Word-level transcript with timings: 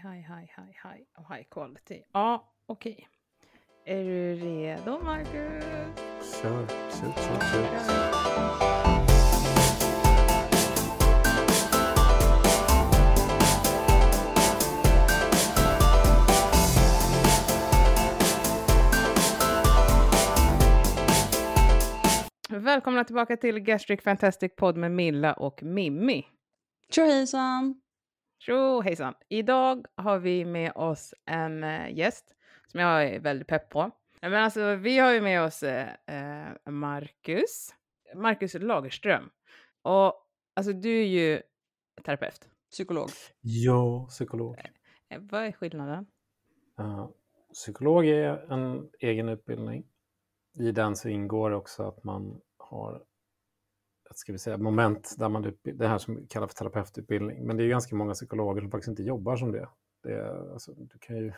high, 0.00 0.22
high, 0.22 0.48
high, 0.56 0.72
high 0.82 1.02
och 1.16 1.34
high 1.34 1.44
quality. 1.50 2.02
Ja, 2.12 2.52
okej. 2.66 3.08
Är 3.84 4.04
du 4.04 4.34
redo, 4.34 4.98
Marcus? 5.04 5.64
Kör, 6.42 6.66
kör, 6.66 7.12
kör, 7.12 7.40
kör. 7.40 8.20
Välkomna 22.58 23.04
tillbaka 23.04 23.36
till 23.36 23.60
Gastric 23.60 24.02
Fantastic 24.02 24.56
Podd 24.56 24.76
med 24.76 24.90
Milla 24.92 25.32
och 25.32 25.62
Mimmi. 25.62 26.26
Tjo 26.90 27.02
hejsan! 27.02 27.80
Tjo 28.40 28.80
hejsan! 28.80 29.14
Idag 29.28 29.86
har 29.94 30.18
vi 30.18 30.44
med 30.44 30.72
oss 30.74 31.14
en 31.26 31.64
eh, 31.64 31.98
gäst 31.98 32.34
som 32.66 32.80
jag 32.80 33.04
är 33.04 33.20
väldigt 33.20 33.48
pepp 33.48 33.68
på. 33.68 33.90
Men 34.20 34.34
alltså, 34.34 34.74
vi 34.74 34.98
har 34.98 35.12
ju 35.12 35.20
med 35.20 35.42
oss 35.42 35.62
eh, 35.62 35.88
eh, 36.06 36.70
Marcus, 36.70 37.74
Marcus 38.14 38.54
Lagerström. 38.54 39.30
Och 39.82 40.14
alltså, 40.54 40.72
du 40.72 41.00
är 41.00 41.06
ju 41.06 41.42
terapeut. 42.04 42.48
Psykolog. 42.70 43.08
Ja, 43.40 44.06
psykolog. 44.08 44.58
Eh, 45.08 45.20
Vad 45.20 45.44
är 45.44 45.52
skillnaden? 45.52 46.06
Uh, 46.80 47.08
psykolog 47.52 48.06
är 48.06 48.52
en 48.52 48.90
egen 49.00 49.28
utbildning. 49.28 49.86
I 50.58 50.72
den 50.72 50.96
så 50.96 51.08
ingår 51.08 51.50
också 51.50 51.88
att 51.88 52.04
man 52.04 52.40
har 52.56 53.02
ska 54.18 54.32
vi 54.32 54.38
säga, 54.38 54.58
moment 54.58 55.14
där 55.18 55.28
man 55.28 55.52
det 55.62 55.88
här 55.88 55.98
som 55.98 56.26
kallas 56.26 56.50
för 56.50 56.56
terapeututbildning. 56.58 57.46
Men 57.46 57.56
det 57.56 57.62
är 57.62 57.64
ju 57.64 57.70
ganska 57.70 57.96
många 57.96 58.14
psykologer 58.14 58.60
som 58.60 58.70
faktiskt 58.70 58.88
inte 58.88 59.02
jobbar 59.02 59.36
som 59.36 59.52
det. 59.52 59.68
det 60.02 60.12
är, 60.12 60.52
alltså, 60.52 60.72
du 60.74 60.98
kan 60.98 61.16
ju... 61.16 61.32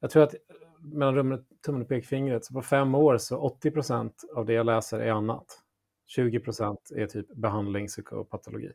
Jag 0.00 0.10
tror 0.10 0.22
att 0.22 0.34
eh, 0.34 0.40
mellan 0.78 1.14
rummet, 1.14 1.40
tummen 1.66 1.82
och 1.82 1.88
pekfingret, 1.88 2.44
så 2.44 2.54
på 2.54 2.62
fem 2.62 2.94
år 2.94 3.18
så 3.18 3.38
80 3.38 3.70
procent 3.70 4.24
av 4.34 4.46
det 4.46 4.52
jag 4.52 4.66
läser 4.66 5.00
är 5.00 5.10
annat. 5.10 5.62
20 6.06 6.40
procent 6.40 6.90
är 6.96 7.06
typ 7.06 7.34
behandling, 7.34 7.86
psykopatologi. 7.86 8.72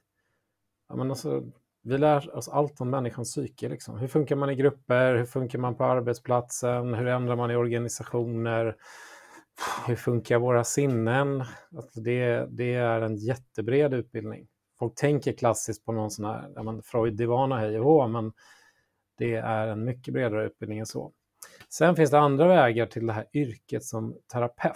Ja, 0.89 0.95
men 0.95 1.09
alltså, 1.09 1.43
vi 1.83 1.97
lär 1.97 2.35
oss 2.35 2.49
allt 2.49 2.81
om 2.81 2.89
människans 2.89 3.31
psyke. 3.31 3.69
Liksom. 3.69 3.97
Hur 3.97 4.07
funkar 4.07 4.35
man 4.35 4.49
i 4.49 4.55
grupper? 4.55 5.15
Hur 5.15 5.25
funkar 5.25 5.59
man 5.59 5.75
på 5.75 5.83
arbetsplatsen? 5.83 6.93
Hur 6.93 7.07
ändrar 7.07 7.35
man 7.35 7.51
i 7.51 7.55
organisationer? 7.55 8.75
Hur 9.87 9.95
funkar 9.95 10.39
våra 10.39 10.63
sinnen? 10.63 11.43
Alltså 11.75 12.01
det, 12.01 12.47
det 12.49 12.73
är 12.73 13.01
en 13.01 13.15
jättebred 13.15 13.93
utbildning. 13.93 14.47
Folk 14.79 14.95
tänker 14.95 15.33
klassiskt 15.33 15.85
på 15.85 15.91
någon 15.91 16.11
sån 16.11 16.25
här 16.25 16.51
ja, 16.55 16.63
men 16.63 16.81
Freud-divana 16.83 17.57
hej 17.57 17.79
och 17.79 17.85
hå, 17.85 18.07
men 18.07 18.33
det 19.17 19.35
är 19.35 19.67
en 19.67 19.85
mycket 19.85 20.13
bredare 20.13 20.45
utbildning 20.45 20.79
än 20.79 20.85
så. 20.85 21.11
Sen 21.69 21.95
finns 21.95 22.11
det 22.11 22.19
andra 22.19 22.47
vägar 22.47 22.85
till 22.85 23.07
det 23.07 23.13
här 23.13 23.25
yrket 23.33 23.83
som 23.83 24.17
terapeut. 24.33 24.75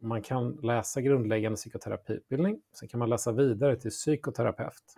Man 0.00 0.22
kan 0.22 0.52
läsa 0.52 1.00
grundläggande 1.00 1.56
psykoterapiutbildning, 1.56 2.60
sen 2.78 2.88
kan 2.88 2.98
man 2.98 3.10
läsa 3.10 3.32
vidare 3.32 3.76
till 3.76 3.90
psykoterapeut. 3.90 4.94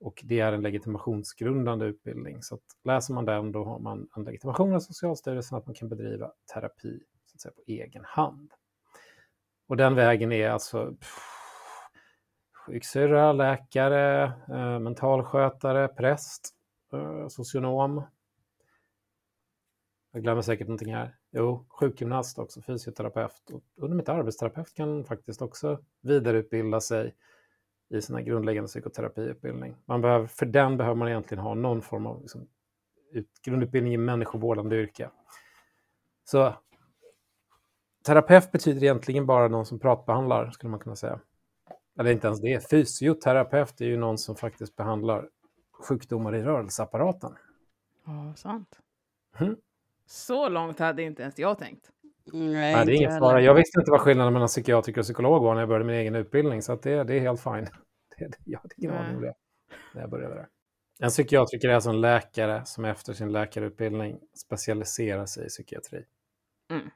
Och 0.00 0.22
det 0.24 0.40
är 0.40 0.52
en 0.52 0.62
legitimationsgrundande 0.62 1.86
utbildning. 1.86 2.42
Så 2.42 2.54
att 2.54 2.60
läser 2.84 3.14
man 3.14 3.24
den 3.24 3.52
då 3.52 3.64
har 3.64 3.78
man 3.78 4.08
en 4.16 4.24
legitimation 4.24 4.74
av 4.74 4.80
Socialstyrelsen 4.80 5.58
att 5.58 5.66
man 5.66 5.74
kan 5.74 5.88
bedriva 5.88 6.32
terapi 6.54 7.00
att 7.38 7.42
säga, 7.42 7.52
på 7.52 7.62
egen 7.66 8.04
hand. 8.04 8.52
Och 9.68 9.76
den 9.76 9.94
vägen 9.94 10.32
är 10.32 10.50
alltså 10.50 10.94
sjuksyrra, 12.66 13.32
läkare, 13.32 14.32
eh, 14.48 14.78
mentalskötare, 14.78 15.88
präst, 15.88 16.54
eh, 16.92 17.28
socionom. 17.28 18.02
Jag 20.12 20.22
glömmer 20.22 20.42
säkert 20.42 20.66
någonting 20.66 20.94
här. 20.94 21.16
Jo, 21.30 21.66
sjukgymnast 21.68 22.38
också, 22.38 22.62
fysioterapeut. 22.62 23.50
Och 23.52 23.62
under 23.76 23.96
mitt 23.96 24.08
arbetsterapeut 24.08 24.74
kan 24.74 25.04
faktiskt 25.04 25.42
också 25.42 25.84
vidareutbilda 26.02 26.80
sig 26.80 27.14
i 27.90 28.02
sin 28.02 28.24
grundläggande 28.24 28.68
psykoterapiutbildning. 28.68 29.76
Man 29.84 30.00
behöver, 30.00 30.26
för 30.26 30.46
den 30.46 30.76
behöver 30.76 30.96
man 30.96 31.08
egentligen 31.08 31.44
ha 31.44 31.54
någon 31.54 31.82
form 31.82 32.06
av 32.06 32.20
liksom, 32.20 32.48
ut, 33.12 33.30
grundutbildning 33.42 33.94
i 33.94 33.96
människovårdande 33.96 34.76
yrke. 34.76 35.10
Så 36.24 36.54
terapeut 38.08 38.52
betyder 38.52 38.82
egentligen 38.82 39.26
bara 39.26 39.48
någon 39.48 39.66
som 39.66 39.78
pratbehandlar, 39.78 40.50
skulle 40.50 40.70
man 40.70 40.80
kunna 40.80 40.96
säga. 40.96 41.20
Eller 41.98 42.10
inte 42.10 42.26
ens 42.26 42.40
det. 42.40 42.70
Fysioterapeut 42.70 43.80
är 43.80 43.84
ju 43.84 43.96
någon 43.96 44.18
som 44.18 44.36
faktiskt 44.36 44.76
behandlar 44.76 45.28
sjukdomar 45.80 46.34
i 46.34 46.42
rörelseapparaten. 46.42 47.32
Ja, 48.06 48.34
sant. 48.36 48.78
Mm. 49.38 49.56
Så 50.06 50.48
långt 50.48 50.78
hade 50.78 51.02
inte 51.02 51.22
ens 51.22 51.38
jag 51.38 51.58
tänkt. 51.58 51.90
Nej, 52.32 52.48
Nej, 52.48 52.72
det 52.72 52.78
är 52.78 52.80
inte 52.80 52.94
ingen 52.94 53.18
fara. 53.18 53.40
Jag 53.40 53.54
visste 53.54 53.80
inte 53.80 53.90
vad 53.90 54.00
skillnaden 54.00 54.32
mellan 54.32 54.48
psykiatriker 54.48 55.00
och 55.00 55.04
psykolog 55.04 55.42
var 55.42 55.54
när 55.54 55.60
jag 55.60 55.68
började 55.68 55.84
min 55.84 55.94
egen 55.94 56.14
utbildning, 56.14 56.62
så 56.62 56.72
att 56.72 56.82
det, 56.82 57.04
det 57.04 57.14
är 57.14 57.20
helt 57.20 57.40
fine. 57.40 57.66
Det, 58.18 58.26
det, 58.26 58.36
jag 58.44 58.58
hade 58.58 58.74
ingen 58.76 58.92
aning 58.92 59.16
om 59.16 59.22
det 59.22 59.34
när 59.94 60.00
jag 60.00 60.10
började 60.10 60.34
där. 60.34 60.48
En 61.00 61.10
psykiatriker 61.10 61.68
är 61.68 61.74
alltså 61.74 61.90
en 61.90 62.00
läkare 62.00 62.64
som 62.64 62.84
efter 62.84 63.12
sin 63.12 63.32
läkarutbildning 63.32 64.18
specialiserar 64.36 65.26
sig 65.26 65.46
i 65.46 65.48
psykiatri. 65.48 66.04
Mm. 66.70 66.90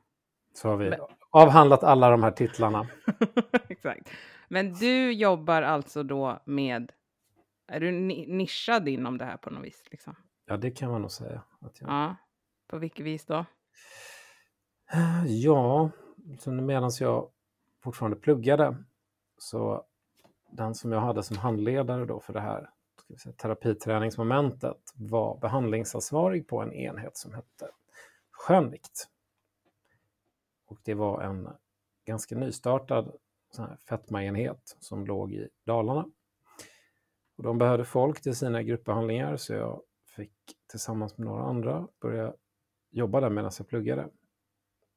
Så 0.54 0.68
har 0.68 0.76
vi 0.76 0.90
Men- 0.90 1.00
avhandlat 1.30 1.82
alla 1.82 2.10
de 2.10 2.22
här 2.22 2.30
titlarna. 2.30 2.86
Exakt. 3.68 4.08
Men 4.48 4.72
du 4.74 5.12
jobbar 5.12 5.62
alltså 5.62 6.02
då 6.02 6.42
med... 6.44 6.92
Är 7.66 7.80
du 7.80 7.90
ni- 7.90 8.26
nischad 8.26 8.88
inom 8.88 9.18
det 9.18 9.24
här 9.24 9.36
på 9.36 9.50
något 9.50 9.64
vis? 9.64 9.82
Liksom? 9.90 10.16
Ja, 10.46 10.56
det 10.56 10.70
kan 10.70 10.90
man 10.90 11.00
nog 11.00 11.10
säga. 11.10 11.42
Att 11.60 11.80
jag... 11.80 11.90
Ja. 11.90 12.16
På 12.66 12.78
vilket 12.78 13.06
vis 13.06 13.26
då? 13.26 13.44
Ja, 15.26 15.90
medan 16.46 16.90
jag 17.00 17.28
fortfarande 17.84 18.16
pluggade 18.16 18.76
så 19.38 19.84
den 20.50 20.74
som 20.74 20.92
jag 20.92 21.00
hade 21.00 21.22
som 21.22 21.38
handledare 21.38 22.04
då 22.04 22.20
för 22.20 22.32
det 22.32 22.40
här 22.40 22.70
säga, 23.22 23.32
terapiträningsmomentet 23.32 24.92
var 24.94 25.38
behandlingsansvarig 25.38 26.48
på 26.48 26.62
en 26.62 26.72
enhet 26.72 27.16
som 27.16 27.34
hette 27.34 27.68
skönvikt. 28.30 29.08
Och 30.72 30.78
det 30.82 30.94
var 30.94 31.22
en 31.22 31.48
ganska 32.06 32.36
nystartad 32.36 33.12
fetmaenhet 33.88 34.76
som 34.80 35.06
låg 35.06 35.32
i 35.32 35.48
Dalarna. 35.66 36.06
Och 37.36 37.42
de 37.42 37.58
behövde 37.58 37.84
folk 37.84 38.20
till 38.20 38.36
sina 38.36 38.62
gruppbehandlingar 38.62 39.36
så 39.36 39.52
jag 39.52 39.82
fick 40.16 40.32
tillsammans 40.70 41.18
med 41.18 41.26
några 41.26 41.42
andra 41.42 41.88
börja 42.00 42.34
jobba 42.90 43.20
där 43.20 43.30
medan 43.30 43.50
jag 43.58 43.68
pluggade. 43.68 44.08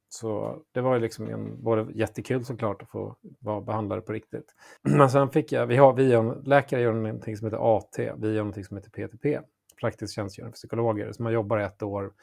Så 0.10 0.62
det 0.72 0.82
var 0.82 0.96
ju 0.96 1.02
liksom 1.02 1.30
en, 1.30 1.64
både 1.64 1.92
jättekul 1.94 2.46
såklart 2.46 2.82
att 2.82 2.90
få 2.90 3.16
vara 3.40 3.62
behandlare 3.62 4.02
på 4.02 4.14
riktigt. 4.14 4.56
Men 4.82 5.10
sen 5.10 5.30
fick 5.30 5.52
jag, 5.52 5.68
vi 5.68 5.78
har, 5.78 5.94
vi 5.94 6.10
gör, 6.10 6.42
läkare 6.46 6.82
gör 6.82 6.94
någonting 6.94 7.38
som 7.38 7.48
heter 7.48 7.78
AT, 7.78 7.98
vi 7.98 8.28
gör 8.28 8.38
någonting 8.38 8.64
som 8.64 8.78
heter 8.78 8.90
PTP, 8.90 9.40
praktisk 9.80 10.16
tjänstgöring 10.16 10.52
för 10.52 10.56
psykologer. 10.56 11.12
Så 11.12 11.24
man 11.24 11.34
jobbar 11.34 11.58
ett 11.58 11.84
år 11.84 12.14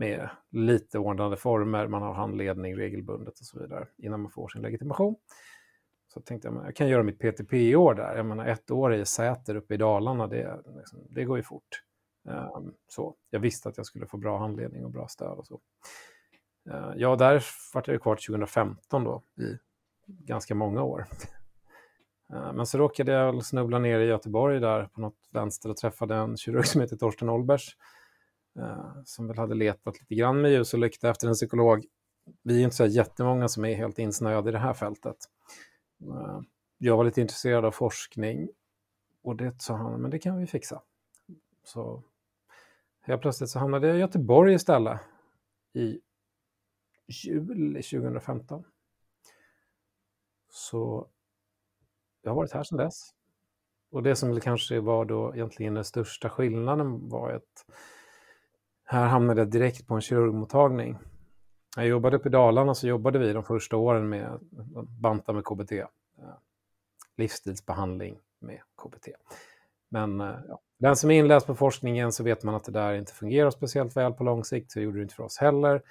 med 0.00 0.28
lite 0.50 0.98
ordnade 0.98 1.36
former, 1.36 1.86
man 1.86 2.02
har 2.02 2.14
handledning 2.14 2.76
regelbundet 2.76 3.40
och 3.40 3.46
så 3.46 3.58
vidare 3.58 3.88
innan 3.96 4.20
man 4.20 4.30
får 4.30 4.48
sin 4.48 4.62
legitimation. 4.62 5.16
Så 6.08 6.20
tänkte 6.20 6.48
jag, 6.48 6.66
jag 6.66 6.76
kan 6.76 6.88
göra 6.88 7.02
mitt 7.02 7.18
PTP 7.18 7.56
i 7.56 7.76
år 7.76 7.94
där. 7.94 8.16
Jag 8.16 8.26
menar 8.26 8.46
ett 8.46 8.70
år 8.70 8.94
i 8.94 9.04
Säter 9.04 9.54
uppe 9.54 9.74
i 9.74 9.76
Dalarna, 9.76 10.26
det, 10.26 10.60
liksom, 10.76 11.06
det 11.10 11.24
går 11.24 11.36
ju 11.36 11.42
fort. 11.42 11.82
Um, 12.28 12.74
så 12.88 13.14
jag 13.30 13.40
visste 13.40 13.68
att 13.68 13.76
jag 13.76 13.86
skulle 13.86 14.06
få 14.06 14.16
bra 14.16 14.38
handledning 14.38 14.84
och 14.84 14.90
bra 14.90 15.08
stöd 15.08 15.38
och 15.38 15.46
så. 15.46 15.60
Uh, 16.70 16.92
Ja, 16.96 17.16
där 17.16 17.44
vart 17.74 17.88
jag 17.88 18.02
kvar 18.02 18.16
till 18.16 18.26
2015 18.26 19.04
då, 19.04 19.22
i 19.40 19.58
ganska 20.06 20.54
många 20.54 20.82
år. 20.82 21.06
Uh, 22.32 22.52
Men 22.52 22.66
så 22.66 22.78
råkade 22.78 23.12
jag 23.12 23.44
snubbla 23.44 23.78
ner 23.78 24.00
i 24.00 24.06
Göteborg 24.06 24.60
där 24.60 24.84
på 24.84 25.00
något 25.00 25.18
vänster 25.30 25.68
och 25.68 25.76
träffade 25.76 26.14
en 26.14 26.36
kirurg 26.36 26.66
som 26.66 26.80
heter 26.80 26.96
Torsten 26.96 27.28
Olbers. 27.28 27.76
Eh, 28.58 29.02
som 29.04 29.26
väl 29.26 29.38
hade 29.38 29.54
letat 29.54 30.00
lite 30.00 30.14
grann 30.14 30.40
med 30.40 30.50
ljus 30.50 30.74
och 30.74 30.80
lykta 30.80 31.10
efter 31.10 31.28
en 31.28 31.34
psykolog. 31.34 31.84
Vi 32.42 32.60
är 32.60 32.64
inte 32.64 32.76
så 32.76 32.86
jättemånga 32.86 33.48
som 33.48 33.64
är 33.64 33.74
helt 33.74 33.98
insnöade 33.98 34.48
i 34.48 34.52
det 34.52 34.58
här 34.58 34.74
fältet. 34.74 35.16
Eh, 36.02 36.40
jag 36.78 36.96
var 36.96 37.04
lite 37.04 37.20
intresserad 37.20 37.64
av 37.64 37.70
forskning 37.70 38.48
och 39.22 39.36
det 39.36 39.62
sa 39.62 39.74
han, 39.74 40.02
men 40.02 40.10
det 40.10 40.18
kan 40.18 40.38
vi 40.38 40.46
fixa. 40.46 40.82
Så 41.64 42.02
helt 43.00 43.22
plötsligt 43.22 43.50
så 43.50 43.58
hamnade 43.58 43.86
jag 43.86 43.96
i 43.96 44.00
Göteborg 44.00 44.54
istället 44.54 45.00
i 45.72 46.00
juli 47.06 47.82
2015. 47.82 48.64
Så 50.48 51.08
jag 52.22 52.30
har 52.30 52.36
varit 52.36 52.52
här 52.52 52.62
sedan 52.62 52.78
dess. 52.78 53.14
Och 53.90 54.02
det 54.02 54.16
som 54.16 54.40
kanske 54.40 54.80
var 54.80 55.04
då 55.04 55.34
egentligen 55.34 55.74
den 55.74 55.84
största 55.84 56.30
skillnaden 56.30 57.08
var 57.08 57.30
att 57.30 57.64
här 58.90 59.06
hamnade 59.06 59.40
jag 59.40 59.48
direkt 59.48 59.86
på 59.86 59.94
en 59.94 60.00
kirurgmottagning. 60.00 60.98
Jag 61.76 61.86
jobbade 61.86 62.16
uppe 62.16 62.28
i 62.28 62.32
Dalarna 62.32 62.74
så 62.74 62.88
jobbade 62.88 63.18
vi 63.18 63.32
de 63.32 63.44
första 63.44 63.76
åren 63.76 64.08
med 64.08 64.26
att 64.76 64.88
banta 64.88 65.32
med 65.32 65.44
KBT. 65.44 65.72
Eh, 65.72 65.86
livsstilsbehandling 67.16 68.18
med 68.38 68.60
KBT. 68.82 69.08
Men 69.88 70.20
eh, 70.20 70.34
ja, 70.48 70.60
den 70.78 70.96
som 70.96 71.10
är 71.10 71.18
inläst 71.18 71.46
på 71.46 71.54
forskningen 71.54 72.12
så 72.12 72.24
vet 72.24 72.42
man 72.42 72.54
att 72.54 72.64
det 72.64 72.72
där 72.72 72.94
inte 72.94 73.12
fungerar 73.12 73.50
speciellt 73.50 73.96
väl 73.96 74.12
på 74.12 74.24
lång 74.24 74.44
sikt. 74.44 74.72
Så 74.72 74.78
det 74.78 74.84
gjorde 74.84 74.98
det 74.98 75.02
inte 75.02 75.14
för 75.14 75.24
oss 75.24 75.38
heller. 75.38 75.82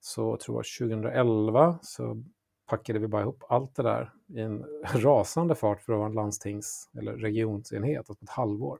Så 0.00 0.22
jag 0.22 0.40
tror 0.40 0.58
jag 0.58 0.88
2011 0.88 1.78
så 1.82 2.22
packade 2.66 2.98
vi 2.98 3.06
bara 3.06 3.22
ihop 3.22 3.44
allt 3.48 3.74
det 3.74 3.82
där 3.82 4.12
i 4.28 4.40
en 4.40 4.64
rasande 4.94 5.54
fart 5.54 5.80
för 5.80 5.92
att 5.92 5.98
vara 5.98 6.08
en 6.08 6.14
landstings 6.14 6.90
eller 6.98 7.12
regionsenhet, 7.12 8.10
alltså 8.10 8.24
ett 8.24 8.30
halvår. 8.30 8.78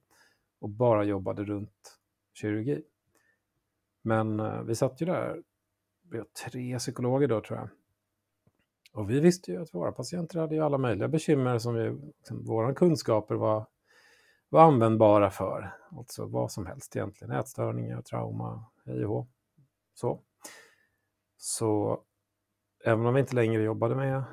Och 0.61 0.69
bara 0.69 1.05
jobbade 1.05 1.45
runt 1.45 1.99
kirurgi. 2.35 2.83
Men 4.03 4.41
eh, 4.41 4.63
vi 4.63 4.75
satt 4.75 5.03
ju 5.03 5.07
där, 5.07 5.43
vi 6.11 6.19
var 6.19 6.27
tre 6.47 6.79
psykologer 6.79 7.29
då 7.29 7.41
tror 7.41 7.59
jag. 7.59 7.69
Och 8.93 9.11
vi 9.11 9.21
visste 9.21 9.51
ju 9.51 9.63
att 9.63 9.75
våra 9.75 9.93
patienter 9.93 10.41
hade 10.41 10.55
ju 10.55 10.61
alla 10.61 10.79
möjliga 10.79 11.09
bekymmer 11.09 11.59
som 11.59 11.75
vi, 11.75 11.91
liksom, 12.19 12.45
våra 12.45 12.75
kunskaper 12.75 13.35
var, 13.35 13.67
var 14.49 14.63
användbara 14.63 15.31
för. 15.31 15.77
Alltså 15.91 16.27
vad 16.27 16.53
som 16.53 16.67
helst 16.67 16.97
egentligen, 16.97 17.35
ätstörningar, 17.35 18.03
trauma, 18.03 18.65
hej 18.87 19.07
och 19.07 19.29
Så. 19.95 20.21
Så 21.37 22.01
även 22.85 23.07
om 23.07 23.15
vi 23.15 23.21
inte 23.21 23.35
längre 23.35 23.63
jobbade 23.63 23.95
med 23.95 24.25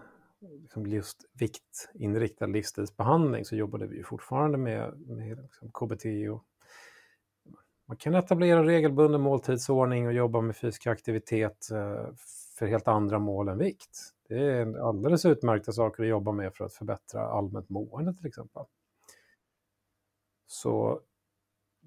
liksom 0.41 0.87
just 0.87 1.17
viktinriktad 1.33 2.45
livsstilsbehandling 2.45 3.45
så 3.45 3.55
jobbade 3.55 3.87
vi 3.87 4.03
fortfarande 4.03 4.57
med, 4.57 4.99
med 4.99 5.37
liksom 5.37 5.71
KBT 5.71 6.05
och 6.31 6.45
man 7.87 7.97
kan 7.97 8.15
etablera 8.15 8.63
regelbunden 8.63 9.21
måltidsordning 9.21 10.07
och 10.07 10.13
jobba 10.13 10.41
med 10.41 10.57
fysisk 10.57 10.87
aktivitet 10.87 11.71
eh, 11.71 12.13
för 12.57 12.65
helt 12.65 12.87
andra 12.87 13.19
mål 13.19 13.47
än 13.47 13.57
vikt. 13.57 13.99
Det 14.29 14.39
är 14.39 14.87
alldeles 14.87 15.25
utmärkta 15.25 15.71
saker 15.71 16.03
att 16.03 16.09
jobba 16.09 16.31
med 16.31 16.55
för 16.55 16.65
att 16.65 16.73
förbättra 16.73 17.27
allmänt 17.27 17.69
mående 17.69 18.13
till 18.13 18.25
exempel. 18.25 18.63
Så 20.47 21.01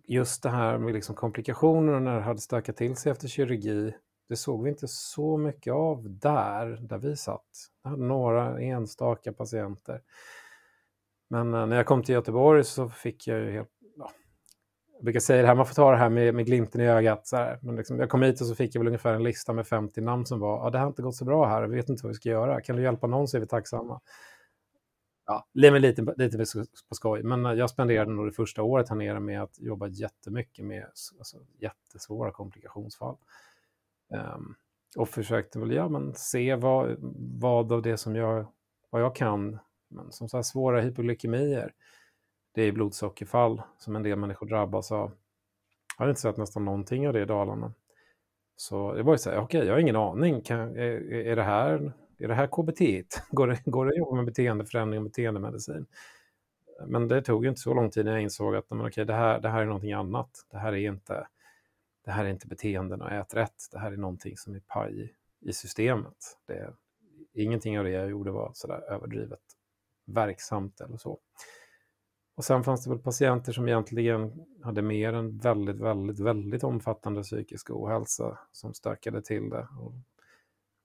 just 0.05 0.43
det 0.43 0.51
här 0.51 0.79
med 0.79 0.95
liksom 0.95 1.15
komplikationer 1.15 2.01
när 2.01 2.15
det 2.15 2.23
hade 2.23 2.41
stökat 2.41 2.77
till 2.77 2.97
sig 2.97 3.13
efter 3.13 3.29
kirurgi, 3.29 3.95
det 4.29 4.37
såg 4.37 4.63
vi 4.63 4.71
inte 4.71 4.89
så 4.89 5.37
mycket 5.37 5.73
av 5.73 6.11
där, 6.11 6.67
där 6.67 6.99
vi 6.99 7.17
satt. 7.17 7.71
Jag 7.83 7.91
hade 7.91 8.03
några 8.03 8.61
enstaka 8.61 9.33
patienter. 9.33 10.03
Men 11.29 11.55
eh, 11.55 11.67
när 11.67 11.77
jag 11.77 11.87
kom 11.87 12.03
till 12.03 12.15
Göteborg 12.15 12.65
så 12.65 12.89
fick 12.89 13.27
jag 13.27 13.39
ju 13.39 13.51
helt 13.51 13.80
jag 15.01 15.05
brukar 15.05 15.21
säga 15.21 15.43
det 15.43 15.49
här, 15.49 15.55
man 15.55 15.67
får 15.67 15.75
ta 15.75 15.91
det 15.91 15.97
här 15.97 16.09
med, 16.09 16.35
med 16.35 16.47
glimten 16.47 16.81
i 16.81 16.87
ögat. 16.89 17.27
Så 17.27 17.37
här. 17.37 17.59
Men 17.63 17.77
liksom, 17.77 17.99
jag 17.99 18.11
kom 18.11 18.23
hit 18.23 18.41
och 18.41 18.47
så 18.47 18.55
fick 18.55 18.75
jag 18.75 18.81
väl 18.81 18.87
ungefär 18.87 19.15
en 19.15 19.23
lista 19.23 19.53
med 19.53 19.67
50 19.67 20.01
namn 20.01 20.27
som 20.27 20.41
var, 20.41 20.65
ja 20.65 20.71
det 20.71 20.79
har 20.79 20.87
inte 20.87 21.03
gått 21.03 21.15
så 21.15 21.25
bra 21.25 21.47
här, 21.47 21.67
vi 21.67 21.77
vet 21.77 21.89
inte 21.89 22.03
vad 22.03 22.11
vi 22.11 22.15
ska 22.15 22.29
göra. 22.29 22.61
Kan 22.61 22.77
du 22.77 22.83
hjälpa 22.83 23.07
någon 23.07 23.29
så 23.29 23.37
är 23.37 23.41
vi 23.41 23.47
tacksamma. 23.47 24.01
Ja, 25.27 25.47
lever 25.55 25.79
lite, 25.79 26.15
lite 26.17 26.65
på 26.89 26.95
skoj, 26.95 27.23
men 27.23 27.47
eh, 27.47 27.53
jag 27.53 27.71
spenderade 27.71 28.13
nog 28.13 28.27
det 28.27 28.33
första 28.33 28.63
året 28.63 28.89
här 28.89 28.97
nere 28.97 29.21
med 29.21 29.43
att 29.43 29.59
jobba 29.61 29.89
jättemycket 29.89 30.65
med 30.65 30.85
alltså, 31.19 31.37
jättesvåra 31.59 32.33
komplikationsfall. 32.33 33.17
Um, 34.37 34.55
och 34.97 35.09
försökte 35.09 35.59
väl 35.59 35.73
ja, 35.73 35.89
men 35.89 36.15
se 36.15 36.55
vad, 36.55 36.97
vad 37.41 37.73
av 37.73 37.83
det 37.83 37.97
som 37.97 38.17
jag, 38.17 38.47
vad 38.91 39.03
jag 39.03 39.17
kan, 39.17 39.59
men 39.89 40.13
som 40.13 40.29
så 40.29 40.37
här 40.37 40.43
svåra 40.43 40.81
hypoglykemier, 40.81 41.73
det 42.53 42.63
är 42.63 42.73
blodsockerfall 42.73 43.63
som 43.79 43.97
en 43.97 44.03
del 44.03 44.19
människor 44.19 44.47
drabbas 44.47 44.93
av. 44.93 45.13
Jag 45.99 46.05
har 46.05 46.11
inte 46.11 46.21
sett 46.21 46.37
nästan 46.37 46.65
någonting 46.65 47.07
av 47.07 47.13
det 47.13 47.23
i 47.23 47.25
Dalarna. 47.25 47.73
Så 48.57 48.93
det 48.93 49.03
var 49.03 49.15
ju 49.15 49.19
så 49.19 49.31
här, 49.31 49.39
okej, 49.39 49.59
okay, 49.59 49.69
jag 49.69 49.75
har 49.75 49.81
ingen 49.81 49.97
aning. 49.97 50.41
Kan, 50.41 50.61
är, 50.61 51.13
är, 51.13 51.37
det 51.37 51.43
här, 51.43 51.93
är 52.19 52.29
det 52.29 52.35
här 52.35 52.47
KBT? 52.47 52.81
Går 53.31 53.47
det, 53.47 53.61
går 53.65 53.87
det 53.87 53.91
att 53.91 53.99
jobba 53.99 54.17
med 54.17 54.25
beteendeförändring 54.25 54.99
och 54.99 55.05
beteendemedicin? 55.05 55.87
Men 56.87 57.09
det 57.09 57.23
tog 57.23 57.45
ju 57.45 57.49
inte 57.49 57.61
så 57.61 57.75
lång 57.75 57.91
tid 57.91 58.05
när 58.05 58.13
jag 58.13 58.23
insåg 58.23 58.57
att 58.57 58.71
men 58.71 58.87
okay, 58.87 59.05
det, 59.05 59.15
här, 59.15 59.41
det 59.41 59.49
här 59.49 59.61
är 59.61 59.67
någonting 59.67 59.93
annat. 59.93 60.31
Det 60.51 60.59
här 60.59 60.73
är 60.73 60.77
inte, 60.77 61.27
det 62.05 62.11
här 62.11 62.25
är 62.25 62.29
inte 62.29 62.47
beteenden 62.47 63.03
och 63.03 63.13
ät 63.13 63.35
rätt. 63.35 63.69
Det 63.73 63.79
här 63.79 63.93
är 63.93 63.97
någonting 63.97 64.37
som 64.37 64.55
är 64.55 64.61
paj 64.61 65.15
i 65.41 65.53
systemet. 65.53 66.39
Det, 66.47 66.73
ingenting 67.33 67.79
av 67.79 67.85
det 67.85 67.91
jag 67.91 68.11
gjorde 68.11 68.31
var 68.31 68.51
sådär 68.55 68.81
överdrivet 68.91 69.41
verksamt 70.05 70.81
eller 70.81 70.97
så. 70.97 71.19
Och 72.41 72.45
sen 72.45 72.65
fanns 72.65 72.85
det 72.85 72.91
väl 72.91 72.99
patienter 72.99 73.53
som 73.53 73.69
egentligen 73.69 74.47
hade 74.63 74.83
mer 74.83 75.13
än 75.13 75.39
väldigt, 75.39 75.81
väldigt, 75.81 76.21
väldigt 76.21 76.65
omfattande 76.65 77.23
psykisk 77.23 77.71
ohälsa 77.71 78.39
som 78.53 78.75
stökade 78.75 79.23
till 79.23 79.51
det. 79.51 79.69
Och 79.79 79.93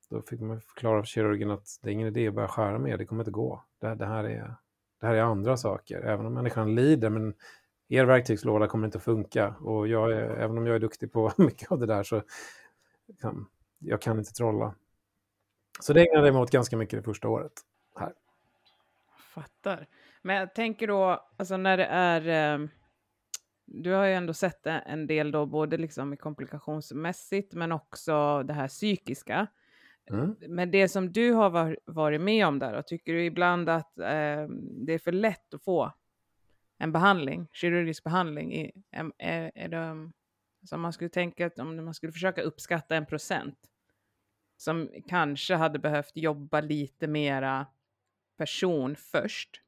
då 0.09 0.21
fick 0.21 0.41
man 0.41 0.61
förklara 0.61 1.01
för 1.01 1.07
kirurgen 1.07 1.51
att 1.51 1.79
det 1.81 1.89
är 1.89 1.93
ingen 1.93 2.07
idé 2.07 2.27
att 2.27 2.33
börja 2.33 2.47
skära 2.47 2.79
mer, 2.79 2.97
det 2.97 3.05
kommer 3.05 3.21
inte 3.21 3.31
gå. 3.31 3.63
Det, 3.81 3.95
det, 3.95 4.05
här, 4.05 4.23
är, 4.23 4.55
det 4.99 5.07
här 5.07 5.15
är 5.15 5.21
andra 5.21 5.57
saker. 5.57 6.01
Även 6.01 6.25
om 6.25 6.33
människan 6.33 6.75
lider, 6.75 7.09
men 7.09 7.33
er 7.87 8.05
verktygslåda 8.05 8.67
kommer 8.67 8.85
inte 8.85 8.97
att 8.97 9.03
funka. 9.03 9.55
Och 9.59 9.87
jag 9.87 10.11
är, 10.11 10.29
även 10.29 10.57
om 10.57 10.67
jag 10.67 10.75
är 10.75 10.79
duktig 10.79 11.11
på 11.11 11.31
mycket 11.37 11.71
av 11.71 11.79
det 11.79 11.85
där 11.85 12.03
så 12.03 12.21
kan 13.21 13.47
jag 13.79 14.01
kan 14.01 14.19
inte 14.19 14.33
trolla. 14.33 14.75
Så 15.79 15.93
det 15.93 16.01
ägnade 16.01 16.27
jag 16.27 16.33
mig 16.33 16.43
åt 16.43 16.51
ganska 16.51 16.77
mycket 16.77 16.99
det 16.99 17.03
första 17.03 17.27
året 17.27 17.53
här. 17.99 18.13
Fattar. 19.33 19.87
Men 20.25 20.35
jag 20.35 20.55
tänker 20.55 20.87
då, 20.87 21.27
alltså 21.37 21.57
när 21.57 21.77
det 21.77 21.85
är... 21.85 22.53
Eh, 22.53 22.67
du 23.65 23.91
har 23.91 24.05
ju 24.05 24.13
ändå 24.13 24.33
sett 24.33 24.65
en 24.65 25.07
del 25.07 25.31
då, 25.31 25.45
både 25.45 25.77
liksom 25.77 26.17
komplikationsmässigt 26.17 27.53
men 27.53 27.71
också 27.71 28.43
det 28.43 28.53
här 28.53 28.67
psykiska. 28.67 29.47
Mm. 30.09 30.35
Men 30.47 30.71
det 30.71 30.89
som 30.89 31.11
du 31.11 31.31
har 31.31 31.49
var, 31.49 31.79
varit 31.85 32.21
med 32.21 32.47
om 32.47 32.59
där, 32.59 32.75
då, 32.75 32.81
tycker 32.81 33.13
du 33.13 33.25
ibland 33.25 33.69
att 33.69 33.99
eh, 33.99 34.47
det 34.85 34.93
är 34.93 34.99
för 34.99 35.11
lätt 35.11 35.53
att 35.53 35.63
få 35.63 35.93
en 36.77 36.91
behandling, 36.91 37.47
kirurgisk 37.51 38.03
behandling? 38.03 38.53
I, 38.53 38.71
är, 39.17 39.51
är 39.55 39.67
det, 39.67 40.11
alltså 40.61 40.77
man 40.77 40.93
skulle 40.93 41.09
tänka 41.09 41.45
att 41.45 41.59
om 41.59 41.85
man 41.85 41.93
skulle 41.93 42.13
försöka 42.13 42.41
uppskatta 42.41 42.95
en 42.95 43.05
procent 43.05 43.59
som 44.57 44.89
kanske 45.07 45.55
hade 45.55 45.79
behövt 45.79 46.17
jobba 46.17 46.61
lite 46.61 47.07
mera 47.07 47.65
person 48.37 48.95
först 48.95 49.61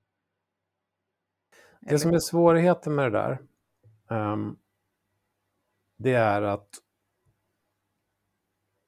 det 1.89 1.99
som 1.99 2.13
är 2.13 2.19
svårigheten 2.19 2.95
med 2.95 3.11
det 3.11 3.17
där, 3.17 3.39
um, 4.33 4.59
det 5.97 6.13
är 6.13 6.41
att 6.41 6.69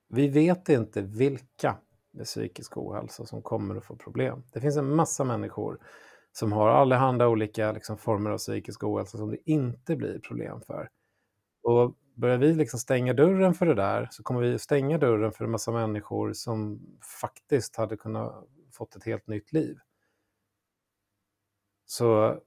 vi 0.07 0.28
vet 0.28 0.69
inte 0.69 1.01
vilka 1.01 1.78
med 2.12 2.25
psykisk 2.25 2.78
ohälsa 2.78 3.25
som 3.25 3.42
kommer 3.42 3.75
att 3.75 3.86
få 3.86 3.96
problem. 3.96 4.44
Det 4.54 4.62
finns 4.62 4.78
en 4.78 4.96
massa 4.96 5.24
människor 5.24 5.80
som 6.31 6.51
har 6.51 6.69
allehanda 6.69 7.28
olika 7.28 7.72
liksom, 7.72 7.98
former 7.98 8.30
av 8.30 8.38
psykisk 8.38 8.84
ohälsa 8.84 9.18
som 9.18 9.31
det 9.31 9.50
inte 9.50 9.95
blir 9.95 10.19
problem 10.19 10.62
för. 10.62 10.90
Och 11.63 11.95
börjar 12.16 12.38
vi 12.38 12.54
liksom 12.54 12.80
stänga 12.80 13.13
dörren 13.13 13.54
för 13.54 13.66
det 13.66 13.76
där 13.76 14.07
så 14.12 14.23
kommer 14.23 14.42
vi 14.42 14.59
stänga 14.59 14.97
dörren 14.97 15.31
för 15.31 15.45
en 15.45 15.52
massa 15.52 15.71
människor 15.71 16.33
som 16.33 16.81
faktiskt 17.21 17.76
hade 17.76 17.97
kunnat 17.97 18.47
fått 18.71 18.95
ett 18.95 19.04
helt 19.04 19.28
nytt 19.28 19.54
liv. 19.54 19.78
Så 21.85 22.40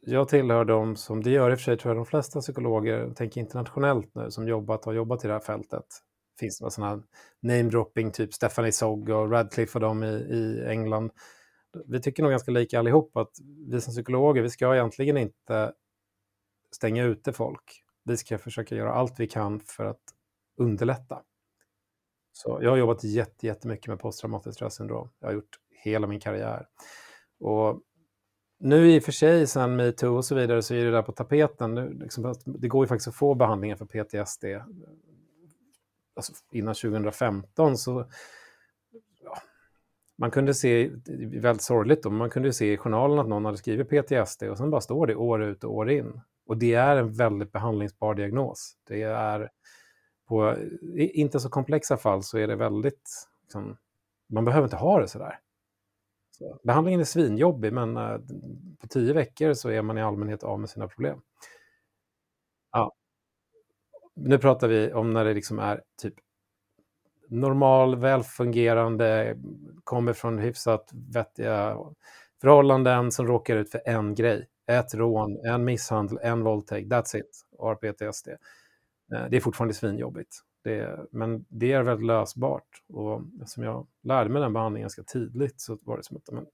jag 0.00 0.28
tillhör 0.28 0.64
de, 0.64 0.96
som, 0.96 1.22
det 1.22 1.30
gör 1.30 1.50
i 1.50 1.54
och 1.54 1.58
för 1.58 1.64
sig 1.64 1.76
tror 1.76 1.90
jag 1.90 1.98
de 1.98 2.06
flesta 2.06 2.40
psykologer, 2.40 3.10
tänker 3.14 3.40
internationellt 3.40 4.14
nu, 4.14 4.30
som 4.30 4.48
jobbat 4.48 4.84
har 4.84 4.92
jobbat 4.92 5.24
i 5.24 5.26
det 5.26 5.32
här 5.32 5.40
fältet. 5.40 5.84
Det 6.36 6.40
finns 6.40 6.60
några 6.60 6.70
sådana 6.70 7.02
namedropping, 7.40 8.12
typ 8.12 8.34
Stephanie 8.34 8.72
Sogg 8.72 9.08
och 9.08 9.30
Radcliffe 9.30 9.78
och 9.78 9.80
dem 9.80 10.02
i, 10.02 10.06
i 10.06 10.64
England. 10.68 11.10
Vi 11.86 12.00
tycker 12.00 12.22
nog 12.22 12.30
ganska 12.30 12.50
lika 12.50 12.78
allihop 12.78 13.16
att 13.16 13.30
vi 13.68 13.80
som 13.80 13.92
psykologer, 13.92 14.42
vi 14.42 14.50
ska 14.50 14.74
egentligen 14.74 15.16
inte 15.16 15.72
stänga 16.74 17.04
ute 17.04 17.32
folk. 17.32 17.84
Vi 18.04 18.16
ska 18.16 18.38
försöka 18.38 18.74
göra 18.74 18.92
allt 18.92 19.20
vi 19.20 19.26
kan 19.28 19.60
för 19.60 19.84
att 19.84 20.02
underlätta. 20.56 21.22
Så 22.32 22.58
jag 22.62 22.70
har 22.70 22.76
jobbat 22.76 23.04
jättemycket 23.42 23.86
med 23.86 23.98
posttraumatiskt 23.98 24.54
stressyndrom. 24.54 25.10
Jag 25.18 25.28
har 25.28 25.34
gjort 25.34 25.58
hela 25.84 26.06
min 26.06 26.20
karriär. 26.20 26.66
Och 27.40 27.80
nu 28.60 28.90
i 28.90 28.98
och 28.98 29.02
för 29.02 29.12
sig 29.12 29.46
sen 29.46 29.76
metoo 29.76 30.16
och 30.16 30.24
så 30.24 30.34
vidare 30.34 30.62
så 30.62 30.74
är 30.74 30.84
det 30.84 30.90
där 30.90 31.02
på 31.02 31.12
tapeten. 31.12 31.74
Nu, 31.74 31.98
liksom, 32.00 32.34
det 32.44 32.68
går 32.68 32.84
ju 32.84 32.88
faktiskt 32.88 33.08
att 33.08 33.14
få 33.14 33.34
behandlingar 33.34 33.76
för 33.76 33.84
PTSD. 33.84 34.44
Eh, 34.44 34.62
alltså, 36.16 36.32
innan 36.52 36.74
2015 36.74 37.76
så... 37.76 38.06
Ja, 39.24 39.38
man 40.18 40.30
kunde 40.30 40.54
se, 40.54 40.90
väldigt 41.32 41.62
sorgligt 41.62 42.02
då, 42.02 42.10
man 42.10 42.30
kunde 42.30 42.52
se 42.52 42.72
i 42.72 42.76
journalen 42.76 43.18
att 43.18 43.28
någon 43.28 43.44
hade 43.44 43.58
skrivit 43.58 43.88
PTSD 43.88 44.42
och 44.42 44.58
sen 44.58 44.70
bara 44.70 44.80
står 44.80 45.06
det 45.06 45.14
år 45.14 45.42
ut 45.42 45.64
och 45.64 45.74
år 45.74 45.90
in. 45.90 46.20
Och 46.46 46.56
det 46.56 46.74
är 46.74 46.96
en 46.96 47.12
väldigt 47.12 47.52
behandlingsbar 47.52 48.14
diagnos. 48.14 48.76
Det 48.88 49.02
är 49.02 49.50
på 50.28 50.56
inte 50.96 51.40
så 51.40 51.48
komplexa 51.48 51.96
fall 51.96 52.22
så 52.22 52.38
är 52.38 52.46
det 52.46 52.56
väldigt, 52.56 53.10
liksom, 53.42 53.76
man 54.28 54.44
behöver 54.44 54.64
inte 54.66 54.76
ha 54.76 55.00
det 55.00 55.08
så 55.08 55.18
där. 55.18 55.38
Så. 56.40 56.58
Behandlingen 56.62 57.00
är 57.00 57.04
svinjobbig, 57.04 57.72
men 57.72 57.96
eh, 57.96 58.18
på 58.78 58.86
tio 58.88 59.12
veckor 59.12 59.54
så 59.54 59.68
är 59.68 59.82
man 59.82 59.98
i 59.98 60.02
allmänhet 60.02 60.42
av 60.42 60.60
med 60.60 60.70
sina 60.70 60.88
problem. 60.88 61.20
Ja. 62.72 62.92
Nu 64.16 64.38
pratar 64.38 64.68
vi 64.68 64.92
om 64.92 65.12
när 65.12 65.24
det 65.24 65.34
liksom 65.34 65.58
är 65.58 65.82
typ 66.02 66.14
normal, 67.28 67.96
välfungerande, 67.96 69.36
kommer 69.84 70.12
från 70.12 70.38
hyfsat 70.38 70.90
vettiga 70.92 71.76
förhållanden 72.40 73.12
som 73.12 73.26
råkar 73.26 73.56
ut 73.56 73.70
för 73.70 73.82
en 73.84 74.14
grej. 74.14 74.48
ett 74.66 74.94
rån, 74.94 75.46
en 75.46 75.64
misshandel, 75.64 76.18
en 76.22 76.44
våldtäkt, 76.44 76.88
that's 76.88 77.16
it, 77.16 77.46
har 77.58 77.74
PTSD. 77.74 78.28
Eh, 78.28 78.36
det 79.30 79.36
är 79.36 79.40
fortfarande 79.40 79.74
svinjobbigt. 79.74 80.36
Det, 80.62 81.06
men 81.10 81.44
det 81.48 81.72
är 81.72 81.82
väldigt 81.82 82.06
lösbart. 82.06 82.82
Och 82.88 83.22
som 83.46 83.62
jag 83.62 83.86
lärde 84.02 84.30
mig 84.30 84.42
den 84.42 84.52
behandlingen 84.52 84.84
ganska 84.84 85.02
tidigt 85.02 85.60
så 85.60 85.78
var 85.82 85.96
det 85.96 86.02
som 86.02 86.16
att 86.16 86.30
men, 86.32 86.46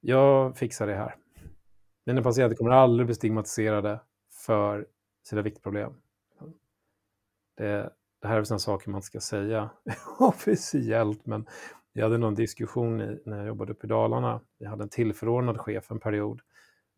jag 0.00 0.56
fixar 0.56 0.86
det 0.86 0.94
här. 0.94 1.16
Mina 2.06 2.22
patienter 2.22 2.56
kommer 2.56 2.70
aldrig 2.70 3.06
bli 3.06 3.14
stigmatiserade 3.14 4.00
för 4.46 4.86
sina 5.28 5.42
viktproblem. 5.42 5.92
Det, 7.56 7.92
det 8.20 8.28
här 8.28 8.38
är 8.38 8.44
sådana 8.44 8.58
saker 8.58 8.90
man 8.90 9.02
ska 9.02 9.20
säga 9.20 9.70
officiellt, 10.18 11.26
men 11.26 11.46
jag 11.92 12.02
hade 12.02 12.18
någon 12.18 12.34
diskussion 12.34 13.00
i, 13.00 13.22
när 13.26 13.36
jag 13.36 13.46
jobbade 13.46 13.72
uppe 13.72 13.86
i 13.86 13.88
Dalarna. 13.88 14.40
Vi 14.58 14.66
hade 14.66 14.82
en 14.82 14.88
tillförordnad 14.88 15.60
chef 15.60 15.90
en 15.90 16.00
period 16.00 16.40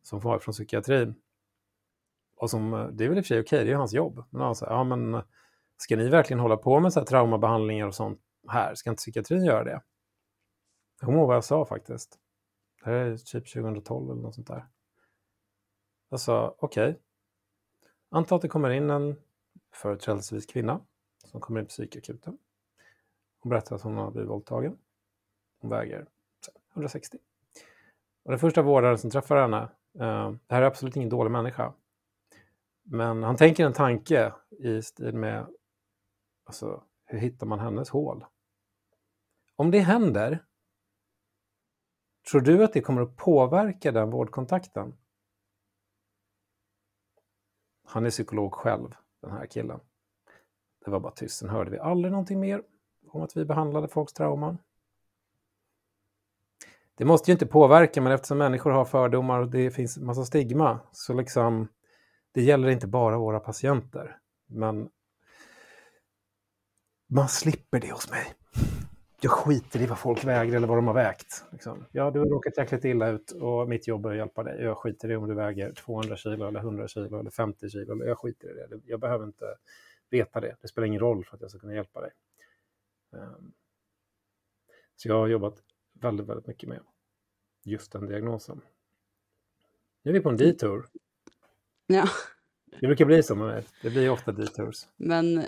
som 0.02 0.21
var 0.21 0.38
från 0.38 0.52
psykiatrin. 0.52 1.14
Och 2.40 2.50
som, 2.50 2.75
eh, 2.75 2.87
det 2.87 3.04
är 3.04 3.09
väl 3.09 3.18
i 3.18 3.20
och 3.20 3.25
för 3.25 3.28
sig 3.28 3.40
okej, 3.40 3.64
det 3.64 3.73
är 3.73 3.76
hans 3.76 3.92
jobb. 3.92 4.25
Men 4.30 4.42
han 4.42 4.54
sa, 4.54 4.66
ja 4.66 4.85
men 4.85 5.23
ska 5.76 5.97
ni 5.97 6.09
verkligen 6.09 6.40
hålla 6.40 6.56
på 6.56 6.80
med 6.80 6.92
så 6.92 7.00
här 7.00 7.06
traumabehandlingar 7.06 7.87
och 7.87 7.94
sånt 7.94 8.20
här? 8.49 8.75
Ska 8.75 8.90
inte 8.90 9.00
psykiatrin 9.00 9.44
göra 9.44 9.64
det? 9.64 9.82
Jag 11.00 11.06
kommer 11.06 11.18
ihåg 11.18 11.26
vad 11.26 11.37
jag 11.37 11.44
sa 11.44 11.64
faktiskt. 11.64 12.18
Det 12.85 12.90
här 12.90 12.97
är 12.97 13.16
typ 13.16 13.52
2012 13.52 14.11
eller 14.11 14.23
något 14.23 14.35
sånt 14.35 14.47
där. 14.47 14.66
Jag 16.09 16.20
sa, 16.20 16.54
okej. 16.59 16.88
Okay. 16.88 17.00
Anta 18.11 18.35
att 18.35 18.42
det 18.42 18.49
kommer 18.49 18.70
in 18.70 18.90
en 18.90 19.16
företrädelsevis 19.75 20.47
kvinna 20.47 20.80
som 21.25 21.40
kommer 21.40 21.61
in 21.61 21.66
på 21.66 21.70
psykakuten. 21.70 22.38
Hon 23.40 23.50
berättar 23.50 23.76
att 23.76 23.82
hon 23.82 23.97
har 23.97 24.11
blivit 24.11 24.30
våldtagen. 24.30 24.78
Hon 25.61 25.70
väger 25.70 26.06
160. 26.73 27.18
Och 28.23 28.30
den 28.30 28.38
första 28.38 28.62
vårdaren 28.62 28.99
som 28.99 29.11
träffar 29.11 29.37
henne, 29.37 29.62
eh, 29.99 30.30
det 30.47 30.54
här 30.54 30.62
är 30.62 30.66
absolut 30.66 30.97
ingen 30.97 31.09
dålig 31.09 31.30
människa, 31.30 31.73
men 32.92 33.23
han 33.23 33.37
tänker 33.37 33.66
en 33.66 33.73
tanke 33.73 34.32
i 34.50 34.82
stil 34.82 35.14
med, 35.14 35.47
alltså, 36.44 36.82
hur 37.04 37.18
hittar 37.18 37.47
man 37.47 37.59
hennes 37.59 37.90
hål? 37.90 38.25
Om 39.56 39.70
det 39.70 39.78
händer, 39.78 40.44
tror 42.30 42.40
du 42.40 42.64
att 42.64 42.73
det 42.73 42.80
kommer 42.80 43.02
att 43.02 43.16
påverka 43.16 43.92
den 43.92 44.11
vårdkontakten? 44.11 44.97
Han 47.85 48.06
är 48.06 48.11
psykolog 48.11 48.54
själv, 48.54 48.94
den 49.20 49.30
här 49.30 49.47
killen. 49.47 49.80
Det 50.85 50.90
var 50.90 51.00
bara 51.00 51.12
tyst, 51.12 51.38
sen 51.38 51.49
hörde 51.49 51.70
vi 51.70 51.78
aldrig 51.78 52.12
någonting 52.12 52.40
mer 52.40 52.62
om 53.09 53.23
att 53.23 53.37
vi 53.37 53.44
behandlade 53.44 53.88
folks 53.88 54.12
trauman. 54.12 54.59
Det 56.94 57.04
måste 57.04 57.30
ju 57.30 57.32
inte 57.32 57.47
påverka, 57.47 58.00
men 58.00 58.12
eftersom 58.12 58.38
människor 58.38 58.70
har 58.70 58.85
fördomar 58.85 59.40
och 59.40 59.50
det 59.50 59.70
finns 59.70 59.99
massa 59.99 60.25
stigma, 60.25 60.80
så 60.92 61.14
liksom, 61.14 61.68
det 62.32 62.42
gäller 62.42 62.68
inte 62.68 62.87
bara 62.87 63.18
våra 63.18 63.40
patienter. 63.40 64.18
Men 64.46 64.90
man 67.08 67.28
slipper 67.28 67.80
det 67.80 67.92
hos 67.92 68.10
mig. 68.10 68.34
Jag 69.22 69.32
skiter 69.32 69.80
i 69.80 69.87
vad 69.87 69.99
folk 69.99 70.25
väger 70.25 70.56
eller 70.56 70.66
vad 70.68 70.78
de 70.78 70.87
har 70.87 70.94
vägt. 70.94 71.44
Liksom. 71.52 71.87
Ja, 71.92 72.10
du 72.10 72.18
har 72.18 72.26
råkat 72.26 72.56
jäkligt 72.56 72.84
illa 72.84 73.08
ut 73.08 73.30
och 73.30 73.68
mitt 73.68 73.88
jobb 73.88 74.06
är 74.06 74.10
att 74.10 74.16
hjälpa 74.16 74.42
dig. 74.42 74.62
Jag 74.62 74.78
skiter 74.78 75.10
i 75.10 75.16
om 75.16 75.28
du 75.28 75.34
väger 75.34 75.72
200 75.72 76.16
kilo 76.16 76.49
eller 76.49 76.60
100 76.60 76.88
kilo 76.88 77.20
eller 77.20 77.30
50 77.30 77.70
kilo. 77.70 78.04
Jag 78.04 78.18
skiter 78.18 78.50
i 78.50 78.54
det. 78.54 78.80
Jag 78.84 79.00
behöver 79.00 79.25
inte 79.25 79.44
veta 80.10 80.40
det. 80.40 80.56
Det 80.60 80.68
spelar 80.68 80.87
ingen 80.87 81.00
roll 81.00 81.25
för 81.25 81.37
att 81.37 81.40
jag 81.40 81.50
ska 81.50 81.60
kunna 81.60 81.75
hjälpa 81.75 82.00
dig. 82.00 82.10
Ehm, 83.12 83.52
så 84.96 85.08
jag 85.08 85.14
har 85.14 85.28
jobbat 85.28 85.62
väldigt, 85.92 86.26
väldigt 86.26 86.46
mycket 86.46 86.68
med 86.68 86.80
just 87.62 87.92
den 87.92 88.06
diagnosen. 88.06 88.60
Nu 90.02 90.10
är 90.10 90.12
vi 90.12 90.20
på 90.20 90.28
en 90.28 90.37
detour. 90.37 90.87
Ja. 91.90 92.09
Det 92.80 92.87
brukar 92.87 93.04
bli 93.04 93.23
så 93.23 93.35
med 93.35 93.64
Det 93.82 93.90
blir 93.90 94.11
ofta 94.11 94.32
detours. 94.32 94.88
Men 94.97 95.42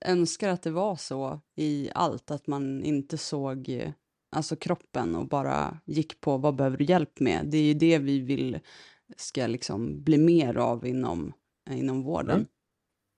önskar 0.00 0.48
att 0.48 0.62
det 0.62 0.70
var 0.70 0.96
så 0.96 1.40
i 1.54 1.90
allt, 1.94 2.30
att 2.30 2.46
man 2.46 2.84
inte 2.84 3.18
såg 3.18 3.92
alltså 4.30 4.56
kroppen 4.56 5.14
och 5.14 5.28
bara 5.28 5.78
gick 5.84 6.20
på 6.20 6.36
vad 6.36 6.56
behöver 6.56 6.76
du 6.76 6.84
hjälp 6.84 7.20
med. 7.20 7.46
Det 7.46 7.56
är 7.56 7.62
ju 7.62 7.74
det 7.74 7.98
vi 7.98 8.20
vill 8.20 8.58
ska 9.16 9.46
liksom 9.46 10.02
bli 10.02 10.18
mer 10.18 10.56
av 10.56 10.86
inom, 10.86 11.32
inom 11.70 12.02
vården. 12.02 12.46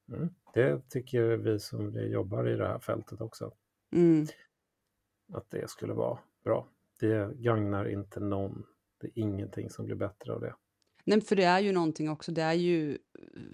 Mm. 0.08 0.20
Mm. 0.20 0.34
Det 0.54 0.88
tycker 0.88 1.36
vi 1.36 1.60
som 1.60 1.92
jobbar 1.94 2.48
i 2.48 2.56
det 2.56 2.66
här 2.66 2.78
fältet 2.78 3.20
också. 3.20 3.52
Mm. 3.92 4.26
Att 5.32 5.50
det 5.50 5.70
skulle 5.70 5.92
vara 5.92 6.18
bra. 6.44 6.68
Det 7.00 7.34
gagnar 7.36 7.88
inte 7.88 8.20
någon. 8.20 8.66
Det 9.00 9.06
är 9.06 9.18
ingenting 9.18 9.70
som 9.70 9.84
blir 9.84 9.96
bättre 9.96 10.32
av 10.32 10.40
det. 10.40 10.54
Nej, 11.08 11.20
för 11.20 11.36
det 11.36 11.44
är 11.44 11.60
ju 11.60 11.72
någonting 11.72 12.10
också, 12.10 12.32
det 12.32 12.42
är 12.42 12.52
ju 12.52 12.98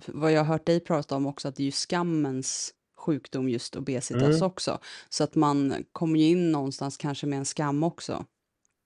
vad 0.07 0.33
jag 0.33 0.41
har 0.41 0.45
hört 0.45 0.67
dig 0.67 0.81
prata 0.81 1.17
om 1.17 1.27
också, 1.27 1.49
att 1.49 1.57
det 1.57 1.63
är 1.63 1.65
ju 1.65 1.71
skammens 1.71 2.75
sjukdom 2.97 3.49
just 3.49 3.77
obesitas 3.77 4.37
mm. 4.37 4.47
också. 4.47 4.79
Så 5.09 5.25
att 5.25 5.35
man 5.35 5.85
kommer 5.93 6.19
ju 6.19 6.27
in 6.27 6.53
någonstans 6.53 6.97
kanske 6.97 7.27
med 7.27 7.39
en 7.39 7.45
skam 7.45 7.83
också. 7.83 8.25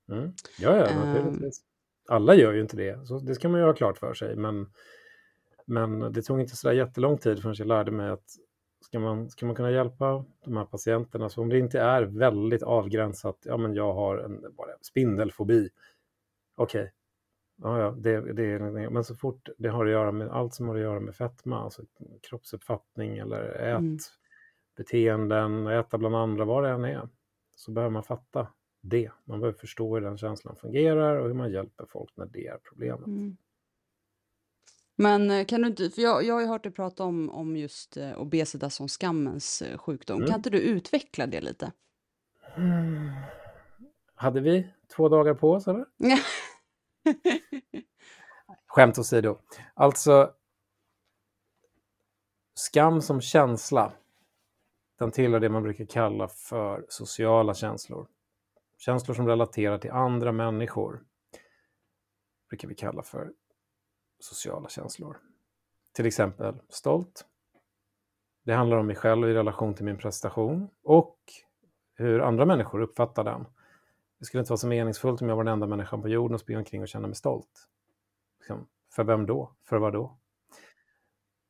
Mm. 0.09 0.33
Ja, 0.59 0.77
ja, 0.77 1.05
naturligtvis. 1.05 1.61
Um, 2.09 2.15
Alla 2.15 2.35
gör 2.35 2.53
ju 2.53 2.61
inte 2.61 2.77
det, 2.77 3.07
så 3.07 3.19
det 3.19 3.35
ska 3.35 3.49
man 3.49 3.61
ju 3.61 3.67
ha 3.67 3.73
klart 3.73 3.99
för 3.99 4.15
sig. 4.15 4.37
Men, 4.37 4.67
men 5.65 6.13
det 6.13 6.23
tog 6.23 6.41
inte 6.41 6.57
så 6.57 6.69
där 6.69 6.75
jättelång 6.75 7.19
tid 7.19 7.43
förrän 7.43 7.55
jag 7.59 7.69
lärde 7.69 7.91
mig 7.91 8.11
att 8.11 8.25
ska 8.81 8.99
man, 8.99 9.31
ska 9.31 9.47
man 9.47 9.55
kunna 9.55 9.71
hjälpa 9.71 10.25
de 10.45 10.57
här 10.57 10.65
patienterna, 10.65 11.29
så 11.29 11.43
om 11.43 11.49
det 11.49 11.59
inte 11.59 11.81
är 11.81 12.03
väldigt 12.03 12.63
avgränsat, 12.63 13.39
ja 13.43 13.57
men 13.57 13.75
jag 13.75 13.93
har 13.93 14.19
en 14.19 14.41
bara 14.57 14.71
spindelfobi, 14.83 15.69
okej, 16.57 16.81
okay. 16.81 16.93
Ja, 17.63 17.81
ja, 17.81 17.91
det, 17.91 18.33
det, 18.33 18.59
men 18.91 19.05
så 19.05 19.15
fort 19.15 19.49
det 19.59 19.69
har 19.69 19.87
att 19.87 19.93
göra 19.93 20.13
med 20.13 20.31
allt 20.31 20.55
som 20.55 20.69
har 20.69 20.75
att 20.75 20.81
göra 20.81 21.01
med 21.01 21.15
fetma, 21.15 21.61
alltså 21.61 21.83
kroppsuppfattning 22.23 23.19
eller 23.19 23.77
ätbeteenden, 24.77 25.55
mm. 25.55 25.81
äta 25.81 25.99
bland 25.99 26.17
andra, 26.17 26.45
vad 26.45 26.65
det 26.65 26.71
än 26.71 26.85
är, 26.85 27.09
så 27.55 27.71
behöver 27.71 27.93
man 27.93 28.03
fatta 28.03 28.49
det. 28.81 29.11
Man 29.25 29.41
behöver 29.41 29.59
förstå 29.59 29.95
hur 29.95 30.01
den 30.01 30.19
känslan 30.19 30.57
fungerar 30.57 31.17
och 31.17 31.27
hur 31.27 31.35
man 31.35 31.53
hjälper 31.53 31.87
folk 31.89 32.17
när 32.17 32.27
det 32.27 32.47
är 32.47 32.59
problemet. 32.69 33.07
Mm. 33.07 33.37
Men 34.97 35.31
eh, 35.31 35.47
kan 35.47 35.61
du 35.61 35.69
inte, 35.69 35.91
för 35.91 36.03
jag, 36.03 36.25
jag 36.25 36.35
har 36.35 36.41
ju 36.41 36.47
hört 36.47 36.63
dig 36.63 36.73
prata 36.73 37.05
om, 37.05 37.31
om 37.31 37.57
just 37.57 37.97
eh, 37.97 38.21
obesitas 38.21 38.75
som 38.75 38.89
skammens 38.89 39.63
eh, 39.63 39.79
sjukdom. 39.79 40.17
Mm. 40.17 40.29
Kan 40.29 40.37
inte 40.37 40.51
du 40.51 40.61
utveckla 40.61 41.27
det 41.27 41.41
lite? 41.41 41.73
Mm. 42.57 43.11
Hade 44.15 44.41
vi 44.41 44.69
två 44.97 45.09
dagar 45.09 45.35
på 45.35 45.53
oss 45.53 45.69
eller? 45.69 45.85
Skämt 48.67 48.99
åsido. 48.99 49.39
Alltså, 49.75 50.33
skam 52.55 53.03
som 53.03 53.21
känsla, 53.21 53.93
den 54.99 55.11
tillhör 55.11 55.41
det 55.41 55.49
man 55.49 55.63
brukar 55.63 55.85
kalla 55.85 56.29
för 56.29 56.87
sociala 56.89 57.55
känslor. 57.55 58.09
Känslor 58.79 59.15
som 59.15 59.27
relaterar 59.27 59.79
till 59.79 59.91
andra 59.91 60.33
människor 60.33 61.05
brukar 62.49 62.69
vi 62.69 62.75
kalla 62.75 63.03
för 63.03 63.33
sociala 64.19 64.69
känslor. 64.69 65.21
Till 65.93 66.07
exempel 66.07 66.61
stolt. 66.69 67.27
Det 68.45 68.55
handlar 68.55 68.77
om 68.77 68.87
mig 68.87 68.97
själv 68.97 69.29
i 69.29 69.35
relation 69.35 69.75
till 69.75 69.85
min 69.85 69.99
prestation 69.99 70.71
och 70.83 71.19
hur 71.95 72.21
andra 72.21 72.45
människor 72.45 72.81
uppfattar 72.81 73.25
den. 73.25 73.47
Det 74.19 74.25
skulle 74.25 74.41
inte 74.41 74.51
vara 74.51 74.59
så 74.59 74.67
meningsfullt 74.67 75.23
om 75.23 75.29
jag 75.29 75.37
var 75.37 75.45
den 75.45 75.53
enda 75.53 75.67
människan 75.67 76.03
på 76.03 76.09
jorden 76.09 76.35
och 76.35 76.41
springa 76.41 76.59
omkring 76.59 76.83
och 76.83 76.89
känna 76.89 77.07
mig 77.07 77.17
stolt. 77.17 77.69
Liksom, 78.39 78.69
för 78.93 79.05
vem 79.05 79.27
då? 79.27 79.53
För 79.65 79.79
vad 79.79 79.93
då? 79.93 80.19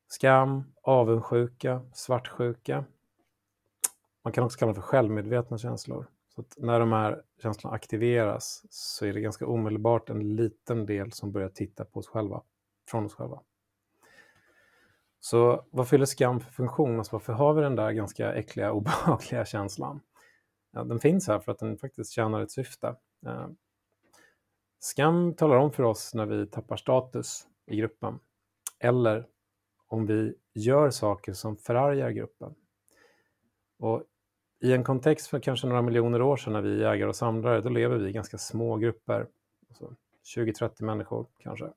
Skam, 0.07 0.63
avundsjuka, 0.81 1.85
svartsjuka. 1.93 2.85
Man 4.23 4.33
kan 4.33 4.43
också 4.43 4.59
kalla 4.59 4.71
det 4.71 4.75
för 4.75 4.81
självmedvetna 4.81 5.57
känslor. 5.57 6.07
Så 6.35 6.43
när 6.57 6.79
de 6.79 6.91
här 6.91 7.23
känslorna 7.41 7.75
aktiveras 7.75 8.65
så 8.69 9.05
är 9.05 9.13
det 9.13 9.21
ganska 9.21 9.47
omedelbart 9.47 10.09
en 10.09 10.35
liten 10.35 10.85
del 10.85 11.11
som 11.11 11.31
börjar 11.31 11.49
titta 11.49 11.85
på 11.85 11.99
oss 11.99 12.07
själva 12.07 12.41
från 12.89 13.05
oss 13.05 13.13
själva. 13.13 13.41
Så 15.19 15.65
vad 15.71 15.87
fyller 15.87 16.05
skam 16.05 16.39
för 16.39 16.51
funktion? 16.51 16.97
Alltså 16.97 17.15
varför 17.15 17.33
har 17.33 17.53
vi 17.53 17.61
den 17.61 17.75
där 17.75 17.91
ganska 17.91 18.33
äckliga, 18.33 18.71
obehagliga 18.71 19.45
känslan? 19.45 20.01
Ja, 20.71 20.83
den 20.83 20.99
finns 20.99 21.27
här 21.27 21.39
för 21.39 21.51
att 21.51 21.59
den 21.59 21.77
faktiskt 21.77 22.11
tjänar 22.11 22.41
ett 22.41 22.51
syfte. 22.51 22.95
Eh, 23.25 23.47
Skam 24.79 25.33
talar 25.33 25.55
om 25.55 25.71
för 25.71 25.83
oss 25.83 26.13
när 26.13 26.25
vi 26.25 26.47
tappar 26.47 26.77
status 26.77 27.47
i 27.65 27.75
gruppen 27.75 28.19
eller 28.79 29.27
om 29.87 30.05
vi 30.05 30.33
gör 30.53 30.89
saker 30.89 31.33
som 31.33 31.57
förargar 31.57 32.09
gruppen. 32.09 32.55
Och 33.79 34.03
I 34.59 34.73
en 34.73 34.83
kontext 34.83 35.27
för 35.27 35.39
kanske 35.39 35.67
några 35.67 35.81
miljoner 35.81 36.21
år 36.21 36.37
sedan 36.37 36.53
när 36.53 36.61
vi 36.61 36.73
är 36.73 36.91
jägare 36.91 37.09
och 37.09 37.15
samlare, 37.15 37.61
då 37.61 37.69
lever 37.69 37.97
vi 37.97 38.09
i 38.09 38.11
ganska 38.11 38.37
små 38.37 38.77
grupper. 38.77 39.27
Alltså 39.69 39.95
20-30 40.37 40.83
människor 40.83 41.25
kanske. 41.39 41.69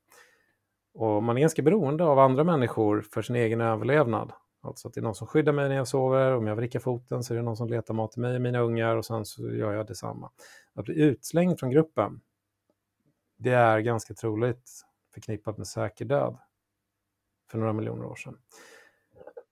Och 0.94 1.22
man 1.22 1.37
är 1.37 1.40
ganska 1.40 1.62
beroende 1.62 2.04
av 2.04 2.18
andra 2.18 2.44
människor 2.44 3.00
för 3.00 3.22
sin 3.22 3.37
egen 3.37 3.61
överlevnad. 3.61 4.32
Alltså 4.64 4.88
att 4.88 4.95
det 4.95 5.00
är 5.00 5.02
någon 5.02 5.14
som 5.14 5.26
skyddar 5.26 5.52
mig 5.52 5.69
när 5.69 5.76
jag 5.76 5.88
sover, 5.88 6.33
om 6.33 6.47
jag 6.47 6.57
vrickar 6.57 6.81
foten 6.81 7.25
så 7.25 7.35
är 7.35 7.37
det 7.37 7.42
någon 7.42 7.57
som 7.57 7.69
letar 7.69 7.95
mat 7.95 8.12
till 8.12 8.21
mig 8.21 8.35
och 8.35 8.40
mina 8.40 8.59
ungar 8.61 8.97
och 8.97 9.04
sen 9.04 9.25
så 9.25 9.50
gör 9.50 9.73
jag 9.73 9.87
detsamma. 9.87 10.31
Att 10.75 10.85
bli 10.85 10.95
utslängd 10.95 11.61
från 11.61 11.71
gruppen, 11.71 12.21
det 13.37 13.52
är 13.52 13.81
ganska 13.81 14.14
troligt 14.14 14.71
förknippat 15.14 15.59
med 15.59 15.66
säker 15.66 16.04
död 16.04 16.38
för 17.50 17.59
några 17.59 17.73
miljoner 17.73 18.04
år 18.04 18.14
sedan. 18.14 18.38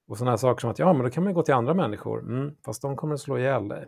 Och 0.06 0.18
sådana 0.18 0.30
här 0.30 0.36
saker 0.36 0.60
som 0.60 0.70
att 0.70 0.78
ja, 0.78 0.92
men 0.92 1.02
då 1.04 1.10
kan 1.10 1.24
man 1.24 1.34
gå 1.34 1.42
till 1.42 1.54
andra 1.54 1.74
människor, 1.74 2.20
mm, 2.20 2.56
fast 2.64 2.82
de 2.82 2.96
kommer 2.96 3.14
att 3.14 3.20
slå 3.20 3.38
ihjäl 3.38 3.68
dig. 3.68 3.86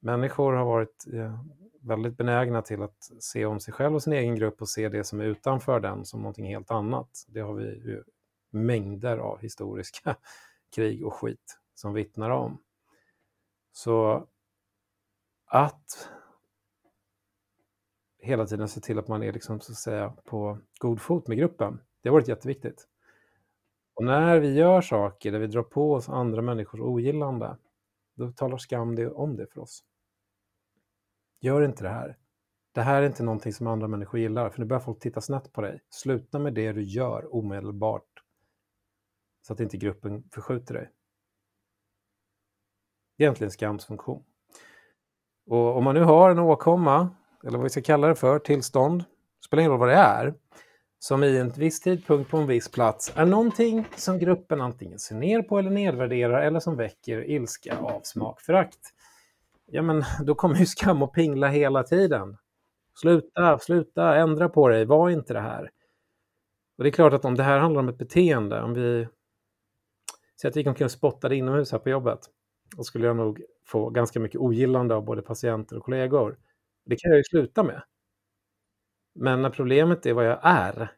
Människor 0.00 0.52
har 0.52 0.64
varit 0.64 1.06
eh, 1.12 1.44
väldigt 1.80 2.16
benägna 2.16 2.62
till 2.62 2.82
att 2.82 3.10
se 3.18 3.46
om 3.46 3.60
sig 3.60 3.74
själv 3.74 3.94
och 3.94 4.02
sin 4.02 4.12
egen 4.12 4.36
grupp 4.36 4.60
och 4.60 4.68
se 4.68 4.88
det 4.88 5.04
som 5.04 5.20
är 5.20 5.24
utanför 5.24 5.80
den 5.80 6.04
som 6.04 6.20
någonting 6.20 6.46
helt 6.46 6.70
annat. 6.70 7.24
Det 7.28 7.40
har 7.40 7.54
vi 7.54 7.64
ju 7.64 8.04
mängder 8.50 9.18
av 9.18 9.38
historiska 9.38 10.16
krig 10.74 11.06
och 11.06 11.14
skit 11.14 11.58
som 11.74 11.92
vittnar 11.92 12.30
om. 12.30 12.62
Så 13.72 14.26
att 15.46 16.10
hela 18.18 18.46
tiden 18.46 18.68
se 18.68 18.80
till 18.80 18.98
att 18.98 19.08
man 19.08 19.22
är 19.22 19.32
liksom, 19.32 19.60
så 19.60 19.72
att 19.72 19.78
säga, 19.78 20.14
på 20.24 20.58
god 20.80 21.00
fot 21.00 21.28
med 21.28 21.38
gruppen, 21.38 21.80
det 22.02 22.08
har 22.08 22.14
varit 22.14 22.28
jätteviktigt. 22.28 22.88
Och 23.94 24.04
när 24.04 24.40
vi 24.40 24.54
gör 24.54 24.80
saker 24.80 25.32
där 25.32 25.38
vi 25.38 25.46
drar 25.46 25.62
på 25.62 25.92
oss 25.92 26.08
andra 26.08 26.42
människors 26.42 26.80
ogillande, 26.80 27.56
då 28.14 28.32
talar 28.32 28.58
skam 28.58 28.94
det 28.94 29.10
om 29.10 29.36
det 29.36 29.46
för 29.46 29.60
oss. 29.60 29.84
Gör 31.40 31.62
inte 31.62 31.84
det 31.84 31.90
här. 31.90 32.16
Det 32.72 32.80
här 32.80 33.02
är 33.02 33.06
inte 33.06 33.22
någonting 33.22 33.52
som 33.52 33.66
andra 33.66 33.88
människor 33.88 34.20
gillar, 34.20 34.50
för 34.50 34.60
nu 34.60 34.66
börjar 34.66 34.80
folk 34.80 35.00
titta 35.00 35.20
snett 35.20 35.52
på 35.52 35.60
dig. 35.60 35.80
Sluta 35.90 36.38
med 36.38 36.54
det 36.54 36.72
du 36.72 36.82
gör 36.82 37.34
omedelbart, 37.34 38.17
så 39.48 39.54
att 39.54 39.60
inte 39.60 39.76
gruppen 39.76 40.24
förskjuter 40.32 40.74
dig. 40.74 40.90
Egentligen 43.18 43.50
skamsfunktion. 43.50 44.24
Och 45.46 45.76
om 45.76 45.84
man 45.84 45.94
nu 45.94 46.00
har 46.00 46.30
en 46.30 46.38
åkomma, 46.38 47.10
eller 47.44 47.58
vad 47.58 47.62
vi 47.62 47.70
ska 47.70 47.82
kalla 47.82 48.06
det 48.06 48.14
för, 48.14 48.38
tillstånd, 48.38 49.04
spelar 49.46 49.60
ingen 49.60 49.70
roll 49.70 49.80
vad 49.80 49.88
det 49.88 49.94
är, 49.94 50.34
som 50.98 51.24
i 51.24 51.38
en 51.38 51.50
viss 51.50 51.80
tidpunkt 51.80 52.30
på 52.30 52.36
en 52.36 52.46
viss 52.46 52.68
plats 52.68 53.12
är 53.16 53.26
någonting 53.26 53.88
som 53.96 54.18
gruppen 54.18 54.60
antingen 54.60 54.98
ser 54.98 55.14
ner 55.14 55.42
på 55.42 55.58
eller 55.58 55.70
nedvärderar 55.70 56.42
eller 56.42 56.60
som 56.60 56.76
väcker 56.76 57.30
ilska, 57.30 57.78
avsmak, 57.78 58.40
förakt. 58.40 58.94
Ja, 59.66 59.82
men 59.82 60.04
då 60.22 60.34
kommer 60.34 60.56
ju 60.56 60.66
skam 60.66 61.02
att 61.02 61.12
pingla 61.12 61.48
hela 61.48 61.82
tiden. 61.82 62.36
Sluta, 63.00 63.58
sluta, 63.58 64.16
ändra 64.16 64.48
på 64.48 64.68
dig, 64.68 64.84
var 64.84 65.10
inte 65.10 65.32
det 65.32 65.40
här. 65.40 65.70
Och 66.78 66.84
det 66.84 66.90
är 66.90 66.92
klart 66.92 67.12
att 67.12 67.24
om 67.24 67.34
det 67.34 67.42
här 67.42 67.58
handlar 67.58 67.80
om 67.80 67.88
ett 67.88 67.98
beteende, 67.98 68.62
om 68.62 68.74
vi 68.74 69.08
så 70.40 70.46
jag 70.46 70.56
gick 70.56 70.66
omkring 70.66 70.84
och 70.84 70.90
spottade 70.90 71.36
inomhus 71.36 71.72
här 71.72 71.78
på 71.78 71.90
jobbet, 71.90 72.20
då 72.76 72.84
skulle 72.84 73.06
jag 73.06 73.16
nog 73.16 73.42
få 73.66 73.90
ganska 73.90 74.20
mycket 74.20 74.40
ogillande 74.40 74.94
av 74.94 75.04
både 75.04 75.22
patienter 75.22 75.76
och 75.76 75.84
kollegor. 75.84 76.38
Det 76.84 76.96
kan 76.96 77.10
jag 77.10 77.18
ju 77.18 77.24
sluta 77.24 77.62
med. 77.62 77.82
Men 79.14 79.42
när 79.42 79.50
problemet 79.50 80.06
är 80.06 80.12
vad 80.12 80.26
jag 80.26 80.38
är, 80.42 80.92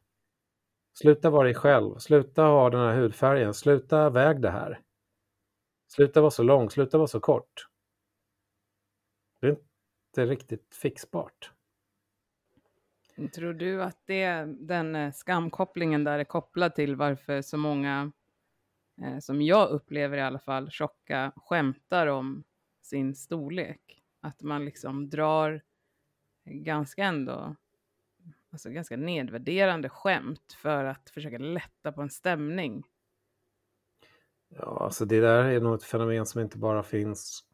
sluta 0.98 1.30
vara 1.30 1.44
dig 1.44 1.54
själv, 1.54 1.98
sluta 1.98 2.42
ha 2.42 2.70
den 2.70 2.80
här 2.80 2.96
hudfärgen, 2.96 3.54
sluta 3.54 4.10
väg 4.10 4.40
det 4.40 4.50
här. 4.50 4.80
Sluta 5.88 6.20
vara 6.20 6.30
så 6.30 6.42
lång, 6.42 6.70
sluta 6.70 6.98
vara 6.98 7.08
så 7.08 7.20
kort. 7.20 7.66
Det 9.40 9.46
är 9.46 9.50
inte 9.50 10.32
riktigt 10.32 10.74
fixbart. 10.74 11.52
Tror 13.34 13.52
du 13.52 13.82
att 13.82 14.02
det, 14.06 14.44
den 14.44 14.96
eh, 14.96 15.12
skamkopplingen 15.12 16.04
där 16.04 16.18
är 16.18 16.24
kopplad 16.24 16.74
till 16.74 16.96
varför 16.96 17.42
så 17.42 17.56
många, 17.56 18.12
eh, 19.02 19.18
som 19.18 19.42
jag 19.42 19.70
upplever 19.70 20.16
i 20.16 20.22
alla 20.22 20.38
fall, 20.38 20.70
tjocka 20.70 21.32
skämtar 21.36 22.06
om 22.06 22.44
sin 22.82 23.14
storlek? 23.14 24.02
Att 24.20 24.42
man 24.42 24.64
liksom 24.64 25.10
drar 25.10 25.62
ganska 26.44 27.04
ändå 27.04 27.56
alltså 28.50 28.70
ganska 28.70 28.96
nedvärderande 28.96 29.88
skämt 29.88 30.56
för 30.62 30.84
att 30.84 31.10
försöka 31.10 31.38
lätta 31.38 31.92
på 31.92 32.02
en 32.02 32.10
stämning. 32.10 32.84
Ja, 34.48 34.78
alltså 34.84 35.04
det 35.04 35.20
där 35.20 35.44
är 35.44 35.60
nog 35.60 35.74
ett 35.74 35.84
fenomen 35.84 36.26
som 36.26 36.40
inte 36.40 36.58
bara 36.58 36.82
finns 36.82 37.44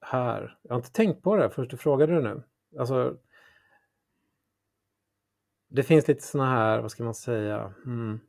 här. 0.00 0.58
Jag 0.62 0.70
har 0.70 0.76
inte 0.76 0.92
tänkt 0.92 1.22
på 1.22 1.36
det 1.36 1.50
först 1.50 1.70
du 1.70 1.76
frågade 1.76 2.14
det 2.14 2.20
nu. 2.20 2.42
Alltså, 2.78 3.16
det 5.68 5.82
finns 5.82 6.08
lite 6.08 6.22
sådana 6.22 6.50
här, 6.50 6.80
vad 6.80 6.90
ska 6.90 7.04
man 7.04 7.14
säga, 7.14 7.74
mm 7.84 8.20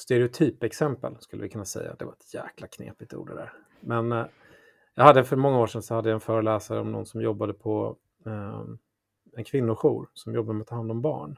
stereotypexempel 0.00 1.16
skulle 1.20 1.42
vi 1.42 1.48
kunna 1.48 1.64
säga. 1.64 1.94
Det 1.98 2.04
var 2.04 2.12
ett 2.12 2.34
jäkla 2.34 2.66
knepigt 2.66 3.14
ord 3.14 3.28
det 3.28 3.34
där. 3.34 3.52
Men 3.80 4.12
eh, 4.12 4.26
jag 4.94 5.04
hade 5.04 5.24
för 5.24 5.36
många 5.36 5.58
år 5.58 5.66
sedan 5.66 5.82
så 5.82 5.94
hade 5.94 6.08
jag 6.08 6.14
en 6.14 6.20
föreläsare 6.20 6.80
om 6.80 6.92
någon 6.92 7.06
som 7.06 7.20
jobbade 7.22 7.52
på 7.52 7.96
eh, 8.26 8.64
en 9.36 9.44
kvinnojour 9.44 10.08
som 10.14 10.34
jobbar 10.34 10.54
med 10.54 10.62
att 10.62 10.68
ta 10.68 10.74
hand 10.74 10.90
om 10.90 11.02
barn. 11.02 11.36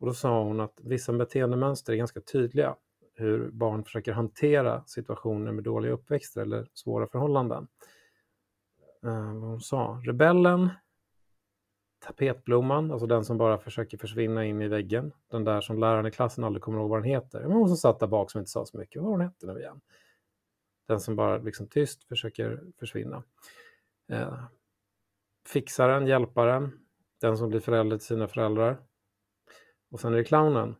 Och 0.00 0.06
då 0.06 0.14
sa 0.14 0.42
hon 0.42 0.60
att 0.60 0.80
vissa 0.84 1.12
beteendemönster 1.12 1.92
är 1.92 1.96
ganska 1.96 2.20
tydliga. 2.20 2.76
Hur 3.14 3.50
barn 3.50 3.84
försöker 3.84 4.12
hantera 4.12 4.84
situationer 4.86 5.52
med 5.52 5.64
dåliga 5.64 5.92
uppväxter 5.92 6.40
eller 6.40 6.68
svåra 6.74 7.06
förhållanden. 7.06 7.68
Eh, 9.04 9.34
vad 9.34 9.50
hon 9.50 9.60
sa, 9.60 10.02
rebellen, 10.04 10.68
tapetblomman, 12.06 12.90
alltså 12.92 13.06
den 13.06 13.24
som 13.24 13.38
bara 13.38 13.58
försöker 13.58 13.98
försvinna 13.98 14.44
in 14.44 14.62
i 14.62 14.68
väggen. 14.68 15.12
Den 15.30 15.44
där 15.44 15.60
som 15.60 15.78
läraren 15.78 16.06
i 16.06 16.10
klassen 16.10 16.44
aldrig 16.44 16.62
kommer 16.62 16.78
ihåg 16.78 16.90
vad 16.90 16.98
den 16.98 17.10
heter. 17.10 17.40
Men 17.40 17.52
hon 17.52 17.68
som 17.68 17.76
satt 17.76 18.00
där 18.00 18.06
bak 18.06 18.30
som 18.30 18.38
inte 18.38 18.50
sa 18.50 18.66
så 18.66 18.78
mycket. 18.78 19.02
Vad 19.02 19.10
hon 19.10 19.20
hette 19.20 19.46
nu 19.46 19.58
igen? 19.58 19.80
Den 20.88 21.00
som 21.00 21.16
bara 21.16 21.38
liksom 21.38 21.68
tyst 21.68 22.04
försöker 22.04 22.62
försvinna. 22.78 23.22
Eh, 24.12 24.38
fixaren, 25.48 26.06
hjälparen, 26.06 26.72
den 27.20 27.38
som 27.38 27.48
blir 27.48 27.60
förälder 27.60 27.98
till 27.98 28.06
sina 28.06 28.28
föräldrar. 28.28 28.78
Och 29.90 30.00
sen 30.00 30.12
är 30.12 30.16
det 30.16 30.24
clownen. 30.24 30.76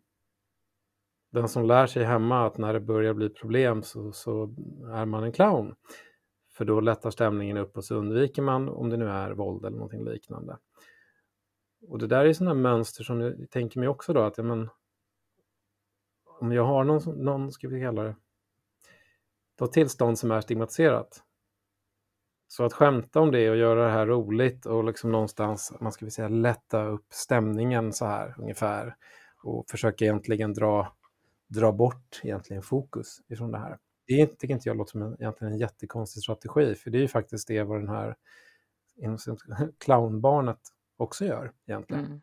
Den 1.32 1.48
som 1.48 1.66
lär 1.66 1.86
sig 1.86 2.04
hemma 2.04 2.46
att 2.46 2.58
när 2.58 2.72
det 2.72 2.80
börjar 2.80 3.14
bli 3.14 3.28
problem 3.28 3.82
så, 3.82 4.12
så 4.12 4.54
är 4.92 5.04
man 5.04 5.24
en 5.24 5.32
clown. 5.32 5.74
För 6.52 6.64
då 6.64 6.80
lättar 6.80 7.10
stämningen 7.10 7.56
upp 7.56 7.76
och 7.76 7.84
så 7.84 7.94
undviker 7.94 8.42
man 8.42 8.68
om 8.68 8.90
det 8.90 8.96
nu 8.96 9.08
är 9.08 9.30
våld 9.30 9.64
eller 9.64 9.76
någonting 9.76 10.04
liknande. 10.04 10.58
Och 11.88 11.98
det 11.98 12.06
där 12.06 12.24
är 12.24 12.32
sådana 12.32 12.54
mönster 12.54 13.04
som 13.04 13.20
jag 13.20 13.50
tänker 13.50 13.80
mig 13.80 13.88
också 13.88 14.12
då 14.12 14.20
att 14.20 14.38
ja, 14.38 14.44
men, 14.44 14.68
om 16.40 16.52
jag 16.52 16.64
har 16.64 16.84
någon, 16.84 17.24
någon 17.24 17.52
ska 17.52 17.68
vi 17.68 17.80
kalla 17.80 18.02
det, 18.02 18.16
då 19.58 19.66
tillstånd 19.66 20.18
som 20.18 20.30
är 20.30 20.40
stigmatiserat 20.40 21.22
så 22.48 22.64
att 22.64 22.72
skämta 22.72 23.20
om 23.20 23.30
det 23.30 23.50
och 23.50 23.56
göra 23.56 23.84
det 23.84 23.90
här 23.90 24.06
roligt 24.06 24.66
och 24.66 24.84
liksom 24.84 25.12
någonstans, 25.12 25.72
man 25.80 25.92
ska 25.92 26.04
väl 26.04 26.12
säga, 26.12 26.28
lätta 26.28 26.84
upp 26.84 27.06
stämningen 27.10 27.92
så 27.92 28.06
här 28.06 28.34
ungefär 28.38 28.96
och 29.42 29.70
försöka 29.70 30.04
egentligen 30.04 30.54
dra, 30.54 30.92
dra 31.46 31.72
bort 31.72 32.20
egentligen 32.22 32.62
fokus 32.62 33.20
ifrån 33.28 33.52
det 33.52 33.58
här. 33.58 33.78
Det 34.06 34.26
tycker 34.26 34.54
inte 34.54 34.68
jag 34.68 34.76
låter 34.76 34.90
som 34.90 35.02
en, 35.02 35.16
egentligen 35.20 35.52
en 35.52 35.58
jättekonstig 35.58 36.22
strategi, 36.22 36.74
för 36.74 36.90
det 36.90 36.98
är 36.98 37.02
ju 37.02 37.08
faktiskt 37.08 37.48
det 37.48 37.62
vad 37.62 37.80
den 37.80 37.88
här 37.88 38.16
clownbarnet 39.78 40.60
också 40.96 41.24
gör 41.24 41.52
egentligen. 41.66 42.04
Mm. 42.04 42.20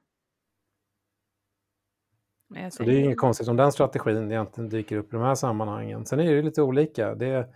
Så 2.72 2.84
det 2.84 2.92
är 2.92 3.00
inget 3.00 3.18
konstigt 3.18 3.48
om 3.48 3.56
den 3.56 3.72
strategin 3.72 4.32
egentligen 4.32 4.70
dyker 4.70 4.98
upp 4.98 5.14
i 5.14 5.16
de 5.16 5.22
här 5.22 5.36
sammanhangen. 5.36 6.06
Sen 6.06 6.20
är 6.20 6.36
det 6.36 6.42
lite 6.42 6.62
olika. 6.62 7.16
Det, 7.16 7.54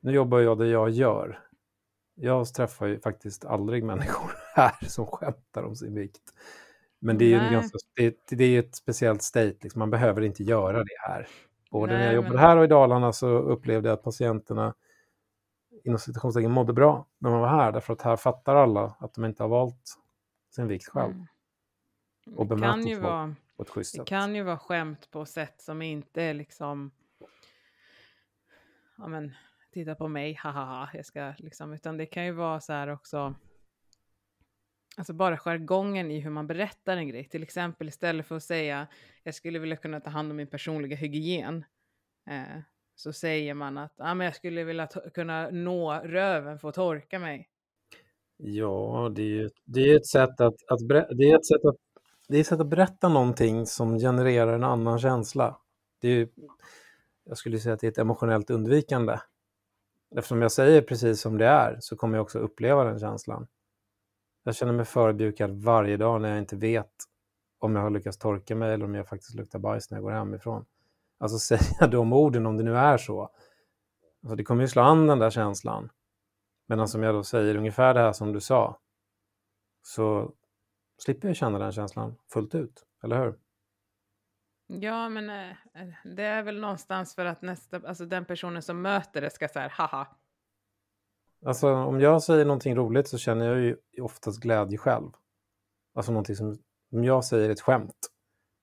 nu 0.00 0.12
jobbar 0.12 0.38
jag 0.38 0.58
det 0.58 0.66
jag 0.66 0.90
gör 0.90 1.42
jag 2.14 2.54
träffar 2.54 2.86
ju 2.86 3.00
faktiskt 3.00 3.44
aldrig 3.44 3.84
människor 3.84 4.30
här 4.54 4.88
som 4.88 5.06
skämtar 5.06 5.62
om 5.62 5.76
sin 5.76 5.94
vikt. 5.94 6.22
Men 6.98 7.18
det 7.18 7.34
är 7.34 7.44
ju 7.44 7.50
ganska, 7.50 7.78
det, 7.96 8.16
det, 8.30 8.44
är 8.44 8.58
ett 8.58 8.74
speciellt 8.74 9.22
state, 9.22 9.56
liksom. 9.60 9.78
man 9.78 9.90
behöver 9.90 10.22
inte 10.22 10.42
göra 10.42 10.78
det 10.78 11.08
här. 11.08 11.28
Både 11.70 11.92
Nej, 11.92 11.98
när 11.98 12.06
jag 12.06 12.14
jobbade 12.14 12.34
men... 12.34 12.42
här 12.42 12.56
och 12.56 12.64
i 12.64 12.66
Dalarna 12.66 13.12
så 13.12 13.28
upplevde 13.28 13.88
jag 13.88 13.94
att 13.94 14.02
patienterna 14.02 14.74
inom 15.84 15.98
situationstecken 15.98 16.50
mådde 16.50 16.72
bra 16.72 17.06
när 17.18 17.30
man 17.30 17.40
var 17.40 17.48
här, 17.48 17.72
därför 17.72 17.92
att 17.92 18.02
här 18.02 18.16
fattar 18.16 18.54
alla 18.54 18.96
att 18.98 19.14
de 19.14 19.24
inte 19.24 19.42
har 19.42 19.48
valt 19.48 19.98
sin 20.54 20.68
vikt 20.68 20.88
själv. 20.88 21.12
Mm. 21.12 21.26
Och 22.36 22.46
bemöter 22.46 23.00
folk 23.00 23.36
på 23.56 23.62
ett 23.62 23.70
schysst 23.70 23.90
sätt. 23.90 24.00
Det 24.00 24.04
kan 24.04 24.34
ju 24.34 24.42
vara 24.42 24.58
skämt 24.58 25.10
på 25.10 25.26
sätt 25.26 25.60
som 25.60 25.82
inte 25.82 26.22
är 26.22 26.34
liksom 26.34 26.90
ja, 28.98 29.08
men, 29.08 29.34
titta 29.72 29.94
på 29.94 30.08
mig, 30.08 30.34
haha, 30.34 30.90
jag 30.94 31.06
ska 31.06 31.34
liksom, 31.38 31.72
utan 31.72 31.96
det 31.96 32.06
kan 32.06 32.24
ju 32.24 32.32
vara 32.32 32.60
så 32.60 32.72
här 32.72 32.88
också, 32.88 33.34
alltså 34.96 35.12
bara 35.12 35.38
jargongen 35.38 36.10
i 36.10 36.20
hur 36.20 36.30
man 36.30 36.46
berättar 36.46 36.96
en 36.96 37.08
grej, 37.08 37.24
till 37.24 37.42
exempel 37.42 37.88
istället 37.88 38.26
för 38.26 38.36
att 38.36 38.42
säga, 38.42 38.86
jag 39.22 39.34
skulle 39.34 39.58
vilja 39.58 39.76
kunna 39.76 40.00
ta 40.00 40.10
hand 40.10 40.30
om 40.30 40.36
min 40.36 40.46
personliga 40.46 40.96
hygien, 40.96 41.64
eh, 42.30 42.60
så 42.94 43.12
säger 43.12 43.54
man 43.54 43.78
att 43.78 44.00
ah, 44.00 44.14
men 44.14 44.24
jag 44.24 44.36
skulle 44.36 44.64
vilja 44.64 44.86
kunna 45.14 45.50
nå 45.50 45.94
röven 45.94 46.58
för 46.58 46.68
att 46.68 46.74
torka 46.74 47.18
mig. 47.18 47.48
Ja, 48.44 49.10
det 49.14 49.22
är 49.22 49.26
ju 49.26 49.50
det 49.64 49.80
är 49.80 49.96
ett 49.96 50.06
sätt 50.06 50.40
att, 50.40 50.54
att 50.68 50.88
det 50.88 51.30
är 51.30 51.36
ett 51.36 51.46
sätt 51.46 51.64
att 51.64 51.76
det 52.28 52.36
är 52.36 52.40
ett 52.40 52.46
sätt 52.46 52.60
att 52.60 52.66
berätta 52.66 53.08
någonting 53.08 53.66
som 53.66 53.98
genererar 53.98 54.52
en 54.52 54.64
annan 54.64 54.98
känsla. 54.98 55.58
Det 56.00 56.08
är 56.08 56.12
ju, 56.12 56.28
jag 57.24 57.38
skulle 57.38 57.58
säga 57.58 57.74
att 57.74 57.80
det 57.80 57.86
är 57.86 57.90
ett 57.90 57.98
emotionellt 57.98 58.50
undvikande 58.50 59.18
eftersom 60.16 60.42
jag 60.42 60.52
säger 60.52 60.82
precis 60.82 61.20
som 61.20 61.38
det 61.38 61.46
är 61.46 61.76
så 61.80 61.96
kommer 61.96 62.16
jag 62.18 62.22
också 62.22 62.38
uppleva 62.38 62.84
den 62.84 62.98
känslan. 62.98 63.46
Jag 64.44 64.56
känner 64.56 64.72
mig 64.72 64.84
förödmjukad 64.84 65.50
varje 65.50 65.96
dag 65.96 66.20
när 66.20 66.28
jag 66.28 66.38
inte 66.38 66.56
vet 66.56 66.92
om 67.58 67.76
jag 67.76 67.82
har 67.82 67.90
lyckats 67.90 68.18
torka 68.18 68.54
mig 68.54 68.74
eller 68.74 68.84
om 68.84 68.94
jag 68.94 69.08
faktiskt 69.08 69.34
luktar 69.34 69.58
bajs 69.58 69.90
när 69.90 69.98
jag 69.98 70.04
går 70.04 70.10
hemifrån. 70.10 70.64
Alltså 71.18 71.38
säga 71.56 71.86
de 71.86 72.12
orden 72.12 72.46
om 72.46 72.56
det 72.56 72.64
nu 72.64 72.76
är 72.76 72.98
så. 72.98 73.30
Alltså, 74.22 74.36
det 74.36 74.44
kommer 74.44 74.62
ju 74.62 74.68
slå 74.68 74.82
an 74.82 75.06
den 75.06 75.18
där 75.18 75.30
känslan. 75.30 75.90
Men 76.76 76.88
som 76.88 77.02
jag 77.02 77.14
då 77.14 77.24
säger 77.24 77.56
ungefär 77.56 77.94
det 77.94 78.00
här 78.00 78.12
som 78.12 78.32
du 78.32 78.40
sa, 78.40 78.80
så 79.82 80.32
slipper 80.98 81.28
jag 81.28 81.36
känna 81.36 81.58
den 81.58 81.72
känslan 81.72 82.16
fullt 82.32 82.54
ut, 82.54 82.86
eller 83.02 83.24
hur? 83.24 83.38
Ja, 84.66 85.08
men 85.08 85.30
eh, 85.30 85.56
det 86.04 86.22
är 86.22 86.42
väl 86.42 86.60
någonstans 86.60 87.14
för 87.14 87.24
att 87.24 87.42
nästa, 87.42 87.80
alltså 87.88 88.06
den 88.06 88.24
personen 88.24 88.62
som 88.62 88.82
möter 88.82 89.20
det 89.20 89.30
ska 89.30 89.48
säga 89.48 89.68
haha. 89.68 90.16
Alltså 91.46 91.74
om 91.74 92.00
jag 92.00 92.22
säger 92.22 92.44
någonting 92.44 92.76
roligt 92.76 93.08
så 93.08 93.18
känner 93.18 93.46
jag 93.46 93.60
ju 93.60 93.76
oftast 94.00 94.40
glädje 94.40 94.78
själv. 94.78 95.10
Alltså 95.94 96.12
någonting 96.12 96.36
som, 96.36 96.58
om 96.92 97.04
jag 97.04 97.24
säger 97.24 97.50
ett 97.50 97.60
skämt 97.60 98.10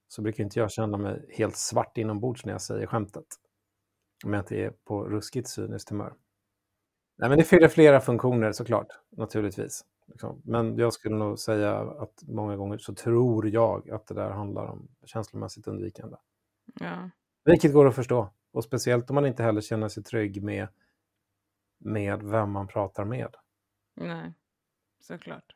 så 0.08 0.22
brukar 0.22 0.44
inte 0.44 0.60
jag 0.60 0.72
känna 0.72 0.98
mig 0.98 1.26
helt 1.38 1.58
svart 1.58 1.98
inombords 1.98 2.46
när 2.46 2.54
jag 2.54 2.62
säger 2.62 2.88
skämtet. 2.88 3.28
Om 4.26 4.34
jag 4.34 4.42
inte 4.42 4.56
är 4.56 4.70
på 4.70 5.04
ruskigt 5.04 5.50
cyniskt 5.50 5.90
humör. 5.90 6.14
Nej, 7.20 7.30
men 7.30 7.38
det 7.38 7.44
fyller 7.44 7.68
flera 7.68 8.02
funktioner 8.02 8.52
såklart, 8.52 8.88
naturligtvis. 9.10 9.86
Liksom. 10.06 10.42
Men 10.46 10.78
jag 10.78 10.94
skulle 10.94 11.16
nog 11.16 11.40
säga 11.40 11.80
att 11.80 12.24
många 12.28 12.56
gånger 12.56 12.78
så 12.78 12.94
tror 12.94 13.48
jag 13.48 13.90
att 13.90 14.08
det 14.08 14.14
där 14.14 14.30
handlar 14.30 14.66
om 14.66 14.88
känslomässigt 15.06 15.68
undvikande. 15.68 16.18
Ja. 16.80 17.10
Vilket 17.46 17.74
går 17.74 17.88
att 17.88 17.96
förstå. 17.96 18.30
Och 18.52 18.64
speciellt 18.64 19.10
om 19.10 19.16
man 19.16 19.26
inte 19.26 19.44
heller 19.44 19.62
känner 19.62 19.88
sig 19.88 20.04
trygg 20.04 20.44
med, 20.44 20.68
med 21.78 22.24
vem 22.24 22.52
man 22.52 22.68
pratar 22.68 23.06
med. 23.06 23.36
Nej, 23.96 24.34
såklart. 25.00 25.56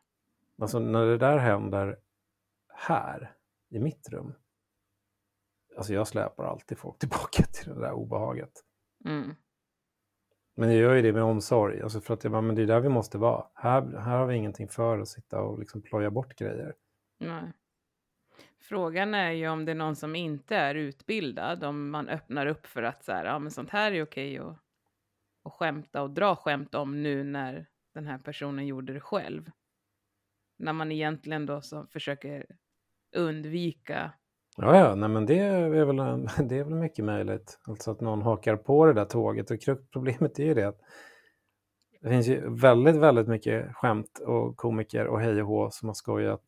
Alltså 0.62 0.80
när 0.80 1.06
det 1.06 1.18
där 1.18 1.38
händer 1.38 2.00
här, 2.68 3.36
i 3.70 3.80
mitt 3.80 4.10
rum. 4.10 4.34
Alltså 5.78 5.94
jag 5.94 6.08
släpar 6.08 6.44
alltid 6.44 6.78
folk 6.78 7.00
tillbaka 7.00 7.44
till 7.44 7.74
det 7.74 7.80
där 7.80 7.92
obehaget. 7.92 8.64
Mm. 9.06 9.36
Men 10.56 10.70
jag 10.70 10.78
gör 10.78 10.96
ju 10.96 11.02
det 11.02 11.14
med 11.14 11.24
omsorg, 11.24 11.82
alltså 11.82 12.02
för 12.02 12.14
att 12.14 12.24
jag 12.24 12.32
bara, 12.32 12.42
men 12.42 12.56
det 12.56 12.62
är 12.62 12.68
där 12.68 12.80
vi 12.80 12.90
måste 12.90 13.18
vara. 13.18 13.46
Här, 13.54 13.82
här 13.82 14.18
har 14.18 14.26
vi 14.26 14.36
ingenting 14.36 14.68
för 14.68 15.00
att 15.00 15.08
sitta 15.08 15.42
och 15.42 15.60
liksom 15.60 15.82
ploja 15.82 16.12
bort 16.12 16.36
grejer. 16.36 16.76
Nej. 17.20 17.54
Frågan 18.62 19.14
är 19.14 19.32
ju 19.32 19.48
om 19.48 19.66
det 19.66 19.72
är 19.72 19.76
någon 19.76 19.96
som 19.96 20.16
inte 20.16 20.56
är 20.56 20.76
utbildad, 20.76 21.64
om 21.64 21.90
man 21.90 22.10
öppnar 22.10 22.46
upp 22.46 22.68
för 22.68 22.84
att 22.84 23.04
så 23.04 23.12
här, 23.12 23.26
ja 23.26 23.40
men 23.40 23.52
sånt 23.52 23.70
här 23.70 23.92
är 23.92 24.04
okej 24.04 24.40
att, 24.40 24.58
att 25.44 25.54
skämta 25.54 26.02
och 26.02 26.12
dra 26.12 26.36
skämt 26.36 26.76
om 26.76 27.04
nu 27.04 27.24
när 27.24 27.66
den 27.94 28.08
här 28.08 28.18
personen 28.18 28.68
gjorde 28.68 28.94
det 28.94 29.00
själv. 29.00 29.52
När 30.58 30.74
man 30.74 30.92
egentligen 30.92 31.46
då 31.46 31.62
så 31.62 31.88
försöker 31.88 32.46
undvika 33.16 34.12
Ja, 34.58 34.78
ja, 34.78 34.96
nej, 34.96 35.10
men 35.10 35.26
det 35.26 35.40
är, 35.40 35.86
väl, 35.86 35.98
det 36.50 36.58
är 36.58 36.64
väl 36.64 36.76
mycket 36.76 37.06
möjligt. 37.06 37.60
Alltså 37.68 37.92
att 37.92 38.02
någon 38.02 38.22
hakar 38.22 38.56
på 38.56 38.86
det 38.86 38.94
där 38.94 39.06
tåget. 39.06 39.52
Och 39.52 39.58
problemet 39.92 40.40
är 40.40 40.44
ju 40.44 40.54
det 40.54 40.68
att 40.68 40.80
det 42.02 42.10
finns 42.10 42.28
ju 42.28 42.56
väldigt, 42.56 42.96
väldigt 42.96 43.28
mycket 43.28 43.76
skämt 43.76 44.20
och 44.20 44.58
komiker 44.58 45.08
och 45.08 45.22
hej 45.22 45.42
och 45.42 45.48
hå 45.48 45.72
som 45.72 45.90
har 45.90 45.94
skojat 45.94 46.42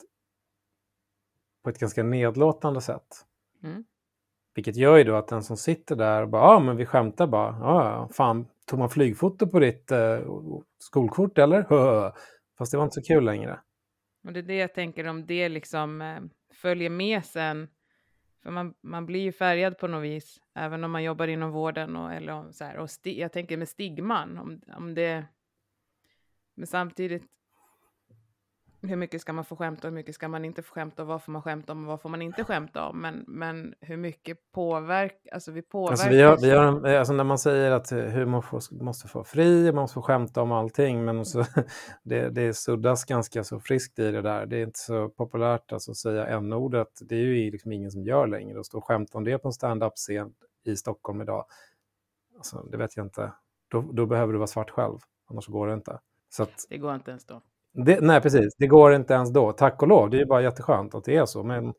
på 1.64 1.70
ett 1.70 1.80
ganska 1.80 2.04
nedlåtande 2.04 2.82
sätt. 2.82 3.26
Mm. 3.64 3.86
Vilket 4.56 4.76
gör 4.76 4.98
ju 4.98 5.04
då 5.04 5.16
att 5.16 5.28
den 5.28 5.44
som 5.44 5.58
sitter 5.58 5.96
där 5.96 6.22
och 6.22 6.30
bara, 6.30 6.42
ja 6.42 6.60
men 6.60 6.78
vi 6.78 6.86
skämtar 6.86 7.28
bara, 7.28 7.58
ja 7.60 8.10
fan, 8.14 8.48
tog 8.66 8.80
man 8.80 8.90
flygfoto 8.90 9.48
på 9.48 9.60
ditt 9.60 9.92
eh, 9.92 10.20
skolkort 10.78 11.38
eller? 11.38 11.64
Fast 12.58 12.72
det 12.72 12.78
var 12.78 12.84
inte 12.84 13.02
så 13.02 13.02
kul 13.02 13.24
längre. 13.24 13.60
Och 14.28 14.34
det 14.34 14.40
är 14.40 14.44
det 14.44 14.56
jag 14.56 14.74
tänker 14.74 15.08
om 15.08 15.26
det 15.26 15.50
liksom 15.50 16.02
eh, 16.02 16.20
följer 16.54 16.90
med 16.90 17.26
sen 17.26 17.68
för 18.46 18.52
man, 18.52 18.74
man 18.82 19.06
blir 19.06 19.20
ju 19.20 19.32
färgad 19.32 19.78
på 19.78 19.88
något 19.88 20.04
vis, 20.04 20.42
även 20.54 20.84
om 20.84 20.92
man 20.92 21.04
jobbar 21.04 21.28
inom 21.28 21.52
vården 21.52 21.96
och, 21.96 22.14
eller 22.14 22.34
om, 22.34 22.54
så 22.54 22.64
här, 22.64 22.78
och 22.78 22.90
sti, 22.90 23.20
jag 23.20 23.32
tänker 23.32 23.58
med 23.58 23.70
stigman, 23.70 24.38
om, 24.38 24.62
om 24.78 24.94
det... 24.96 25.26
Men 26.56 26.68
samtidigt, 26.68 27.24
hur 28.90 28.96
mycket 28.96 29.22
ska 29.22 29.34
man 29.34 29.46
få 29.46 29.56
skämta 29.56 29.88
och 29.88 29.92
hur 29.92 29.96
mycket 29.96 30.16
ska 30.16 30.28
man 30.28 30.46
inte 30.46 30.64
få 30.64 30.74
skämta 30.74 31.02
och 31.02 31.08
vad 31.08 31.24
får 31.24 31.32
man 31.32 31.42
skämta 31.42 31.72
om 31.72 31.84
och 31.84 31.88
vad 31.88 32.02
får 32.02 32.10
man 32.10 32.22
inte 32.22 32.44
skämta 32.44 32.88
om? 32.88 33.02
Men, 33.02 33.26
men 33.28 33.74
hur 33.80 33.98
mycket 33.98 34.52
påverkar, 34.52 35.34
alltså 35.34 35.52
vi 35.52 35.62
påverkar... 35.62 35.92
Alltså, 35.92 36.10
vi 36.10 36.22
har, 36.22 36.38
vi 36.38 36.52
har, 36.52 36.96
alltså 36.96 37.14
när 37.14 37.24
man 37.24 37.38
säger 37.38 37.72
att 37.72 37.92
humor 37.92 38.46
måste 38.84 39.08
få 39.08 39.24
fri, 39.24 39.72
man 39.72 39.82
måste 39.82 39.94
få 39.94 40.02
skämta 40.02 40.42
om 40.42 40.52
allting, 40.52 41.06
men 41.06 41.26
så, 41.26 41.46
det, 42.04 42.30
det 42.30 42.54
suddas 42.54 43.06
ganska 43.06 43.44
så 43.44 43.60
friskt 43.60 44.00
i 44.00 44.12
det 44.12 44.22
där. 44.22 44.46
Det 44.46 44.58
är 44.58 44.64
inte 44.64 44.80
så 44.80 45.10
populärt 45.10 45.72
alltså, 45.72 45.92
att 45.92 45.98
säga 45.98 46.28
n-ordet. 46.28 47.00
Det 47.02 47.16
är 47.16 47.20
ju 47.20 47.52
liksom 47.52 47.72
ingen 47.72 47.92
som 47.92 48.04
gör 48.04 48.28
längre. 48.28 48.60
Att 48.60 48.66
stå 48.66 48.78
och 48.78 48.86
skämta 48.86 49.18
om 49.18 49.24
det 49.24 49.38
på 49.38 49.48
en 49.48 49.54
stand-up-scen 49.54 50.34
i 50.66 50.76
Stockholm 50.76 51.22
idag, 51.22 51.46
alltså, 52.38 52.64
det 52.72 52.78
vet 52.78 52.98
jag 52.98 53.06
inte. 53.06 53.32
Då, 53.68 53.82
då 53.82 54.06
behöver 54.06 54.34
du 54.34 54.40
vara 54.40 54.48
svart 54.48 54.70
själv, 54.70 54.98
annars 55.30 55.48
går 55.48 55.68
det 55.68 55.74
inte. 55.74 56.00
Så 56.30 56.44
att, 56.44 56.66
det 56.70 56.78
går 56.78 56.96
inte 56.96 57.12
ens 57.12 57.26
då. 57.26 57.42
Det, 57.76 58.02
nej, 58.02 58.22
precis. 58.22 58.56
Det 58.58 58.68
går 58.68 58.94
inte 58.94 59.14
ens 59.14 59.34
då. 59.34 59.52
Tack 59.52 59.82
och 59.82 59.88
lov. 59.88 60.10
Det 60.10 60.18
är 60.18 60.20
ju 60.20 60.26
bara 60.26 60.42
jätteskönt 60.42 60.96
att 60.96 61.04
det 61.04 61.16
är 61.16 61.26
så. 61.26 61.44
Men 61.44 61.74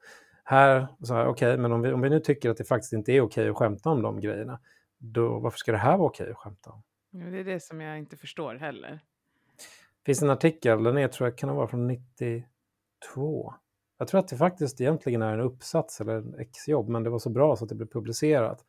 här, 0.45 0.87
så 1.03 1.15
här 1.15 1.27
okej, 1.27 1.49
okay, 1.49 1.63
men 1.63 1.73
om 1.73 1.83
vi, 1.83 1.93
om 1.93 2.01
vi 2.01 2.11
nu 2.11 2.21
tycker 2.21 2.51
att 2.51 2.57
det 2.57 2.65
faktiskt 2.65 2.93
inte 2.93 3.13
är 3.13 3.21
okej 3.21 3.43
okay 3.43 3.51
att 3.51 3.57
skämta 3.57 3.91
om 3.91 4.03
de 4.03 4.21
grejerna, 4.21 4.61
då 4.99 5.39
varför 5.39 5.59
ska 5.59 5.73
det 5.73 5.79
här 5.79 5.97
vara 5.97 6.09
okej 6.09 6.25
okay 6.25 6.33
att 6.33 6.39
skämta 6.39 6.71
om? 6.71 6.83
Det 7.11 7.39
är 7.39 7.45
det 7.45 7.61
som 7.61 7.81
jag 7.81 7.99
inte 7.99 8.17
förstår 8.17 8.55
heller. 8.55 8.91
Det 8.91 10.05
finns 10.07 10.23
en 10.23 10.31
artikel, 10.31 10.83
den 10.83 10.99
är, 10.99 11.09
tror 11.09 11.29
jag 11.29 11.39
kan 11.39 11.57
vara 11.57 11.67
från 11.67 11.87
92. 11.87 13.55
Jag 13.99 14.09
tror 14.09 14.21
att 14.21 14.29
det 14.29 14.37
faktiskt 14.37 14.81
egentligen 14.81 15.23
är 15.23 15.35
en 15.35 15.41
uppsats 15.41 16.01
eller 16.01 16.17
en 16.17 16.35
exjobb, 16.35 16.89
men 16.89 17.03
det 17.03 17.11
var 17.11 17.19
så 17.19 17.31
bra 17.31 17.57
så 17.57 17.65
att 17.65 17.69
det 17.69 17.75
blev 17.75 17.87
publicerat. 17.87 18.65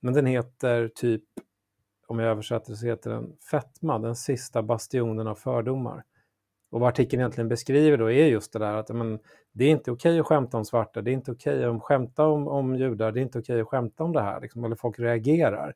Men 0.00 0.14
den 0.14 0.26
heter 0.26 0.88
typ, 0.88 1.24
om 2.06 2.18
jag 2.18 2.30
översätter 2.30 2.74
så 2.74 2.86
heter 2.86 3.10
den 3.10 3.36
Fetma, 3.50 3.98
den 3.98 4.16
sista 4.16 4.62
bastionen 4.62 5.26
av 5.26 5.34
fördomar. 5.34 6.04
Och 6.76 6.80
vad 6.80 6.88
artikeln 6.88 7.20
egentligen 7.20 7.48
beskriver 7.48 7.98
då 7.98 8.10
är 8.10 8.26
just 8.26 8.52
det 8.52 8.58
där 8.58 8.72
att 8.72 8.88
men, 8.88 9.18
det 9.52 9.64
är 9.64 9.70
inte 9.70 9.90
okej 9.90 10.20
att 10.20 10.26
skämta 10.26 10.56
om 10.56 10.64
svarta, 10.64 11.02
det 11.02 11.10
är 11.10 11.12
inte 11.12 11.32
okej 11.32 11.64
att 11.64 11.82
skämta 11.82 12.26
om, 12.26 12.48
om 12.48 12.76
judar, 12.76 13.12
det 13.12 13.20
är 13.20 13.22
inte 13.22 13.38
okej 13.38 13.60
att 13.60 13.68
skämta 13.68 14.04
om 14.04 14.12
det 14.12 14.22
här, 14.22 14.40
liksom, 14.40 14.64
eller 14.64 14.76
folk 14.76 14.98
reagerar. 14.98 15.74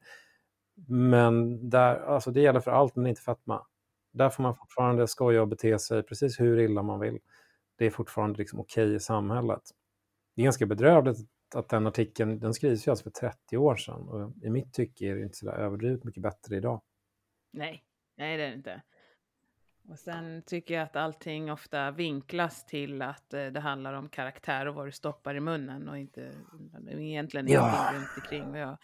Men 0.88 1.68
där, 1.70 2.00
alltså 2.00 2.30
det 2.30 2.40
gäller 2.40 2.60
för 2.60 2.70
allt, 2.70 2.96
men 2.96 3.06
inte 3.06 3.22
fetma. 3.22 3.66
Där 4.12 4.30
får 4.30 4.42
man 4.42 4.56
fortfarande 4.56 5.08
skoja 5.08 5.42
och 5.42 5.48
bete 5.48 5.78
sig 5.78 6.02
precis 6.02 6.40
hur 6.40 6.58
illa 6.58 6.82
man 6.82 7.00
vill. 7.00 7.18
Det 7.78 7.86
är 7.86 7.90
fortfarande 7.90 8.38
liksom 8.38 8.60
okej 8.60 8.94
i 8.94 9.00
samhället. 9.00 9.62
Det 10.36 10.42
är 10.42 10.44
ganska 10.44 10.66
bedrövligt 10.66 11.18
att 11.54 11.68
den 11.68 11.86
artikeln, 11.86 12.40
den 12.40 12.54
skrivs 12.54 12.86
ju 12.86 12.90
alltså 12.90 13.02
för 13.02 13.10
30 13.10 13.56
år 13.56 13.76
sedan 13.76 14.08
och 14.08 14.32
i 14.42 14.50
mitt 14.50 14.72
tycke 14.72 15.06
är 15.06 15.14
det 15.14 15.22
inte 15.22 15.36
så 15.36 15.46
där 15.46 15.52
överdrivet 15.52 16.04
mycket 16.04 16.22
bättre 16.22 16.56
idag. 16.56 16.82
Nej, 17.52 17.84
nej 18.16 18.36
det 18.36 18.42
är 18.44 18.48
det 18.48 18.54
inte. 18.56 18.82
Och 19.88 19.98
sen 19.98 20.42
tycker 20.46 20.74
jag 20.74 20.82
att 20.82 20.96
allting 20.96 21.52
ofta 21.52 21.90
vinklas 21.90 22.66
till 22.66 23.02
att 23.02 23.34
eh, 23.34 23.46
det 23.46 23.60
handlar 23.60 23.92
om 23.92 24.08
karaktär 24.08 24.68
och 24.68 24.74
vad 24.74 24.86
du 24.86 24.92
stoppar 24.92 25.34
i 25.34 25.40
munnen 25.40 25.88
och 25.88 25.98
inte 25.98 26.32
egentligen 26.86 27.48
ja. 27.48 27.90
runt 27.94 28.08
omkring. 28.16 28.54
Jag, 28.54 28.78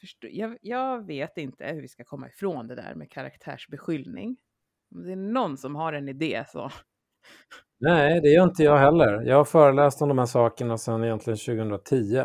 förstår, 0.00 0.30
jag, 0.30 0.58
jag, 0.60 1.06
vet 1.06 1.38
inte 1.38 1.66
hur 1.66 1.82
vi 1.82 1.88
ska 1.88 2.04
komma 2.04 2.28
ifrån 2.28 2.68
det 2.68 2.74
där 2.74 2.94
med 2.94 3.10
karaktärsbeskyllning. 3.10 4.36
Om 4.94 5.02
det 5.02 5.12
är 5.12 5.16
någon 5.16 5.56
som 5.56 5.76
har 5.76 5.92
en 5.92 6.08
idé 6.08 6.44
så. 6.48 6.70
Nej, 7.78 8.20
det 8.20 8.28
gör 8.28 8.44
inte 8.44 8.62
jag 8.62 8.78
heller. 8.78 9.22
Jag 9.22 9.36
har 9.36 9.44
föreläst 9.44 10.02
om 10.02 10.08
de 10.08 10.18
här 10.18 10.26
sakerna 10.26 10.78
sedan 10.78 11.04
egentligen 11.04 11.38
2010. 11.38 12.24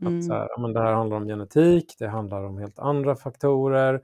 Mm. 0.00 0.18
Att 0.18 0.24
så 0.24 0.32
här, 0.32 0.60
men 0.60 0.72
det 0.72 0.80
här 0.80 0.92
handlar 0.92 1.16
om 1.16 1.26
genetik, 1.26 1.96
det 1.98 2.08
handlar 2.08 2.44
om 2.44 2.58
helt 2.58 2.78
andra 2.78 3.16
faktorer. 3.16 4.00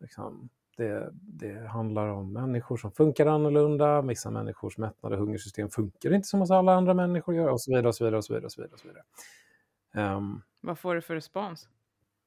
Liksom, 0.00 0.48
det, 0.80 1.10
det, 1.12 1.68
handlar 1.68 2.08
om 2.08 2.32
människor 2.32 2.76
som 2.76 2.92
funkar 2.92 3.26
annorlunda, 3.26 4.02
vissa 4.02 4.30
människors 4.30 4.78
mättnad 4.78 5.12
och 5.12 5.18
hungersystem 5.18 5.70
funkar 5.70 6.14
inte 6.14 6.28
som 6.28 6.40
hos 6.40 6.50
alla 6.50 6.74
andra 6.74 6.94
människor 6.94 7.34
gör 7.34 7.48
och 7.48 7.60
så 7.60 7.70
vidare. 7.70 7.88
Och 7.88 7.94
så 7.94 8.04
vidare, 8.04 8.18
och 8.18 8.24
så 8.24 8.32
vidare, 8.34 8.46
och 8.46 8.52
så 8.52 8.62
vidare, 8.62 8.74
och 8.74 8.80
så 8.80 8.88
vidare. 8.88 10.16
Um, 10.16 10.42
Vad 10.60 10.78
får 10.78 10.94
du 10.94 11.00
för 11.00 11.14
respons? 11.14 11.68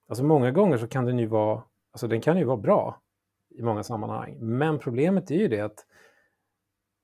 Alltså 0.08 0.24
många 0.24 0.52
gånger 0.52 0.78
så 0.78 0.88
kan 0.88 1.06
den 1.06 1.20
ju 1.20 1.26
vara, 1.26 1.64
alltså 1.92 2.08
den 2.08 2.22
kan 2.22 2.38
ju 2.38 2.44
vara 2.44 2.58
bra 2.58 3.02
i 3.50 3.62
många 3.62 3.84
sammanhang. 3.84 4.38
Men 4.40 4.80
problemet 4.80 5.32
är 5.32 5.36
ju 5.36 5.48
det 5.48 5.60
att 5.60 5.86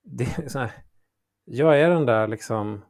det 0.04 0.24
är 0.24 0.50
så 0.50 0.60
här, 0.60 0.72
jag 1.46 1.82
är 1.82 1.90
den 1.90 2.06
där 2.06 2.28
liksom 2.28 2.82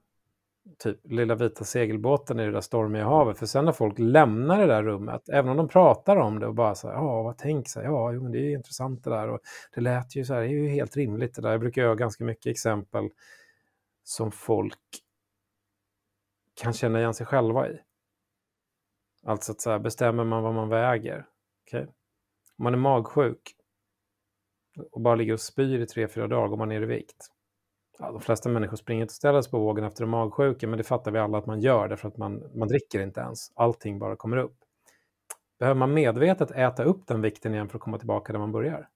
typ 0.78 1.00
lilla 1.04 1.36
vita 1.36 1.64
segelbåten 1.64 2.40
i 2.40 2.46
det 2.46 2.52
där 2.52 2.62
stormiga 2.62 3.04
havet. 3.06 3.40
För 3.40 3.46
sen 3.46 3.66
när 3.66 3.72
folk 3.72 4.00
lämnar 4.00 4.60
det 4.60 4.66
där 4.66 4.84
rummet, 4.84 5.30
även 5.30 5.52
om 5.52 5.58
de 5.58 5.68
pratar 5.68 6.18
om 6.18 6.40
det 6.40 6.48
och 6.48 6.56
bara 6.56 6.76
så 6.76 6.88
här, 6.88 6.96
ja, 6.96 7.24
vad 7.24 7.38
tänk 7.38 7.70
så 7.70 7.80
ja, 7.80 8.12
jo, 8.12 8.24
men 8.24 8.32
det 8.32 8.38
är 8.38 8.44
ju 8.44 8.54
intressant 8.54 9.04
det 9.04 9.10
där 9.10 9.30
och 9.30 9.40
det 9.76 9.82
lät 9.82 10.16
ju 10.16 10.26
så 10.26 10.34
här, 10.34 10.42
det 10.42 10.48
är 10.48 10.50
ju 10.50 10.68
helt 10.68 10.98
rimligt 10.98 11.36
det 11.36 11.42
där. 11.42 11.52
Jag 11.52 11.60
brukar 11.60 11.82
göra 11.82 11.96
ganska 11.96 12.24
mycket 12.24 12.52
exempel 12.52 13.10
som 14.04 14.32
folk 14.32 14.80
kan 16.62 16.74
känna 16.74 17.00
igen 17.00 17.14
sig 17.14 17.26
själva 17.26 17.70
i. 17.70 17.80
Alltså 19.24 19.52
att 19.52 19.62
så 19.62 19.70
här, 19.70 19.80
bestämmer 19.80 20.24
man 20.24 20.44
vad 20.44 20.54
man 20.54 20.70
väger, 20.70 21.26
okay? 21.68 21.86
om 22.58 22.64
man 22.64 22.74
är 22.74 22.78
magsjuk 22.78 23.56
och 24.92 25.02
bara 25.02 25.16
ligger 25.16 25.34
och 25.34 25.40
spyr 25.40 25.80
i 25.80 25.86
tre, 25.86 26.08
fyra 26.08 26.28
dagar, 26.28 26.48
går 26.48 26.58
man 26.58 26.70
ner 26.70 26.82
i 26.82 26.86
vikt 26.86 27.32
ja, 28.00 28.12
de 28.12 28.22
flesta 28.22 28.50
människor 28.50 28.78
springer 28.78 29.02
inte 29.02 29.12
och 29.12 29.16
ställer 29.16 29.42
sig 29.42 29.52
på 29.52 29.60
vågen 29.60 29.84
efter 29.86 30.04
en 30.04 30.10
magsjuka, 30.10 30.68
men 30.68 30.78
det 30.78 30.84
fattar 30.84 31.12
vi 31.12 31.20
alla 31.20 31.38
att 31.38 31.46
man 31.46 31.62
gör 31.62 31.88
därför 31.88 32.08
att 32.08 32.18
man, 32.18 32.44
man 32.54 32.68
dricker 32.68 33.02
inte 33.02 33.22
ens. 33.22 33.52
Allting 33.56 34.00
bara 34.00 34.16
kommer 34.16 34.38
upp. 34.38 34.58
Behöver 35.60 35.80
man 35.80 35.94
medvetet 35.94 36.52
äta 36.52 36.84
upp 36.84 37.08
den 37.08 37.22
vikten 37.22 37.54
igen 37.54 37.70
för 37.70 37.78
att 37.78 37.82
komma 37.82 37.98
tillbaka 37.98 38.34
där 38.34 38.40
man 38.40 38.52
börjar? 38.52 38.90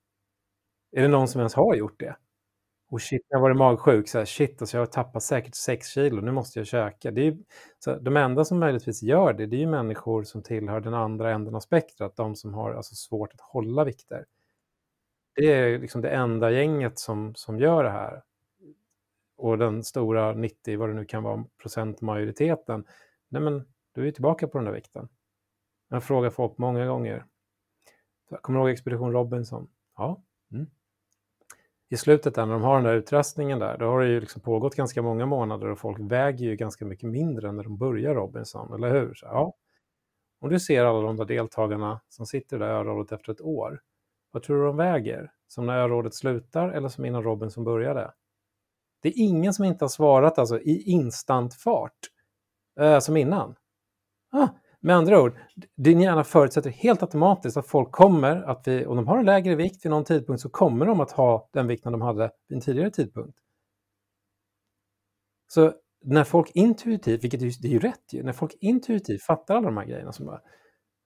Är 0.91 1.01
det 1.01 1.07
någon 1.07 1.27
som 1.27 1.39
ens 1.39 1.53
har 1.53 1.75
gjort 1.75 1.99
det? 1.99 2.15
Och 2.91 3.01
shit, 3.01 3.25
jag 3.29 3.37
har 3.37 3.41
varit 3.41 3.57
magsjuk, 3.57 4.09
så 4.09 4.17
här, 4.17 4.25
shit, 4.25 4.61
alltså 4.61 4.77
jag 4.77 4.81
har 4.81 4.85
tappat 4.85 5.23
säkert 5.23 5.55
6 5.55 5.87
kilo, 5.87 6.21
nu 6.21 6.31
måste 6.31 6.59
jag 6.59 6.67
käka. 6.67 7.11
Det 7.11 7.21
är 7.21 7.25
ju, 7.25 7.37
så 7.79 7.95
de 7.95 8.17
enda 8.17 8.45
som 8.45 8.59
möjligtvis 8.59 9.03
gör 9.03 9.33
det, 9.33 9.45
det 9.45 9.55
är 9.55 9.59
ju 9.59 9.67
människor 9.67 10.23
som 10.23 10.43
tillhör 10.43 10.79
den 10.79 10.93
andra 10.93 11.31
änden 11.31 11.55
av 11.55 11.59
spektrat, 11.59 12.15
de 12.15 12.35
som 12.35 12.53
har 12.53 12.73
alltså 12.73 12.95
svårt 12.95 13.33
att 13.33 13.41
hålla 13.41 13.83
vikter. 13.83 14.25
Det 15.35 15.53
är 15.53 15.79
liksom 15.79 16.01
det 16.01 16.09
enda 16.09 16.51
gänget 16.51 16.99
som, 16.99 17.35
som 17.35 17.59
gör 17.59 17.83
det 17.83 17.89
här. 17.89 18.23
Och 19.43 19.57
den 19.57 19.83
stora 19.83 20.33
90, 20.33 20.79
vad 20.79 20.89
det 20.89 20.93
nu 20.93 21.05
kan 21.05 21.23
vara, 21.23 21.45
procentmajoriteten, 21.61 22.85
nej 23.29 23.41
men 23.41 23.67
du 23.91 24.07
är 24.07 24.11
tillbaka 24.11 24.47
på 24.47 24.57
den 24.57 24.65
där 24.65 24.71
vikten. 24.71 25.09
Jag 25.89 26.03
frågar 26.03 26.29
folk 26.29 26.57
många 26.57 26.85
gånger. 26.85 27.25
Kommer 28.41 28.59
du 28.59 28.65
ihåg 28.65 28.73
Expedition 28.73 29.11
Robinson? 29.11 29.69
Ja. 29.95 30.23
Mm 30.51 30.67
i 31.93 31.97
slutet 31.97 32.35
där, 32.35 32.45
när 32.45 32.53
de 32.53 32.61
har 32.61 32.75
den 32.75 32.83
där 32.83 32.93
utrustningen 32.93 33.59
där, 33.59 33.77
då 33.77 33.85
har 33.85 33.99
det 33.99 34.07
ju 34.07 34.19
liksom 34.19 34.41
pågått 34.41 34.75
ganska 34.75 35.01
många 35.01 35.25
månader 35.25 35.67
och 35.67 35.79
folk 35.79 35.97
väger 35.99 36.45
ju 36.45 36.55
ganska 36.55 36.85
mycket 36.85 37.09
mindre 37.09 37.49
än 37.49 37.55
när 37.55 37.63
de 37.63 37.77
börjar 37.77 38.15
Robinson, 38.15 38.73
eller 38.73 38.91
hur? 38.91 39.13
Så, 39.13 39.25
ja. 39.25 39.53
Om 40.39 40.49
du 40.49 40.59
ser 40.59 40.85
alla 40.85 41.01
de 41.01 41.17
där 41.17 41.25
deltagarna 41.25 42.01
som 42.09 42.25
sitter 42.25 42.59
där 42.59 42.67
i 42.67 42.71
örådet 42.71 43.11
efter 43.11 43.31
ett 43.31 43.41
år, 43.41 43.81
vad 44.31 44.43
tror 44.43 44.57
du 44.57 44.65
de 44.65 44.77
väger? 44.77 45.31
Som 45.47 45.65
när 45.65 45.77
örådet 45.77 46.13
slutar 46.13 46.69
eller 46.69 46.89
som 46.89 47.05
innan 47.05 47.23
Robinson 47.23 47.63
började? 47.63 48.11
Det 49.03 49.09
är 49.09 49.13
ingen 49.15 49.53
som 49.53 49.65
inte 49.65 49.83
har 49.83 49.89
svarat 49.89 50.39
alltså 50.39 50.59
i 50.59 50.81
instantfart, 50.81 51.97
eh, 52.79 52.99
som 52.99 53.17
innan. 53.17 53.55
Ah, 54.31 54.47
med 54.79 54.95
andra 54.95 55.21
ord, 55.21 55.37
din 55.75 56.01
hjärna 56.01 56.23
förutsätter 56.23 56.69
helt 56.69 57.01
automatiskt 57.01 57.57
att 57.57 57.67
folk 57.67 57.91
kommer 57.91 58.41
att 58.41 58.67
vi, 58.67 58.85
om 58.85 58.95
de 58.95 59.07
har 59.07 59.17
en 59.17 59.25
lägre 59.25 59.55
vikt 59.55 59.85
vid 59.85 59.89
någon 59.89 60.03
tidpunkt 60.03 60.41
så 60.41 60.49
kommer 60.49 60.85
de 60.85 60.99
att 60.99 61.11
ha 61.11 61.49
den 61.53 61.67
vikten 61.67 61.91
de 61.91 62.01
hade 62.01 62.31
vid 62.47 62.55
en 62.55 62.61
tidigare 62.61 62.91
tidpunkt. 62.91 63.37
Så 65.47 65.73
när 66.05 66.23
folk 66.23 66.51
intuitivt, 66.53 67.23
vilket 67.23 67.41
är, 67.41 67.61
det 67.61 67.67
är 67.67 67.71
ju 67.71 67.79
rätt 67.79 68.13
ju, 68.13 68.23
när 68.23 68.33
folk 68.33 68.55
intuitivt 68.59 69.23
fattar 69.23 69.55
alla 69.55 69.65
de 69.65 69.77
här 69.77 69.85
grejerna 69.85 70.11
som 70.11 70.25
bara, 70.25 70.41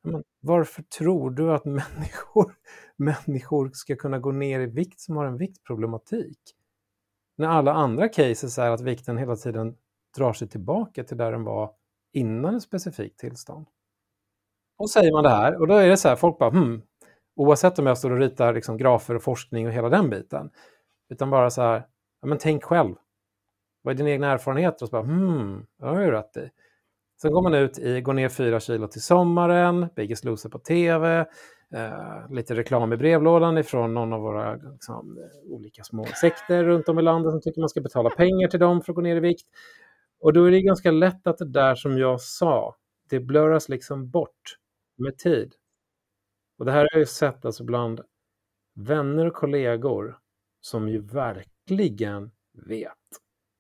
men 0.04 0.24
varför 0.42 0.84
tror 0.84 1.32
du 1.32 1.54
att 1.54 1.66
människor, 1.66 2.56
människor 2.98 3.70
ska 3.74 3.96
kunna 3.96 4.20
gå 4.20 4.32
ner 4.32 4.60
i 4.60 4.66
vikt 4.66 5.00
som 5.00 5.18
har 5.18 5.26
en 5.26 5.38
viktproblematik? 5.38 6.40
När 7.38 7.48
alla 7.48 7.74
andra 7.74 8.10
cases 8.10 8.58
är 8.58 8.70
att 8.70 8.82
vikten 8.82 9.18
hela 9.18 9.36
tiden 9.36 9.76
drar 10.18 10.34
sig 10.34 10.48
tillbaka 10.48 11.04
till 11.04 11.18
där 11.18 11.32
den 11.32 11.44
var 11.44 11.72
innan 12.14 12.56
ett 12.56 12.64
specifikt 12.64 13.20
tillstånd. 13.20 13.68
Och 14.78 14.90
säger 14.90 15.12
man 15.12 15.24
det 15.24 15.30
här, 15.30 15.62
och 15.62 15.68
då 15.68 15.76
är 15.76 15.90
det 15.90 15.98
så 15.98 16.10
här, 16.10 16.16
folk 16.16 16.38
bara 16.38 16.50
hmm, 16.50 16.82
oavsett 17.36 17.80
om 17.80 17.86
jag 17.86 17.98
står 17.98 18.12
och 18.12 18.18
ritar 18.18 18.54
liksom 18.54 18.78
grafer 18.78 19.16
och 19.16 19.24
forskning 19.24 19.68
och 19.68 19.74
hela 19.74 19.90
den 19.90 20.10
biten, 20.10 20.50
utan 21.10 21.30
bara 21.30 21.50
så 21.50 21.62
här, 21.62 21.84
ja, 22.22 22.28
men 22.28 22.38
tänk 22.38 22.64
själv. 22.64 22.96
Vad 23.82 23.94
är 23.94 23.98
din 23.98 24.08
egna 24.08 24.32
erfarenhet? 24.32 24.82
Och 24.82 24.88
så 24.88 24.92
bara, 24.92 25.04
hmm, 25.04 25.66
det 25.80 25.86
har 25.86 25.96
jag 25.96 26.06
ju 26.06 26.12
rätt 26.12 26.38
i. 26.38 26.50
Sen 27.22 27.32
går 27.32 27.42
man 27.42 27.54
ut 27.54 27.80
i, 27.80 28.02
går 28.02 28.14
ner 28.14 28.30
fyra 28.30 28.60
kilo 28.60 28.88
till 28.88 29.02
sommaren, 29.02 29.88
Biggest 29.96 30.26
Loser 30.26 30.50
på 30.50 30.60
tv, 30.60 31.26
eh, 31.74 32.32
lite 32.32 32.56
reklam 32.56 32.94
i 32.94 32.98
brevlådan 32.98 33.58
ifrån 33.58 33.94
någon 33.94 34.14
av 34.14 34.22
våra 34.22 34.56
liksom, 34.56 35.18
eh, 35.18 35.52
olika 35.52 35.84
små 35.84 36.06
sekter 36.06 36.64
runt 36.64 36.90
om 36.90 37.00
i 37.00 37.02
landet 37.02 37.32
som 37.32 37.42
tycker 37.42 37.62
man 37.62 37.70
ska 37.70 37.82
betala 37.82 38.10
pengar 38.10 38.48
till 38.48 38.60
dem 38.60 38.82
för 38.82 38.92
att 38.92 38.96
gå 38.96 39.02
ner 39.02 39.16
i 39.16 39.20
vikt. 39.20 39.48
Och 40.20 40.34
då 40.34 40.46
är 40.46 40.52
det 40.52 40.62
ganska 40.62 40.92
lätt 40.92 41.28
att 41.28 41.38
det 41.38 41.50
där 41.50 41.76
som 41.76 41.98
jag 41.98 42.22
sa, 42.22 42.76
det 43.10 43.20
blurras 43.20 43.70
liksom 43.70 44.10
bort 44.10 44.58
med 44.98 45.18
tid. 45.18 45.54
Och 46.58 46.66
det 46.66 46.72
här 46.72 46.80
har 46.80 46.90
jag 46.92 47.00
ju 47.00 47.06
sett 47.06 47.46
alltså 47.46 47.64
bland 47.64 48.02
vänner 48.74 49.26
och 49.26 49.34
kollegor 49.34 50.18
som 50.62 50.90
ju 50.90 51.02
verkligen 51.02 52.32
vet, 52.54 52.92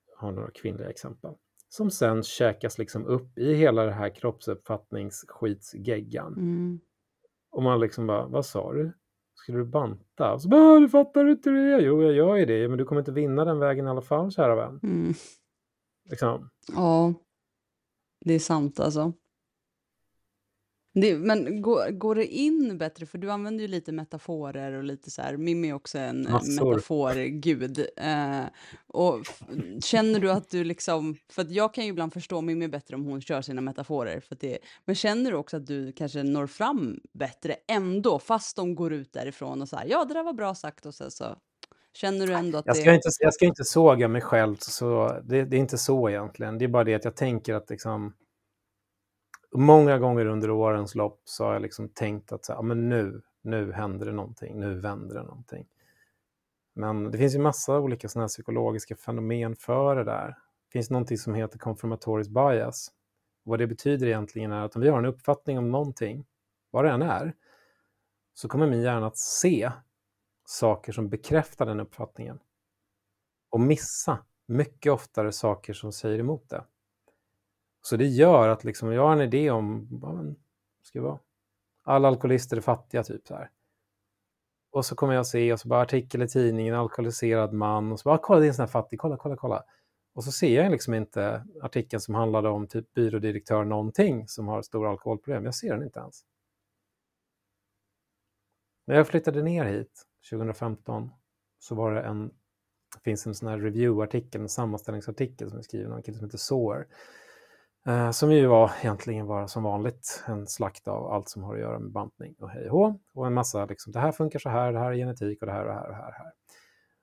jag 0.08 0.18
har 0.18 0.32
några 0.32 0.52
kvinnliga 0.52 0.90
exempel, 0.90 1.34
som 1.70 1.92
sen 1.92 2.24
käkas 2.24 2.78
liksom 2.78 3.06
upp 3.06 3.38
i 3.38 3.54
hela 3.54 3.86
det 3.86 3.92
här 3.92 4.10
kroppsuppfattningsskitsgeggan. 4.10 6.34
Mm. 6.34 6.80
Och 7.58 7.64
man 7.64 7.80
liksom 7.80 8.08
bara, 8.08 8.28
vad 8.28 8.46
sa 8.46 8.74
du? 8.74 8.94
Skulle 9.36 9.58
du 9.58 9.66
banta? 9.66 10.34
Och 10.34 10.42
så 10.42 10.50
bara, 10.50 10.80
du 10.80 10.90
fattar 10.90 11.30
inte 11.30 11.50
det? 11.50 11.82
Jo, 11.82 12.04
jag 12.04 12.14
gör 12.14 12.36
ju 12.36 12.46
det, 12.46 12.68
men 12.68 12.78
du 12.78 12.86
kommer 12.86 13.02
inte 13.02 13.12
vinna 13.12 13.46
den 13.46 13.60
vägen 13.60 13.88
i 13.88 13.90
alla 13.90 14.02
fall, 14.02 14.32
kära 14.32 14.56
vän. 14.56 14.80
Mm. 14.84 15.14
Liksom. 16.10 16.50
Ja, 16.76 17.14
det 18.26 18.34
är 18.34 18.40
sant 18.40 18.80
alltså. 18.80 19.14
Det, 21.02 21.18
men 21.18 21.62
går, 21.62 21.92
går 21.92 22.16
det 22.16 22.26
in 22.26 22.78
bättre, 22.78 23.06
för 23.06 23.18
du 23.18 23.32
använder 23.32 23.62
ju 23.62 23.68
lite 23.68 23.92
metaforer 23.92 24.72
och 24.72 24.84
lite 24.84 25.12
så 25.12 25.22
här, 25.22 25.38
Mimmi 25.38 25.70
är 25.70 25.74
också 25.74 25.98
en 26.00 26.22
metaforgud. 26.22 27.88
Eh, 27.98 28.46
och 28.88 29.22
känner 29.84 30.20
du 30.20 30.32
att 30.32 30.50
du 30.50 30.64
liksom, 30.64 31.16
för 31.30 31.42
att 31.42 31.52
jag 31.52 31.74
kan 31.74 31.84
ju 31.84 31.90
ibland 31.90 32.14
förstå 32.14 32.42
Mimmi 32.42 32.68
bättre 32.68 32.96
om 32.96 33.06
hon 33.06 33.22
kör 33.22 33.42
sina 33.42 33.62
metaforer, 33.62 34.20
för 34.20 34.38
det, 34.40 34.58
men 34.86 34.96
känner 34.96 35.32
du 35.32 35.38
också 35.38 35.58
att 35.58 35.68
du 35.68 35.92
kanske 35.92 36.24
når 36.24 36.48
fram 36.48 37.00
bättre 37.14 37.56
ändå, 37.68 38.20
fast 38.20 38.56
de 38.56 38.76
går 38.76 38.94
ut 38.94 39.14
därifrån 39.14 39.62
och 39.62 39.70
så 39.70 39.76
här, 39.76 39.86
ja 39.90 40.06
det 40.06 40.14
där 40.14 40.24
var 40.24 40.34
bra 40.34 40.56
sagt 40.56 40.86
och 40.86 40.94
så, 40.94 41.12
så 41.12 41.26
Känner 41.94 42.28
du 42.28 42.34
ändå 42.34 42.58
att 42.58 42.66
jag 42.66 42.76
ska 42.78 42.90
det... 42.90 42.96
Inte, 42.96 43.10
jag 43.20 43.34
ska 43.34 43.46
inte 43.46 43.64
såga 43.64 44.08
mig 44.08 44.22
själv, 44.22 44.56
så 44.60 45.20
det, 45.24 45.46
det, 45.46 45.58
är 45.58 45.60
inte 45.60 45.78
så 45.78 46.10
egentligen. 46.10 46.58
Det 46.58 46.66
är 46.66 46.70
bara 46.70 46.84
det 46.84 46.94
att 46.94 47.06
jag 47.06 47.16
tänker 47.16 47.54
att 47.54 47.70
liksom, 47.70 48.14
många 49.60 49.98
gånger 49.98 50.26
under 50.26 50.50
årens 50.52 50.96
lopp 50.96 51.22
så 51.24 51.46
har 51.46 51.54
jag 51.54 51.62
liksom 51.62 51.90
tänkt 51.90 52.32
att 52.32 52.46
så 52.46 52.54
här, 52.54 52.58
ja, 52.58 52.64
men 52.64 52.90
nu, 52.90 53.22
nu 53.42 53.72
händer 53.72 54.06
det 54.06 54.12
någonting, 54.12 54.60
nu 54.60 54.80
vänder 54.80 55.16
det 55.16 55.24
någonting. 55.24 55.68
Men 56.74 57.12
det 57.12 57.18
finns 57.18 57.36
ju 57.36 57.40
massa 57.40 57.80
olika 57.80 58.10
såna 58.10 58.28
psykologiska 58.28 58.96
fenomen 58.96 59.56
för 59.56 59.96
det 59.96 60.04
där. 60.04 60.28
Det 60.28 60.72
finns 60.72 60.90
någonting 60.90 61.18
som 61.18 61.34
heter 61.34 61.60
confirmatorisk 61.60 62.30
bias. 62.30 62.92
vad 63.44 63.60
det 63.60 63.68
betyder 63.68 64.08
egentligen 64.08 64.52
är 64.52 64.66
att 64.66 64.76
om 64.76 64.82
vi 64.82 64.90
har 64.90 64.98
en 64.98 65.06
uppfattning 65.06 65.58
om 65.58 65.72
någonting, 65.72 66.26
vad 66.72 66.86
det 66.86 66.92
än 66.92 67.02
är, 67.02 67.34
så 68.34 68.48
kommer 68.48 68.68
min 68.68 68.82
hjärna 68.82 69.08
att 69.08 69.18
se 69.18 69.72
saker 70.46 70.92
som 70.92 71.10
bekräftar 71.10 71.66
den 71.66 71.80
uppfattningen 71.80 72.40
och 73.50 73.60
missa 73.60 74.18
mycket 74.46 74.92
oftare 74.92 75.32
saker 75.32 75.74
som 75.74 75.92
säger 75.92 76.20
emot 76.20 76.50
det. 76.50 76.64
Så 77.88 77.98
det 77.98 78.06
gör 78.06 78.50
att 78.50 78.64
liksom, 78.64 78.94
jag 78.94 79.02
har 79.02 79.14
en 79.14 79.22
idé 79.22 79.52
om, 79.52 79.88
vad 79.92 80.36
ska 80.82 81.02
vara? 81.02 81.20
Alla 81.84 82.08
alkoholister 82.08 82.58
är 82.58 82.62
fattiga, 82.62 83.04
typ 83.04 83.28
så 83.28 83.36
här. 83.36 83.52
Och 84.72 84.86
så 84.86 84.96
kommer 84.96 85.14
jag 85.14 85.28
se, 85.28 85.54
och 85.54 85.60
så 85.60 85.68
bara 85.68 85.82
artikel 85.82 86.22
i 86.22 86.28
tidningen, 86.28 86.76
alkoholiserad 86.76 87.54
man, 87.54 87.92
och 87.92 88.00
så 88.00 88.10
bara, 88.10 88.16
ah, 88.16 88.22
kolla 88.22 88.40
det 88.40 88.46
är 88.46 88.48
en 88.48 88.54
sån 88.54 88.64
här 88.64 88.68
fattig, 88.68 89.00
kolla, 89.00 89.18
kolla, 89.18 89.36
kolla. 89.36 89.64
Och 90.14 90.24
så 90.24 90.32
ser 90.32 90.62
jag 90.62 90.72
liksom 90.72 90.94
inte 90.94 91.46
artikeln 91.62 92.02
som 92.02 92.16
handlade 92.16 92.50
om 92.50 92.68
typ 92.68 92.94
byrådirektör 92.94 93.64
någonting 93.64 94.28
som 94.28 94.48
har 94.48 94.62
stora 94.62 94.90
alkoholproblem. 94.90 95.46
Jag 95.46 95.56
ser 95.56 95.74
den 95.74 95.84
inte 95.84 96.00
ens. 96.00 96.22
När 98.88 98.96
jag 98.96 99.08
flyttade 99.08 99.44
ner 99.44 99.66
hit 99.66 100.06
2015 100.30 101.10
så 101.60 101.76
var 101.76 101.92
det 101.92 102.02
en, 102.02 102.28
det 102.96 103.02
finns 103.04 103.28
en 103.28 103.36
sån 103.36 103.48
här 103.50 103.58
review-artikel, 103.58 104.42
en 104.42 104.50
sammanställningsartikel 104.50 105.50
som 105.50 105.60
är 105.60 105.64
skriven 105.64 105.92
av 105.92 105.98
en 105.98 106.04
kille 106.04 106.18
som 106.18 106.26
heter 106.28 106.38
Soar. 106.38 106.88
Eh, 107.88 108.12
som 108.12 108.32
ju 108.32 108.48
var 108.48 108.72
egentligen 108.82 109.28
bara 109.28 109.48
som 109.48 109.64
vanligt 109.64 110.24
en 110.28 110.48
slakt 110.48 110.88
av 110.88 111.08
allt 111.12 111.30
som 111.30 111.44
har 111.44 111.54
att 111.54 111.60
göra 111.60 111.80
med 111.80 111.92
bantning 111.92 112.36
och 112.40 112.50
hej 112.50 112.70
och 112.70 113.00
och 113.14 113.28
en 113.28 113.34
massa 113.34 113.66
liksom, 113.66 113.94
det 113.94 114.00
här 114.00 114.12
funkar 114.12 114.40
så 114.40 114.50
här, 114.50 114.74
det 114.74 114.80
här 114.80 114.92
är 114.92 114.96
genetik 114.96 115.42
och 115.42 115.46
det 115.46 115.54
här 115.54 115.62
och 115.62 115.68
det 115.68 115.74
här 115.74 115.84
och 115.84 115.90
det 115.90 115.96
här. 115.96 116.12
här. 116.12 116.32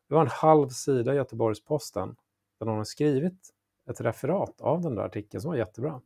Det 0.08 0.14
var 0.14 0.22
en 0.22 0.28
halv 0.30 0.68
sida 0.68 1.12
i 1.12 1.16
Göteborgs-Posten 1.16 2.16
där 2.58 2.66
någon 2.66 2.76
har 2.76 2.84
skrivit 2.84 3.50
ett 3.90 4.00
referat 4.00 4.60
av 4.60 4.80
den 4.80 4.94
där 4.94 5.02
artikeln 5.02 5.40
som 5.40 5.50
var 5.50 5.58
jättebra. 5.58 6.00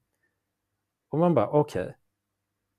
Och 1.09 1.19
man 1.19 1.35
bara, 1.35 1.49
okej, 1.49 1.83
okay, 1.83 1.95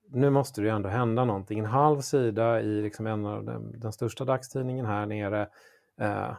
nu 0.10 0.30
måste 0.30 0.62
det 0.62 0.68
ju 0.68 0.74
ändå 0.76 0.90
hända 0.90 1.26
någonting. 1.26 1.60
En 1.60 1.66
halv 1.66 2.02
sida 2.02 2.62
i 2.62 2.82
liksom 2.82 3.08
en 3.08 3.26
av 3.26 3.46
den, 3.46 3.80
den 3.80 3.94
största 3.94 4.26
dagstidningen 4.26 4.86
här 4.86 5.06
nere. 5.06 5.50
Eh, 5.98 6.38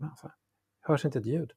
alltså, 0.00 0.30
hörs 0.80 1.04
inte 1.04 1.18
ett 1.18 1.26
ljud. 1.26 1.52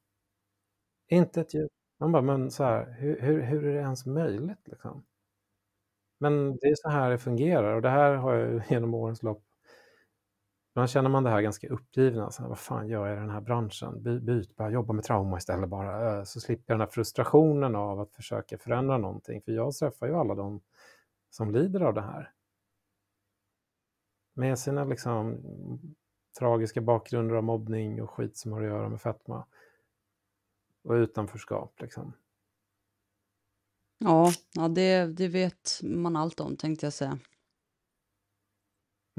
Inte 1.08 1.40
ett 1.40 1.54
ljud. 1.54 1.77
Man 1.98 2.12
bara, 2.12 2.22
men 2.22 2.50
så 2.50 2.64
här, 2.64 2.96
hur, 2.98 3.20
hur, 3.20 3.42
hur 3.42 3.66
är 3.66 3.74
det 3.74 3.80
ens 3.80 4.06
möjligt? 4.06 4.68
Liksom? 4.68 5.04
Men 6.20 6.56
det 6.56 6.66
är 6.66 6.74
så 6.74 6.88
här 6.88 7.10
det 7.10 7.18
fungerar 7.18 7.74
och 7.74 7.82
det 7.82 7.90
här 7.90 8.14
har 8.14 8.34
jag 8.34 8.62
genom 8.70 8.94
årens 8.94 9.22
lopp 9.22 9.44
Ibland 10.78 10.90
känner 10.90 11.10
man 11.10 11.24
det 11.24 11.30
här 11.30 11.40
ganska 11.40 11.68
uppgivna. 11.68 12.30
Så 12.30 12.42
här, 12.42 12.48
vad 12.48 12.58
fan 12.58 12.88
gör 12.88 13.06
jag 13.06 13.16
i 13.16 13.20
den 13.20 13.30
här 13.30 13.40
branschen? 13.40 14.02
By, 14.02 14.20
byt, 14.20 14.56
bara 14.56 14.70
jobba 14.70 14.92
med 14.92 15.04
trauma 15.04 15.38
istället 15.38 15.68
bara. 15.68 16.24
Så 16.24 16.40
slipper 16.40 16.64
jag 16.72 16.74
den 16.74 16.86
här 16.86 16.92
frustrationen 16.92 17.76
av 17.76 18.00
att 18.00 18.12
försöka 18.12 18.58
förändra 18.58 18.98
någonting. 18.98 19.42
För 19.42 19.52
jag 19.52 19.74
träffar 19.74 20.06
ju 20.06 20.14
alla 20.14 20.34
de 20.34 20.60
som 21.30 21.50
lider 21.50 21.80
av 21.80 21.94
det 21.94 22.00
här. 22.00 22.32
Med 24.34 24.58
sina 24.58 24.84
liksom 24.84 25.38
tragiska 26.38 26.80
bakgrunder 26.80 27.34
av 27.34 27.44
mobbning 27.44 28.02
och 28.02 28.10
skit 28.10 28.36
som 28.36 28.52
har 28.52 28.62
att 28.62 28.68
göra 28.68 28.88
med 28.88 29.00
fetma. 29.00 29.46
Och 30.82 30.92
utanförskap 30.92 31.80
liksom. 31.80 32.12
Ja, 33.98 34.32
ja 34.54 34.68
det, 34.68 35.16
det 35.16 35.28
vet 35.28 35.80
man 35.82 36.16
allt 36.16 36.40
om 36.40 36.56
tänkte 36.56 36.86
jag 36.86 36.92
säga. 36.92 37.18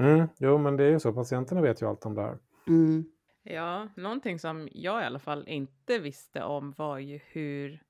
Mm, 0.02 0.28
jo, 0.38 0.58
men 0.58 0.78
det 0.78 0.84
är 0.84 0.92
ju 0.92 1.00
så. 1.00 1.14
Patienterna 1.14 1.62
vet 1.62 1.82
ju 1.82 1.86
allt 1.86 2.06
om 2.06 2.16
det 2.16 2.22
här. 2.22 2.40
Mm. 2.68 3.06
Ja, 3.44 3.90
någonting 3.96 4.40
som 4.40 4.70
jag 4.72 5.02
i 5.02 5.06
alla 5.06 5.20
fall 5.20 5.48
inte 5.48 6.00
visste 6.00 6.44
om 6.44 6.72
var 6.78 6.98
ju 6.98 7.18
hur 7.18 7.84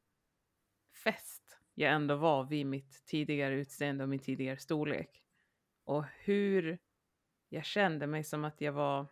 fäst 1.04 1.60
jag 1.74 1.94
ändå 1.94 2.16
var 2.16 2.44
vid 2.44 2.66
mitt 2.66 3.06
tidigare 3.06 3.56
utseende 3.56 4.04
och 4.04 4.10
min 4.10 4.20
tidigare 4.20 4.58
storlek. 4.58 5.24
Och 5.84 6.06
hur 6.24 6.80
jag 7.50 7.66
kände 7.66 8.08
mig 8.08 8.24
som 8.24 8.46
att 8.46 8.62
jag 8.62 8.74
var... 8.74 9.08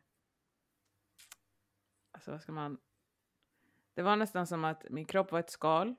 Alltså 2.12 2.32
vad 2.32 2.42
ska 2.42 2.52
man... 2.52 2.78
Det 3.98 4.04
var 4.04 4.16
nästan 4.16 4.48
som 4.48 4.66
att 4.66 4.86
min 4.90 5.06
kropp 5.06 5.32
var 5.32 5.40
ett 5.40 5.50
skal. 5.50 5.96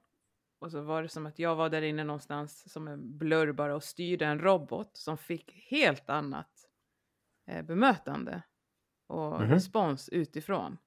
Och 0.59 0.71
så 0.71 0.81
var 0.81 1.03
det 1.03 1.09
som 1.09 1.27
att 1.27 1.39
jag 1.39 1.57
var 1.57 1.69
där 1.69 1.83
inne 1.83 2.05
någonstans 2.05 2.73
som 2.73 2.89
en 2.89 3.19
blurr 3.19 3.53
bara 3.53 3.75
och 3.77 3.83
styrde 3.85 4.27
en 4.27 4.39
robot 4.41 4.97
som 4.97 5.19
fick 5.19 5.53
helt 5.71 6.11
annat 6.11 6.51
eh, 7.47 7.63
bemötande 7.63 8.43
och 9.07 9.41
Mhm. 9.41 9.51
respons 9.51 10.09
utifrån. 10.09 10.79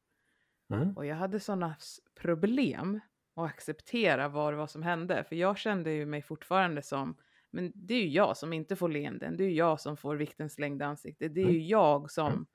Mm. 0.74 0.98
Och 0.98 1.06
jag 1.06 1.16
hade 1.16 1.40
sådana 1.40 1.76
problem 2.16 3.00
att 3.36 3.46
acceptera 3.50 4.28
vad 4.28 4.54
det 4.54 4.58
var 4.58 4.68
som 4.68 4.84
hände. 4.84 5.24
För 5.24 5.36
jag 5.36 5.58
kände 5.58 5.92
ju 5.92 6.06
mig 6.06 6.22
fortfarande 6.22 6.82
som, 6.82 7.16
men 7.50 7.72
det 7.76 7.94
är 7.94 8.02
ju 8.02 8.10
jag 8.10 8.38
som 8.38 8.54
inte 8.54 8.76
får 8.76 8.90
leenden. 8.90 9.38
Det 9.38 9.44
är 9.44 9.50
ju 9.50 9.56
jag 9.56 9.80
som 9.80 9.98
får 9.98 10.16
vikten 10.16 10.50
slängd 10.50 10.82
i 10.82 10.86
ansiktet. 10.86 11.34
Det 11.36 11.42
är 11.42 11.46
Mm. 11.46 11.56
ju 11.56 11.64
jag 11.68 12.12
som 12.12 12.28
Mm. 12.28 12.46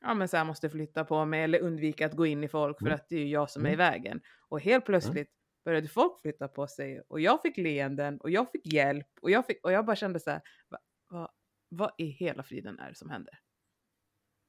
Ja, 0.00 0.14
men 0.14 0.28
så 0.28 0.36
här 0.36 0.44
måste 0.44 0.70
flytta 0.70 1.04
på 1.04 1.24
mig 1.24 1.42
eller 1.42 1.60
undvika 1.60 2.06
att 2.06 2.12
gå 2.16 2.26
in 2.26 2.44
i 2.44 2.48
folk 2.48 2.78
för 2.78 2.86
Mm. 2.86 2.94
att 2.94 3.08
det 3.08 3.16
är 3.16 3.20
ju 3.20 3.28
jag 3.28 3.50
som 3.50 3.66
är 3.66 3.70
i 3.70 3.74
Mm. 3.74 3.78
vägen. 3.92 4.20
Och 4.48 4.60
helt 4.60 4.84
plötsligt 4.86 5.30
började 5.64 5.88
folk 5.88 6.20
flytta 6.20 6.48
på 6.48 6.66
sig 6.66 7.00
och 7.08 7.20
jag 7.20 7.42
fick 7.42 7.56
leenden 7.56 8.20
och 8.20 8.30
jag 8.30 8.50
fick 8.50 8.72
hjälp 8.72 9.06
och 9.22 9.30
jag, 9.30 9.46
fick, 9.46 9.64
och 9.64 9.72
jag 9.72 9.84
bara 9.86 9.96
kände 9.96 10.20
så 10.20 10.30
här, 10.30 10.40
va, 10.70 10.78
va, 11.10 11.30
vad 11.68 11.92
i 11.98 12.04
hela 12.06 12.42
friden 12.42 12.78
är 12.78 12.88
det 12.88 12.94
som 12.94 13.10
händer? 13.10 13.38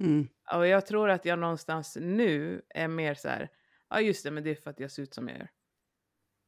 Mm. 0.03 0.27
Och 0.55 0.67
jag 0.67 0.85
tror 0.85 1.09
att 1.09 1.25
jag 1.25 1.39
någonstans 1.39 1.97
nu 2.01 2.61
är 2.69 2.87
mer 2.87 3.13
så 3.13 3.27
här, 3.29 3.49
ja 3.89 4.01
just 4.01 4.23
det, 4.23 4.31
men 4.31 4.43
det 4.43 4.49
är 4.49 4.55
för 4.55 4.69
att 4.69 4.79
jag 4.79 4.91
ser 4.91 5.03
ut 5.03 5.13
som 5.13 5.27
jag 5.27 5.37
gör. 5.37 5.49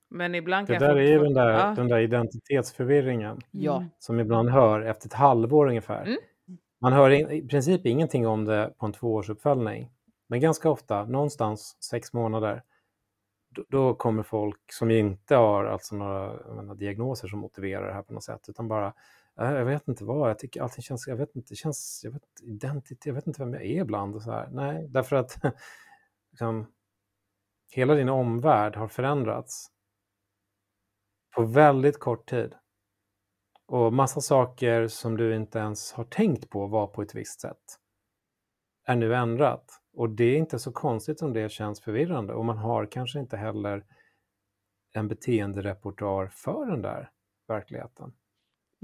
Men 0.10 0.36
ibland 0.36 0.68
Det 0.68 0.74
kan 0.80 0.88
jag 0.88 0.96
där 0.98 1.02
är 1.04 1.08
ju 1.08 1.20
den 1.20 1.34
där, 1.34 1.50
Ja, 1.50 1.74
den 1.78 1.88
där 1.88 2.00
identitetsförvirringen 2.00 3.40
ja. 3.52 3.86
Som 4.00 4.20
ibland 4.20 4.50
hör 4.50 4.82
efter 4.82 5.08
ett 5.08 5.14
halvår 5.14 5.68
ungefär. 5.68 6.02
Mm. 6.06 6.18
Man 6.84 6.94
hör 6.94 7.12
i, 7.32 7.48
princip 7.48 7.86
ingenting 7.86 8.28
om 8.28 8.46
det 8.46 8.74
på 8.78 8.86
en 8.86 8.94
tvåårsuppföljning. 8.94 9.92
Men 10.28 10.40
ganska 10.40 10.70
ofta, 10.70 11.06
någonstans 11.06 11.78
sex 11.84 12.14
månader, 12.14 12.64
då, 13.50 13.66
då 13.70 13.96
kommer 13.96 14.24
folk 14.24 14.74
som 14.74 14.92
inte 14.92 15.36
har 15.36 15.66
alltså 15.66 15.96
några 15.96 16.54
menar, 16.56 16.76
diagnoser 16.76 17.28
som 17.28 17.40
motiverar 17.40 17.88
det 17.88 17.94
här 17.94 18.02
på 18.02 18.14
något 18.14 18.24
sätt, 18.24 18.50
utan 18.50 18.68
bara 18.68 18.94
äh, 19.40 19.52
jag 19.52 19.66
vet 19.66 19.88
inte 19.88 20.04
vad, 20.04 20.30
jag 20.30 20.40
tycker 20.40 20.62
allting 20.62 20.82
känns, 20.82 21.08
jag 21.08 21.16
vet 21.16 21.36
inte, 21.36 21.52
det 21.52 21.56
känns, 21.56 22.02
jag 22.04 22.12
vet, 22.12 22.24
identitet, 22.42 23.06
jag 23.06 23.14
vet 23.14 23.28
inte 23.28 23.42
vem 23.42 23.54
jag 23.54 23.64
är 23.66 23.82
ibland 23.82 24.16
och 24.16 24.24
så 24.24 24.32
här. 24.32 24.50
Nej, 24.52 24.88
därför 24.90 25.16
att 25.16 25.38
liksom, 26.32 26.68
hela 27.72 27.96
din 27.96 28.10
omvärld 28.10 28.76
har 28.76 28.88
förändrats 28.88 29.68
på 31.36 31.44
väldigt 31.44 32.00
kort 32.00 32.30
tid. 32.30 32.56
Och 33.68 33.94
massa 33.94 34.22
saker 34.22 34.88
som 34.88 35.18
du 35.18 35.36
inte 35.36 35.60
ens 35.60 35.94
har 35.94 36.04
tänkt 36.04 36.50
på 36.50 36.68
var 36.68 36.88
på 36.88 37.02
ett 37.02 37.16
visst 37.16 37.42
sätt 37.42 37.80
är 38.86 38.96
nu 38.96 39.16
ändrat. 39.16 39.66
Och 39.94 40.10
det 40.10 40.24
är 40.24 40.38
inte 40.38 40.60
så 40.60 40.72
konstigt 40.72 41.22
om 41.22 41.34
det 41.34 41.52
känns 41.52 41.82
förvirrande 41.82 42.34
och 42.34 42.46
man 42.46 42.58
har 42.58 42.86
kanske 42.86 43.20
inte 43.20 43.38
heller 43.38 43.86
en 44.94 45.08
beteenderepertoar 45.08 46.28
för 46.28 46.66
den 46.66 46.82
där 46.82 47.10
verkligheten. 47.48 48.14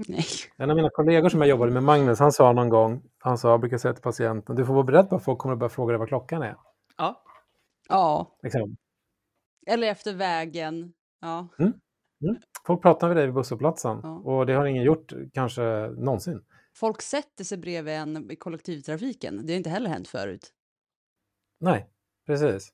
Nej. 0.08 0.24
En 0.56 0.70
av 0.70 0.76
mina 0.76 0.90
kollegor 0.90 1.28
som 1.28 1.40
jag 1.40 1.48
jobbade 1.48 1.72
med, 1.72 1.82
Magnus, 1.82 2.18
han 2.18 2.32
sa 2.32 2.52
någon 2.52 2.68
gång, 2.68 3.02
han 3.18 3.38
sa, 3.38 3.50
jag 3.50 3.60
brukar 3.60 3.78
säga 3.78 3.94
till 3.94 4.02
patienten, 4.02 4.56
du 4.56 4.66
får 4.66 4.74
vara 4.74 4.84
beredd 4.84 5.08
på 5.08 5.16
att 5.16 5.24
folk 5.24 5.38
kommer 5.38 5.52
att 5.52 5.58
börja 5.58 5.70
fråga 5.70 5.92
dig 5.92 5.98
vad 5.98 6.08
klockan 6.08 6.42
är. 6.42 6.56
ja. 6.96 7.22
Ja, 7.88 8.38
Liksom. 8.42 8.76
eller 9.66 9.88
efter 9.88 10.14
vägen. 10.14 10.92
Ja. 11.20 11.48
Folk 12.66 12.82
pratar 12.82 13.08
med 13.08 13.16
dig 13.16 13.26
vid 13.26 13.34
busshållplatsen 13.34 14.00
Ja. 14.02 14.18
och 14.18 14.46
det 14.46 14.52
har 14.52 14.66
ingen 14.66 14.82
gjort 14.84 15.12
kanske 15.32 15.62
någonsin. 15.96 16.42
Folk 16.76 17.02
sätter 17.02 17.44
sig 17.44 17.58
bredvid 17.58 17.94
en 17.94 18.30
i 18.30 18.36
kollektivtrafiken. 18.36 19.46
Det 19.46 19.52
har 19.52 19.56
inte 19.58 19.70
heller 19.70 19.90
hänt 19.90 20.08
förut. 20.08 20.52
Nej, 21.60 21.90
precis. 22.26 22.72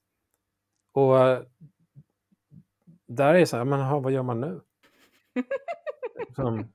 Och 0.93 1.19
eh, 1.19 1.43
där 3.09 3.35
är 3.35 3.39
det 3.39 3.47
så 3.47 3.57
här, 3.57 3.65
men 3.65 3.81
aha, 3.81 4.01
vad 4.01 4.13
gör 4.13 4.23
man 4.23 4.41
nu? 4.41 4.61
Som, 6.35 6.73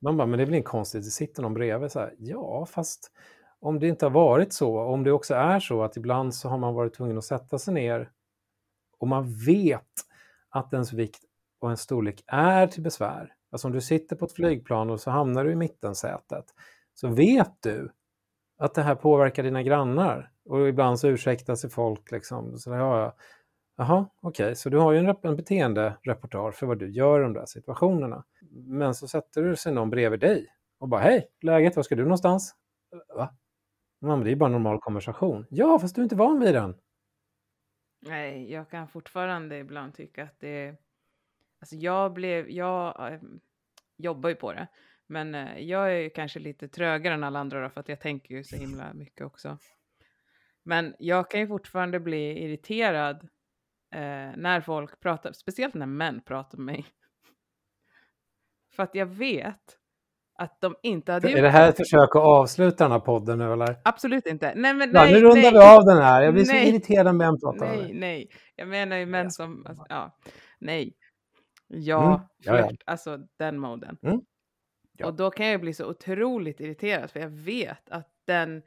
man 0.00 0.16
bara, 0.16 0.26
men 0.26 0.38
det 0.38 0.44
är 0.44 0.46
väl 0.46 0.54
inte 0.54 0.66
konstigt, 0.70 1.04
det 1.04 1.10
sitter 1.10 1.42
någon 1.42 1.54
bredvid 1.54 1.92
så 1.92 2.00
här. 2.00 2.14
Ja, 2.18 2.66
fast 2.66 3.12
om 3.60 3.78
det 3.80 3.88
inte 3.88 4.06
har 4.06 4.10
varit 4.10 4.52
så, 4.52 4.80
om 4.80 5.04
det 5.04 5.12
också 5.12 5.34
är 5.34 5.60
så 5.60 5.82
att 5.82 5.96
ibland 5.96 6.34
så 6.34 6.48
har 6.48 6.58
man 6.58 6.74
varit 6.74 6.94
tvungen 6.94 7.18
att 7.18 7.24
sätta 7.24 7.58
sig 7.58 7.74
ner 7.74 8.10
och 8.98 9.08
man 9.08 9.34
vet 9.46 9.86
att 10.48 10.72
ens 10.72 10.92
vikt 10.92 11.24
och 11.60 11.68
ens 11.68 11.80
storlek 11.80 12.24
är 12.26 12.66
till 12.66 12.82
besvär. 12.82 13.34
Alltså 13.52 13.68
om 13.68 13.72
du 13.72 13.80
sitter 13.80 14.16
på 14.16 14.24
ett 14.24 14.32
flygplan 14.32 14.90
och 14.90 15.00
så 15.00 15.10
hamnar 15.10 15.44
du 15.44 15.52
i 15.52 15.56
mittensätet 15.56 16.44
så 16.94 17.08
vet 17.08 17.62
du 17.62 17.92
att 18.58 18.74
det 18.74 18.82
här 18.82 18.94
påverkar 18.94 19.42
dina 19.42 19.62
grannar. 19.62 20.30
Och 20.44 20.68
ibland 20.68 21.00
så 21.00 21.08
ursäktar 21.08 21.54
sig 21.54 21.70
folk 21.70 22.10
liksom. 22.10 22.58
Så 22.58 22.70
ja, 22.70 23.00
ja. 23.00 23.14
Jaha, 23.76 24.06
okej, 24.22 24.56
så 24.56 24.68
du 24.68 24.78
har 24.78 24.92
ju 24.92 24.98
en, 24.98 25.16
en 25.22 25.36
beteenderepertoar 25.36 26.50
för 26.50 26.66
vad 26.66 26.78
du 26.78 26.90
gör 26.90 27.20
i 27.20 27.22
de 27.22 27.32
där 27.32 27.46
situationerna. 27.46 28.24
Men 28.50 28.94
så 28.94 29.08
sätter 29.08 29.42
du 29.42 29.56
sig 29.56 29.72
någon 29.72 29.90
bredvid 29.90 30.20
dig 30.20 30.46
och 30.78 30.88
bara 30.88 31.00
hej, 31.00 31.28
läget, 31.42 31.76
var 31.76 31.82
ska 31.82 31.94
du 31.94 32.02
någonstans? 32.02 32.54
Va? 33.14 33.34
Men 34.00 34.24
det 34.24 34.30
är 34.30 34.36
bara 34.36 34.46
en 34.46 34.52
normal 34.52 34.80
konversation. 34.80 35.46
Ja, 35.50 35.78
fast 35.78 35.94
du 35.94 36.00
är 36.00 36.02
inte 36.02 36.16
van 36.16 36.40
vid 36.40 36.54
den. 36.54 36.74
Nej, 38.06 38.52
jag 38.52 38.70
kan 38.70 38.88
fortfarande 38.88 39.58
ibland 39.58 39.94
tycka 39.94 40.22
att 40.22 40.40
det 40.40 40.48
är... 40.48 40.76
Alltså 41.60 41.76
jag 41.76 42.12
blev... 42.12 42.50
Jag 42.50 43.12
eh, 43.12 43.20
jobbar 43.96 44.28
ju 44.28 44.34
på 44.34 44.52
det. 44.52 44.68
Men 45.06 45.34
eh, 45.34 45.58
jag 45.58 45.92
är 45.92 45.98
ju 45.98 46.10
kanske 46.10 46.38
lite 46.38 46.68
trögare 46.68 47.14
än 47.14 47.24
alla 47.24 47.38
andra 47.38 47.62
då, 47.62 47.70
för 47.70 47.80
att 47.80 47.88
jag 47.88 48.00
tänker 48.00 48.34
ju 48.34 48.44
så 48.44 48.56
himla 48.56 48.94
mycket 48.94 49.26
också. 49.26 49.58
Men 50.64 50.94
jag 50.98 51.30
kan 51.30 51.40
ju 51.40 51.46
fortfarande 51.46 52.00
bli 52.00 52.44
irriterad 52.44 53.28
eh, 53.94 54.36
när 54.36 54.60
folk 54.60 55.00
pratar, 55.00 55.32
speciellt 55.32 55.74
när 55.74 55.86
män 55.86 56.20
pratar 56.26 56.58
med 56.58 56.66
mig. 56.74 56.86
För 58.76 58.82
att 58.82 58.94
jag 58.94 59.06
vet 59.06 59.76
att 60.38 60.60
de 60.60 60.74
inte 60.82 61.12
hade 61.12 61.30
Är 61.30 61.42
det 61.42 61.50
här 61.50 61.68
ett 61.68 61.76
försök 61.76 62.16
att 62.16 62.22
avsluta 62.22 62.84
den 62.84 62.92
här 62.92 63.00
podden 63.00 63.38
nu 63.38 63.52
eller? 63.52 63.76
Absolut 63.84 64.26
inte. 64.26 64.52
Nej, 64.56 64.74
men 64.74 64.90
Ja, 64.94 65.04
nej, 65.04 65.12
nu 65.12 65.20
rundar 65.20 65.42
nej. 65.42 65.52
vi 65.52 65.58
av 65.58 65.84
den 65.84 66.02
här. 66.02 66.22
Jag 66.22 66.34
blir 66.34 66.44
så 66.44 66.52
Nej. 66.52 66.68
irriterad 66.68 67.04
när 67.04 67.12
män 67.12 67.40
pratar 67.40 67.76
Nej, 67.76 67.92
nej. 67.94 68.28
Jag 68.56 68.68
menar 68.68 68.96
ju 68.96 69.06
män 69.06 69.22
jag 69.22 69.32
som, 69.32 69.66
alltså, 69.66 69.84
ja, 69.88 70.18
nej. 70.58 70.94
Ja, 71.72 72.14
Mm, 72.14 72.20
ja, 72.38 72.58
ja. 72.58 72.66
flört, 72.68 72.82
alltså 72.86 73.18
den 73.38 73.58
moden. 73.58 73.98
Mm, 74.02 74.20
ja. 74.92 75.06
Och 75.06 75.14
då 75.14 75.30
kan 75.30 75.46
jag 75.46 75.60
bli 75.60 75.74
så 75.74 75.86
otroligt 75.90 76.60
irriterad 76.60 77.10
för 77.10 77.20
jag 77.20 77.28
vet 77.30 77.90
att 77.90 78.08
den 78.26 78.62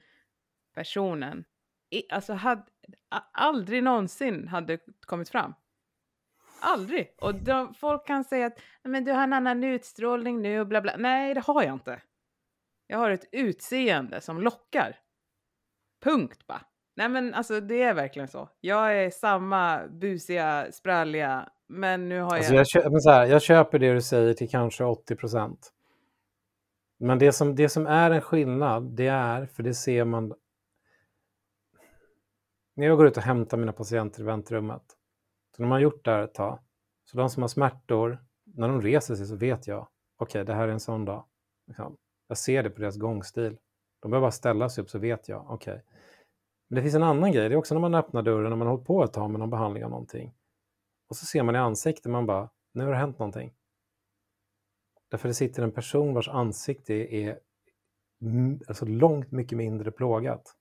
personen 0.75 1.45
alltså 2.11 2.33
hade, 2.33 2.63
aldrig 3.33 3.83
någonsin 3.83 4.47
hade 4.47 4.79
kommit 5.05 5.29
fram. 5.29 5.53
Aldrig. 6.61 7.15
Och 7.21 7.35
då, 7.35 7.73
folk 7.75 8.07
kan 8.07 8.23
säga 8.23 8.45
att 8.45 8.57
"Nej, 8.83 8.91
men 8.91 9.05
du 9.05 9.11
har 9.11 9.23
en 9.23 9.33
annan 9.33 9.63
utstrålning 9.63 10.41
nu 10.41 10.59
och 10.59 10.67
bla 10.67 10.81
bla. 10.81 10.95
Nej, 10.97 11.33
det 11.33 11.39
har 11.41 11.63
jag 11.63 11.73
inte. 11.73 12.01
Jag 12.87 12.97
har 12.97 13.09
ett 13.09 13.25
utseende 13.31 14.21
som 14.21 14.41
lockar. 14.41 14.99
Punkt 16.03 16.47
bara. 16.47 16.61
Nej 16.95 17.09
men 17.09 17.33
alltså 17.33 17.59
det 17.61 17.81
är 17.83 17.93
verkligen 17.93 18.27
så. 18.27 18.49
Jag 18.59 18.97
är 19.03 19.09
samma 19.09 19.87
busiga, 19.87 20.71
spralliga, 20.71 21.49
men 21.73 22.09
nu 22.09 22.21
har 22.21 22.35
Alltså 22.35 22.53
jag... 22.53 22.59
jag, 22.59 22.67
kö- 22.67 22.89
men 22.89 23.01
så 23.01 23.09
här, 23.09 23.25
jag 23.25 23.41
köper 23.41 23.79
det 23.79 23.93
du 23.93 24.01
säger 24.01 24.33
till 24.33 24.49
kanske 24.49 24.83
80 24.83 25.15
procent. 25.15 25.73
Men 26.99 27.19
det 27.19 27.31
som, 27.31 27.55
det 27.55 27.69
som 27.69 27.87
är 27.87 28.11
en 28.11 28.21
skillnad, 28.21 28.83
det 28.83 29.07
är, 29.07 29.45
för 29.45 29.63
det 29.63 29.73
ser 29.73 30.05
man... 30.05 30.33
När 32.75 32.87
jag 32.87 32.97
går 32.97 33.07
ut 33.07 33.17
och 33.17 33.23
hämtar 33.23 33.57
mina 33.57 33.73
patienter 33.73 34.21
i 34.21 34.23
väntrummet, 34.23 34.83
så 35.55 35.61
när 35.61 35.69
man 35.69 35.75
har 35.75 35.79
gjort 35.79 36.05
det 36.05 36.11
här 36.11 36.21
ett 36.23 36.33
tag, 36.33 36.59
så 37.05 37.17
de 37.17 37.29
som 37.29 37.43
har 37.43 37.47
smärtor, 37.47 38.17
när 38.43 38.67
de 38.67 38.81
reser 38.81 39.15
sig 39.15 39.25
så 39.25 39.35
vet 39.35 39.67
jag, 39.67 39.87
okej, 40.17 40.45
det 40.45 40.53
här 40.53 40.67
är 40.67 40.71
en 40.71 40.79
sån 40.79 41.05
dag. 41.05 41.25
Liksom. 41.67 41.97
Jag 42.27 42.37
ser 42.37 42.63
det 42.63 42.69
på 42.69 42.81
deras 42.81 42.97
gångstil. 42.97 43.57
De 44.01 44.11
behöver 44.11 44.25
bara 44.25 44.31
ställa 44.31 44.69
sig 44.69 44.81
upp 44.81 44.89
så 44.89 44.99
vet 44.99 45.29
jag, 45.29 45.45
okej. 45.49 45.83
Men 46.67 46.75
det 46.75 46.81
finns 46.81 46.95
en 46.95 47.03
annan 47.03 47.31
grej, 47.31 47.49
det 47.49 47.55
är 47.55 47.57
också 47.57 47.75
när 47.75 47.81
man 47.81 47.95
öppnar 47.95 48.21
dörren, 48.21 48.49
när 48.49 48.55
man 48.55 48.67
har 48.67 48.73
hållit 48.73 48.87
på 48.87 49.03
ett 49.03 49.13
tag 49.13 49.29
med 49.29 49.39
någon 49.39 49.49
behandling 49.49 49.83
av 49.83 49.89
någonting. 49.89 50.33
Och 51.13 51.17
så 51.17 51.25
ser 51.25 51.43
man 51.43 51.55
i 51.55 51.57
ansiktet, 51.57 52.11
man 52.11 52.25
bara, 52.25 52.49
nu 52.73 52.83
har 52.83 52.91
det 52.91 52.97
hänt 52.97 53.19
någonting. 53.19 53.53
Därför 55.09 55.27
det 55.27 55.33
sitter 55.33 55.63
en 55.63 55.71
person 55.71 56.13
vars 56.13 56.29
ansikte 56.29 56.93
är 56.93 57.39
alltså 58.67 58.85
långt 58.85 59.31
mycket 59.31 59.57
mindre 59.57 59.91
plågat. 59.91 60.55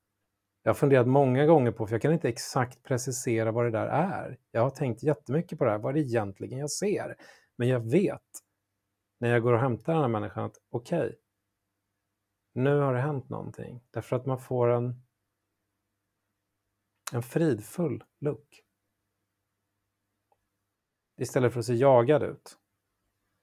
Jag 0.63 0.71
har 0.71 0.75
funderat 0.75 1.09
många 1.09 1.47
gånger 1.47 1.73
på, 1.73 1.87
för 1.87 1.95
jag 1.95 2.03
kan 2.03 2.13
inte 2.13 2.29
exakt 2.29 2.83
precisera 2.83 3.53
vad 3.53 3.65
det 3.65 3.71
där 3.71 3.87
är. 3.87 4.39
Jag 4.51 4.61
har 4.63 4.71
tänkt 4.71 5.03
jättemycket 5.03 5.59
på 5.59 5.65
det 5.65 5.71
här, 5.71 5.79
vad 5.79 5.91
är 5.91 5.95
det 5.95 6.01
egentligen 6.01 6.59
jag 6.59 6.71
ser? 6.71 7.17
Men 7.57 7.69
jag 7.69 7.91
vet 7.91 8.31
när 9.21 9.29
jag 9.29 9.43
går 9.43 9.53
och 9.53 9.61
hämtar 9.61 9.93
den 9.93 10.03
här 10.03 10.09
människan 10.09 10.45
att 10.45 10.57
okej, 10.71 11.07
okay, 11.07 11.17
nu 12.53 12.79
har 12.79 12.95
det 12.95 13.01
hänt 13.01 13.29
någonting. 13.29 13.81
Därför 13.91 14.17
att 14.17 14.27
man 14.27 14.39
får 14.39 14.69
en, 14.69 15.03
en 17.13 17.23
fridfull 17.23 18.05
look. 18.21 18.63
Istället 21.23 21.53
för 21.53 21.61
att 21.61 21.67
se 21.67 21.75
jagad 21.75 22.23
ut. 22.23 22.57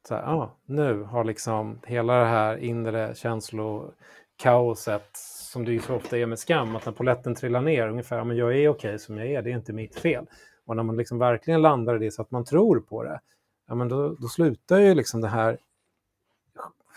Så 0.07 0.15
här, 0.15 0.23
ah, 0.23 0.57
nu 0.65 1.03
har 1.03 1.23
liksom 1.23 1.79
hela 1.85 2.13
det 2.13 2.25
här 2.25 2.57
inre 2.57 3.15
känslokaoset 3.15 5.09
som 5.51 5.65
det 5.65 5.71
ju 5.71 5.79
så 5.79 5.95
ofta 5.95 6.17
är 6.17 6.25
med 6.25 6.39
skam, 6.39 6.75
att 6.75 6.85
när 6.85 6.93
poletten 6.93 7.35
trillar 7.35 7.61
ner 7.61 7.87
ungefär, 7.87 8.23
men 8.23 8.37
jag 8.37 8.57
är 8.57 8.69
okej 8.69 8.99
som 8.99 9.17
jag 9.17 9.27
är, 9.27 9.41
det 9.41 9.51
är 9.51 9.55
inte 9.55 9.73
mitt 9.73 9.99
fel. 9.99 10.25
Och 10.65 10.75
när 10.75 10.83
man 10.83 10.97
liksom 10.97 11.19
verkligen 11.19 11.61
landar 11.61 11.95
i 11.95 11.99
det 11.99 12.11
så 12.11 12.21
att 12.21 12.31
man 12.31 12.45
tror 12.45 12.79
på 12.79 13.03
det, 13.03 13.19
ja 13.67 13.75
men 13.75 13.89
då, 13.89 14.15
då 14.15 14.27
slutar 14.27 14.79
ju 14.79 14.93
liksom 14.93 15.21
det 15.21 15.27
här 15.27 15.57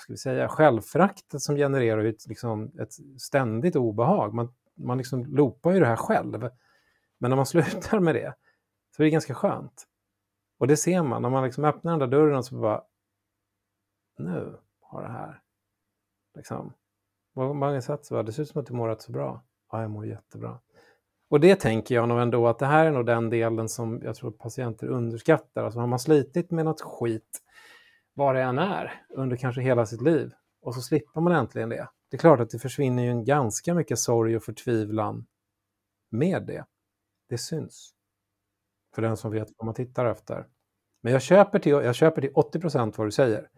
ska 0.03 0.13
vi 0.13 0.17
säga, 0.17 0.49
självföraktet 0.49 1.43
som 1.43 1.57
genererar 1.57 2.05
ett, 2.05 2.27
liksom, 2.27 2.73
ett 2.81 2.93
ständigt 3.19 3.77
obehag. 3.77 4.35
Man, 4.35 4.55
man 4.75 4.99
liksom 4.99 5.25
loopar 5.25 5.73
ju 5.73 5.81
det 5.81 5.87
här 5.87 5.97
själv. 5.97 6.51
Men 7.19 7.31
när 7.31 7.37
man 7.37 7.47
slutar 7.55 8.01
med 8.01 8.15
det 8.15 8.35
så 8.97 9.03
är 9.03 9.05
det 9.05 9.11
ganska 9.11 9.35
skönt. 9.35 9.87
Och 10.63 10.69
det 10.69 10.77
ser 10.77 11.03
man, 11.03 11.23
när 11.23 11.31
man 11.31 11.45
liksom 11.45 11.65
öppnar 11.65 11.93
den 11.93 11.99
där 11.99 12.19
dörren 12.19 12.43
så 12.43 12.55
bara, 12.55 12.83
nu 14.19 14.59
har 14.81 15.03
det 15.03 15.09
här, 15.09 15.41
liksom, 16.37 16.73
många 17.35 17.83
sätt 17.83 18.05
så, 18.05 18.23
det 18.23 18.33
ser 18.33 18.43
ut 18.43 18.49
som 18.49 18.61
att 18.61 18.67
du 18.67 18.75
mår 18.75 18.89
rätt 18.89 19.03
så 19.03 19.13
bra. 19.13 19.43
Ja, 19.73 19.81
jag 19.81 19.91
mår 19.91 20.07
jättebra. 20.07 20.59
Och 21.31 21.41
det 21.41 21.61
tänker 21.61 21.95
jag 21.95 22.09
nog 22.09 22.21
ändå 22.21 22.49
att 22.49 22.59
det 22.59 22.67
här 22.67 22.87
är 22.87 22.91
nog 22.91 23.07
den 23.07 23.31
delen 23.31 23.69
som 23.69 24.01
jag 24.03 24.17
tror 24.17 24.31
patienter 24.31 24.87
underskattar. 24.87 25.65
Alltså 25.65 25.81
har 25.81 25.87
man 25.87 25.99
slitit 25.99 26.51
med 26.51 26.65
något 26.65 26.81
skit, 26.81 27.43
vad 28.15 28.35
det 28.35 28.43
än 28.43 28.59
är, 28.59 29.05
under 29.11 29.37
kanske 29.37 29.61
hela 29.61 29.87
sitt 29.87 30.03
liv, 30.03 30.33
och 30.61 30.75
så 30.75 30.81
slipper 30.81 31.21
man 31.21 31.33
äntligen 31.33 31.69
det. 31.69 31.89
Det 32.11 32.17
är 32.17 32.19
klart 32.19 32.41
att 32.41 32.51
det 32.51 32.59
försvinner 32.59 33.03
ju 33.03 33.11
en 33.11 33.25
ganska 33.25 33.75
mycket 33.75 33.99
sorg 33.99 34.37
och 34.37 34.43
förtvivlan 34.43 35.27
med 36.11 36.47
det. 36.47 36.65
Det 37.29 37.39
syns. 37.39 37.95
För 38.95 39.03
den 39.03 39.17
som 39.17 39.31
vet 39.33 39.49
vad 39.57 39.67
man 39.67 39.75
tittar 39.75 40.07
efter. 40.07 40.47
Men 41.03 41.13
jag 41.13 41.23
köper 41.23 41.59
till, 41.59 41.73
jag 41.73 41.95
köper 41.95 42.21
till 42.21 42.33
80 42.35 42.61
procent 42.61 42.99
vad 42.99 43.07
du 43.07 43.11
säger. 43.11 43.49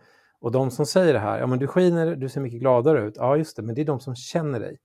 Och 0.41 0.53
de 0.53 0.71
som 0.71 0.87
säger 0.87 1.13
det 1.13 1.19
här, 1.19 1.39
ja 1.39 1.47
men 1.47 1.59
du 1.59 1.67
skiner, 1.67 2.17
du 2.17 2.29
ser 2.29 2.41
mycket 2.41 2.61
gladare 2.61 3.03
ut. 3.03 3.15
Ja 3.17 3.37
just 3.37 3.57
det, 3.57 3.63
men 3.63 3.75
det 3.75 3.81
är 3.81 3.85
de 3.85 4.01
som 4.01 4.15
känner 4.17 4.61
dig. 4.61 4.79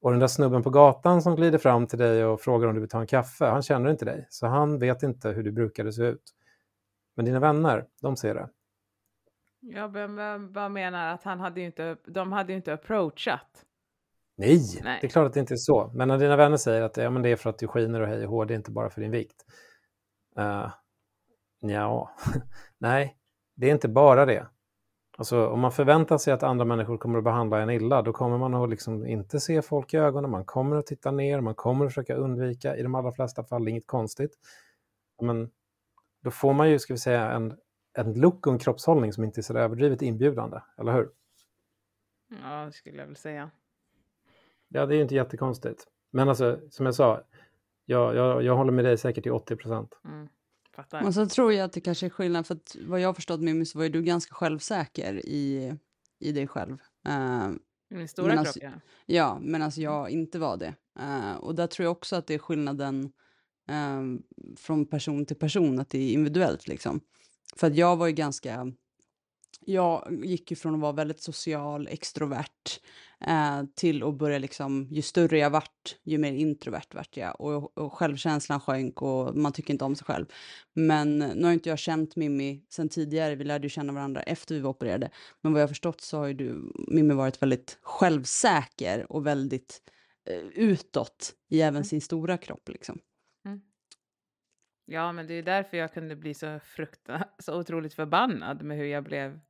Och 0.00 0.10
den 0.10 0.20
där 0.20 0.26
snubben 0.26 0.62
på 0.62 0.70
gatan 0.70 1.22
som 1.22 1.36
glider 1.36 1.58
fram 1.58 1.86
till 1.86 1.98
dig 1.98 2.24
och 2.24 2.40
frågar 2.40 2.68
om 2.68 2.74
du 2.74 2.80
vill 2.80 2.90
ta 2.90 3.00
en 3.00 3.06
kaffe, 3.06 3.44
han 3.44 3.62
känner 3.62 3.90
inte 3.90 4.04
dig. 4.04 4.26
Så 4.30 4.46
han 4.46 4.78
vet 4.78 5.02
inte 5.02 5.28
hur 5.28 5.42
du 5.42 5.52
brukade 5.52 5.92
se 5.92 6.02
ut. 6.02 6.34
Men 7.16 7.24
dina 7.24 7.40
vänner, 7.40 7.86
de 8.02 8.16
ser 8.16 8.34
det. 8.34 8.48
Jag 9.60 9.92
bara 10.52 10.68
menar 10.68 11.14
att 11.14 11.22
han 11.22 11.40
hade 11.40 11.60
ju 11.60 11.66
inte, 11.66 11.96
de 12.06 12.32
hade 12.32 12.52
ju 12.52 12.56
inte 12.56 12.72
approachat. 12.72 13.66
Nej, 14.36 14.80
Nej, 14.82 14.98
det 15.00 15.06
är 15.06 15.08
klart 15.08 15.26
att 15.26 15.32
det 15.32 15.40
inte 15.40 15.54
är 15.54 15.56
så. 15.56 15.90
Men 15.94 16.08
när 16.08 16.18
dina 16.18 16.36
vänner 16.36 16.56
säger 16.56 16.82
att 16.82 16.96
ja, 16.96 17.10
men 17.10 17.22
det 17.22 17.28
är 17.28 17.36
för 17.36 17.50
att 17.50 17.58
du 17.58 17.68
skiner 17.68 18.00
och 18.00 18.08
hej 18.08 18.24
och 18.24 18.30
hår, 18.30 18.46
det 18.46 18.54
är 18.54 18.56
inte 18.56 18.70
bara 18.70 18.90
för 18.90 19.00
din 19.00 19.10
vikt. 19.10 19.44
Uh, 20.38 20.70
ja, 21.60 22.10
nej, 22.78 23.16
det 23.56 23.66
är 23.66 23.70
inte 23.70 23.88
bara 23.88 24.26
det. 24.26 24.46
Alltså, 25.18 25.46
om 25.46 25.60
man 25.60 25.72
förväntar 25.72 26.18
sig 26.18 26.32
att 26.32 26.42
andra 26.42 26.64
människor 26.64 26.98
kommer 26.98 27.18
att 27.18 27.24
behandla 27.24 27.60
en 27.60 27.70
illa, 27.70 28.02
då 28.02 28.12
kommer 28.12 28.38
man 28.38 28.54
att 28.54 28.70
liksom 28.70 29.06
inte 29.06 29.40
se 29.40 29.62
folk 29.62 29.94
i 29.94 29.96
ögonen, 29.96 30.30
man 30.30 30.44
kommer 30.44 30.76
att 30.76 30.86
titta 30.86 31.10
ner, 31.10 31.40
man 31.40 31.54
kommer 31.54 31.86
att 31.86 31.90
försöka 31.90 32.14
undvika, 32.14 32.76
i 32.76 32.82
de 32.82 32.94
allra 32.94 33.12
flesta 33.12 33.44
fall, 33.44 33.68
inget 33.68 33.86
konstigt. 33.86 34.38
Men 35.22 35.50
då 36.22 36.30
får 36.30 36.52
man 36.52 36.70
ju, 36.70 36.78
ska 36.78 36.94
vi 36.94 36.98
säga, 36.98 37.30
en, 37.30 37.56
en 37.98 38.12
look 38.12 38.46
och 38.46 38.52
en 38.52 38.58
kroppshållning 38.58 39.12
som 39.12 39.24
inte 39.24 39.40
är 39.40 39.42
så 39.42 39.58
överdrivet 39.58 40.02
inbjudande, 40.02 40.60
eller 40.78 40.92
hur? 40.92 41.10
Ja, 42.42 42.64
det 42.64 42.72
skulle 42.72 42.98
jag 42.98 43.06
väl 43.06 43.16
säga. 43.16 43.50
Ja, 44.74 44.86
det 44.86 44.94
är 44.94 44.96
ju 44.96 45.02
inte 45.02 45.14
jättekonstigt. 45.14 45.86
Men 46.10 46.28
alltså, 46.28 46.60
som 46.70 46.86
jag 46.86 46.94
sa, 46.94 47.22
jag, 47.84 48.16
jag, 48.16 48.42
jag 48.42 48.56
håller 48.56 48.72
med 48.72 48.84
dig 48.84 48.98
säkert 48.98 49.22
till 49.22 49.32
80 49.32 49.56
procent. 49.56 49.98
Mm. 50.04 50.28
Fattar. 50.76 51.06
Och 51.06 51.14
så 51.14 51.26
tror 51.26 51.52
jag 51.52 51.64
att 51.64 51.72
det 51.72 51.80
kanske 51.80 52.06
är 52.06 52.10
skillnad, 52.10 52.46
för 52.46 52.54
att 52.54 52.76
vad 52.86 53.00
jag 53.00 53.08
har 53.08 53.14
förstått 53.14 53.40
Mimmi 53.40 53.66
så 53.66 53.78
var 53.78 53.84
ju 53.84 53.90
du 53.90 54.02
ganska 54.02 54.34
självsäker 54.34 55.26
i, 55.26 55.74
i 56.18 56.32
dig 56.32 56.46
själv. 56.46 56.78
Uh, 57.08 57.52
I 57.90 57.94
min 57.94 58.08
stora 58.08 58.44
kropp, 58.44 58.56
ja. 58.60 58.70
Ja, 59.06 59.38
medan 59.42 59.70
jag 59.76 60.10
inte 60.10 60.38
var 60.38 60.56
det. 60.56 60.74
Uh, 61.00 61.36
och 61.36 61.54
där 61.54 61.66
tror 61.66 61.84
jag 61.84 61.92
också 61.92 62.16
att 62.16 62.26
det 62.26 62.34
är 62.34 62.38
skillnaden 62.38 63.12
uh, 63.70 64.18
från 64.56 64.86
person 64.86 65.26
till 65.26 65.36
person, 65.36 65.78
att 65.78 65.90
det 65.90 65.98
är 65.98 66.12
individuellt 66.12 66.68
liksom. 66.68 67.00
För 67.56 67.66
att 67.66 67.76
jag 67.76 67.96
var 67.96 68.06
ju 68.06 68.12
ganska 68.12 68.72
jag 69.60 70.20
gick 70.24 70.50
ju 70.50 70.56
från 70.56 70.74
att 70.74 70.80
vara 70.80 70.92
väldigt 70.92 71.22
social, 71.22 71.88
extrovert, 71.88 72.80
eh, 73.26 73.62
till 73.74 74.02
att 74.02 74.14
börja 74.14 74.38
liksom, 74.38 74.88
ju 74.90 75.02
större 75.02 75.38
jag 75.38 75.50
vart, 75.50 75.96
ju 76.02 76.18
mer 76.18 76.32
introvert 76.32 76.94
vart 76.94 77.16
jag. 77.16 77.40
Och, 77.40 77.78
och 77.78 77.92
självkänslan 77.92 78.60
sjönk 78.60 79.02
och 79.02 79.36
man 79.36 79.52
tycker 79.52 79.72
inte 79.72 79.84
om 79.84 79.96
sig 79.96 80.04
själv. 80.04 80.26
Men 80.72 81.18
nu 81.18 81.44
har 81.44 81.52
inte 81.52 81.68
jag 81.68 81.78
känt 81.78 82.16
Mimmi 82.16 82.64
sen 82.70 82.88
tidigare, 82.88 83.34
vi 83.34 83.44
lärde 83.44 83.66
ju 83.66 83.70
känna 83.70 83.92
varandra 83.92 84.22
efter 84.22 84.54
vi 84.54 84.60
var 84.60 84.70
opererade. 84.70 85.10
Men 85.40 85.52
vad 85.52 85.62
jag 85.62 85.66
har 85.66 85.68
förstått 85.68 86.00
så 86.00 86.18
har 86.18 86.26
ju 86.26 86.34
du, 86.34 86.72
Mimmi, 86.88 87.14
varit 87.14 87.42
väldigt 87.42 87.78
självsäker 87.82 89.12
och 89.12 89.26
väldigt 89.26 89.82
eh, 90.30 90.46
utåt 90.54 91.34
i 91.50 91.60
även 91.60 91.74
mm. 91.74 91.84
sin 91.84 92.00
stora 92.00 92.36
kropp 92.36 92.68
liksom. 92.68 92.98
Mm. 94.88 94.96
Ja, 94.96 95.12
men 95.12 95.26
det 95.26 95.34
är 95.34 95.42
därför 95.42 95.76
jag 95.76 95.92
kunde 95.92 96.16
bli 96.16 96.34
så 96.34 96.60
frukta 96.64 97.24
så 97.38 97.58
otroligt 97.58 97.94
förbannad 97.94 98.62
med 98.62 98.76
hur 98.76 98.86
jag 98.86 99.04
blev 99.04 99.40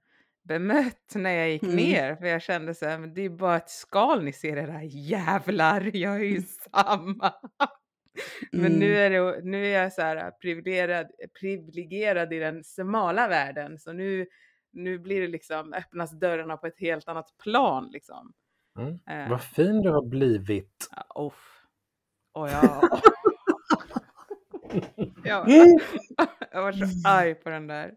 bemött 0.43 1.13
när 1.15 1.31
jag 1.31 1.51
gick 1.51 1.63
mm. 1.63 1.77
ner. 1.77 2.17
För 2.17 2.27
jag 2.27 2.43
kände 2.43 2.75
så 2.75 2.87
här, 2.87 2.99
men 2.99 3.15
det 3.15 3.23
är 3.23 3.29
bara 3.29 3.57
ett 3.57 3.71
skal 3.71 4.25
ni 4.25 4.33
ser 4.33 4.57
era 4.57 4.83
jävlar, 4.85 5.91
jag 5.97 6.15
är 6.15 6.25
ju 6.25 6.43
samma. 6.43 7.35
men 8.53 8.67
mm. 8.67 8.79
nu, 8.79 8.97
är 8.97 9.11
det, 9.11 9.41
nu 9.45 9.67
är 9.67 9.83
jag 9.83 9.93
så 9.93 10.03
här 10.03 10.31
privilegierad, 10.31 11.07
privilegierad 11.41 12.33
i 12.33 12.39
den 12.39 12.65
smala 12.65 13.29
världen. 13.29 13.79
Så 13.79 13.93
nu, 13.93 14.27
nu 14.73 14.99
blir 14.99 15.21
det 15.21 15.29
liksom, 15.29 15.73
öppnas 15.73 16.21
dörrarna 16.21 16.57
på 16.57 16.67
ett 16.67 16.81
helt 16.81 17.09
annat 17.09 17.39
plan 17.43 17.89
liksom. 17.93 18.33
Mm. 18.79 18.93
Uh, 18.93 19.31
Vad 19.31 19.43
fin 19.43 19.83
du 19.83 19.91
har 19.91 20.07
blivit. 20.07 20.89
Ja, 20.91 21.07
oh. 21.15 21.33
Oh, 22.35 22.51
ja. 22.51 23.01
jag, 25.25 25.49
jag 26.53 26.63
var 26.63 26.73
så 26.73 27.09
arg 27.09 27.35
på 27.35 27.51
den 27.51 27.67
där. 27.67 27.95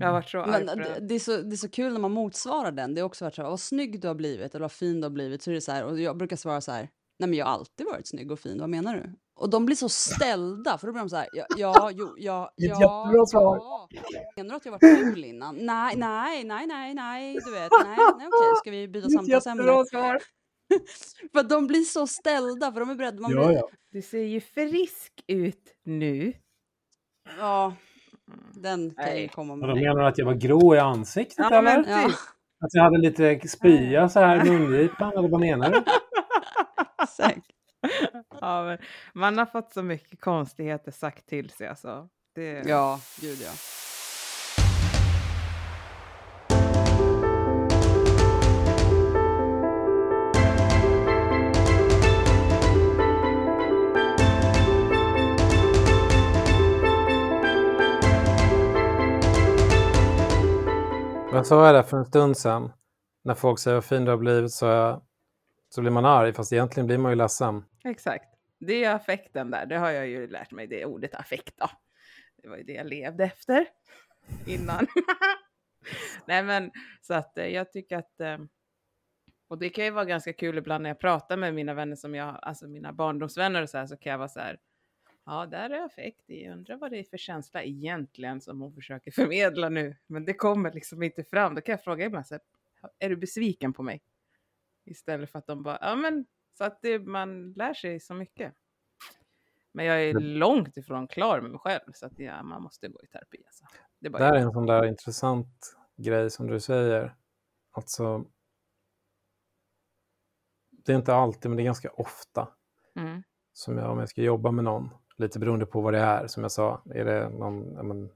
Jag 0.00 0.06
har 0.06 0.12
varit 0.12 0.28
så 0.28 0.46
Men 0.46 0.66
det. 0.66 0.98
Det, 1.00 1.14
är 1.14 1.18
så, 1.18 1.36
det 1.36 1.54
är 1.54 1.56
så 1.56 1.68
kul 1.68 1.92
när 1.92 2.00
man 2.00 2.12
motsvarar 2.12 2.72
den. 2.72 2.94
Det 2.94 3.00
är 3.00 3.02
också 3.02 3.24
varit 3.24 3.34
så 3.34 3.42
här, 3.42 3.50
vad 3.50 3.60
snygg 3.60 4.00
du 4.00 4.08
har 4.08 4.14
blivit 4.14 4.54
eller 4.54 4.64
vad 4.64 4.72
fin 4.72 5.00
du 5.00 5.04
har 5.04 5.10
blivit. 5.10 5.42
Så 5.42 5.50
är 5.50 5.54
det 5.54 5.60
så 5.60 5.72
här, 5.72 5.84
och 5.84 6.00
jag 6.00 6.16
brukar 6.16 6.36
svara 6.36 6.60
så 6.60 6.72
här, 6.72 6.88
nej 7.18 7.28
men 7.28 7.34
jag 7.38 7.46
har 7.46 7.52
alltid 7.52 7.86
varit 7.86 8.06
snygg 8.06 8.30
och 8.32 8.38
fin, 8.38 8.60
vad 8.60 8.70
menar 8.70 8.94
du? 8.94 9.12
Och 9.36 9.50
de 9.50 9.66
blir 9.66 9.76
så 9.76 9.88
ställda, 9.88 10.78
för 10.78 10.86
då 10.86 10.92
blir 10.92 11.00
de 11.00 11.08
så 11.08 11.16
här, 11.16 11.28
ja, 11.32 11.46
ja, 11.56 11.90
jo, 11.92 12.14
ja, 12.18 12.52
ja, 12.56 13.24
svar. 13.28 13.56
ja. 13.56 13.88
Menar 14.36 14.50
du 14.50 14.56
att 14.56 14.64
jag 14.64 14.72
varit 14.72 14.98
ful 14.98 15.24
innan? 15.24 15.56
Nej, 15.56 15.96
nej, 15.96 16.44
nej, 16.44 16.66
nej, 16.66 16.94
nej, 16.94 17.38
du 17.44 17.52
vet, 17.52 17.72
nej, 17.84 17.96
nej 18.18 18.26
okej, 18.26 18.56
ska 18.56 18.70
vi 18.70 18.88
byta 18.88 19.08
samtalsämne? 19.08 19.62
Jättebra 19.62 19.84
svar. 19.84 20.22
för 21.32 21.42
de 21.42 21.66
blir 21.66 21.82
så 21.84 22.06
ställda, 22.06 22.72
för 22.72 22.80
de 22.80 22.90
är 22.90 22.94
beredda. 22.94 23.20
Man 23.20 23.32
ja, 23.32 23.46
blir... 23.46 23.56
ja. 23.56 23.68
Du 23.94 24.02
ser 24.02 24.22
ju 24.22 24.40
frisk 24.40 25.12
ut 25.26 25.74
nu. 25.84 26.32
Ja, 27.38 27.74
den 28.54 28.94
kan 28.94 29.16
ju 29.16 29.28
komma 29.28 29.56
med. 29.56 29.70
Och 29.70 29.76
menar 29.76 30.00
du 30.00 30.06
att 30.06 30.18
jag 30.18 30.26
var 30.26 30.34
grå 30.34 30.74
i 30.74 30.78
ansiktet 30.78 31.46
ja, 31.50 31.58
eller? 31.58 31.84
Ja. 31.88 32.06
Att 32.64 32.74
jag 32.74 32.82
hade 32.82 32.98
lite 32.98 33.48
spya 33.48 34.08
så 34.08 34.20
här 34.20 34.46
i 34.46 34.50
mungipan 34.50 35.12
eller 35.12 35.28
vad 35.28 35.40
menar 35.40 35.70
du? 35.70 35.84
Säkert. 37.08 37.44
Ja, 38.40 38.64
men 38.64 38.78
man 39.14 39.38
har 39.38 39.46
fått 39.46 39.72
så 39.72 39.82
mycket 39.82 40.20
konstigheter 40.20 40.90
sagt 40.90 41.26
till 41.26 41.50
sig 41.50 41.68
alltså. 41.68 42.08
Det... 42.34 42.62
Ja, 42.66 43.00
gud 43.20 43.38
ja. 43.42 43.52
Jag 61.34 61.46
sa 61.46 61.72
det 61.72 61.82
för 61.82 61.96
en 61.96 62.04
stund 62.04 62.36
sedan. 62.36 62.72
När 63.24 63.34
folk 63.34 63.58
säger 63.58 63.74
vad 63.74 63.84
fin 63.84 64.04
du 64.04 64.10
har 64.10 64.18
blivit 64.18 64.52
så, 64.52 64.66
jag, 64.66 65.02
så 65.68 65.80
blir 65.80 65.90
man 65.90 66.04
arg, 66.04 66.32
fast 66.32 66.52
egentligen 66.52 66.86
blir 66.86 66.98
man 66.98 67.12
ju 67.12 67.16
ledsen. 67.16 67.64
Exakt. 67.84 68.24
Det 68.60 68.84
är 68.84 68.94
affekten 68.94 69.50
där. 69.50 69.66
Det 69.66 69.76
har 69.76 69.90
jag 69.90 70.06
ju 70.06 70.26
lärt 70.26 70.50
mig, 70.50 70.66
det 70.66 70.84
ordet 70.84 71.14
affekt 71.14 71.54
då. 71.56 71.70
Det 72.42 72.48
var 72.48 72.56
ju 72.56 72.62
det 72.62 72.72
jag 72.72 72.86
levde 72.86 73.24
efter 73.24 73.66
innan. 74.46 74.86
Nej 76.26 76.42
men 76.42 76.70
så 77.02 77.14
att 77.14 77.38
eh, 77.38 77.46
jag 77.46 77.72
tycker 77.72 77.96
att 77.98 78.20
eh, 78.20 78.38
Och 79.48 79.58
det 79.58 79.68
kan 79.68 79.84
ju 79.84 79.90
vara 79.90 80.04
ganska 80.04 80.32
kul 80.32 80.58
ibland 80.58 80.82
när 80.82 80.90
jag 80.90 81.00
pratar 81.00 81.36
med 81.36 81.54
mina 81.54 81.74
vänner 81.74 81.96
som 81.96 82.14
jag, 82.14 82.38
alltså 82.42 82.68
mina 82.68 82.92
barndomsvänner 82.92 83.62
och 83.62 83.70
så 83.70 83.78
här, 83.78 83.86
så 83.86 83.96
kan 83.96 84.10
jag 84.10 84.18
vara 84.18 84.28
så 84.28 84.40
här, 84.40 84.58
ja, 85.26 85.46
där 85.46 85.70
är 85.70 85.84
affekt. 85.84 86.24
Jag 86.26 86.52
undrar 86.52 86.76
vad 86.76 86.90
det 86.90 86.98
är 86.98 87.04
för 87.04 87.16
känsla 87.16 87.62
egentligen 87.62 88.40
som 88.40 88.60
hon 88.60 88.74
försöker 88.74 89.10
förmedla 89.14 89.68
nu. 89.68 89.96
Men 90.06 90.24
det 90.24 90.34
kommer 90.34 90.72
liksom 90.72 91.02
inte 91.02 91.24
fram. 91.24 91.54
Då 91.54 91.60
kan 91.60 91.72
jag 91.72 91.84
fråga 91.84 92.06
ibland 92.06 92.26
så 92.26 92.34
här, 92.34 92.42
är 92.98 93.08
du 93.08 93.16
besviken 93.16 93.72
på 93.72 93.82
mig? 93.82 94.02
Istället 94.84 95.30
för 95.30 95.38
att 95.38 95.46
de 95.46 95.62
bara, 95.62 95.78
ja 95.80 95.96
men, 95.96 96.26
så 96.58 96.64
att 96.64 96.78
det, 96.82 96.98
man 96.98 97.52
lär 97.52 97.74
sig 97.74 98.00
så 98.00 98.14
mycket. 98.14 98.54
Men 99.72 99.86
jag 99.86 100.02
är 100.04 100.14
Det- 100.14 100.20
långt 100.20 100.76
ifrån 100.76 101.08
klar 101.08 101.40
med 101.40 101.50
mig 101.50 101.60
själv, 101.60 101.92
så 101.92 102.06
att 102.06 102.18
ja, 102.18 102.42
man 102.42 102.62
måste 102.62 102.88
gå 102.88 103.00
i 103.02 103.06
terapi. 103.06 103.42
Alltså. 103.46 103.64
Det 103.98 104.06
är 104.06 104.10
bara 104.10 104.24
Där 104.24 104.34
är 104.34 104.40
en 104.40 104.52
sån 104.52 104.66
där 104.66 104.86
intressant 104.86 105.76
grej 105.96 106.30
som 106.30 106.46
du 106.46 106.60
säger. 106.60 107.16
Alltså, 107.70 108.24
det 110.70 110.92
är 110.92 110.96
inte 110.96 111.14
alltid, 111.14 111.50
men 111.50 111.56
det 111.56 111.62
är 111.62 111.64
ganska 111.64 111.90
ofta 111.90 112.48
mm. 112.94 113.22
som 113.52 113.78
jag, 113.78 113.90
om 113.90 113.98
jag 113.98 114.08
ska 114.08 114.22
jobba 114.22 114.50
med 114.50 114.64
någon, 114.64 114.90
lite 115.16 115.38
beroende 115.38 115.66
på 115.66 115.80
vad 115.80 115.92
det 115.92 115.98
är, 115.98 116.26
som 116.26 116.42
jag 116.42 116.52
sa, 116.52 116.82
är 116.94 117.04
det 117.04 117.28
någon 117.28 117.88
men, 117.88 118.10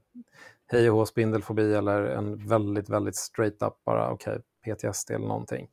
hej 0.71 0.89
och 0.89 0.97
hå, 0.97 1.05
spindelfobi 1.05 1.73
eller 1.73 2.03
en 2.03 2.47
väldigt, 2.47 2.89
väldigt 2.89 3.15
straight 3.15 3.63
up 3.63 3.73
bara, 3.85 4.11
okej, 4.11 4.41
PTSD 4.65 5.11
eller 5.11 5.27
någonting, 5.27 5.69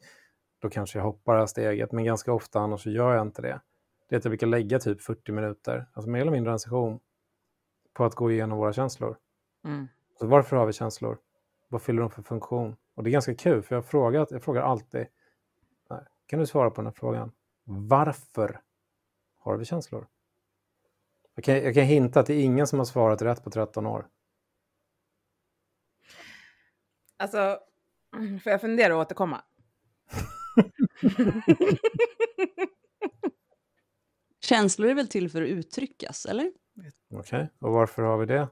då 0.58 0.70
kanske 0.70 0.98
jag 0.98 1.04
hoppar 1.04 1.32
det 1.34 1.38
här 1.38 1.46
steget, 1.46 1.92
men 1.92 2.04
ganska 2.04 2.32
ofta 2.32 2.60
annars 2.60 2.82
så 2.82 2.90
gör 2.90 3.14
jag 3.14 3.22
inte 3.22 3.42
det. 3.42 3.60
Det 4.08 4.14
är 4.14 4.18
att 4.18 4.24
jag 4.24 4.30
brukar 4.30 4.46
lägga 4.46 4.78
typ 4.78 5.02
40 5.02 5.32
minuter, 5.32 5.86
alltså 5.92 6.10
mer 6.10 6.20
eller 6.20 6.32
mindre 6.32 6.52
en 6.52 6.58
session, 6.58 7.00
på 7.92 8.04
att 8.04 8.14
gå 8.14 8.30
igenom 8.30 8.58
våra 8.58 8.72
känslor. 8.72 9.16
Mm. 9.64 9.88
Så 10.18 10.26
varför 10.26 10.56
har 10.56 10.66
vi 10.66 10.72
känslor? 10.72 11.18
Vad 11.68 11.82
fyller 11.82 12.00
de 12.00 12.10
för 12.10 12.22
funktion? 12.22 12.76
Och 12.94 13.02
det 13.02 13.10
är 13.10 13.12
ganska 13.12 13.34
kul, 13.34 13.62
för 13.62 13.74
jag, 13.74 13.82
har 13.82 13.86
frågat, 13.86 14.30
jag 14.30 14.42
frågar 14.42 14.62
alltid, 14.62 15.06
kan 16.26 16.38
du 16.38 16.46
svara 16.46 16.70
på 16.70 16.76
den 16.76 16.86
här 16.86 16.92
frågan? 16.92 17.32
Varför 17.64 18.60
har 19.38 19.56
vi 19.56 19.64
känslor? 19.64 20.06
Jag 21.38 21.44
kan, 21.44 21.54
jag 21.54 21.74
kan 21.74 21.84
hinta 21.84 22.20
att 22.20 22.26
det 22.26 22.34
är 22.34 22.42
ingen 22.44 22.66
som 22.66 22.78
har 22.78 22.86
svarat 22.86 23.22
rätt 23.22 23.44
på 23.44 23.50
13 23.50 23.86
år. 23.86 24.06
Alltså, 27.16 27.58
får 28.42 28.52
jag 28.52 28.60
fundera 28.60 28.94
och 28.94 29.00
återkomma? 29.00 29.42
Känslor 34.40 34.88
är 34.90 34.94
väl 34.94 35.08
till 35.08 35.30
för 35.30 35.42
att 35.42 35.48
uttryckas, 35.48 36.26
eller? 36.26 36.52
Okej, 37.10 37.48
och 37.58 37.72
varför 37.72 38.02
har 38.02 38.18
vi 38.18 38.26
det? 38.26 38.48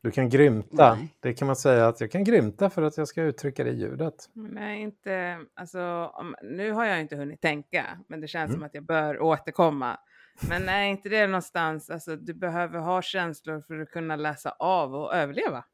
Du 0.00 0.10
kan 0.10 0.28
grymta. 0.28 0.94
Nej. 0.94 1.14
Det 1.20 1.34
kan 1.34 1.46
man 1.46 1.56
säga 1.56 1.88
att 1.88 2.00
jag 2.00 2.10
kan 2.10 2.24
grymta 2.24 2.70
för 2.70 2.82
att 2.82 2.96
jag 2.96 3.08
ska 3.08 3.22
uttrycka 3.22 3.64
det 3.64 3.70
i 3.70 3.74
ljudet. 3.76 4.30
Nej, 4.32 4.82
inte, 4.82 5.40
alltså, 5.54 5.80
om, 6.14 6.34
nu 6.42 6.70
har 6.72 6.84
jag 6.84 7.00
inte 7.00 7.16
hunnit 7.16 7.40
tänka, 7.40 7.98
men 8.08 8.20
det 8.20 8.28
känns 8.28 8.48
Mm. 8.48 8.54
som 8.60 8.66
att 8.66 8.74
jag 8.74 8.84
bör 8.84 9.20
återkomma. 9.20 10.00
Men 10.48 10.68
är 10.68 10.82
inte 10.82 11.08
det 11.08 11.26
någonstans, 11.26 11.90
alltså 11.90 12.16
du 12.16 12.34
behöver 12.34 12.78
ha 12.78 13.02
känslor 13.02 13.60
för 13.60 13.78
att 13.80 13.90
kunna 13.90 14.16
läsa 14.16 14.50
av 14.50 14.94
och 14.94 15.14
överleva? 15.14 15.64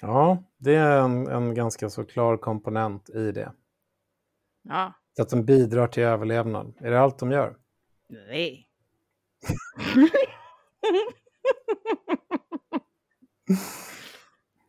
Ja, 0.00 0.42
det 0.56 0.74
är 0.74 1.00
en, 1.00 1.26
en 1.26 1.54
ganska 1.54 1.90
så 1.90 2.04
klar 2.04 2.36
komponent 2.36 3.10
i 3.10 3.32
det. 3.32 3.52
Ja, 4.62 4.92
Så 5.16 5.22
att 5.22 5.28
de 5.28 5.44
bidrar 5.44 5.86
till 5.86 6.02
överlevnad. 6.02 6.74
Är 6.80 6.90
det 6.90 7.00
allt 7.00 7.18
de 7.18 7.30
gör? 7.30 7.56
nej. 8.08 8.68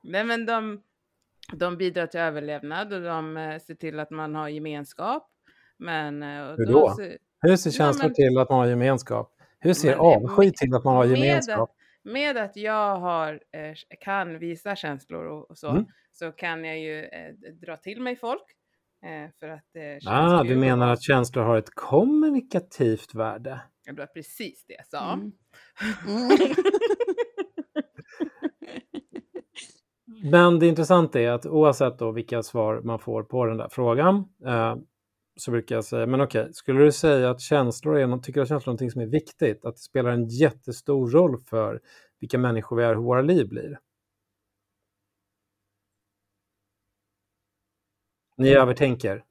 Nej, 0.03 0.23
men 0.23 0.45
de, 0.45 0.81
de 1.53 1.77
bidrar 1.77 2.07
till 2.07 2.19
överlevnad 2.19 2.93
och 2.93 3.01
de 3.01 3.37
eh, 3.37 3.59
ser 3.59 3.75
till 3.75 3.99
att 3.99 4.09
man 4.11 4.35
har 4.35 4.49
gemenskap. 4.49 5.31
Men... 5.77 6.23
eh, 6.23 6.47
och 6.47 6.57
Hur 6.57 6.65
då? 6.65 6.95
ser- 6.95 7.17
Hur 7.45 7.55
ser 7.55 7.69
Ja, 7.69 7.73
känslor 7.73 8.07
men- 8.07 8.13
till 8.13 8.37
att 8.37 8.49
man 8.49 8.59
har 8.59 8.67
gemenskap? 8.67 9.31
Hur 9.59 9.73
ser 9.73 9.91
eh, 9.91 9.99
avsky 9.99 10.45
med- 10.45 10.55
till 10.55 10.75
att 10.75 10.83
man 10.83 10.95
har 10.95 11.05
gemenskap? 11.05 11.71
med 12.03 12.37
att 12.37 12.55
jag 12.55 12.95
har, 12.99 13.33
eh, 13.33 13.73
kan 13.99 14.39
visa 14.39 14.75
känslor 14.75 15.25
och, 15.25 15.49
och 15.51 15.57
så, 15.57 15.69
Mm. 15.69 15.85
så 16.13 16.31
kan 16.31 16.65
jag 16.65 16.79
ju 16.79 17.03
eh, 17.03 17.33
dra 17.61 17.77
till 17.77 18.01
mig 18.01 18.15
folk. 18.15 18.41
Eh, 19.05 19.29
för 19.39 19.49
att 19.49 19.65
det 19.73 20.03
känns 20.03 20.15
Ah, 20.15 20.43
du 20.43 20.55
menar 20.55 20.93
att 20.93 21.01
känslor 21.03 21.43
har 21.43 21.57
ett 21.57 21.75
kommunikativt 21.75 23.15
värde? 23.15 23.59
Det 23.85 23.91
var 23.91 24.05
precis 24.05 24.65
det 24.67 24.73
jag 24.73 24.87
sa. 24.87 25.13
Mm. 25.13 25.31
Mm. 26.07 26.29
Men 30.31 30.59
det 30.59 30.67
intressanta 30.67 31.19
är 31.19 31.31
att 31.31 31.45
oavsett 31.45 31.99
då 31.99 32.11
vilka 32.11 32.43
svar 32.43 32.81
man 32.83 32.99
får 32.99 33.23
på 33.23 33.45
den 33.45 33.57
där 33.57 33.67
frågan 33.71 34.15
eh, 34.45 34.75
så 35.37 35.51
brukar 35.51 35.75
jag 35.75 35.85
säga, 35.85 36.05
men 36.05 36.21
okej, 36.21 36.53
skulle 36.53 36.79
du 36.79 36.91
säga 36.91 37.29
att 37.29 37.41
känslor 37.41 37.97
är, 37.97 38.17
tycker 38.17 38.41
att 38.41 38.47
känslor 38.47 38.67
är 38.67 38.71
någonting 38.71 38.91
som 38.91 39.01
är 39.01 39.05
viktigt? 39.05 39.65
Att 39.65 39.75
det 39.75 39.81
spelar 39.81 40.11
en 40.11 40.27
jättestor 40.27 41.09
roll 41.09 41.37
för 41.37 41.81
vilka 42.19 42.37
människor 42.37 42.75
vi 42.75 42.83
är 42.83 42.89
och 42.89 42.95
hur 42.95 43.03
våra 43.03 43.21
liv 43.21 43.49
blir? 43.49 43.79
Ni 48.37 48.49
övertänker 48.49 49.23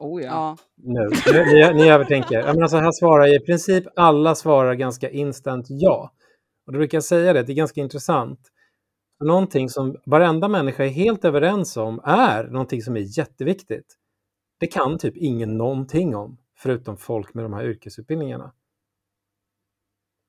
Oh 0.00 0.22
Ja. 0.22 0.56
nu. 0.76 1.08
Ni, 1.26 1.74
ni, 1.74 1.90
övertänker. 1.90 2.38
Jag 2.38 2.54
menar, 2.54 2.68
så 2.68 2.76
här 2.76 2.92
svarar 2.92 3.36
i 3.36 3.40
princip 3.40 3.84
alla 3.96 4.34
svarar 4.34 4.74
ganska 4.74 5.10
instant 5.10 5.66
ja. 5.68 6.12
Och 6.66 6.72
då 6.72 6.78
brukar 6.78 6.96
jag 6.96 7.04
säga 7.04 7.32
det, 7.32 7.42
det 7.42 7.52
är 7.52 7.54
ganska 7.54 7.80
intressant. 7.80 8.40
För 9.18 9.26
Någonting 9.26 9.68
som 9.68 9.96
varenda 10.06 10.48
människa 10.48 10.84
är 10.84 10.88
helt 10.88 11.24
överens 11.24 11.76
om 11.76 12.00
är 12.04 12.44
någonting 12.44 12.82
som 12.82 12.96
är 12.96 13.18
jätteviktigt. 13.18 13.96
Det 14.60 14.66
kan 14.66 14.98
typ 14.98 15.16
ingen 15.16 15.58
någonting 15.58 16.16
om, 16.16 16.38
förutom 16.56 16.96
folk 16.96 17.34
med 17.34 17.44
de 17.44 17.52
här 17.52 17.64
yrkesutbildningarna. 17.64 18.52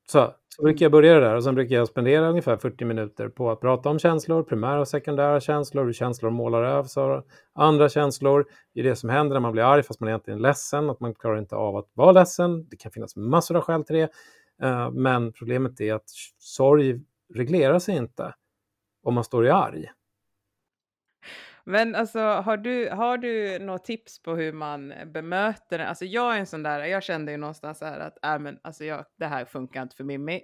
Så, 0.08 0.34
så 0.56 0.64
brukar 0.64 0.86
jag 0.86 0.92
börja 0.92 1.14
det 1.14 1.20
där 1.20 1.36
och 1.36 1.44
sen 1.44 1.56
brukar 1.56 1.76
jag 1.76 1.88
spendera 1.88 2.30
ungefär 2.30 2.58
40 2.58 2.86
minuter 2.86 3.30
på 3.30 3.52
att 3.52 3.62
prata 3.62 3.90
om 3.90 4.00
känslor, 4.00 4.44
primära 4.44 4.80
och 4.80 4.88
sekundära 4.88 5.40
känslor, 5.40 5.86
hur 5.86 5.94
känslor 5.94 6.30
målar 6.30 6.64
över 6.64 6.88
sig 6.88 7.04
av 7.04 7.24
andra 7.54 7.90
känslor. 7.90 8.46
Det 8.74 8.80
är 8.80 8.84
det 8.84 8.96
som 8.96 9.10
händer 9.10 9.34
när 9.34 9.40
man 9.40 9.52
blir 9.52 9.64
arg 9.64 9.84
fast 9.84 10.00
man 10.00 10.10
egentligen 10.10 10.40
är 10.40 10.44
ledsen, 10.44 10.90
att 10.90 11.00
man 11.00 11.14
klarar 11.14 11.38
inte 11.38 11.56
av 11.56 11.76
att 11.76 11.90
vara 11.94 12.12
ledsen. 12.12 12.68
Det 12.70 12.76
kan 12.76 12.92
finnas 12.92 13.16
massor 13.16 13.56
av 13.56 13.62
skäl 13.62 13.84
till 13.84 13.96
det. 13.96 14.10
Eh, 14.68 14.92
Men 14.92 15.34
problemet 15.34 15.82
är 15.82 15.94
att 15.94 16.10
sorg 16.38 17.02
reglerar 17.34 17.80
sig 17.80 17.96
inte 17.98 18.34
om 19.04 19.14
man 19.14 19.24
står 19.24 19.46
i 19.46 19.50
arg. 19.50 19.92
Men 21.66 21.96
alltså, 21.96 22.20
har 22.20 22.58
du, 22.58 22.90
har 22.90 23.18
du 23.18 23.60
några 23.60 23.80
tips 23.80 24.24
på 24.24 24.36
hur 24.36 24.54
man 24.54 24.94
bemöter 25.06 25.78
det? 25.78 25.88
Alltså 25.88 26.06
jag 26.06 26.36
är 26.36 26.40
en 26.40 26.46
sån 26.46 26.64
där, 26.64 26.84
jag 26.84 27.04
kände 27.04 27.32
ju 27.32 27.38
någonstans 27.38 27.80
så 27.80 27.86
här 27.86 28.00
att 28.00 28.26
äh, 28.26 28.40
men, 28.40 28.60
alltså 28.62 28.86
jag, 28.86 29.06
det 29.18 29.26
här 29.26 29.46
funkar 29.46 29.82
inte 29.82 29.96
för 29.96 30.04
Mimmi. 30.04 30.42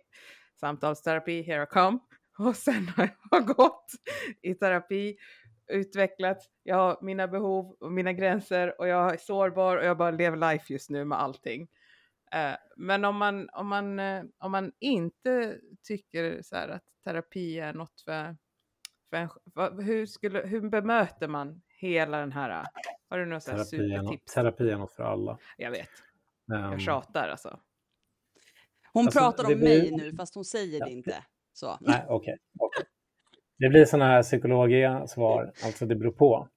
Samtalsterapi, 0.59 1.41
here 1.41 1.63
I 1.63 1.65
come. 1.65 1.99
Och 2.39 2.55
sen 2.55 2.87
har 2.95 3.09
jag 3.31 3.45
gått 3.45 3.91
i 4.41 4.53
terapi, 4.53 5.17
utvecklat, 5.67 6.37
jag 6.63 6.75
har 6.75 6.97
mina 7.01 7.27
behov 7.27 7.77
och 7.79 7.91
mina 7.91 8.13
gränser 8.13 8.79
och 8.81 8.87
jag 8.87 9.13
är 9.13 9.17
sårbar 9.17 9.77
och 9.77 9.85
jag 9.85 9.97
bara 9.97 10.11
lever 10.11 10.51
life 10.51 10.73
just 10.73 10.89
nu 10.89 11.05
med 11.05 11.21
allting. 11.21 11.67
Äh, 12.33 12.55
men 12.75 13.05
om 13.05 13.17
man, 13.17 13.49
om, 13.49 13.67
man, 13.67 13.99
eh, 13.99 14.23
om 14.37 14.51
man 14.51 14.71
inte 14.79 15.57
tycker 15.83 16.41
så 16.41 16.55
här 16.55 16.69
att 16.69 16.83
terapi 17.03 17.59
är 17.59 17.73
något 17.73 18.01
för 18.01 18.35
för 19.09 19.17
en, 19.17 19.29
vad- 19.43 19.83
hur, 19.83 20.05
skulle, 20.05 20.39
hur 20.39 20.69
bemöter 20.69 21.27
man 21.27 21.61
hela 21.67 22.19
den 22.19 22.31
här? 22.31 22.65
Har 23.09 23.17
du 23.17 23.25
några 23.25 23.39
Terapi 23.39 23.63
supertips? 23.65 24.33
terapi 24.33 24.69
är 24.69 24.77
något 24.77 24.91
för 24.91 25.03
alla. 25.03 25.37
Jag 25.57 25.71
vet, 25.71 25.89
Ehm, 26.53 26.71
jag 26.71 26.81
tjatar 26.81 27.27
alltså. 27.29 27.59
Hon 28.93 29.05
Alltså, 29.05 29.19
pratar 29.19 29.43
om 29.43 29.59
blir- 29.59 29.81
mig 29.81 29.91
nu, 29.91 30.15
fast 30.15 30.35
hon 30.35 30.45
säger 30.45 30.79
Ja, 30.79 30.85
det 30.85 30.91
inte. 30.91 31.23
Så. 31.53 31.77
Nej, 31.81 32.05
okej. 32.07 32.37
okej. 32.59 32.85
Det 33.57 33.69
blir 33.69 33.85
sådana 33.85 34.05
här 34.05 34.23
psykologiska 34.23 35.07
svar, 35.07 35.51
alltså 35.63 35.85
det 35.85 35.95
beror 35.95 36.11
på. 36.11 36.49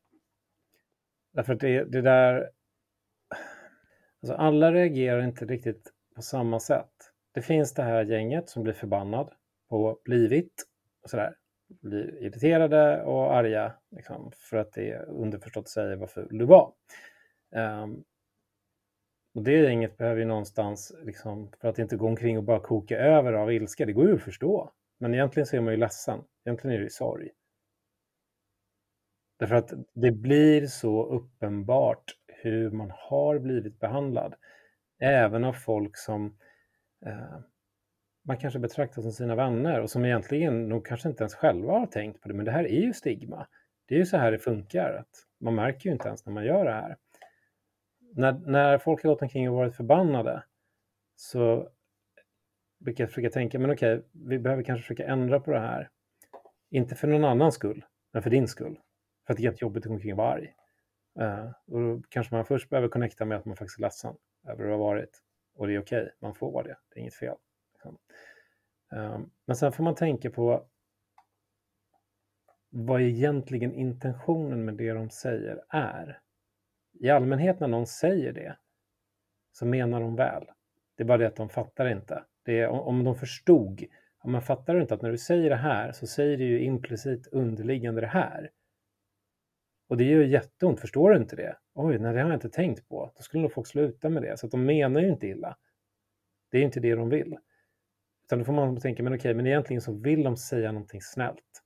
Därför 1.32 1.52
att 1.54 1.60
det, 1.60 1.84
det 1.84 2.02
där... 2.02 2.50
Alltså 4.22 4.34
alla 4.34 4.72
reagerar 4.72 5.22
inte 5.22 5.44
riktigt 5.44 5.92
på 6.16 6.22
samma 6.22 6.60
sätt. 6.60 6.92
Det 7.32 7.42
finns 7.42 7.74
det 7.74 7.82
här 7.82 8.04
gänget 8.04 8.48
som 8.48 8.62
blir 8.62 8.72
förbannad 8.72 9.32
och 9.68 10.00
blivit 10.04 10.64
och 11.02 11.10
sådär. 11.10 11.34
Blir 11.80 12.22
irriterade 12.22 13.02
och 13.02 13.34
arga 13.34 13.72
liksom, 13.90 14.32
för 14.34 14.56
att 14.56 14.72
det 14.72 14.98
underförstått 14.98 15.68
säger 15.68 15.96
vad 15.96 16.10
ful 16.10 16.38
du 16.38 16.44
var. 16.44 16.72
Um, 17.54 18.04
och 19.34 19.42
det 19.42 19.62
gänget 19.62 19.96
behöver 19.96 20.20
ju 20.20 20.26
någonstans, 20.26 20.92
liksom, 21.02 21.52
för 21.60 21.68
att 21.68 21.78
inte 21.78 21.96
gå 21.96 22.06
omkring 22.06 22.38
och 22.38 22.44
bara 22.44 22.60
koka 22.60 22.98
över 22.98 23.32
av 23.32 23.52
ilska, 23.52 23.86
det 23.86 23.92
går 23.92 24.06
ju 24.06 24.14
att 24.14 24.22
förstå. 24.22 24.72
Men 24.98 25.14
egentligen 25.14 25.46
så 25.46 25.56
är 25.56 25.60
man 25.60 25.72
ju 25.72 25.80
ledsen. 25.80 26.24
Egentligen 26.44 26.74
är 26.74 26.78
det 26.78 26.84
ju 26.84 26.90
sorg. 26.90 27.30
Därför 29.38 29.54
att 29.54 29.72
det 29.94 30.10
blir 30.10 30.66
så 30.66 31.06
uppenbart 31.06 32.04
hur 32.26 32.70
man 32.70 32.92
har 32.94 33.38
blivit 33.38 33.80
behandlad. 33.80 34.34
Även 34.98 35.44
av 35.44 35.52
folk 35.52 35.96
som 35.96 36.38
eh, 37.06 37.38
man 38.30 38.38
kanske 38.38 38.58
betraktar 38.58 39.02
som 39.02 39.12
sina 39.12 39.34
vänner 39.34 39.80
och 39.80 39.90
som 39.90 40.04
egentligen 40.04 40.68
nog 40.68 40.86
kanske 40.86 41.08
inte 41.08 41.22
ens 41.22 41.34
själva 41.34 41.72
har 41.72 41.86
tänkt 41.86 42.20
på 42.20 42.28
det. 42.28 42.34
Men 42.34 42.44
det 42.44 42.50
här 42.50 42.64
är 42.64 42.80
ju 42.80 42.92
stigma. 42.92 43.46
Det 43.86 43.94
är 43.94 43.98
ju 43.98 44.06
så 44.06 44.16
här 44.16 44.32
det 44.32 44.38
funkar. 44.38 44.92
Att 44.92 45.26
man 45.40 45.54
märker 45.54 45.86
ju 45.86 45.92
inte 45.92 46.08
ens 46.08 46.26
när 46.26 46.32
man 46.32 46.44
gör 46.44 46.64
det 46.64 46.72
här. 46.72 46.96
När, 48.14 48.32
när 48.32 48.78
folk 48.78 49.02
har 49.02 49.10
gått 49.10 49.22
omkring 49.22 49.50
och 49.50 49.56
varit 49.56 49.76
förbannade 49.76 50.44
så 51.16 51.68
brukar 52.78 53.04
jag 53.04 53.10
försöka 53.10 53.30
tänka, 53.30 53.58
men 53.58 53.70
okej, 53.70 54.02
vi 54.12 54.38
behöver 54.38 54.62
kanske 54.62 54.82
försöka 54.82 55.06
ändra 55.06 55.40
på 55.40 55.50
det 55.50 55.60
här. 55.60 55.90
Inte 56.70 56.94
för 56.94 57.08
någon 57.08 57.24
annans 57.24 57.54
skull, 57.54 57.84
men 58.12 58.22
för 58.22 58.30
din 58.30 58.48
skull. 58.48 58.78
För 59.26 59.32
att 59.32 59.36
det 59.36 59.42
är 59.42 59.50
jättejobbigt 59.50 59.86
att 59.86 59.88
gå 59.88 59.94
omkring 59.94 60.12
och 60.12 60.18
vara 60.18 60.32
arg. 60.32 60.54
Uh, 61.20 61.50
och 61.66 61.80
då 61.80 62.02
kanske 62.08 62.34
man 62.34 62.44
först 62.44 62.68
behöver 62.68 62.88
connecta 62.88 63.24
med 63.24 63.38
att 63.38 63.44
man 63.44 63.56
faktiskt 63.56 63.78
är 63.78 63.82
ledsen 63.82 64.14
över 64.48 64.58
hur 64.58 64.66
det 64.66 64.72
har 64.72 64.78
varit. 64.78 65.22
Och 65.54 65.66
det 65.66 65.74
är 65.74 65.80
okej, 65.80 66.10
man 66.20 66.34
får 66.34 66.52
vara 66.52 66.64
det, 66.64 66.76
det 66.88 66.98
är 66.98 67.00
inget 67.00 67.14
fel. 67.14 67.36
Liksom. 67.80 67.98
Ehm, 68.92 69.30
men 69.46 69.56
sen 69.56 69.72
får 69.72 69.84
man 69.84 69.94
tänka 69.94 70.30
på 70.30 70.66
vad 72.70 73.02
egentligen 73.02 73.74
intentionen 73.74 74.64
med 74.64 74.74
det 74.74 74.92
de 74.92 75.10
säger 75.10 75.64
är. 75.68 76.20
I 76.92 77.10
allmänhet 77.10 77.60
när 77.60 77.68
någon 77.68 77.86
säger 77.86 78.32
det 78.32 78.56
så 79.52 79.66
menar 79.66 80.00
de 80.00 80.16
väl. 80.16 80.44
Det 80.96 81.02
är 81.02 81.06
bara 81.06 81.18
det 81.18 81.26
att 81.26 81.36
de 81.36 81.48
fattar 81.48 81.88
inte. 81.88 82.24
Det 82.42 82.60
är, 82.60 82.68
om 82.68 83.04
de 83.04 83.14
förstod, 83.16 83.84
om 84.18 84.32
man 84.32 84.42
fattar 84.42 84.80
inte 84.80 84.94
att 84.94 85.02
när 85.02 85.10
du 85.10 85.18
säger 85.18 85.50
det 85.50 85.56
här 85.56 85.92
så 85.92 86.06
säger 86.06 86.36
du 86.36 86.44
ju 86.44 86.60
implicit 86.60 87.26
underliggande 87.26 88.00
det 88.00 88.06
här. 88.06 88.50
Och 89.88 89.96
det 89.96 90.04
gör 90.04 90.22
jätteont, 90.22 90.80
förstår 90.80 91.10
du 91.10 91.16
inte 91.16 91.36
det? 91.36 91.56
Oj, 91.74 91.98
nej, 91.98 92.12
det 92.12 92.20
har 92.20 92.28
jag 92.28 92.36
inte 92.36 92.50
tänkt 92.50 92.88
på. 92.88 93.12
Då 93.16 93.22
skulle 93.22 93.42
nog 93.42 93.52
folk 93.52 93.66
sluta 93.66 94.08
med 94.08 94.22
det. 94.22 94.36
Så 94.36 94.46
att 94.46 94.52
de 94.52 94.64
menar 94.64 95.00
ju 95.00 95.08
inte 95.08 95.26
illa. 95.26 95.56
Det 96.50 96.58
är 96.58 96.62
inte 96.62 96.80
det 96.80 96.94
de 96.94 97.08
vill. 97.08 97.38
Utan 98.30 98.38
då 98.38 98.44
får 98.44 98.52
man 98.52 98.80
tänka, 98.80 99.02
men 99.02 99.14
okej, 99.14 99.34
men 99.34 99.46
egentligen 99.46 99.80
så 99.82 99.92
vill 99.92 100.22
de 100.22 100.36
säga 100.36 100.72
någonting 100.72 101.00
snällt. 101.02 101.62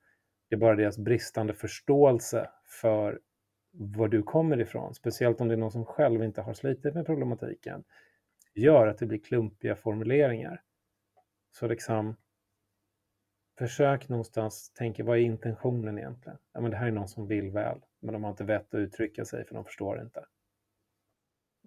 Det 0.49 0.55
är 0.55 0.59
bara 0.59 0.77
deras 0.77 0.99
bristande 0.99 1.55
förståelse 1.55 2.51
för 2.81 3.21
var 3.73 4.09
du 4.09 4.23
kommer 4.23 4.61
ifrån, 4.61 4.95
speciellt 4.95 5.41
om 5.41 5.49
det 5.49 5.55
är 5.55 5.59
någon 5.59 5.71
som 5.71 5.85
själv 5.85 6.23
inte 6.23 6.43
har 6.43 6.55
slitit 6.55 6.95
med 6.95 7.07
problematiken, 7.07 7.85
gör 8.55 8.87
att 8.87 8.99
det 8.99 9.07
blir 9.07 9.19
klumpiga 9.19 9.77
formuleringar. 9.77 10.63
Så 11.51 11.67
liksom, 11.67 12.17
försök 13.59 14.09
någonstans 14.09 14.73
tänka, 14.73 15.05
vad 15.05 15.19
är 15.19 15.23
intentionen 15.23 15.99
egentligen? 15.99 16.39
Ja, 16.53 16.61
men 16.61 16.71
det 16.71 16.77
här 16.77 16.87
är 16.87 16.93
någon 16.93 17.09
som 17.09 17.27
vill 17.27 17.51
väl, 17.51 17.79
men 18.01 18.13
de 18.13 18.25
har 18.25 18.31
inte 18.31 18.45
vett 18.45 18.75
att 18.75 18.79
uttrycka 18.79 19.25
sig 19.25 19.45
för 19.45 19.55
de 19.55 19.65
förstår 19.65 20.03
inte. 20.03 20.25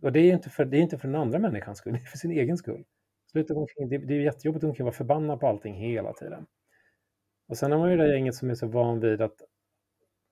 Och 0.01 0.11
det 0.11 0.19
är 0.19 0.33
inte 0.33 0.49
för, 0.49 0.65
det 0.65 0.77
är 0.77 0.81
inte 0.81 0.97
för 0.97 1.07
den 1.07 1.21
andra 1.21 1.39
människans 1.39 1.77
skull, 1.77 1.93
det 1.97 1.99
är 1.99 2.05
för 2.05 2.17
sin 2.17 2.31
egen 2.31 2.57
skull. 2.57 2.85
Sluta 3.31 3.53
omkring, 3.53 3.89
det, 3.89 3.97
det 3.97 4.13
är 4.13 4.19
jättejobbigt 4.19 4.63
att 4.63 4.79
vara 4.79 4.91
förbannad 4.91 5.39
på 5.39 5.47
allting 5.47 5.75
hela 5.75 6.13
tiden. 6.13 6.45
Och 7.47 7.57
sen 7.57 7.71
har 7.71 7.79
man 7.79 7.91
ju 7.91 7.97
det 7.97 8.13
gänget 8.13 8.35
som 8.35 8.49
är 8.49 8.55
så 8.55 8.67
van 8.67 8.99
vid 8.99 9.21
att, 9.21 9.41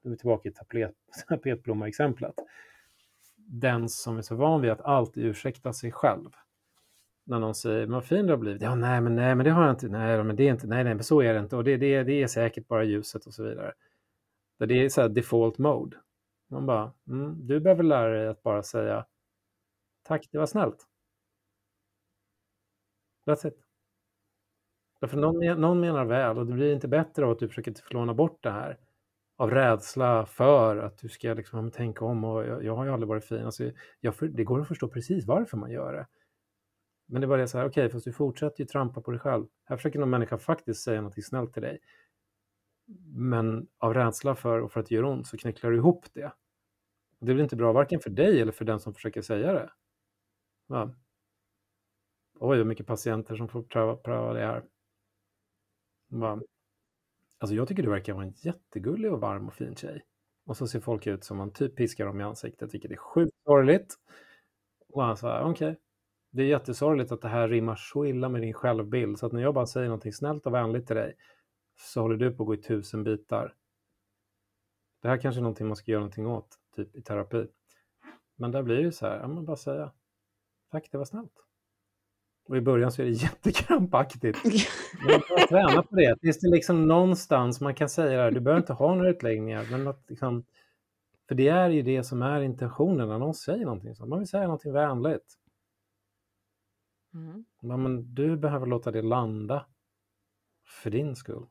nu 0.02 0.10
är 0.10 0.12
vi 0.12 0.18
tillbaka 0.18 0.50
i 0.50 0.52
tapet, 0.52 0.96
tapetblomma-exemplet, 1.28 2.36
den 3.36 3.90
som 3.90 4.18
är 4.18 4.22
så 4.22 4.36
van 4.36 4.62
vid 4.62 4.72
att 4.72 4.82
alltid 4.82 5.26
ursäkta 5.26 5.74
sig 5.74 5.92
själv. 5.92 6.30
När 7.24 7.40
någon 7.40 7.56
säger, 7.56 7.86
vad 7.86 8.06
fin 8.06 8.26
du 8.26 8.32
har 8.34 8.38
blivit. 8.38 8.62
Ja, 8.62 8.76
nej, 8.76 9.02
men 9.02 9.16
nej, 9.16 9.36
men 9.36 9.44
det 9.46 9.52
har 9.52 9.64
jag 9.64 9.74
inte. 9.74 9.88
Nej, 9.88 10.24
men 10.24 10.36
det 10.36 10.44
är 10.44 10.52
inte. 10.52 10.68
Nej, 10.68 10.84
nej, 10.84 10.96
men 10.96 11.04
så 11.04 11.22
är 11.22 11.34
det 11.34 11.40
inte. 11.40 11.56
Och 11.56 11.64
det, 11.64 11.78
det, 11.78 12.04
det 12.04 12.24
är 12.24 12.28
säkert 12.28 12.68
bara 12.68 12.84
ljuset 12.84 13.26
och 13.26 13.34
så 13.34 13.44
vidare. 13.44 13.74
Det 14.58 14.86
är 14.86 14.90
så 14.90 15.02
här 15.02 15.10
default 15.10 15.58
mode. 15.58 15.98
Man 16.48 16.66
bara, 16.66 16.92
mm, 17.08 17.48
du 17.48 17.60
behöver 17.60 17.84
lära 17.84 18.10
dig 18.10 18.28
att 18.28 18.44
bara 18.44 18.64
säga 18.64 19.06
tack, 20.04 20.28
det 20.32 20.38
var 20.38 20.46
snällt. 20.46 20.88
That's 23.26 23.48
it. 23.48 23.58
Därför 25.02 25.18
någon, 25.18 25.62
någon 25.62 25.80
menar 25.80 26.06
väl 26.06 26.38
och 26.38 26.46
det 26.46 26.54
blir 26.54 26.74
inte 26.74 26.88
bättre 26.88 27.26
av 27.26 27.32
att 27.32 27.40
du 27.40 27.48
försöker 27.48 27.74
förlåna 27.74 28.14
bort 28.14 28.44
det 28.44 28.52
här 28.52 28.78
av 29.38 29.52
rädsla 29.52 30.26
för 30.26 30.78
att 30.78 30.98
du 30.98 31.10
ska 31.10 31.34
liksom 31.34 31.72
tänka 31.72 32.06
om 32.06 32.24
och 32.24 32.46
jag, 32.46 32.64
jag 32.64 32.76
har 32.76 32.86
ju 32.86 32.92
aldrig 32.92 33.08
varit 33.08 33.26
fin. 33.26 33.46
Alltså, 33.46 33.72
jag, 34.00 34.14
det 34.32 34.44
går 34.44 34.62
att 34.62 34.68
förstå 34.68 34.88
precis 34.88 35.26
varför 35.26 35.58
man 35.58 35.72
gör 35.72 35.94
det. 35.94 36.08
Men 37.08 37.22
det 37.22 37.26
är 37.26 37.28
bara 37.30 37.42
det 37.42 37.48
så 37.48 37.58
här, 37.58 37.66
okej, 37.66 37.86
okay, 37.86 37.94
fast 37.94 38.06
du 38.06 38.14
fortsätter 38.14 38.60
ju 38.60 38.66
trampa 38.66 39.02
på 39.02 39.12
dig 39.12 39.20
själv. 39.20 39.48
Här 39.66 39.78
försöker 39.78 40.00
någon 40.00 40.10
människa 40.10 40.38
faktiskt 40.38 40.84
säga 40.84 41.02
något 41.02 41.26
snällt 41.26 41.54
till 41.54 41.62
dig. 41.62 41.80
Men 43.16 43.68
av 43.78 43.94
rädsla 43.94 44.36
för 44.36 44.62
och 44.62 44.72
för 44.72 44.80
att 44.80 44.86
det 44.86 44.96
gör 44.96 45.04
ont 45.04 45.28
så 45.28 45.38
knycklar 45.38 45.72
du 45.72 45.78
ihop 45.78 46.06
det. 46.14 46.34
Det 47.20 47.34
blir 47.34 47.44
inte 47.44 47.56
bra 47.56 47.74
varken 47.74 48.00
för 48.00 48.10
dig 48.10 48.42
eller 48.42 48.52
för 48.52 48.66
den 48.66 48.80
som 48.80 48.94
försöker 48.94 49.22
säga 49.22 49.54
det. 49.54 49.72
Ja. 50.68 50.94
Oj, 52.40 52.58
vad 52.58 52.68
mycket 52.68 52.88
patienter 52.88 53.36
som 53.36 53.48
får 53.48 53.64
pröva, 53.64 53.96
pröva 53.96 54.34
det 54.34 54.46
här. 54.46 54.64
Bara, 56.08 56.42
Alltså 57.38 57.56
jag 57.56 57.68
tycker 57.68 57.84
du 57.84 57.90
verkar 57.90 58.14
vara 58.14 58.26
en 58.26 58.34
jättegullig 58.36 59.14
och 59.14 59.20
varm 59.22 59.48
och 59.48 59.54
fin 59.54 59.76
tjej. 59.76 60.06
Och 60.46 60.58
så 60.58 60.68
ser 60.68 60.80
folk 60.80 61.08
ut 61.08 61.24
som 61.24 61.38
man 61.38 61.54
typ 61.54 61.76
piskar 61.76 62.06
dem 62.06 62.20
i 62.22 62.24
ansiktet, 62.24 62.74
vilket 62.74 62.92
är 62.92 62.96
sjukt 62.96 63.36
sorgligt. 63.44 63.96
Och 64.90 65.04
han 65.04 65.18
sa, 65.18 65.42
okej, 65.42 65.52
okay. 65.52 65.82
det 66.32 66.44
är 66.44 66.48
jättesorgligt 66.48 67.12
att 67.12 67.22
det 67.22 67.28
här 67.28 67.48
rimmar 67.48 67.76
så 67.76 68.06
illa 68.06 68.30
med 68.30 68.42
din 68.42 68.54
självbild, 68.54 69.20
så 69.20 69.26
att 69.26 69.32
när 69.32 69.42
jag 69.42 69.54
bara 69.54 69.66
säger 69.66 69.88
någonting 69.88 70.14
snällt 70.14 70.46
och 70.46 70.54
vänligt 70.54 70.88
till 70.88 70.96
dig, 70.96 71.16
så 71.78 72.02
håller 72.02 72.16
du 72.16 72.32
på 72.32 72.44
att 72.44 72.48
gå 72.48 72.54
i 72.54 72.62
tusen 72.62 73.04
bitar. 73.04 73.56
Det 75.02 75.08
här 75.08 75.18
kanske 75.18 75.40
är 75.40 75.44
någonting 75.44 75.68
man 75.68 75.76
ska 75.76 75.92
göra 75.92 76.02
någonting 76.02 76.28
åt, 76.28 76.60
typ 76.76 76.96
i 76.96 77.02
terapi. 77.02 77.48
Men 78.36 78.52
där 78.52 78.64
blir 78.64 78.84
det 78.84 78.92
så 78.92 79.06
här, 79.06 79.20
ja 79.20 79.28
men 79.28 79.46
bara 79.46 79.58
säga, 79.58 79.92
tack 80.72 80.92
det 80.92 80.98
var 80.98 81.06
snällt. 81.06 81.45
Och 82.48 82.58
i 82.58 82.62
början 82.62 82.92
så 82.92 83.02
är 83.02 83.06
det 83.06 83.12
jättekrampaktigt. 83.12 84.44
Man 85.06 85.22
får 85.22 85.48
träna 85.48 85.84
på 85.84 85.96
det. 85.96 86.20
Tills 86.20 86.40
det 86.40 86.50
liksom 86.50 86.88
någonstans 86.88 87.62
man 87.62 87.76
kan 87.76 87.90
säga 87.90 88.18
det 88.18 88.24
här, 88.24 88.32
du 88.32 88.40
behöver 88.40 88.62
inte 88.62 88.74
ha 88.74 88.96
några 88.96 89.10
utläggningar. 89.10 89.68
Men 89.72 89.88
att 89.88 90.10
liksom, 90.10 90.46
för 91.28 91.36
det 91.36 91.48
är 91.48 91.70
ju 91.70 91.82
det 91.82 92.04
som 92.04 92.22
är 92.22 92.42
intentionen 92.42 93.08
när 93.08 93.20
någon 93.20 93.34
säger 93.34 93.66
någonting. 93.66 93.96
Så 93.96 94.06
man 94.06 94.20
vill 94.20 94.28
säga 94.28 94.44
någonting 94.44 94.74
vänligt. 94.74 95.36
Mm. 97.14 97.46
Men 97.62 98.14
du 98.16 98.38
behöver 98.38 98.66
låta 98.66 98.92
det 98.92 99.02
landa 99.02 99.66
för 100.66 100.90
din 100.90 101.16
skull. 101.16 101.46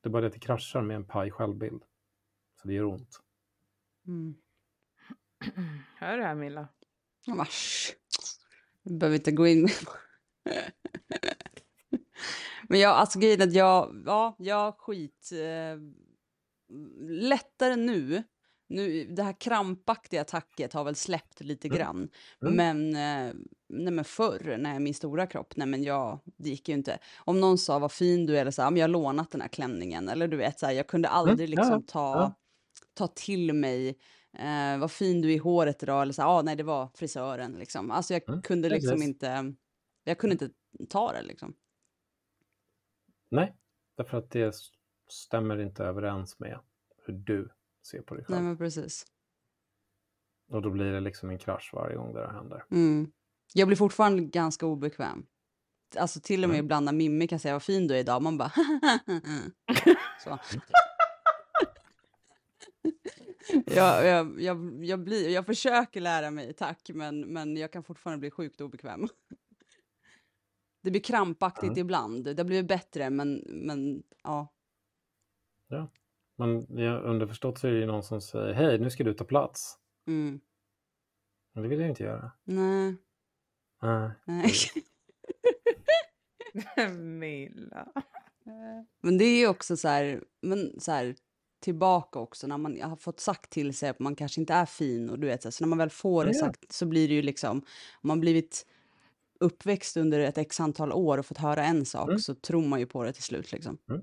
Det 0.00 0.08
är 0.08 0.10
bara 0.10 0.20
det 0.20 0.26
att 0.26 0.32
det 0.32 0.38
kraschar 0.38 0.82
med 0.82 0.96
en 0.96 1.04
paj 1.04 1.30
självbild. 1.30 1.82
Så 2.62 2.68
det 2.68 2.74
gör 2.74 2.84
ont. 2.84 3.20
Mm. 4.06 4.34
Hör 5.98 6.16
du 6.16 6.24
här 6.24 6.34
Milla? 6.34 6.68
Vars. 7.26 7.92
Du 8.82 8.98
behöver 8.98 9.16
inte 9.16 9.32
gå 9.32 9.46
in 9.46 9.68
Men 12.68 12.80
jag, 12.80 12.90
alltså 12.90 13.18
grejen 13.18 13.40
är 13.40 13.46
att 13.46 13.54
jag, 13.54 14.02
ja, 14.06 14.36
jag 14.38 14.78
skit... 14.78 15.30
Eh, 15.32 15.78
lättare 17.00 17.76
nu. 17.76 18.22
nu. 18.68 19.04
Det 19.04 19.22
här 19.22 19.40
krampaktiga 19.40 20.24
tacket 20.24 20.72
har 20.72 20.84
väl 20.84 20.94
släppt 20.94 21.40
lite 21.40 21.68
mm. 21.68 21.78
grann. 21.78 22.08
Mm. 22.42 22.54
Men, 22.54 22.94
eh, 22.94 23.34
nej 23.68 23.92
men 23.92 24.04
förr, 24.04 24.56
när 24.58 24.78
min 24.78 24.94
stora 24.94 25.26
kropp, 25.26 25.56
nej 25.56 25.66
men 25.66 25.82
jag, 25.82 26.18
det 26.24 26.48
gick 26.48 26.68
ju 26.68 26.74
inte. 26.74 26.98
Om 27.18 27.40
någon 27.40 27.58
sa 27.58 27.78
vad 27.78 27.92
fin 27.92 28.26
du 28.26 28.36
är, 28.36 28.40
eller 28.40 28.50
så 28.50 28.62
här, 28.62 28.72
jag 28.72 28.82
har 28.82 28.88
lånat 28.88 29.30
den 29.30 29.40
här 29.40 29.48
klänningen. 29.48 30.08
Eller 30.08 30.28
du 30.28 30.36
vet, 30.36 30.58
så 30.58 30.66
här, 30.66 30.72
jag 30.72 30.86
kunde 30.86 31.08
mm, 31.08 31.18
aldrig 31.18 31.48
mm. 31.48 31.50
liksom 31.50 31.86
ta, 31.86 32.14
ja. 32.16 32.34
ta 32.94 33.06
till 33.06 33.52
mig 33.52 33.98
Eh, 34.38 34.78
vad 34.78 34.90
fin 34.90 35.20
du 35.20 35.28
är 35.28 35.34
i 35.34 35.38
håret 35.38 35.82
idag, 35.82 36.02
eller 36.02 36.12
så 36.12 36.22
ah, 36.22 36.42
nej 36.42 36.56
det 36.56 36.62
var 36.62 36.88
frisören 36.94 37.52
liksom. 37.52 37.90
Alltså 37.90 38.14
jag 38.14 38.28
mm, 38.28 38.42
kunde 38.42 38.68
liksom 38.68 39.02
inte, 39.02 39.54
jag 40.04 40.18
kunde 40.18 40.32
inte 40.32 40.50
ta 40.88 41.12
det 41.12 41.22
liksom. 41.22 41.54
Nej, 43.28 43.56
därför 43.96 44.18
att 44.18 44.30
det 44.30 44.54
stämmer 45.08 45.60
inte 45.60 45.84
överens 45.84 46.38
med 46.38 46.60
hur 47.04 47.14
du 47.14 47.48
ser 47.86 48.02
på 48.02 48.14
dig 48.14 48.24
själv. 48.24 48.36
Nej, 48.36 48.48
men 48.48 48.58
precis. 48.58 49.06
Och 50.48 50.62
då 50.62 50.70
blir 50.70 50.92
det 50.92 51.00
liksom 51.00 51.30
en 51.30 51.38
krasch 51.38 51.70
varje 51.74 51.96
gång 51.96 52.14
det 52.14 52.32
händer. 52.32 52.64
Mm. 52.70 53.12
Jag 53.54 53.68
blir 53.68 53.76
fortfarande 53.76 54.22
ganska 54.22 54.66
obekväm. 54.66 55.26
Alltså 55.96 56.20
till 56.20 56.44
och 56.44 56.50
med 56.50 56.56
mm. 56.56 56.66
ibland 56.66 56.84
när 56.84 56.92
Mimmi 56.92 57.28
kan 57.28 57.38
säga 57.38 57.54
vad 57.54 57.62
fin 57.62 57.86
du 57.86 57.94
är 57.94 57.98
idag, 57.98 58.22
man 58.22 58.38
bara 58.38 58.52
så. 60.24 60.38
jag, 63.66 64.06
jag, 64.06 64.40
jag, 64.40 64.84
jag, 64.84 65.04
blir, 65.04 65.28
jag 65.28 65.46
försöker 65.46 66.00
lära 66.00 66.30
mig, 66.30 66.52
tack, 66.52 66.90
men, 66.94 67.20
men 67.20 67.56
jag 67.56 67.72
kan 67.72 67.84
fortfarande 67.84 68.20
bli 68.20 68.30
sjukt 68.30 68.60
obekväm. 68.60 69.08
Det 70.82 70.90
blir 70.90 71.00
krampaktigt 71.00 71.68
mm. 71.68 71.78
ibland. 71.78 72.36
Det 72.36 72.44
blir 72.44 72.62
bättre, 72.62 73.10
men, 73.10 73.44
men 73.46 74.02
ja. 74.22 74.52
Ja, 75.68 75.88
men 76.36 76.78
underförstått 76.80 77.58
så 77.58 77.66
är 77.66 77.72
det 77.72 77.78
ju 77.78 77.86
någon 77.86 78.02
som 78.02 78.20
säger 78.20 78.52
hej, 78.52 78.78
nu 78.78 78.90
ska 78.90 79.04
du 79.04 79.14
ta 79.14 79.24
plats. 79.24 79.78
Mm. 80.06 80.40
Men 81.52 81.62
det 81.62 81.68
vill 81.68 81.80
jag 81.80 81.88
inte 81.88 82.02
göra. 82.02 82.32
Nej. 82.44 82.96
Nej. 83.82 84.10
Nej. 84.24 84.52
Milla. 86.98 87.92
Men 89.00 89.18
det 89.18 89.24
är 89.24 89.38
ju 89.38 89.48
också 89.48 89.76
så 89.76 89.88
här, 89.88 90.24
men 90.40 90.80
så 90.80 90.92
här, 90.92 91.14
tillbaka 91.60 92.18
också 92.18 92.46
när 92.46 92.58
man 92.58 92.80
har 92.82 92.96
fått 92.96 93.20
sagt 93.20 93.50
till 93.50 93.74
sig 93.74 93.88
att 93.88 93.98
man 93.98 94.16
kanske 94.16 94.40
inte 94.40 94.54
är 94.54 94.66
fin 94.66 95.10
och 95.10 95.18
du 95.18 95.26
vet 95.26 95.42
så, 95.42 95.52
så 95.52 95.64
när 95.64 95.68
man 95.68 95.78
väl 95.78 95.90
får 95.90 96.24
det 96.24 96.34
sagt 96.34 96.72
så 96.72 96.86
blir 96.86 97.08
det 97.08 97.14
ju 97.14 97.22
liksom, 97.22 97.58
om 98.02 98.08
man 98.08 98.20
blivit 98.20 98.66
uppväxt 99.42 99.96
under 99.96 100.20
ett 100.20 100.38
x 100.38 100.60
antal 100.60 100.92
år 100.92 101.18
och 101.18 101.26
fått 101.26 101.38
höra 101.38 101.64
en 101.64 101.86
sak 101.86 102.08
mm. 102.08 102.18
så 102.18 102.34
tror 102.34 102.62
man 102.62 102.80
ju 102.80 102.86
på 102.86 103.04
det 103.04 103.12
till 103.12 103.22
slut 103.22 103.52
liksom. 103.52 103.78
Mm. 103.88 104.02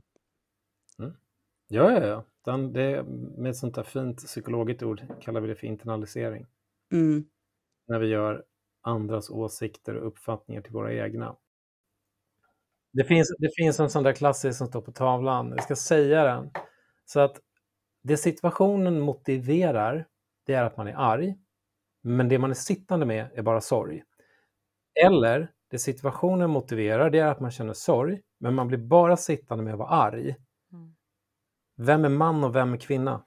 Mm. 0.99 1.13
Ja, 1.67 1.91
ja, 1.91 2.07
ja. 2.07 2.25
botten, 2.49 2.73
det, 2.73 3.03
med 3.37 3.49
ett 3.49 3.57
sånt 3.57 3.75
där 3.75 3.83
fint 3.83 4.17
psykologiskt 4.17 4.83
ord 4.83 5.01
kallar 5.21 5.41
vi 5.41 5.47
det 5.47 5.55
för 5.55 5.67
internalisering. 5.67 6.45
Mm. 6.91 7.25
När 7.87 7.99
vi 7.99 8.07
gör 8.07 8.45
andras 8.81 9.29
åsikter 9.29 9.95
och 9.95 10.07
uppfattningar 10.07 10.61
till 10.61 10.73
våra 10.73 10.93
egna. 10.93 11.35
Det 12.93 13.03
finns, 13.03 13.35
det 13.39 13.49
finns 13.55 13.79
en 13.79 13.89
sån 13.89 14.03
där 14.03 14.13
klassisk 14.13 14.57
som 14.57 14.67
står 14.67 14.81
på 14.81 14.91
tavlan, 14.91 15.49
jag 15.49 15.63
ska 15.63 15.75
säga 15.75 16.23
den. 16.23 16.51
Så 17.05 17.19
att 17.19 17.41
det 18.03 18.17
situationen 18.17 18.99
motiverar, 18.99 20.07
det 20.45 20.53
är 20.53 20.63
att 20.63 20.77
man 20.77 20.87
är 20.87 20.95
arg. 20.97 21.35
Men 22.01 22.29
det 22.29 22.39
man 22.39 22.49
är 22.49 22.55
sittande 22.55 23.05
med 23.05 23.29
är 23.33 23.41
bara 23.41 23.61
sorg. 23.61 24.03
Eller 25.05 25.51
det 25.69 25.79
situationen 25.79 26.49
motiverar, 26.49 27.09
det 27.09 27.19
är 27.19 27.27
att 27.27 27.39
man 27.39 27.51
känner 27.51 27.73
sorg, 27.73 28.21
men 28.39 28.55
man 28.55 28.67
blir 28.67 28.77
bara 28.77 29.17
sittande 29.17 29.63
med 29.63 29.73
att 29.73 29.79
vara 29.79 29.89
arg. 29.89 30.35
Mm. 30.73 30.95
Vem 31.77 32.05
är 32.05 32.09
man 32.09 32.43
och 32.43 32.55
vem 32.55 32.73
är 32.73 32.77
kvinna? 32.77 33.25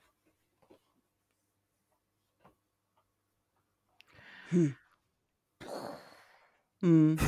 Mm. 6.83 7.19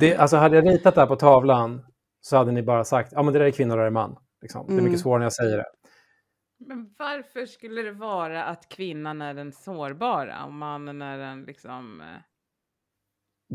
Det, 0.00 0.16
alltså 0.16 0.36
hade 0.36 0.56
jag 0.56 0.68
ritat 0.68 0.94
det 0.94 1.00
här 1.00 1.08
på 1.08 1.16
tavlan 1.16 1.86
så 2.20 2.36
hade 2.36 2.52
ni 2.52 2.62
bara 2.62 2.84
sagt, 2.84 3.12
ja 3.12 3.22
men 3.22 3.32
det 3.32 3.38
där 3.38 3.46
är 3.46 3.50
kvinna 3.50 3.74
och 3.74 3.78
det 3.78 3.82
där 3.82 3.86
är 3.86 3.90
man. 3.90 4.16
Liksom. 4.42 4.66
Det 4.66 4.72
är 4.72 4.74
Mm. 4.74 4.84
mycket 4.84 5.00
svårare 5.00 5.18
när 5.18 5.24
jag 5.24 5.32
säger 5.32 5.56
det. 5.56 5.64
Men 6.58 6.94
varför 6.98 7.46
skulle 7.46 7.82
det 7.82 7.92
vara 7.92 8.44
att 8.44 8.68
kvinnan 8.68 9.22
är 9.22 9.34
den 9.34 9.52
sårbara 9.52 10.44
och 10.44 10.52
mannen 10.52 11.02
är 11.02 11.18
den 11.18 11.42
liksom... 11.42 12.02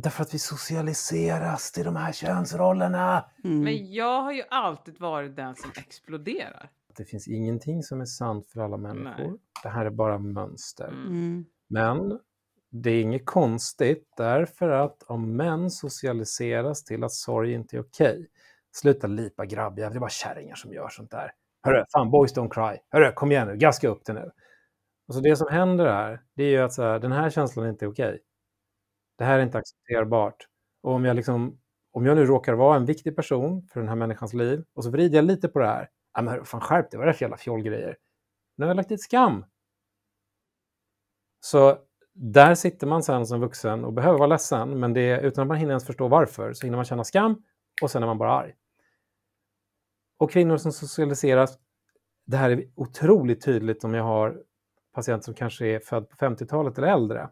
Därför 0.04 0.24
att 0.24 0.34
vi 0.34 0.40
socialiseras 0.40 1.72
till 1.72 1.86
de 1.86 1.96
här 1.96 2.12
könsrollerna. 2.12 3.26
Mm. 3.44 3.64
Men 3.64 3.94
jag 3.94 4.22
har 4.22 4.32
ju 4.32 4.44
alltid 4.50 5.00
varit 5.00 5.36
den 5.36 5.56
som 5.56 5.72
exploderar. 5.78 6.70
Det 6.98 7.06
finns 7.06 7.28
ingenting 7.28 7.84
som 7.84 8.02
är 8.02 8.06
sant 8.06 8.48
för 8.48 8.62
alla 8.62 8.78
människor. 8.78 9.24
Nej. 9.24 9.38
Det 9.64 9.70
här 9.70 9.86
är 9.86 9.90
bara 9.90 10.18
mönster. 10.18 10.88
Mm. 10.88 11.08
Mm. 11.08 11.46
Men 11.68 12.20
det 12.70 12.90
är 12.90 13.02
inget 13.02 13.26
konstigt 13.26 14.14
därför 14.18 14.70
att 14.70 15.04
om 15.04 15.36
män 15.36 15.72
socialiseras 15.72 16.84
till 16.84 17.04
att 17.04 17.12
sorg 17.12 17.54
inte 17.54 17.78
är 17.78 17.82
okej. 17.82 18.28
Sluta 18.72 19.08
lipa 19.08 19.46
grabbjävel, 19.46 19.94
det 19.94 19.98
är 19.98 20.00
bara 20.00 20.10
kärringar 20.10 20.56
som 20.56 20.74
gör 20.74 20.90
sånt 20.90 21.12
där. 21.12 21.32
Hörru, 21.64 21.84
fan 21.92 22.12
boys 22.12 22.36
don't 22.36 22.50
cry. 22.50 22.80
Hörru, 22.90 23.12
kom 23.12 23.32
igen 23.32 23.48
nu, 23.48 23.58
gaska 23.58 23.88
upp 23.88 24.06
det 24.06 24.14
nu. 24.14 24.32
Alltså 25.08 25.22
det 25.22 25.36
som 25.36 25.48
händer 25.52 25.86
här, 25.86 26.22
det 26.36 26.44
är 26.44 26.50
ju 26.50 26.58
att 26.58 26.74
så 26.74 26.84
här, 26.84 27.00
den 27.00 27.12
här 27.12 27.30
känslan 27.30 27.66
är 27.66 27.70
inte 27.70 27.88
okej. 27.88 28.20
Det 29.18 29.26
här 29.26 29.40
är 29.40 29.44
inte 29.44 29.58
accepterbart. 29.58 30.48
Och 30.82 30.92
om 30.92 31.06
jag, 31.06 31.16
liksom, 31.16 31.60
om 31.92 32.06
jag 32.06 32.18
nu 32.18 32.26
råkar 32.26 32.54
vara 32.54 32.76
en 32.76 32.86
viktig 32.86 33.16
person 33.16 33.68
för 33.68 33.80
den 33.80 33.90
här 33.90 33.96
människans 33.96 34.34
liv 34.34 34.64
och 34.74 34.84
så 34.84 34.90
vrider 34.90 35.16
jag 35.16 35.26
lite 35.26 35.48
på 35.48 35.60
det 35.60 35.68
här. 35.68 35.90
Ja, 36.14 36.22
men 36.22 36.46
fan 36.46 36.62
skärp 36.62 36.92
dig, 36.92 36.98
vad 36.98 37.08
är 37.08 37.12
det 37.12 37.18
för 37.18 37.26
jävla 37.26 37.38
fjollgrejer? 37.38 37.98
Nu 38.58 38.66
har 38.66 38.70
jag 38.70 38.76
lagt 38.76 38.90
dit 38.90 39.02
skam. 39.02 39.46
Så 41.40 41.78
där 42.14 42.56
sitter 42.56 42.88
man 42.88 43.04
sen 43.04 43.26
som 43.28 43.40
vuxen 43.42 43.86
och 43.86 43.94
behöver 43.94 44.18
vara 44.18 44.28
ledsen, 44.28 44.80
men 44.80 44.94
det 44.94 45.02
är, 45.02 45.22
utan 45.22 45.42
att 45.42 45.48
man 45.48 45.58
hinner 45.58 45.72
ens 45.72 45.86
förstå 45.86 46.08
varför 46.08 46.54
så 46.54 46.66
hinner 46.66 46.78
man 46.78 46.86
känna 46.86 47.04
skam 47.04 47.44
och 47.82 47.92
sen 47.92 48.04
är 48.04 48.08
man 48.08 48.18
bara 48.18 48.32
arg. 48.32 48.54
Och 50.18 50.32
kvinnor 50.32 50.58
som 50.58 50.72
socialiseras, 50.72 51.60
det 52.26 52.38
här 52.38 52.50
är 52.50 52.70
otroligt 52.76 53.42
tydligt 53.46 53.84
om 53.84 53.94
jag 53.94 54.04
har 54.04 54.44
patienter 54.94 55.26
som 55.26 55.34
kanske 55.34 55.66
är 55.68 55.80
född 55.80 56.10
på 56.10 56.16
50-talet 56.16 56.78
eller 56.78 56.88
äldre. 56.88 57.30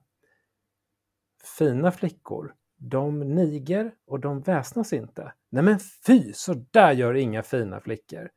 Fina 1.57 1.91
flickor, 1.91 2.55
de 2.77 3.19
niger 3.19 3.91
och 4.07 4.19
de 4.19 4.41
väsnas 4.41 4.93
inte. 4.93 5.33
Nej 5.49 5.63
men 5.63 5.79
fy, 6.07 6.33
så 6.33 6.53
där 6.71 6.91
gör 6.91 7.13
inga 7.13 7.43
fina 7.43 7.79
flickor. 7.79 8.29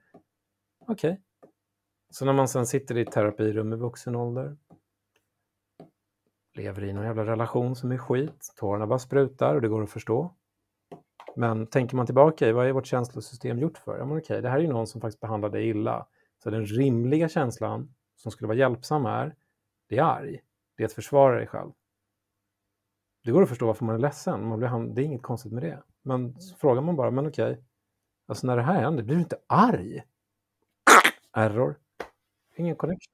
Okej. 0.86 1.20
Så 2.10 2.24
när 2.24 2.32
man 2.32 2.48
sen 2.48 2.66
sitter 2.66 2.96
i 2.96 3.00
ett 3.00 3.12
terapirum 3.12 3.72
i 3.72 3.76
vuxen 3.76 4.16
ålder, 4.16 4.56
lever 6.54 6.84
i 6.84 6.92
någon 6.92 7.04
jävla 7.04 7.24
relation 7.24 7.76
som 7.76 7.92
är 7.92 7.98
skit, 7.98 8.52
tårarna 8.56 8.86
bara 8.86 8.98
sprutar 8.98 9.54
och 9.54 9.60
det 9.60 9.68
går 9.68 9.82
att 9.82 9.90
förstå. 9.90 10.34
Men 11.36 11.66
tänker 11.66 11.96
man 11.96 12.06
tillbaka 12.06 12.48
i 12.48 12.52
vad 12.52 12.66
är 12.66 12.72
vårt 12.72 12.86
känslosystem 12.86 13.58
gjort 13.58 13.78
för? 13.78 13.98
Ja, 13.98 14.04
men 14.04 14.18
okej, 14.18 14.42
det 14.42 14.48
här 14.48 14.56
är 14.56 14.62
ju 14.62 14.68
någon 14.68 14.86
som 14.86 15.00
faktiskt 15.00 15.20
behandlar 15.20 15.48
dig 15.48 15.68
illa. 15.68 16.06
Så 16.42 16.50
den 16.50 16.66
rimliga 16.66 17.28
känslan 17.28 17.94
som 18.16 18.32
skulle 18.32 18.48
vara 18.48 18.58
hjälpsam 18.58 19.06
är, 19.06 19.34
det 19.88 19.98
är 19.98 20.02
arg. 20.02 20.40
Det 20.76 20.82
är 20.82 20.86
att 20.86 20.92
försvara 20.92 21.36
dig 21.36 21.46
själv. 21.46 21.72
Det 23.24 23.30
går 23.30 23.42
att 23.42 23.48
förstå 23.48 23.66
varför 23.66 23.84
man 23.84 23.94
är 23.94 23.98
ledsen. 23.98 24.48
Man 24.48 24.58
blir, 24.58 24.94
det 24.94 25.02
är 25.02 25.04
inget 25.04 25.22
konstigt 25.22 25.52
med 25.52 25.62
det. 25.62 25.82
Men 26.02 26.40
så 26.40 26.56
frågar 26.56 26.82
man 26.82 26.96
bara, 26.96 27.10
men 27.10 27.26
okej, 27.26 27.64
alltså 28.28 28.46
när 28.46 28.56
det 28.56 28.62
här 28.62 28.80
händer, 28.82 29.02
blir 29.02 29.14
du 29.14 29.20
inte 29.20 29.36
arg? 29.46 30.02
Error. 31.32 31.78
Ingen 32.56 32.76
connection. 32.76 33.12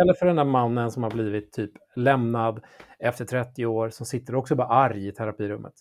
Eller 0.00 0.14
för 0.14 0.26
den 0.26 0.36
där 0.36 0.44
mannen 0.44 0.90
som 0.90 1.02
har 1.02 1.10
blivit 1.10 1.52
typ 1.52 1.72
lämnad 1.96 2.64
efter 2.98 3.24
30 3.24 3.66
år 3.66 3.90
som 3.90 4.06
sitter 4.06 4.34
också 4.34 4.54
bara 4.54 4.68
arg 4.68 5.08
i 5.08 5.12
terapirummet. 5.12 5.74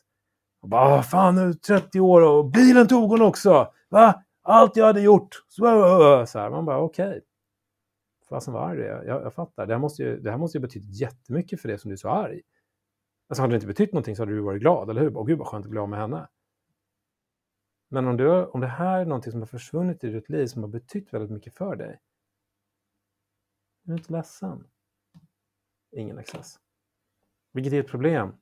Och 0.62 0.70
bara, 0.70 0.82
"Ah, 1.00 1.02
fan 1.04 1.36
nu 1.36 1.42
är 1.42 1.48
det 1.48 1.54
30 1.54 2.00
år 2.00 2.22
och 2.22 2.46
bilen 2.46 2.88
tog 2.88 3.10
hon 3.10 3.22
också. 3.22 3.74
Va? 3.90 4.24
Allt 4.42 4.76
jag 4.76 4.86
hade 4.86 5.02
gjort. 5.02 5.30
Så 5.48 5.64
så 6.28 6.40
här, 6.40 6.50
man 6.50 6.66
bara 6.66 6.80
okej. 6.80 7.22
Fasen 8.30 8.54
vad 8.54 8.64
arg 8.70 8.78
du 8.78 8.88
är. 8.88 9.04
Jag, 9.04 9.24
jag 9.24 9.34
fattar. 9.34 9.66
Det 9.66 9.74
här, 9.74 9.80
måste 9.80 10.04
ju, 10.04 10.20
det 10.20 10.32
här 10.32 10.38
måste 10.38 10.58
ju 10.58 10.62
betytt 10.62 11.00
jättemycket 11.02 11.62
för 11.62 11.68
det 11.70 11.78
som 11.78 11.90
du 11.90 11.94
är 11.94 11.98
så 11.98 12.10
arg. 12.10 12.42
Alltså 13.28 13.42
hade 13.42 13.54
det 13.54 13.56
inte 13.56 13.68
betytt 13.68 13.94
någonting 13.94 14.16
så 14.16 14.22
hade 14.22 14.32
du 14.32 14.42
varit 14.42 14.62
glad, 14.62 14.90
eller 14.90 15.02
hur? 15.02 15.18
Åh 15.18 15.26
gud 15.26 15.38
vad 15.38 15.48
skönt 15.48 15.66
att 15.66 15.72
bli 15.72 15.80
av 15.80 15.90
med 15.90 16.00
henne. 16.00 16.28
Men 17.90 18.08
om, 18.08 18.18
du, 18.18 18.46
om 18.46 18.62
det 18.62 18.68
här 18.68 19.00
är 19.00 19.06
någonting 19.06 19.32
som 19.32 19.42
har 19.42 19.48
försvunnit 19.48 20.04
i 20.04 20.10
ditt 20.10 20.30
liv 20.30 20.48
som 20.48 20.64
har 20.64 20.70
betytt 20.70 21.14
väldigt 21.14 21.32
mycket 21.32 21.56
för 21.56 21.76
dig. 21.76 22.00
Är 23.84 23.88
du 23.88 23.94
inte 23.94 24.14
ledsen? 24.14 24.68
Ingen 25.92 26.18
access. 26.18 26.60
Vilket 27.52 27.74
är 27.74 27.80
ett 27.80 27.88
problem. 27.88 28.34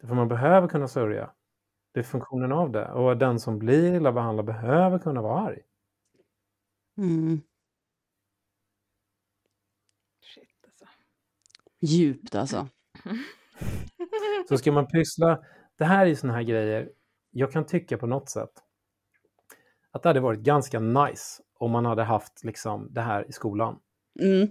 För 0.00 0.14
man 0.14 0.28
behöver 0.28 0.68
kunna 0.68 0.88
sörja. 0.88 1.34
Det 1.92 2.00
är 2.00 2.04
funktionen 2.04 2.52
av 2.52 2.72
det. 2.72 2.92
Och 2.92 3.16
den 3.16 3.40
som 3.40 3.58
blir 3.58 3.94
illa 3.94 4.12
behandlad 4.12 4.46
behöver 4.46 4.98
kunna 4.98 5.22
vara 5.22 5.40
arg. 5.40 5.62
Mm. 6.96 7.40
Shit 10.20 10.64
alltså. 10.64 10.84
Djupt 11.80 12.34
alltså. 12.34 12.68
Så 14.48 14.58
ska 14.58 14.72
man 14.72 14.86
pyssla, 14.86 15.38
det 15.78 15.84
här 15.84 16.06
är 16.06 16.14
såna 16.14 16.32
här 16.32 16.42
grejer, 16.42 16.88
jag 17.30 17.52
kan 17.52 17.66
tycka 17.66 17.98
på 17.98 18.06
något 18.06 18.28
sätt 18.28 18.50
att 19.92 20.02
det 20.02 20.08
hade 20.08 20.20
varit 20.20 20.40
ganska 20.40 20.80
nice 20.80 21.42
om 21.58 21.70
man 21.70 21.86
hade 21.86 22.02
haft 22.02 22.44
liksom 22.44 22.88
det 22.90 23.00
här 23.00 23.28
i 23.28 23.32
skolan. 23.32 23.78
Mm. 24.20 24.48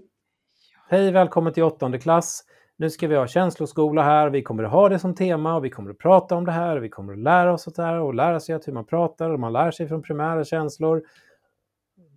Hej, 0.89 1.11
välkommen 1.11 1.53
till 1.53 1.63
åttonde 1.63 1.99
klass. 1.99 2.43
Nu 2.77 2.89
ska 2.89 3.07
vi 3.07 3.15
ha 3.15 3.27
känsloskola 3.27 4.03
här. 4.03 4.29
Vi 4.29 4.43
kommer 4.43 4.63
att 4.63 4.71
ha 4.71 4.89
det 4.89 4.99
som 4.99 5.15
tema 5.15 5.55
och 5.55 5.65
vi 5.65 5.69
kommer 5.69 5.91
att 5.91 5.97
prata 5.97 6.35
om 6.35 6.45
det 6.45 6.51
här. 6.51 6.77
Vi 6.77 6.89
kommer 6.89 7.13
att 7.13 7.19
lära 7.19 7.53
oss 7.53 7.65
det 7.65 7.83
här 7.83 7.99
och 7.99 8.13
lära 8.13 8.39
sig 8.39 8.55
att 8.55 8.67
hur 8.67 8.73
man 8.73 8.85
pratar 8.85 9.29
och 9.29 9.39
man 9.39 9.53
lär 9.53 9.71
sig 9.71 9.87
från 9.87 10.01
primära 10.01 10.43
känslor. 10.43 11.03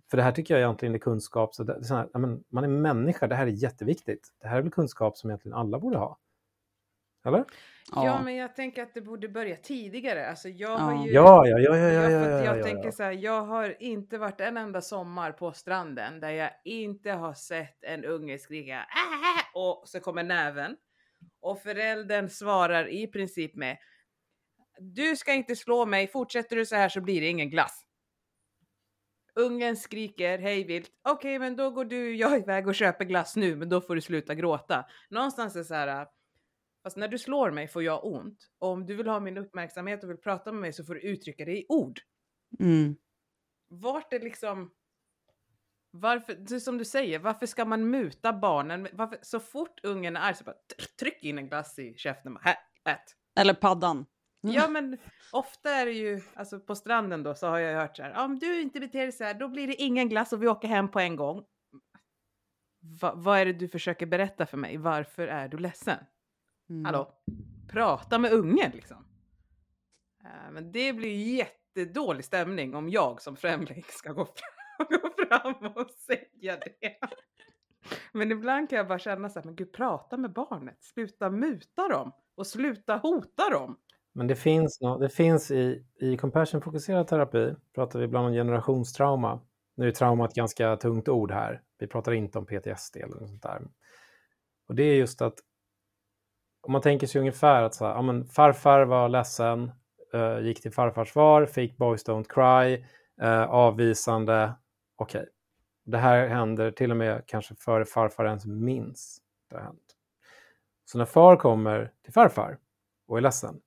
För 0.09 0.17
det 0.17 0.23
här 0.23 0.31
tycker 0.31 0.53
jag 0.53 0.61
egentligen 0.61 0.95
är 0.95 0.99
kunskap. 0.99 1.55
Så 1.55 1.63
det, 1.63 1.83
så 1.83 1.95
här, 1.95 2.07
man 2.49 2.63
är 2.63 2.67
människa, 2.67 3.27
det 3.27 3.35
här 3.35 3.47
är 3.47 3.51
jätteviktigt. 3.51 4.27
Det 4.41 4.47
här 4.47 4.57
är 4.57 4.61
väl 4.61 4.71
kunskap 4.71 5.17
som 5.17 5.29
egentligen 5.29 5.57
alla 5.57 5.79
borde 5.79 5.97
ha. 5.97 6.17
Eller? 7.25 7.45
Ja. 7.91 8.05
Ja. 8.05 8.21
men 8.21 8.35
jag 8.35 8.55
tänker 8.55 8.83
att 8.83 8.93
det 8.93 9.01
borde 9.01 9.29
börja 9.29 9.55
tidigare. 9.55 10.29
Alltså 10.29 10.49
jag 10.49 10.71
Ja. 10.71 10.77
har 10.77 11.05
ju... 11.05 11.11
Ja, 11.13 11.47
ja, 11.47 11.59
ja, 11.59 11.77
ja, 11.77 11.91
ja, 11.91 12.09
Ja, 12.09 12.29
ja, 12.29 12.45
jag 12.45 12.57
ja, 12.59 12.63
tänker 12.63 12.91
så 12.91 13.03
här, 13.03 13.11
jag 13.11 13.41
har 13.41 13.75
inte 13.83 14.17
varit 14.17 14.41
en 14.41 14.57
enda 14.57 14.81
sommar 14.81 15.31
på 15.31 15.51
stranden 15.53 16.19
där 16.19 16.29
jag 16.31 16.51
inte 16.65 17.11
har 17.11 17.33
sett 17.33 17.83
en 17.83 18.05
unge 18.05 18.37
skrika 18.37 18.73
"Äh!" 18.75 19.45
och 19.61 19.83
så 19.85 19.99
kommer 19.99 20.23
näven. 20.23 20.75
Och 21.41 21.61
föräldern 21.61 22.29
svarar 22.29 22.87
i 22.87 23.07
princip 23.07 23.55
med 23.55 23.77
Du 24.79 25.15
ska 25.15 25.33
inte 25.33 25.55
slå 25.55 25.85
mig, 25.85 26.07
fortsätter 26.07 26.55
du 26.55 26.65
så 26.65 26.75
här 26.75 26.89
så 26.89 27.01
blir 27.01 27.21
det 27.21 27.27
ingen 27.27 27.49
glass. 27.49 27.81
Ungen 29.39 29.75
skriker 29.77 30.37
hej 30.37 30.63
vilt. 30.63 30.91
Okej, 31.09 31.39
men 31.39 31.55
då 31.55 31.69
går 31.71 31.85
du 31.85 32.15
jag 32.15 32.37
iväg 32.37 32.67
och 32.67 32.75
köper 32.75 33.05
glass 33.05 33.35
nu, 33.35 33.55
men 33.55 33.69
då 33.69 33.81
får 33.81 33.95
du 33.95 34.01
sluta 34.01 34.35
gråta. 34.35 34.85
Någonstans 35.09 35.55
är 35.55 35.63
så 35.63 35.73
här. 35.73 36.07
Fast 36.85 36.97
när 36.97 37.07
du 37.07 37.17
slår 37.17 37.51
mig 37.51 37.67
får 37.67 37.83
jag 37.83 38.05
ont. 38.05 38.49
Och 38.59 38.69
om 38.69 38.85
du 38.85 38.95
vill 38.95 39.07
ha 39.07 39.19
min 39.19 39.37
uppmärksamhet 39.37 40.03
och 40.03 40.09
vill 40.09 40.17
prata 40.17 40.51
med 40.51 40.61
mig 40.61 40.73
så 40.73 40.83
får 40.83 40.95
du 40.95 41.01
uttrycka 41.01 41.45
det 41.45 41.57
i 41.57 41.65
ord. 41.69 41.99
Mm. 42.59 42.95
Vart 43.67 44.13
är 44.13 44.19
liksom... 44.19 44.71
Varför, 45.91 46.59
som 46.59 46.77
du 46.77 46.85
säger, 46.85 47.19
varför 47.19 47.45
ska 47.45 47.65
man 47.65 47.89
muta 47.89 48.33
barnen? 48.33 48.87
Varför, 48.93 49.19
så 49.21 49.39
fort 49.39 49.79
ungen 49.83 50.15
är 50.15 50.21
arg 50.21 50.35
så 50.35 50.43
bara 50.43 50.55
tr- 50.55 50.95
tryck 50.99 51.23
in 51.23 51.37
en 51.37 51.47
glass 51.47 51.79
i 51.79 51.93
käften. 51.97 52.37
Här, 52.41 52.55
ät. 52.85 53.15
Eller 53.39 53.53
paddan. 53.53 54.05
Ja 54.41 54.67
men 54.67 54.97
ofta 55.31 55.69
är 55.69 55.85
det 55.85 55.91
ju, 55.91 56.21
alltså 56.33 56.59
på 56.59 56.75
stranden 56.75 57.23
då 57.23 57.35
så 57.35 57.47
har 57.47 57.59
jag 57.59 57.81
hört 57.81 57.97
så 57.97 58.03
här, 58.03 58.25
om 58.25 58.39
du 58.39 58.61
inte 58.61 58.79
beter 58.79 58.99
dig 58.99 59.11
så 59.11 59.23
här 59.23 59.33
då 59.33 59.47
blir 59.47 59.67
det 59.67 59.75
ingen 59.75 60.09
glass 60.09 60.33
och 60.33 60.43
vi 60.43 60.47
åker 60.47 60.67
hem 60.67 60.91
på 60.91 60.99
en 60.99 61.15
gång. 61.15 61.45
Va, 63.01 63.13
vad 63.15 63.39
är 63.39 63.45
det 63.45 63.53
du 63.53 63.67
försöker 63.67 64.05
berätta 64.05 64.45
för 64.45 64.57
mig? 64.57 64.77
Varför 64.77 65.27
är 65.27 65.47
du 65.47 65.57
ledsen? 65.57 65.97
Mm. 66.69 66.85
Hallå? 66.85 67.11
Prata 67.67 68.19
med 68.19 68.33
ungen 68.33 68.71
liksom. 68.71 68.97
Eh, 70.23 70.51
Men 70.51 70.71
det 70.71 70.93
blir 70.93 71.37
jättedålig 71.37 72.25
stämning 72.25 72.75
om 72.75 72.89
jag 72.89 73.21
som 73.21 73.35
främling 73.35 73.83
ska 73.89 74.11
gå 74.11 74.25
fram 74.25 74.87
att 74.87 74.89
gå 75.01 75.25
fram 75.25 75.71
och 75.75 75.89
säga 75.89 76.57
det. 76.57 76.97
Men 78.11 78.31
ibland 78.31 78.69
kan 78.69 78.77
jag 78.77 78.87
bara 78.87 78.99
känna 78.99 79.29
så 79.29 79.39
här, 79.39 79.45
men 79.45 79.55
gud 79.55 79.73
prata 79.73 80.17
med 80.17 80.33
barnet, 80.33 80.83
sluta 80.83 81.29
muta 81.29 81.87
dem 81.87 82.11
och 82.35 82.47
sluta 82.47 82.95
hota 82.95 83.49
dem. 83.49 83.77
Men 84.13 84.27
det 84.27 84.35
finns, 84.35 84.79
det 84.99 85.09
finns 85.09 85.51
i, 85.51 85.85
i 85.99 86.17
compassion-fokuserad 86.17 87.07
terapi, 87.07 87.55
pratar 87.75 87.99
vi 87.99 88.05
ibland 88.05 88.27
om 88.27 88.33
generationstrauma. 88.33 89.41
Nu 89.75 89.87
är 89.87 89.91
trauma 89.91 90.25
ett 90.25 90.33
ganska 90.33 90.77
tungt 90.77 91.09
ord 91.09 91.31
här. 91.31 91.61
Vi 91.79 91.87
pratar 91.87 92.11
inte 92.11 92.37
om 92.37 92.45
PTSD 92.45 92.97
eller 92.97 93.15
något 93.15 93.29
sånt 93.29 93.43
där. 93.43 93.61
Och 94.67 94.75
det 94.75 94.83
är 94.83 94.95
just 94.95 95.21
att 95.21 95.35
om 96.65 96.71
man 96.71 96.81
tänker 96.81 97.07
sig 97.07 97.19
ungefär 97.19 97.63
att 97.63 97.75
så 97.75 97.85
här, 97.85 97.93
ja, 97.93 98.01
men 98.01 98.25
farfar 98.25 98.85
var 98.85 99.09
ledsen, 99.09 99.71
eh, 100.13 100.39
gick 100.39 100.61
till 100.61 100.71
farfars 100.71 101.11
far, 101.11 101.45
fick 101.45 101.77
boys 101.77 102.05
don't 102.05 102.25
cry, 102.29 102.85
eh, 103.21 103.43
avvisande, 103.43 104.53
okej. 104.95 105.25
Det 105.85 105.97
här 105.97 106.27
händer 106.27 106.71
till 106.71 106.91
och 106.91 106.97
med 106.97 107.23
kanske 107.25 107.55
före 107.55 107.85
farfar 107.85 108.25
ens 108.25 108.45
minns 108.45 109.21
det 109.49 109.55
har 109.55 109.63
hänt. 109.63 109.95
Så 110.85 110.97
när 110.97 111.05
far 111.05 111.35
kommer 111.35 111.91
till 112.03 112.13
farfar 112.13 112.57
och 113.07 113.17
är 113.17 113.21
ledsen, 113.21 113.61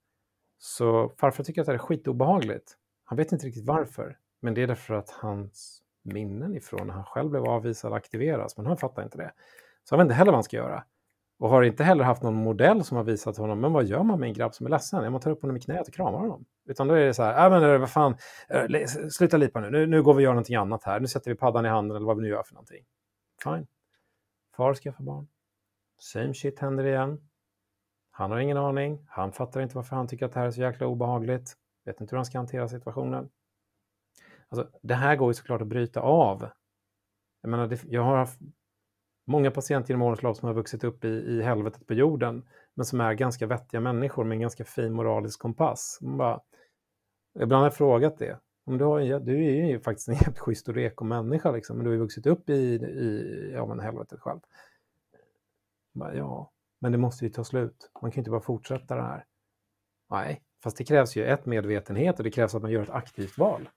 så 0.59 1.13
farfar 1.19 1.45
tycker 1.45 1.61
att 1.61 1.67
det 1.67 1.75
är 1.75 1.79
skitobehagligt. 1.79 2.77
Han 3.05 3.17
vet 3.17 3.33
inte 3.33 3.47
riktigt 3.47 3.67
varför, 3.67 4.19
men 4.41 4.55
det 4.55 4.63
är 4.63 4.67
därför 4.67 4.95
att 4.95 5.11
hans 5.11 5.83
minnen 6.03 6.57
ifrån 6.57 6.87
när 6.87 6.95
han 6.95 7.05
själv 7.05 7.31
blev 7.31 7.45
avvisad 7.45 7.93
aktiveras, 7.93 8.57
men 8.57 8.67
han 8.67 8.77
fattar 8.77 9.03
inte 9.03 9.19
det. 9.19 9.33
Så 9.85 9.95
han 9.95 9.99
vet 9.99 10.05
inte 10.05 10.15
heller 10.15 10.33
vad 10.33 10.37
han 10.37 10.45
ska 10.45 10.57
göra. 10.57 10.85
Och 11.39 11.49
har 11.49 11.63
inte 11.63 11.85
heller 11.85 12.05
haft 12.05 12.23
någon 12.23 12.35
modell 12.35 12.85
som 12.85 12.97
har 12.97 13.05
visat 13.05 13.37
honom, 13.37 13.61
men 13.61 13.73
vad 13.73 13.85
gör 13.85 14.03
man 14.03 14.21
med 14.21 14.27
en 14.27 14.33
grabb 14.33 14.55
som 14.55 14.67
är 14.67 14.71
ledsen? 14.71 15.05
Ja, 15.05 15.11
man 15.11 15.21
tar 15.21 15.31
upp 15.31 15.43
honom 15.43 15.57
i 15.57 15.61
knät 15.61 15.89
och 15.89 15.95
kramar 15.95 16.19
honom. 16.19 16.45
Utan 16.69 16.89
då 16.89 16.95
är 16.95 17.07
det 17.07 17.15
så 17.15 17.23
här, 17.23 17.45
äh, 17.45 17.51
men 17.51 17.71
äh, 17.71 17.79
vad 17.79 17.91
fan, 17.91 18.17
äh, 18.49 18.87
sluta 19.11 19.37
lipa 19.37 19.61
nu. 19.61 19.71
nu, 19.71 19.87
nu 19.87 20.03
går 20.03 20.15
vi 20.15 20.19
och 20.19 20.23
gör 20.23 20.31
någonting 20.31 20.57
annat 20.57 20.85
här, 20.85 21.01
nu 21.01 21.07
sätter 21.07 21.31
vi 21.31 21.37
paddan 21.37 21.67
i 21.67 21.69
handen 21.69 21.97
eller 21.97 22.07
vad 22.07 22.17
vi 22.17 22.23
nu 22.23 22.29
gör 22.29 22.43
för 22.43 22.55
någonting. 22.55 22.85
Fine. 23.45 23.67
Far 24.57 24.75
skaffar 24.75 25.05
barn. 25.05 25.29
Same 25.99 26.35
shit 26.35 26.59
händer 26.59 26.87
igen. 26.87 27.29
Han 28.11 28.31
har 28.31 28.39
ingen 28.39 28.57
aning, 28.57 29.07
han 29.09 29.33
fattar 29.33 29.61
inte 29.61 29.77
varför 29.77 29.97
han 29.97 30.09
tycker 30.09 30.27
att 30.27 30.33
det 30.33 30.41
här 30.41 30.47
är 30.47 30.51
så 30.51 30.61
jäkla 30.61 30.87
obehagligt, 30.87 31.55
vet 31.85 32.01
inte 32.01 32.13
hur 32.13 32.19
han 32.19 32.27
ska 32.27 32.39
hantera 32.39 32.69
situationen. 32.69 33.29
Alltså, 34.49 34.69
det 34.83 34.95
här 34.95 35.17
går 35.17 35.31
ju 35.31 35.35
såklart 35.35 35.63
att 35.63 35.69
bryta 35.69 36.01
av. 36.01 36.49
Jag, 37.43 37.51
menar, 37.51 37.67
det, 37.67 37.85
jag 37.85 38.03
har 38.03 38.17
haft 38.17 38.41
många 39.29 39.51
patienter 39.51 39.91
genom 39.91 40.03
årens 40.03 40.23
lopp 40.23 40.37
som 40.37 40.47
har 40.47 40.55
vuxit 40.55 40.85
upp 40.85 41.05
i, 41.05 41.09
i 41.09 41.43
helvetet 41.43 41.87
på 41.87 41.95
jorden, 41.95 42.49
men 42.75 42.85
som 42.85 43.01
är 43.01 43.15
ganska 43.15 43.47
vettiga 43.47 43.81
människor 43.81 44.25
med 44.25 44.37
en 44.37 44.41
ganska 44.41 44.65
fin 44.65 44.93
moralisk 44.93 45.41
kompass. 45.41 45.99
Man 46.01 46.17
bara, 46.17 46.41
ibland 47.35 47.61
har 47.61 47.67
jag 47.67 47.75
frågat 47.75 48.19
det. 48.19 48.39
Om 48.65 48.79
du, 48.79 48.85
har, 48.85 49.21
du 49.21 49.45
är 49.45 49.67
ju 49.67 49.81
faktiskt 49.81 50.09
en 50.09 50.15
jävligt 50.21 50.39
schysst 50.39 50.69
och 50.69 50.75
reko 50.75 51.05
människa, 51.05 51.51
liksom, 51.51 51.77
men 51.77 51.85
du 51.85 51.91
har 51.91 51.95
ju 51.95 52.01
vuxit 52.01 52.27
upp 52.27 52.51
i, 52.51 52.55
i 52.55 53.53
ja, 53.55 53.67
men 53.67 53.81
helvetet 53.81 54.21
själv. 54.21 54.41
Bara, 55.95 56.15
ja, 56.15 56.51
men 56.81 56.93
det 56.93 56.99
måste 56.99 57.25
ju 57.25 57.31
ta 57.31 57.45
slut. 57.45 57.91
Man 58.03 58.11
kan 58.11 58.17
ju 58.17 58.21
inte 58.21 58.31
bara 58.31 58.41
fortsätta 58.41 58.97
det 58.97 59.03
här. 59.03 59.25
Nej, 60.11 60.43
fast 60.63 60.77
det 60.77 60.85
krävs 60.85 61.17
ju 61.17 61.25
ett 61.25 61.47
medvetenhet 61.47 62.19
och 62.19 62.25
det 62.25 62.31
krävs 62.31 62.55
att 62.55 62.63
man 62.63 62.71
gör 62.71 62.83
ett 62.83 62.91
aktivt 62.91 63.39
val. 63.39 63.69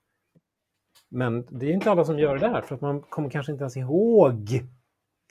Men 1.08 1.46
det 1.50 1.66
är 1.66 1.72
inte 1.72 1.90
alla 1.90 2.04
som 2.04 2.18
gör 2.18 2.34
det 2.38 2.48
där 2.48 2.60
för 2.60 2.74
att 2.74 2.80
man 2.80 3.02
kommer 3.02 3.30
kanske 3.30 3.52
inte 3.52 3.62
ens 3.62 3.76
ihåg 3.76 4.62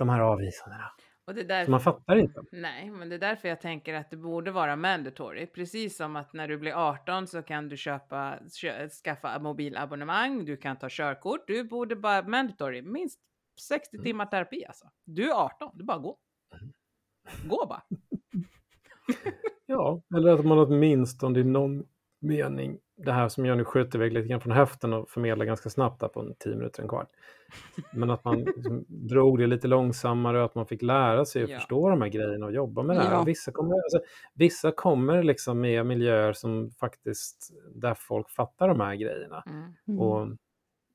de 0.01 0.09
här 0.09 0.19
avvisandena. 0.19 0.91
Och 1.27 1.35
det 1.35 1.41
är 1.41 1.45
därför, 1.45 1.65
Så 1.65 1.71
man 1.71 1.79
fattar 1.79 2.15
inte. 2.15 2.41
Nej, 2.51 2.89
men 2.91 3.09
det 3.09 3.15
är 3.15 3.19
därför 3.19 3.47
jag 3.47 3.61
tänker 3.61 3.93
att 3.93 4.09
det 4.09 4.17
borde 4.17 4.51
vara 4.51 4.75
mandatory. 4.75 5.47
Precis 5.47 5.97
som 5.97 6.15
att 6.15 6.33
när 6.33 6.47
du 6.47 6.57
blir 6.57 6.71
18 6.73 7.27
så 7.27 7.41
kan 7.41 7.69
du 7.69 7.77
köpa, 7.77 8.39
kö, 8.61 8.89
skaffa 8.89 9.39
mobilabonnemang, 9.39 10.45
du 10.45 10.57
kan 10.57 10.77
ta 10.77 10.87
körkort. 10.89 11.47
Du 11.47 11.63
borde 11.63 11.95
bara 11.95 12.21
mandatory, 12.27 12.81
minst 12.81 13.19
60 13.61 13.95
Mm. 13.97 14.03
timmar 14.03 14.25
terapi 14.25 14.65
alltså. 14.65 14.85
Du 15.05 15.29
är 15.31 15.33
18, 15.35 15.71
du 15.77 15.83
bara 15.83 15.97
gå. 15.97 16.17
Gå 17.45 17.65
bara. 17.65 17.81
Ja, 19.65 20.01
eller 20.15 20.33
att 20.33 20.45
man 20.45 20.59
åtminstone 20.59 21.39
i 21.39 21.43
någon 21.43 21.83
mening, 22.21 22.77
det 23.05 23.11
här 23.11 23.29
som 23.29 23.45
jag 23.45 23.57
nu 23.57 23.65
skjuter 23.65 23.99
iväg 23.99 24.13
lite 24.13 24.27
grann 24.27 24.41
från 24.41 24.51
höften 24.51 24.93
och 24.93 25.09
förmedlar 25.09 25.45
ganska 25.45 25.69
snabbt 25.69 25.99
där 25.99 26.07
på 26.07 26.19
en 26.19 26.35
tio 26.39 26.55
minuter, 26.55 26.81
en 26.81 26.89
kvart. 26.89 27.09
Men 27.93 28.09
att 28.09 28.23
man 28.23 28.39
liksom 28.39 28.85
drog 28.87 29.39
det 29.39 29.47
lite 29.47 29.67
långsammare 29.67 30.39
och 30.39 30.45
att 30.45 30.55
man 30.55 30.65
fick 30.65 30.81
lära 30.81 31.25
sig 31.25 31.43
att 31.43 31.49
Ja. 31.49 31.57
förstå 31.57 31.89
de 31.89 32.01
här 32.01 32.09
grejerna 32.09 32.45
och 32.45 32.53
jobba 32.53 32.83
med 32.83 32.95
det 32.95 33.01
här. 33.01 33.11
Ja. 33.13 33.23
Vissa 33.23 33.51
kommer, 33.51 33.75
alltså, 33.75 33.99
vissa 34.33 34.71
kommer 34.71 35.23
liksom 35.23 35.61
med 35.61 35.85
miljöer 35.85 36.33
som 36.33 36.71
faktiskt, 36.71 37.53
där 37.75 37.93
folk 37.93 38.29
fattar 38.29 38.67
de 38.67 38.79
här 38.79 38.95
grejerna. 38.95 39.43
Mm. 39.47 39.73
Mm. 39.87 39.99
Och 39.99 40.27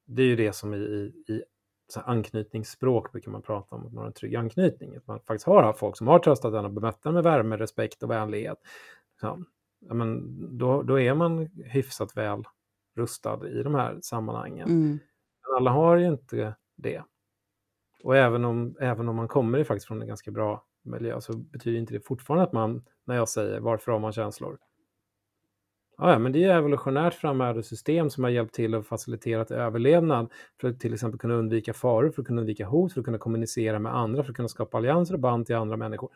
det 0.05 0.23
är 0.23 0.27
ju 0.27 0.37
det 0.37 0.53
som 0.53 0.75
i, 0.75 0.77
i, 0.77 1.33
i 1.33 1.43
så 1.89 2.01
här 2.01 2.09
anknytningsspråk 2.09 3.13
brukar 3.13 3.31
man 3.31 3.43
prata 3.43 3.77
om, 3.77 3.87
att 3.87 3.93
man 3.93 3.99
har 4.03 4.07
en 4.07 4.13
trygg 4.13 4.37
anknytning. 4.37 4.97
Att 4.97 5.07
man 5.07 5.21
faktiskt 5.21 5.47
har 5.47 5.63
haft 5.63 5.79
folk 5.79 5.97
som 5.97 6.07
har 6.07 6.19
tröstat 6.19 6.55
en 6.55 6.65
och 6.65 6.73
bemött 6.73 7.07
en 7.07 7.15
med 7.15 7.23
värme, 7.23 7.57
respekt 7.57 8.03
och 8.03 8.11
vänlighet. 8.11 8.59
Så, 9.21 9.45
ja, 9.81 9.95
men 9.95 10.37
då, 10.59 10.83
då 10.83 11.01
är 11.01 11.15
man 11.15 11.47
hyfsat 11.65 12.17
väl 12.17 12.43
rustad 12.97 13.49
i 13.49 13.63
de 13.63 13.75
här 13.75 13.99
sammanhangen. 14.03 14.69
Mm. 14.69 14.99
Men 15.43 15.57
alla 15.57 15.71
har 15.71 15.97
ju 15.97 16.07
inte 16.07 16.55
det. 16.77 17.03
Och 18.03 18.17
även 18.17 18.45
om, 18.45 18.77
även 18.81 19.09
om 19.09 19.17
man 19.17 19.29
kommer 19.29 19.65
faktiskt 19.65 19.87
från 19.87 20.03
en 20.03 20.09
ganska 20.09 20.31
bra 20.31 20.65
miljö 20.83 21.21
så 21.21 21.37
betyder 21.37 21.79
inte 21.79 21.95
det 21.95 22.01
fortfarande 22.01 22.45
att 22.45 22.53
man, 22.53 22.85
när 23.05 23.17
jag 23.17 23.29
säger 23.29 23.61
varför 23.61 23.93
har 23.93 23.99
man 23.99 24.13
känslor? 24.13 24.59
Ja, 25.99 26.13
ja, 26.13 26.19
men 26.19 26.33
det 26.33 26.45
är 26.45 26.59
evolutionärt 26.59 27.15
framärvda 27.15 27.63
system 27.63 28.11
som 28.11 28.25
har 28.25 28.31
hjälpt 28.31 28.55
till 28.55 28.75
och 28.75 28.87
faciliterat 28.87 29.51
överlevnad 29.51 30.33
för 30.61 30.69
att 30.69 30.81
till 30.81 30.95
exempel 30.95 31.19
kunna 31.21 31.35
undvika 31.35 31.75
faror, 31.75 32.11
för 32.11 32.23
att 32.23 32.27
kunna 32.27 32.41
undvika 32.41 32.67
hot, 32.67 32.93
för 32.93 33.01
att 33.01 33.05
kunna 33.05 33.19
kommunicera 33.19 33.79
med 33.79 33.97
andra, 33.97 34.23
för 34.23 34.31
att 34.31 34.37
kunna 34.37 34.49
skapa 34.49 34.77
allianser 34.77 35.15
och 35.15 35.21
band 35.21 35.47
till 35.47 35.57
andra 35.57 35.77
människor. 35.77 36.11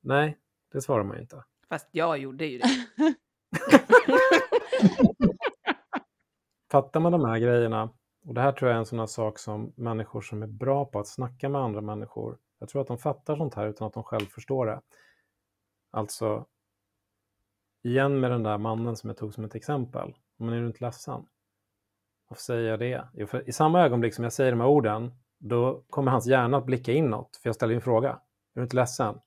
Nej, 0.00 0.38
det 0.72 0.80
svarar 0.80 1.04
man 1.04 1.16
ju 1.16 1.22
inte. 1.22 1.44
Fast 1.68 1.88
jag 1.92 2.18
gjorde 2.18 2.46
ju 2.46 2.58
det. 2.58 2.68
Fattar 6.70 7.00
man 7.00 7.12
de 7.12 7.24
här 7.24 7.38
grejerna, 7.38 7.90
och 8.26 8.34
det 8.34 8.40
här 8.40 8.52
tror 8.52 8.70
jag 8.70 8.74
är 8.74 8.78
en 8.78 8.86
sån 8.86 8.98
här 8.98 9.06
sak 9.06 9.38
som 9.38 9.72
människor 9.76 10.20
som 10.20 10.42
är 10.42 10.46
bra 10.46 10.84
på 10.84 10.98
att 10.98 11.08
snacka 11.08 11.48
med 11.48 11.60
andra 11.60 11.80
människor, 11.80 12.38
jag 12.58 12.68
tror 12.68 12.82
att 12.82 12.88
de 12.88 12.98
fattar 12.98 13.36
sånt 13.36 13.54
här 13.54 13.66
utan 13.66 13.86
att 13.86 13.92
de 13.92 14.02
själv 14.02 14.26
förstår 14.26 14.66
det. 14.66 14.80
Alltså, 15.90 16.46
igen 17.82 18.20
med 18.20 18.30
den 18.30 18.42
där 18.42 18.58
mannen 18.58 18.96
som 18.96 19.10
jag 19.10 19.16
tog 19.16 19.34
som 19.34 19.44
ett 19.44 19.54
exempel, 19.54 20.14
men 20.36 20.54
är 20.54 20.60
du 20.60 20.66
inte 20.66 20.84
ledsen? 20.84 21.26
Varför 22.28 22.42
säger 22.42 22.70
jag 22.70 22.78
det? 22.78 23.08
Jo, 23.12 23.26
för 23.26 23.48
i 23.48 23.52
samma 23.52 23.82
ögonblick 23.82 24.14
som 24.14 24.24
jag 24.24 24.32
säger 24.32 24.50
de 24.50 24.60
här 24.60 24.68
orden, 24.68 25.14
då 25.38 25.84
kommer 25.90 26.10
hans 26.10 26.26
hjärna 26.26 26.56
att 26.56 26.66
blicka 26.66 26.92
inåt, 26.92 27.36
för 27.42 27.48
jag 27.48 27.54
ställer 27.54 27.72
ju 27.72 27.76
en 27.76 27.82
fråga. 27.82 28.10
Är 28.10 28.20
du 28.54 28.62
inte 28.62 28.76
ledsen? 28.76 29.20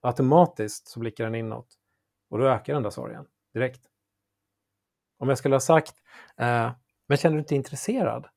Automatiskt 0.00 0.88
så 0.88 1.00
blickar 1.00 1.24
den 1.24 1.34
inåt. 1.34 1.78
Och 2.28 2.38
då 2.38 2.44
ökar 2.44 2.74
den 2.74 2.82
där 2.82 2.90
sorgen 2.90 3.26
direkt. 3.52 3.80
Om 5.18 5.28
jag 5.28 5.38
skulle 5.38 5.54
ha 5.54 5.60
sagt, 5.60 5.94
eh, 6.36 6.72
men 7.06 7.18
känner 7.18 7.34
du 7.34 7.38
inte 7.38 7.54
intresserad? 7.54 8.28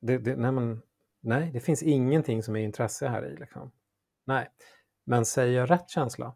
Det, 0.00 0.18
det, 0.18 0.36
nej, 0.36 0.52
men, 0.52 0.82
nej, 1.20 1.50
det 1.52 1.60
finns 1.60 1.82
ingenting 1.82 2.42
som 2.42 2.56
är 2.56 2.60
intresse 2.60 3.08
här 3.08 3.26
i. 3.26 3.36
Liksom. 3.36 3.72
Nej, 4.24 4.48
men 5.04 5.24
säger 5.24 5.60
jag 5.60 5.70
rätt 5.70 5.90
känsla 5.90 6.34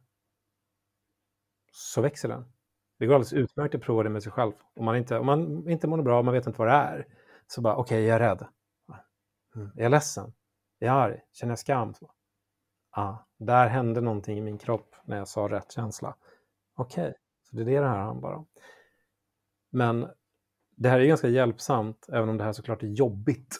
så 1.73 2.01
växer 2.01 2.29
den. 2.29 2.53
Det 2.99 3.07
går 3.07 3.15
alldeles 3.15 3.33
utmärkt 3.33 3.75
att 3.75 3.81
prova 3.81 4.03
det 4.03 4.11
med 4.11 4.23
sig 4.23 4.33
själv. 4.33 4.53
Om 4.75 4.85
man 4.85 4.97
inte, 4.97 5.19
om 5.19 5.27
man 5.27 5.69
inte 5.69 5.87
mår 5.87 6.03
bra, 6.03 6.23
man 6.23 6.35
vet 6.35 6.47
inte 6.47 6.59
vad 6.59 6.69
det 6.69 6.73
är, 6.73 7.07
så 7.47 7.61
bara 7.61 7.77
okej, 7.77 7.97
okay, 7.97 8.07
jag 8.07 8.15
är 8.17 8.21
rädd. 8.21 8.47
Mm. 9.55 9.71
Är 9.77 9.83
jag 9.83 9.91
ledsen? 9.91 10.33
Är 10.81 10.87
jag 10.87 10.97
arg? 10.97 11.21
Känner 11.33 11.51
jag 11.51 11.59
skam? 11.59 11.95
Så, 11.95 12.11
ah, 12.93 13.17
där 13.39 13.69
hände 13.69 14.01
någonting 14.01 14.39
i 14.39 14.41
min 14.41 14.59
kropp 14.59 14.95
när 15.05 15.19
jag 15.19 15.29
sa 15.29 15.49
rätt 15.49 15.73
känsla. 15.73 16.17
Okej, 16.75 17.03
okay. 17.03 17.15
så 17.43 17.57
det 17.57 17.63
är 17.63 17.67
det 17.67 17.81
det 17.81 17.89
här 17.89 17.99
handlar 17.99 18.33
om. 18.33 18.47
Men 19.71 20.09
det 20.77 20.89
här 20.89 21.01
är 21.01 21.05
ganska 21.05 21.29
hjälpsamt, 21.29 22.07
även 22.13 22.29
om 22.29 22.39
det 22.39 22.45
här 22.45 22.53
såklart 22.53 22.83
är 22.83 22.87
jobbigt. 22.87 23.57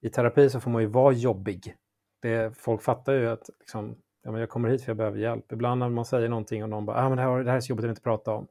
I 0.00 0.10
terapi 0.10 0.50
så 0.50 0.60
får 0.60 0.70
man 0.70 0.82
ju 0.82 0.88
vara 0.88 1.12
jobbig. 1.12 1.76
Det, 2.22 2.56
folk 2.56 2.82
fattar 2.82 3.12
ju 3.12 3.28
att 3.28 3.50
liksom, 3.58 4.02
ja, 4.22 4.30
men 4.30 4.40
jag 4.40 4.50
kommer 4.50 4.68
hit 4.68 4.82
för 4.82 4.90
jag 4.90 4.96
behöver 4.96 5.18
hjälp. 5.18 5.52
Ibland 5.52 5.78
när 5.78 5.88
man 5.88 6.04
säger 6.04 6.28
någonting 6.28 6.62
och 6.62 6.68
någon 6.68 6.86
bara, 6.86 6.96
ah, 6.96 7.08
men 7.08 7.16
det, 7.16 7.22
här, 7.22 7.44
det 7.44 7.50
här 7.50 7.56
är 7.56 7.60
så 7.60 7.70
jobbigt, 7.70 7.84
att 7.84 7.88
inte 7.88 8.02
prata 8.02 8.32
om. 8.32 8.48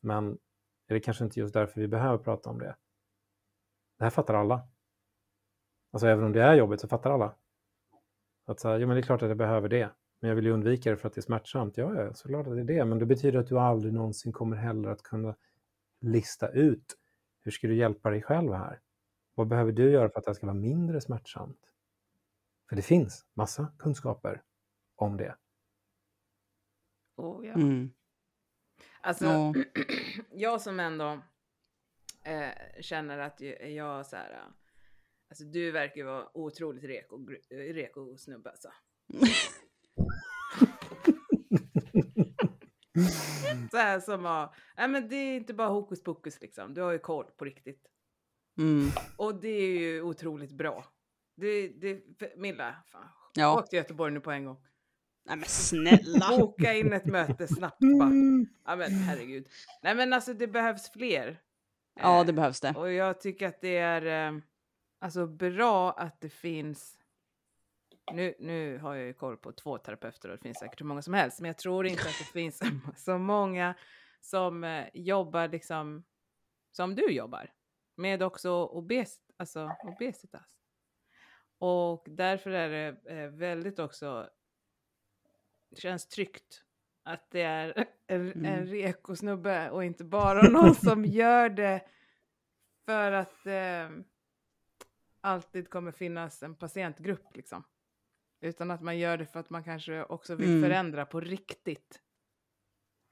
Men 0.00 0.38
är 0.88 0.94
det 0.94 1.00
kanske 1.00 1.24
inte 1.24 1.40
just 1.40 1.54
därför 1.54 1.80
vi 1.80 1.88
behöver 1.88 2.18
prata 2.18 2.50
om 2.50 2.58
det? 2.58 2.76
Det 3.98 4.04
här 4.04 4.10
fattar 4.10 4.34
alla. 4.34 4.68
Alltså 5.92 6.06
även 6.06 6.24
om 6.24 6.32
det 6.32 6.42
är 6.42 6.54
jobbigt 6.54 6.80
så 6.80 6.88
fattar 6.88 7.10
alla. 7.10 7.34
Att 8.48 8.60
så 8.60 8.68
här, 8.68 8.78
jo, 8.78 8.86
men 8.86 8.96
det 8.96 9.00
är 9.00 9.02
klart 9.02 9.22
att 9.22 9.28
jag 9.28 9.38
behöver 9.38 9.68
det. 9.68 9.90
Men 10.20 10.28
jag 10.28 10.36
vill 10.36 10.44
ju 10.44 10.50
undvika 10.50 10.90
det 10.90 10.96
för 10.96 11.08
att 11.08 11.14
det 11.14 11.18
är 11.18 11.22
smärtsamt. 11.22 11.76
Ja, 11.76 11.94
ja, 11.94 12.14
såklart 12.14 12.46
att 12.46 12.54
det 12.54 12.60
är 12.60 12.64
det. 12.64 12.84
Men 12.84 12.98
det 12.98 13.06
betyder 13.06 13.38
att 13.38 13.46
du 13.46 13.58
aldrig 13.58 13.92
någonsin 13.94 14.32
kommer 14.32 14.56
heller 14.56 14.88
att 14.88 15.02
kunna 15.02 15.36
lista 16.00 16.48
ut 16.48 16.96
hur 17.40 17.50
ska 17.50 17.66
du 17.66 17.76
hjälpa 17.76 18.10
dig 18.10 18.22
själv 18.22 18.52
här? 18.52 18.80
Vad 19.34 19.48
behöver 19.48 19.72
du 19.72 19.90
göra 19.90 20.08
för 20.08 20.18
att 20.18 20.24
det 20.24 20.34
ska 20.34 20.46
vara 20.46 20.54
mindre 20.54 21.00
smärtsamt? 21.00 21.60
För 22.68 22.76
det 22.76 22.82
finns 22.82 23.26
massa 23.34 23.72
kunskaper 23.78 24.42
om 24.96 25.16
det. 25.16 25.36
Oh, 27.16 27.46
ja. 27.46 27.52
Mm. 27.52 27.90
Alltså, 29.00 29.24
Ja. 29.24 29.54
jag 30.30 30.60
som 30.60 30.80
ändå 30.80 31.18
eh, 32.24 32.80
känner 32.80 33.18
att 33.18 33.40
jag, 33.60 34.06
så 34.06 34.16
här, 34.16 34.42
alltså 35.30 35.44
du 35.44 35.70
verkar 35.70 35.96
ju 35.96 36.02
vara 36.04 36.36
otroligt 36.36 36.84
reko, 36.84 37.16
gr- 37.18 37.72
reko 37.72 38.16
snubbe 38.16 38.50
alltså. 38.50 38.68
Så 43.70 43.76
här 43.76 44.00
som 44.00 44.24
har, 44.24 44.54
nej 44.76 44.88
men 44.88 45.08
det 45.08 45.16
är 45.16 45.36
inte 45.36 45.54
bara 45.54 45.68
hokus 45.68 46.02
pokus 46.02 46.40
liksom, 46.40 46.74
du 46.74 46.80
har 46.80 46.92
ju 46.92 46.98
koll 46.98 47.24
på 47.36 47.44
riktigt. 47.44 47.86
Mm. 48.58 48.88
Och 49.16 49.40
det 49.40 49.48
är 49.48 49.78
ju 49.78 50.02
otroligt 50.02 50.52
bra. 50.52 50.84
Det, 51.36 51.68
det, 51.68 52.02
Milla, 52.36 52.74
fan, 52.86 53.08
Ja. 53.34 53.58
åk 53.58 53.68
till 53.70 53.76
Göteborg 53.76 54.12
nu 54.12 54.20
på 54.20 54.30
en 54.30 54.44
gång. 54.44 54.56
Nej 55.24 55.36
men 55.36 55.44
snälla. 55.48 56.26
Boka 56.38 56.74
in 56.74 56.92
ett 56.92 57.06
möte 57.06 57.48
snabbt 57.48 57.78
bara. 57.98 58.10
Ja 58.64 58.76
men 58.76 58.90
herregud. 58.90 59.46
Nej 59.82 59.94
men 59.94 60.12
alltså 60.12 60.34
det 60.34 60.46
behövs 60.46 60.90
fler. 60.92 61.40
Ja, 62.00 62.20
Eh, 62.20 62.26
det 62.26 62.32
behövs 62.32 62.60
det. 62.60 62.74
Och 62.76 62.92
jag 62.92 63.20
tycker 63.20 63.48
att 63.48 63.60
det 63.60 63.76
är 63.76 64.28
eh, 64.32 64.38
alltså 64.98 65.26
bra 65.26 65.92
att 65.92 66.20
det 66.20 66.28
finns 66.30 66.98
nu, 68.12 68.34
nu 68.38 68.78
har 68.78 68.94
jag 68.94 69.06
ju 69.06 69.12
koll 69.12 69.36
på 69.36 69.52
två 69.52 69.78
terapeuter 69.78 70.28
och 70.28 70.36
det 70.36 70.42
finns 70.42 70.58
säkert 70.58 70.80
hur 70.80 70.86
många 70.86 71.02
som 71.02 71.14
helst, 71.14 71.40
men 71.40 71.48
jag 71.48 71.58
tror 71.58 71.86
inte 71.86 72.02
att 72.02 72.18
det 72.18 72.24
finns 72.32 72.62
så 73.04 73.18
många 73.18 73.74
som 74.20 74.64
eh, 74.64 74.86
jobbar 74.94 75.48
liksom 75.48 76.04
som 76.72 76.94
du 76.94 77.10
jobbar 77.10 77.52
med 77.94 78.22
också 78.22 78.50
obes, 78.66 79.20
alltså 79.36 79.70
obesitas. 79.82 80.58
Och 81.58 82.06
därför 82.10 82.50
är 82.50 82.68
det 82.68 83.12
eh, 83.12 83.28
väldigt 83.30 83.78
också, 83.78 84.30
känns 85.76 86.08
tryggt 86.08 86.64
att 87.02 87.30
det 87.30 87.42
är 87.42 87.84
en, 88.06 88.28
en 88.30 88.44
Mm. 88.44 88.66
reko 88.66 89.16
snubbe 89.16 89.70
och 89.70 89.84
inte 89.84 90.04
bara 90.04 90.42
någon 90.42 90.74
som 90.74 91.04
gör 91.04 91.48
det 91.48 91.88
för 92.84 93.12
att 93.12 93.46
eh, 93.46 93.90
alltid 95.20 95.70
kommer 95.70 95.92
finnas 95.92 96.42
en 96.42 96.54
patientgrupp 96.54 97.36
liksom. 97.36 97.64
Utan 98.40 98.70
att 98.70 98.80
man 98.82 98.98
gör 98.98 99.16
det 99.16 99.26
för 99.26 99.40
att 99.40 99.50
man 99.50 99.64
kanske 99.64 100.04
också 100.04 100.34
vill 100.34 100.48
Mm. 100.50 100.62
förändra 100.62 101.06
på 101.06 101.20
riktigt. 101.20 102.00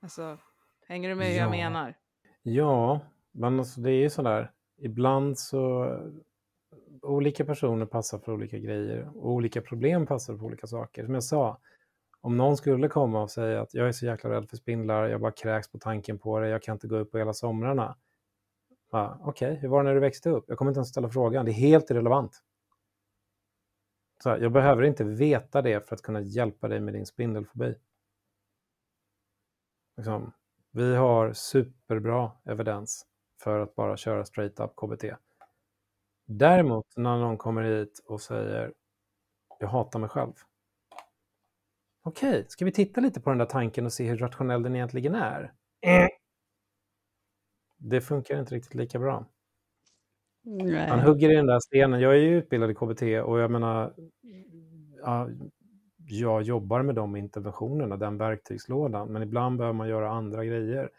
Alltså, 0.02 0.38
hänger 0.86 1.08
du 1.08 1.14
med 1.14 1.26
hur 1.26 1.34
jag 1.36 1.46
Ja. 1.46 1.50
menar? 1.50 1.94
Ja, 2.42 3.00
men 3.32 3.58
alltså 3.58 3.80
det 3.80 3.90
är 3.90 4.00
ju 4.02 4.10
sådär. 4.10 4.52
Ibland 4.78 5.38
så... 5.38 5.90
Olika 7.02 7.44
personer 7.44 7.86
passar 7.86 8.18
för 8.18 8.32
olika 8.32 8.58
grejer 8.58 9.10
och 9.16 9.30
olika 9.30 9.62
problem 9.62 10.06
passar 10.06 10.36
för 10.36 10.44
olika 10.44 10.66
saker. 10.66 11.04
Som 11.04 11.14
jag 11.14 11.24
sa, 11.24 11.60
om 12.20 12.36
någon 12.36 12.56
skulle 12.56 12.88
komma 12.88 13.22
och 13.22 13.30
säga 13.30 13.60
att 13.60 13.74
jag 13.74 13.88
är 13.88 13.92
så 13.92 14.06
jäkla 14.06 14.30
rädd 14.30 14.48
för 14.50 14.56
spindlar, 14.56 15.08
jag 15.08 15.20
bara 15.20 15.32
kräks 15.32 15.68
på 15.68 15.78
tanken 15.78 16.18
på 16.18 16.38
det, 16.40 16.48
jag 16.48 16.62
kan 16.62 16.72
inte 16.72 16.88
gå 16.88 16.96
upp 16.96 17.10
på 17.12 17.18
hela 17.18 17.32
somrarna. 17.32 17.96
Ja, 18.96 19.18
Okej, 19.22 19.54
hur 19.54 19.68
var 19.68 19.82
det 19.82 19.88
när 19.88 19.94
du 19.94 20.00
växte 20.00 20.30
upp? 20.30 20.44
Jag 20.48 20.58
kommer 20.58 20.70
inte 20.70 20.78
ens 20.78 20.88
ställa 20.88 21.08
frågan, 21.08 21.44
det 21.44 21.50
är 21.50 21.52
helt 21.52 21.90
irrelevant. 21.90 22.42
Så 24.22 24.30
här, 24.30 24.38
jag 24.38 24.52
behöver 24.52 24.82
inte 24.82 25.04
veta 25.04 25.62
det 25.62 25.88
för 25.88 25.94
att 25.94 26.02
kunna 26.02 26.20
hjälpa 26.20 26.68
dig 26.68 26.80
med 26.80 26.94
din 26.94 27.06
spindelfobi. 27.06 27.74
Liksom, 29.96 30.32
vi 30.70 30.94
har 30.94 31.32
superbra 31.32 32.32
evidens 32.44 33.06
för 33.42 33.60
att 33.60 33.74
bara 33.74 33.96
köra 33.96 34.24
straight 34.24 34.60
up 34.60 34.76
KBT. 34.76 35.04
Däremot 36.26 36.96
när 36.96 37.18
någon 37.18 37.38
kommer 37.38 37.62
hit 37.62 38.04
och 38.06 38.20
säger 38.20 38.72
jag 39.58 39.68
hatar 39.68 39.98
mig 39.98 40.08
själv. 40.08 40.32
Okej, 42.02 42.44
ska 42.48 42.64
vi 42.64 42.72
titta 42.72 43.00
lite 43.00 43.20
på 43.20 43.30
den 43.30 43.38
där 43.38 43.46
tanken 43.46 43.86
och 43.86 43.92
se 43.92 44.04
hur 44.04 44.18
rationell 44.18 44.62
den 44.62 44.76
egentligen 44.76 45.14
är? 45.14 45.52
Det 47.88 48.00
funkar 48.00 48.40
inte 48.40 48.54
riktigt 48.54 48.74
lika 48.74 48.98
bra. 48.98 49.26
Nej. 50.44 51.00
hugger 51.00 51.30
i 51.30 51.34
den 51.34 51.46
där 51.46 51.60
stenen. 51.60 52.00
Jag 52.00 52.12
är 52.12 52.18
ju 52.20 52.38
utbildad 52.38 52.70
i 52.70 52.74
KBT 52.74 53.02
och 53.02 53.38
jag 53.38 53.50
menar, 53.50 53.94
ja, 55.02 55.28
jag 56.08 56.42
jobbar 56.42 56.82
med 56.82 56.94
de 56.94 57.16
interventionerna, 57.16 57.96
den 57.96 58.18
verktygslådan, 58.18 59.12
men 59.12 59.22
ibland 59.22 59.58
behöver 59.58 59.74
man 59.74 59.88
göra 59.88 60.10
andra 60.10 60.44
grejer. 60.44 60.90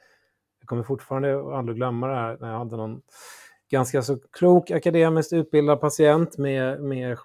Jag 0.59 0.67
kommer 0.67 0.83
fortfarande 0.83 1.57
aldrig 1.57 1.77
glömma 1.77 2.07
det 2.07 2.15
här 2.15 2.37
när 2.39 2.51
jag 2.51 2.57
hade 2.57 2.77
någon 2.77 3.01
ganska 3.71 4.01
så 4.01 4.19
klok 4.19 4.71
akademiskt 4.71 5.33
utbildad 5.33 5.81
patient 5.81 6.37
med, 6.37 6.81
med 6.81 7.17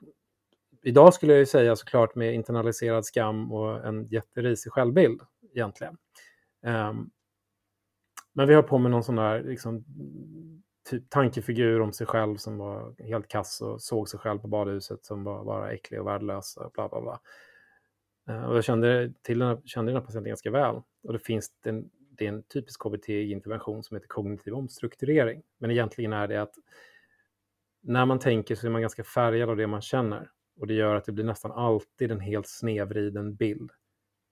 idag 0.83 1.15
skulle 1.15 1.33
jag 1.33 1.41
ju 1.41 1.47
säga 1.47 1.77
såklart 1.77 2.15
med 2.15 2.35
internaliserad 2.35 3.05
skam 3.05 3.53
och 3.53 3.87
en 3.87 4.07
jätterisig 4.07 4.73
självbild 4.73 5.21
egentligen. 5.55 5.97
Ehm, 6.67 7.11
men 8.33 8.49
vi 8.49 8.55
har 8.55 8.63
på 8.63 8.79
med 8.79 8.91
någon 8.91 9.05
sån 9.05 9.17
där 9.17 9.43
liksom, 9.43 9.85
typ 10.91 11.11
tankefigur 11.11 11.81
om 11.81 11.93
sig 11.93 12.07
själv 12.07 12.37
som 12.37 12.59
var 12.59 12.95
helt 12.99 13.29
kass 13.29 13.61
och 13.61 13.83
såg 13.83 14.09
sig 14.09 14.21
själv 14.21 14.39
på 14.39 14.49
badhuset 14.49 15.05
som 15.05 15.25
var 15.25 15.45
bara 15.45 15.73
äcklig 15.73 16.01
och 16.01 16.07
värdelös 16.07 16.57
och 16.57 16.73
bla 16.73 16.89
bla 16.89 17.01
bla. 17.01 17.21
Eh, 18.29 18.45
och 18.45 18.57
jag 18.57 18.65
kände, 18.65 19.13
till 19.23 19.39
den 19.39 19.49
här, 19.49 19.61
kände 19.65 19.93
den 19.93 19.97
här 19.97 20.07
patienten 20.07 20.31
ganska 20.31 20.51
väl. 20.51 20.83
Och 21.03 21.13
det 21.13 21.19
finns 21.19 21.51
en, 21.65 21.91
det 22.19 22.25
är 22.25 22.29
en 22.29 22.43
typisk 22.43 22.81
KBT-intervention 22.81 23.83
som 23.83 23.95
heter 23.95 24.09
kognitiv 24.09 24.55
omstrukturering. 24.55 25.43
Men 25.59 25.71
egentligen 25.71 26.13
är 26.13 26.29
det 26.29 26.43
att 26.43 26.55
när 27.83 28.07
man 28.07 28.19
tänker 28.19 28.55
så 28.55 28.67
är 28.67 28.71
man 28.71 28.81
ganska 28.81 29.05
färgad 29.05 29.51
av 29.51 29.57
det 29.57 29.67
man 29.67 29.83
känner. 29.83 30.31
Och 30.61 30.67
det 30.67 30.75
gör 30.75 30.95
att 30.95 31.05
det 31.05 31.13
blir 31.13 31.25
nästan 31.25 31.53
alltid 31.53 32.11
en 32.11 32.21
helt 32.21 32.49
snevriden 32.49 33.35
bild. 33.35 33.71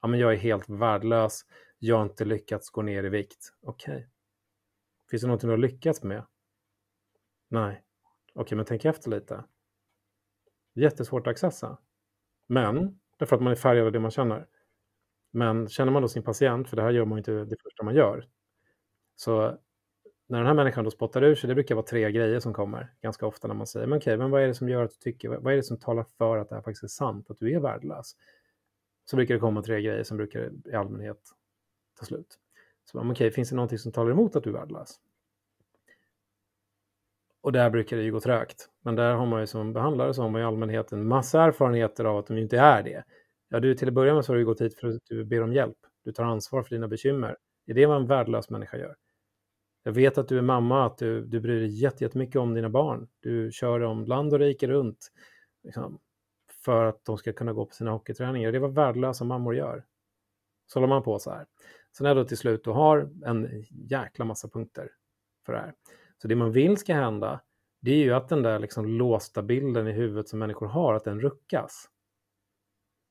Ja, 0.03 0.09
men 0.09 0.21
jag 0.21 0.33
är 0.33 0.37
helt 0.37 0.69
värdelös. 0.69 1.41
Jag 1.83 1.97
har 1.97 2.03
inte 2.03 2.25
lyckats 2.25 2.71
gå 2.71 2.83
ner 2.83 3.05
i 3.05 3.09
vikt. 3.09 3.53
Okej. 3.63 4.09
Finns 5.11 5.23
det 5.23 5.29
något 5.29 5.41
du 5.41 5.49
har 5.49 5.57
lyckats 5.57 6.03
med? 6.03 6.27
Nej. 7.49 7.85
Okej, 8.35 8.57
men 8.57 8.67
tänk 8.67 8.85
efter 8.85 9.11
lite. 9.11 9.45
Jättesvårt 10.75 11.27
att 11.27 11.31
accessa. 11.31 11.79
Men, 12.47 13.01
därför 13.19 13.37
att 13.37 13.43
man 13.43 13.53
är 13.53 13.57
färgad 13.57 13.87
av 13.87 13.93
det 13.93 14.01
man 14.01 14.11
känner. 14.11 14.47
Men 15.31 15.69
känner 15.69 15.93
man 15.93 16.03
då 16.03 16.09
sin 16.09 16.23
patient, 16.23 16.69
för 16.69 16.77
det 16.77 16.83
här 16.83 16.91
gör 16.91 17.05
man 17.05 17.17
ju 17.17 17.21
inte 17.21 17.33
det 17.33 17.63
första 17.63 17.83
man 17.83 17.95
gör. 17.95 18.29
Så 19.17 19.59
när 20.27 20.39
den 20.39 20.47
här 20.47 20.55
människan 20.55 20.85
då 20.85 20.91
spottar 20.91 21.23
ur 21.23 21.35
sig, 21.35 21.49
det 21.49 21.55
brukar 21.55 21.75
vara 21.75 21.87
tre 21.87 22.13
grejer 22.13 22.41
som 22.41 22.55
kommer 22.55 22.95
ganska 23.03 23.27
ofta 23.27 23.49
när 23.49 23.55
man 23.55 23.67
säger, 23.67 23.87
men 23.87 23.99
okej, 23.99 24.17
men 24.17 24.31
vad 24.31 24.43
är 24.43 24.47
det 24.47 24.55
som 24.55 24.69
gör 24.69 24.85
att 24.85 24.91
du 24.91 24.97
tycker, 24.97 25.29
vad 25.29 25.53
är 25.53 25.57
det 25.57 25.63
som 25.63 25.79
talar 25.79 26.07
för 26.19 26.39
att 26.39 26.49
det 26.49 26.55
här 26.55 26.63
faktiskt 26.63 26.85
är 26.85 26.89
sant, 26.89 27.31
att 27.31 27.39
du 27.39 27.55
är 27.55 27.61
värdelös? 27.61 28.17
Så 29.05 29.17
brukar 29.17 29.35
det 29.35 29.41
komma 29.41 29.63
tre 29.63 29.83
grejer 29.83 30.03
som 30.03 30.17
brukar 30.17 30.51
i 30.73 30.75
allmänhet 30.75 31.21
ta 32.01 32.07
slut. 32.07 32.39
Så 32.85 32.99
okej, 32.99 33.11
okay, 33.11 33.31
finns 33.31 33.51
det 33.51 33.57
någonting 33.57 33.79
som 33.79 33.93
talar 33.93 34.11
emot 34.11 34.37
att 34.37 34.45
du 34.45 34.51
är 34.51 34.55
värdelös? 34.55 35.01
Och 37.43 37.53
där 37.53 37.71
brukar 37.71 37.97
det 37.97 38.03
ju 38.03 38.13
gå 38.13 38.21
trögt. 38.21 38.69
Men 38.83 38.97
där 38.97 39.15
har 39.15 39.27
man 39.27 39.41
ju 39.41 39.47
som 39.47 39.73
behandlare 39.73 40.15
så 40.15 40.23
har 40.23 40.29
man 40.29 40.41
i 40.41 40.45
allmänhet 40.45 40.93
en 40.93 41.09
massa 41.09 41.43
erfarenheter 41.43 42.05
av 42.05 42.19
att 42.19 42.27
de 42.27 42.39
inte 42.39 42.59
är 42.59 42.83
det. 42.83 43.05
Ja, 43.49 43.61
du 43.61 43.75
till 43.75 43.89
att 43.89 43.95
börja 43.95 44.15
med 44.15 44.25
så 44.25 44.33
har 44.33 44.39
du 44.39 44.45
gått 44.45 44.61
hit 44.61 44.79
för 44.79 44.89
att 44.89 45.03
du 45.05 45.25
ber 45.25 45.43
om 45.43 45.53
hjälp. 45.53 45.77
Du 46.05 46.13
tar 46.13 46.25
ansvar 46.25 46.63
för 46.63 46.71
dina 46.71 46.89
bekymmer. 46.89 47.37
Det 47.67 47.73
Är 47.73 47.75
det 47.75 47.87
vad 47.87 47.97
en 47.97 48.07
värdelös 48.07 48.51
människa 48.51 48.77
gör? 48.77 48.97
Jag 49.83 49.93
vet 49.93 50.19
att 50.19 50.29
du 50.29 50.39
är 50.39 50.43
mamma, 50.43 50.87
att 50.87 50.99
du, 50.99 51.25
du 51.25 51.41
bryr 51.41 51.61
dig 51.61 51.83
jättemycket 51.83 52.37
om 52.37 52.55
dina 52.55 52.69
barn. 52.69 53.09
Du 53.21 53.51
kör 53.53 53.81
dem 53.81 54.05
land 54.05 54.33
och 54.33 54.39
rike 54.39 54.67
runt 54.67 55.13
liksom, 55.63 55.99
för 56.65 56.85
att 56.85 57.05
de 57.05 57.19
ska 57.19 57.33
kunna 57.33 57.53
gå 57.53 57.67
på 57.67 57.75
sina 57.75 57.91
hockeyträningar. 57.91 58.53
Det 58.53 58.59
är 58.59 58.61
vad 58.61 58.75
värdelösa 58.75 59.25
mammor 59.25 59.55
gör. 59.55 59.85
Så 60.67 60.79
håller 60.79 60.89
man 60.89 61.03
på 61.03 61.19
så 61.19 61.31
här. 61.31 61.47
Sen 61.97 62.07
är 62.07 62.15
då 62.15 62.25
till 62.25 62.37
slut 62.37 62.65
då 62.65 62.73
har 62.73 63.11
en 63.25 63.65
jäkla 63.71 64.25
massa 64.25 64.49
punkter 64.49 64.91
för 65.47 65.53
det 65.53 65.59
här. 65.59 65.75
Så 66.23 66.29
det 66.29 66.35
man 66.37 66.53
vill 66.53 66.77
ska 66.77 66.95
hända, 66.95 67.41
det 67.81 67.91
är 67.91 67.97
ju 67.97 68.15
att 68.15 68.29
den 68.29 68.43
där 68.43 68.59
liksom 68.59 68.87
låsta 68.87 69.43
bilden 69.43 69.89
i 69.89 69.93
huvudet 69.93 70.29
som 70.29 70.39
människor 70.39 70.67
har, 70.67 70.95
att 70.95 71.05
den 71.05 71.21
ruckas. 71.21 71.89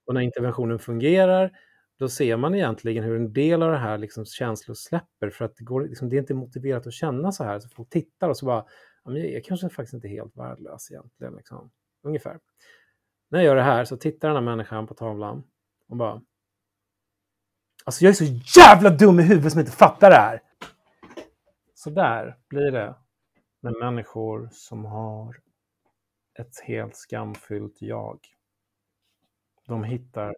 Och 0.06 0.14
när 0.14 0.22
interventionen 0.22 0.80
fungerar, 0.80 1.52
då 2.00 2.10
ser 2.10 2.38
man 2.38 2.56
egentligen 2.56 3.04
hur 3.04 3.16
en 3.16 3.34
del 3.34 3.64
av 3.64 3.72
det 3.72 3.78
här 3.78 3.98
liksom 3.98 4.26
känslor 4.26 4.76
släpper, 4.76 5.30
för 5.30 5.46
att 5.46 5.56
det, 5.56 5.64
går, 5.64 5.82
liksom, 5.82 6.10
det 6.10 6.16
är 6.16 6.20
inte 6.20 6.34
motiverat 6.34 6.88
att 6.88 6.94
känna 6.94 7.32
så 7.32 7.44
här. 7.44 7.60
Så 7.60 7.70
folk 7.70 7.90
tittar 7.90 8.30
och 8.30 8.38
så 8.38 8.46
bara, 8.46 8.66
ja, 9.04 9.12
men 9.12 9.22
jag 9.22 9.32
är 9.32 9.44
kanske 9.44 9.70
faktiskt 9.70 9.94
inte 9.94 10.08
helt 10.08 10.38
värdelös 10.38 10.92
egentligen. 10.92 11.36
Liksom. 11.36 11.72
Ungefär. 12.04 12.40
När 13.30 13.40
jag 13.40 13.46
gör 13.46 13.56
det 13.56 13.62
här 13.62 13.86
så 13.86 13.98
tittar 13.98 14.28
den 14.28 14.38
här 14.38 14.44
människan 14.44 14.88
på 14.88 14.94
tavlan 14.94 15.44
och 15.88 15.98
bara, 15.98 16.22
alltså 17.90 18.06
jag 18.06 18.10
är 18.10 18.14
så 18.14 18.60
jävla 18.60 18.90
dum 18.90 19.20
i 19.20 19.24
huvudet 19.24 19.52
som 19.52 19.60
inte 19.60 19.72
fattar 19.72 20.10
det 20.10 20.16
här. 20.16 20.42
Så 21.74 21.90
där 21.90 22.38
blir 22.50 22.72
det 22.72 22.96
med 23.60 23.74
människor 23.74 24.50
som 24.52 24.86
har 24.86 25.38
ett 26.40 26.60
helt 26.64 26.96
skamfyllt 26.96 27.82
jag. 27.82 28.20
De 29.68 29.84
hittar 29.84 30.36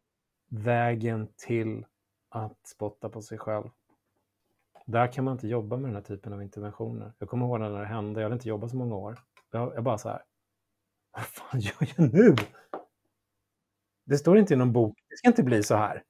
vägen 0.50 1.28
till 1.38 1.86
att 2.30 2.68
spotta 2.68 3.10
på 3.10 3.22
sig 3.22 3.38
själv. 3.38 3.70
Där 4.86 5.12
kan 5.12 5.24
man 5.24 5.32
inte 5.32 5.48
jobba 5.48 5.78
med 5.78 5.90
den 5.90 5.96
här 5.96 6.04
typen 6.04 6.34
av 6.34 6.42
interventioner. 6.42 7.14
Jag 7.20 7.30
kommer 7.30 7.46
ihåg 7.46 7.60
när 7.60 7.80
det 7.80 7.86
hände, 7.86 8.20
jag 8.20 8.26
hade 8.26 8.34
inte 8.34 8.50
jobbat 8.50 8.72
så 8.72 8.78
många 8.78 8.96
år. 8.96 9.20
Jag, 9.52 9.76
jag 9.76 9.84
bara 9.84 9.98
så 9.98 10.10
här, 10.10 10.24
vad 11.12 11.24
fan 11.26 11.60
gör 11.60 11.94
jag 11.96 12.14
nu? 12.14 12.36
Det 14.06 14.18
står 14.18 14.38
inte 14.38 14.54
i 14.54 14.58
någon 14.58 14.74
bok, 14.74 14.98
det 15.10 15.18
ska 15.18 15.28
inte 15.28 15.44
bli 15.44 15.64
så 15.64 15.76
här 15.76 16.04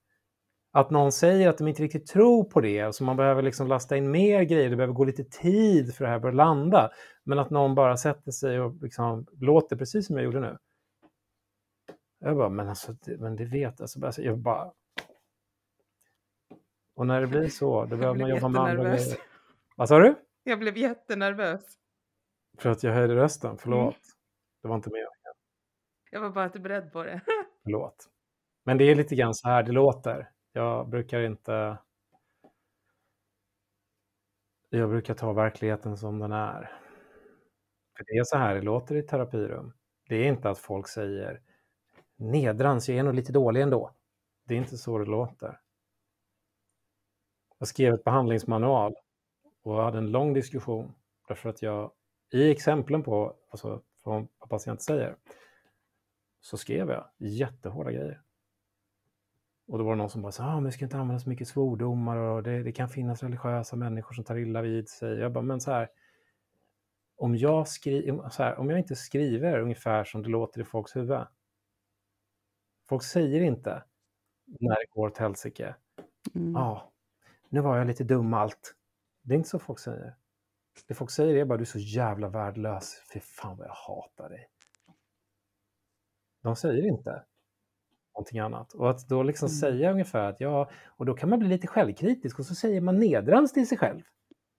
att 0.72 0.90
någon 0.92 1.12
säger 1.12 1.50
att 1.50 1.58
de 1.58 1.68
inte 1.68 1.84
riktigt 1.84 2.08
tror 2.08 2.44
på 2.44 2.62
det, 2.62 2.96
så 2.96 3.04
man 3.04 3.18
behöver 3.18 3.42
liksom 3.42 3.68
lasta 3.68 3.98
in 3.98 4.12
mer 4.12 4.44
grejer, 4.44 4.70
det 4.70 4.76
behöver 4.76 4.94
gå 4.94 5.04
lite 5.04 5.24
tid 5.24 5.96
för 5.96 6.06
det 6.06 6.12
här 6.12 6.20
börjar 6.20 6.36
landa. 6.36 6.90
Men 7.24 7.40
att 7.40 7.50
någon 7.50 7.76
bara 7.76 7.98
sätter 7.98 8.32
sig 8.32 8.62
och 8.62 8.76
liksom 8.82 9.26
låter 9.32 9.76
precis 9.76 10.08
som 10.08 10.16
jag 10.16 10.26
gjorde 10.26 10.40
nu. 10.40 10.58
Jag 12.20 12.38
bara, 12.38 12.50
men 12.50 12.70
alltså, 12.70 12.94
det, 12.94 13.18
men 13.18 13.36
det 13.36 13.46
vet 13.46 13.82
alltså, 13.82 14.22
jag 14.22 14.38
bara... 14.38 14.72
Och 16.96 17.08
när 17.08 17.22
det 17.22 17.28
blir 17.28 17.50
så, 17.50 17.86
då 17.86 17.98
behöver 17.98 18.20
man 18.20 18.30
jobba 18.30 18.48
med 18.48 18.62
andra 18.62 18.84
grejer. 18.84 19.18
Vad 19.76 19.88
sa 19.90 20.00
du? 20.00 20.16
Jag 20.44 20.60
blev 20.60 20.78
jättenervös. 20.78 21.62
För 22.58 22.70
att 22.70 22.84
jag 22.84 22.94
höjde 22.94 23.16
rösten, 23.16 23.58
förlåt. 23.58 23.84
Mm. 23.84 23.94
Det 24.62 24.68
var 24.68 24.76
inte 24.76 24.90
meningen. 24.90 25.10
Jag 26.12 26.22
var 26.22 26.30
bara 26.30 26.46
inte 26.46 26.60
beredd 26.60 26.94
på 26.94 27.04
det. 27.04 27.22
förlåt. 27.64 28.10
Men 28.64 28.78
det 28.78 28.84
är 28.84 28.96
lite 28.96 29.16
grann 29.16 29.34
så 29.34 29.48
här 29.48 29.64
det 29.64 29.72
låter. 29.72 30.30
Jag 30.54 30.90
brukar 30.90 31.22
inte... 31.22 31.78
Jag 34.70 34.90
brukar 34.90 35.14
ta 35.14 35.34
verkligheten 35.34 35.98
som 35.98 36.20
den 36.20 36.32
är. 36.32 36.72
För 37.98 38.06
det 38.06 38.12
är 38.12 38.24
så 38.24 38.38
här 38.38 38.56
det 38.56 38.62
låter 38.62 38.96
i 38.96 39.04
terapirum. 39.04 39.74
Det 40.10 40.16
är 40.16 40.28
inte 40.28 40.50
att 40.50 40.60
folk 40.60 40.88
säger 40.88 41.42
nedrans, 42.16 42.90
jag 42.90 42.98
är 42.98 43.04
nog 43.04 43.14
lite 43.14 43.32
dålig 43.32 43.62
ändå. 43.62 43.96
Det 44.46 44.54
är 44.54 44.58
inte 44.58 44.78
så 44.78 44.98
det 44.98 45.06
låter. 45.06 45.60
Jag 47.58 47.68
skrev 47.68 47.94
ett 47.94 48.04
behandlingsmanual 48.04 48.96
och 49.64 49.76
hade 49.76 49.98
en 49.98 50.12
lång 50.12 50.34
diskussion 50.34 50.94
därför 51.28 51.50
att 51.50 51.62
jag 51.62 51.92
i 52.34 52.52
exemplen 52.52 53.04
på, 53.04 53.36
alltså 53.50 53.82
vad 54.04 54.28
patienten 54.50 54.84
säger, 54.84 55.16
så 56.42 56.58
skrev 56.58 56.90
jag 56.90 57.10
jättehårda 57.18 57.92
grejer. 57.92 58.22
Och 59.72 59.78
då 59.78 59.84
var 59.84 59.92
det 59.92 59.98
någon 59.98 60.10
som 60.10 60.22
bara 60.22 60.32
sa, 60.32 60.46
ah, 60.46 60.60
men 60.60 60.72
ska 60.72 60.86
inte 60.86 60.98
använda 60.98 61.20
så 61.20 61.30
mycket 61.30 61.48
svordomar 61.48 62.18
och 62.18 62.44
det, 62.44 62.64
det, 62.64 62.72
kan 62.72 62.90
finnas 62.90 63.24
religiösa 63.24 63.76
människor 63.76 64.14
som 64.14 64.24
tar 64.24 64.38
illa 64.38 64.62
vid 64.62 64.90
sig. 64.90 65.20
Jag 65.20 65.32
bara, 65.32 65.42
men 65.42 65.62
så 65.62 65.72
här, 65.72 65.90
om 67.16 67.36
jag, 67.36 67.68
skri 67.68 68.20
så 68.32 68.44
här, 68.44 68.60
om 68.60 68.70
jag 68.70 68.80
inte 68.80 68.96
skriver 68.96 69.60
ungefär 69.60 70.04
som 70.04 70.24
det 70.24 70.30
låter 70.30 70.62
i 70.62 70.64
folks 70.64 70.96
huvud. 70.96 71.28
Folk 72.90 73.04
säger 73.04 73.42
inte 73.42 73.84
när 74.46 74.76
det 74.76 74.86
går 74.90 75.08
åt 75.08 75.18
helsike. 75.18 75.76
Mm. 76.36 76.56
Ah, 76.56 76.92
nu 77.50 77.62
var 77.62 77.78
jag 77.78 77.88
lite 77.88 78.04
dum 78.04 78.34
allt. 78.34 78.76
Det 79.22 79.34
är 79.34 79.38
inte 79.38 79.50
så 79.50 79.60
folk 79.60 79.80
säger. 79.80 80.16
Det 80.88 80.94
folk 80.94 81.12
säger 81.12 81.36
är 81.36 81.46
bara, 81.46 81.58
du 81.58 81.64
är 81.64 81.66
så 81.66 81.80
jävla 81.80 82.30
värdelös. 82.30 83.02
Fy 83.14 83.20
fan 83.20 83.58
vad 83.58 83.68
jag 83.68 83.74
hatar 83.74 84.30
dig. 84.30 84.50
De 86.42 86.56
säger 86.56 86.88
inte 86.88 87.24
någonting 88.16 88.40
annat. 88.40 88.74
Och 88.74 88.90
att 88.90 89.08
då 89.08 89.24
liksom 89.24 89.46
mm. 89.46 89.56
säga 89.56 89.92
ungefär 89.92 90.30
att 90.30 90.40
ja, 90.40 90.70
och 90.98 91.06
då 91.06 91.14
kan 91.14 91.30
man 91.30 91.40
bli 91.40 91.48
lite 91.48 91.68
självkritisk 91.68 92.40
och 92.40 92.46
så 92.46 92.56
säger 92.56 92.82
man 92.82 93.00
nedrans 93.00 93.54
till 93.54 93.68
sig 93.68 93.78
själv. 93.78 94.02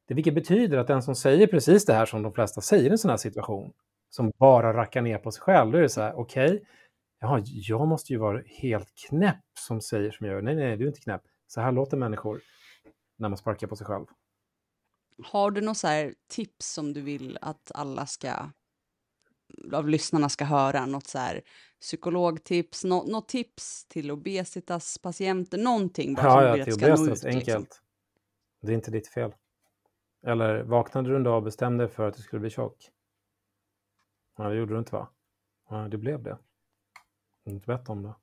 Det 0.08 0.14
vilket 0.14 0.34
betyder 0.34 0.78
att 0.78 0.86
den 0.86 1.02
som 1.02 1.14
säger 1.14 1.46
precis 1.46 1.84
det 1.84 1.94
här 1.94 2.06
som 2.06 2.22
de 2.22 2.32
flesta 2.32 2.60
säger 2.60 2.84
i 2.84 2.92
en 2.92 2.98
sån 2.98 3.10
här 3.10 3.16
situation, 3.16 3.72
som 4.10 4.32
bara 4.38 4.74
rackar 4.74 5.02
ner 5.02 5.18
på 5.18 5.30
sig 5.30 5.42
själv, 5.42 5.72
då 5.72 5.78
är 5.78 5.82
det 5.82 5.88
så 5.88 6.00
här, 6.00 6.14
okej, 6.14 6.46
okay, 6.46 6.60
jaha, 7.20 7.42
jag 7.44 7.88
måste 7.88 8.12
ju 8.12 8.18
vara 8.18 8.42
helt 8.46 8.88
knäpp 9.08 9.44
som 9.60 9.80
säger 9.80 10.10
som 10.10 10.26
jag 10.26 10.34
gör. 10.34 10.42
Nej, 10.42 10.54
nej, 10.54 10.76
du 10.76 10.84
är 10.84 10.88
inte 10.88 11.00
knäpp. 11.00 11.22
Så 11.46 11.60
här 11.60 11.72
låter 11.72 11.96
människor 11.96 12.40
när 13.18 13.28
man 13.28 13.38
sparkar 13.38 13.66
på 13.66 13.76
sig 13.76 13.86
själv. 13.86 14.06
Har 15.24 15.50
du 15.50 15.60
något 15.60 15.84
tips 16.28 16.72
som 16.72 16.92
du 16.92 17.00
vill 17.00 17.38
att 17.40 17.72
alla 17.74 18.06
ska 18.06 18.28
av 19.72 19.88
lyssnarna 19.88 20.28
ska 20.28 20.44
höra 20.44 20.86
något 20.86 21.06
så 21.06 21.18
här 21.18 21.42
psykologtips, 21.80 22.84
något, 22.84 23.06
något 23.06 23.28
tips 23.28 23.84
till 23.84 24.10
obesitas-patienter, 24.10 25.58
någonting 25.58 26.14
bara 26.14 26.26
ja, 26.26 26.56
ja, 26.56 26.64
till 26.64 26.74
ska 26.74 26.86
obesitas, 26.86 27.08
liksom. 27.08 27.28
enkelt. 27.28 27.58
Liksom. 27.58 27.84
Det 28.60 28.72
är 28.72 28.74
inte 28.74 28.90
ditt 28.90 29.08
fel. 29.08 29.34
Eller 30.26 30.62
vaknade 30.62 31.08
du 31.08 31.16
en 31.16 31.22
dag 31.22 31.36
och 31.36 31.42
bestämde 31.42 31.88
för 31.88 32.08
att 32.08 32.16
du 32.16 32.22
skulle 32.22 32.40
bli 32.40 32.50
tjock? 32.50 32.90
Ja, 34.36 34.48
det 34.48 34.56
gjorde 34.56 34.74
du 34.74 34.78
inte 34.78 34.92
va? 34.92 35.08
Ja, 35.68 35.76
det 35.76 35.98
blev 35.98 36.22
det. 36.22 36.38
Du 37.44 37.50
har 37.50 37.54
inte 37.54 37.66
bett 37.66 37.88
om 37.88 38.02
det. 38.02 38.14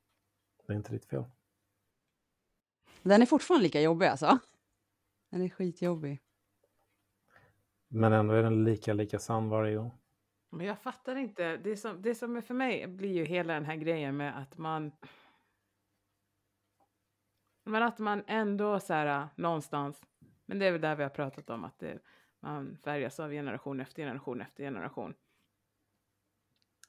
Det 0.67 0.73
är 0.73 0.77
inte 0.77 0.91
ditt 0.91 1.05
fel. 1.05 1.23
Den 3.01 3.21
är 3.21 3.25
fortfarande 3.25 3.63
lika 3.63 3.81
jobbig 3.81 4.05
alltså? 4.05 4.39
Den 5.29 5.41
är 5.41 5.49
skitjobbig. 5.49 6.21
Men 7.87 8.13
ändå 8.13 8.33
är 8.33 8.43
den 8.43 8.63
lika, 8.63 8.93
lika 8.93 9.19
sann 9.19 9.49
varje 9.49 9.75
gång. 9.75 9.91
Men 10.49 10.65
jag 10.65 10.79
fattar 10.79 11.15
inte. 11.15 11.57
Det 11.57 11.77
som, 11.77 12.01
det 12.01 12.15
som 12.15 12.37
är 12.37 12.41
för 12.41 12.53
mig 12.53 12.87
blir 12.87 13.13
ju 13.13 13.25
hela 13.25 13.53
den 13.53 13.65
här 13.65 13.75
grejen 13.75 14.17
med 14.17 14.37
att 14.37 14.57
man... 14.57 14.91
Men 17.63 17.83
att 17.83 17.99
man 17.99 18.23
ändå 18.27 18.79
så 18.79 18.93
här 18.93 19.27
någonstans, 19.35 20.01
men 20.45 20.59
det 20.59 20.65
är 20.65 20.71
väl 20.71 20.81
där 20.81 20.95
vi 20.95 21.03
har 21.03 21.09
pratat 21.09 21.49
om 21.49 21.63
att 21.63 21.79
det, 21.79 21.99
man 22.39 22.77
färgas 22.77 23.19
av 23.19 23.31
generation 23.31 23.79
efter 23.79 24.03
generation 24.03 24.41
efter 24.41 24.63
generation. 24.63 25.13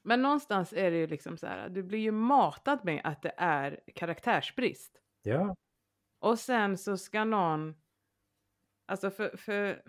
Men 0.02 0.22
någonstans 0.22 0.72
är 0.72 0.90
det 0.90 0.96
ju 0.96 1.06
liksom 1.06 1.36
så 1.38 1.46
här, 1.46 1.68
du 1.68 1.82
blir 1.82 1.98
ju 1.98 2.10
matad 2.12 2.84
med 2.84 3.00
att 3.04 3.22
det 3.22 3.34
är 3.36 3.80
karaktärsbrist. 3.94 5.00
Ja. 5.22 5.56
Och 6.18 6.38
sen 6.38 6.78
så 6.78 6.96
ska 6.96 7.24
någon, 7.24 7.74
alltså 8.86 9.10
för, 9.10 9.36
för 9.36 9.82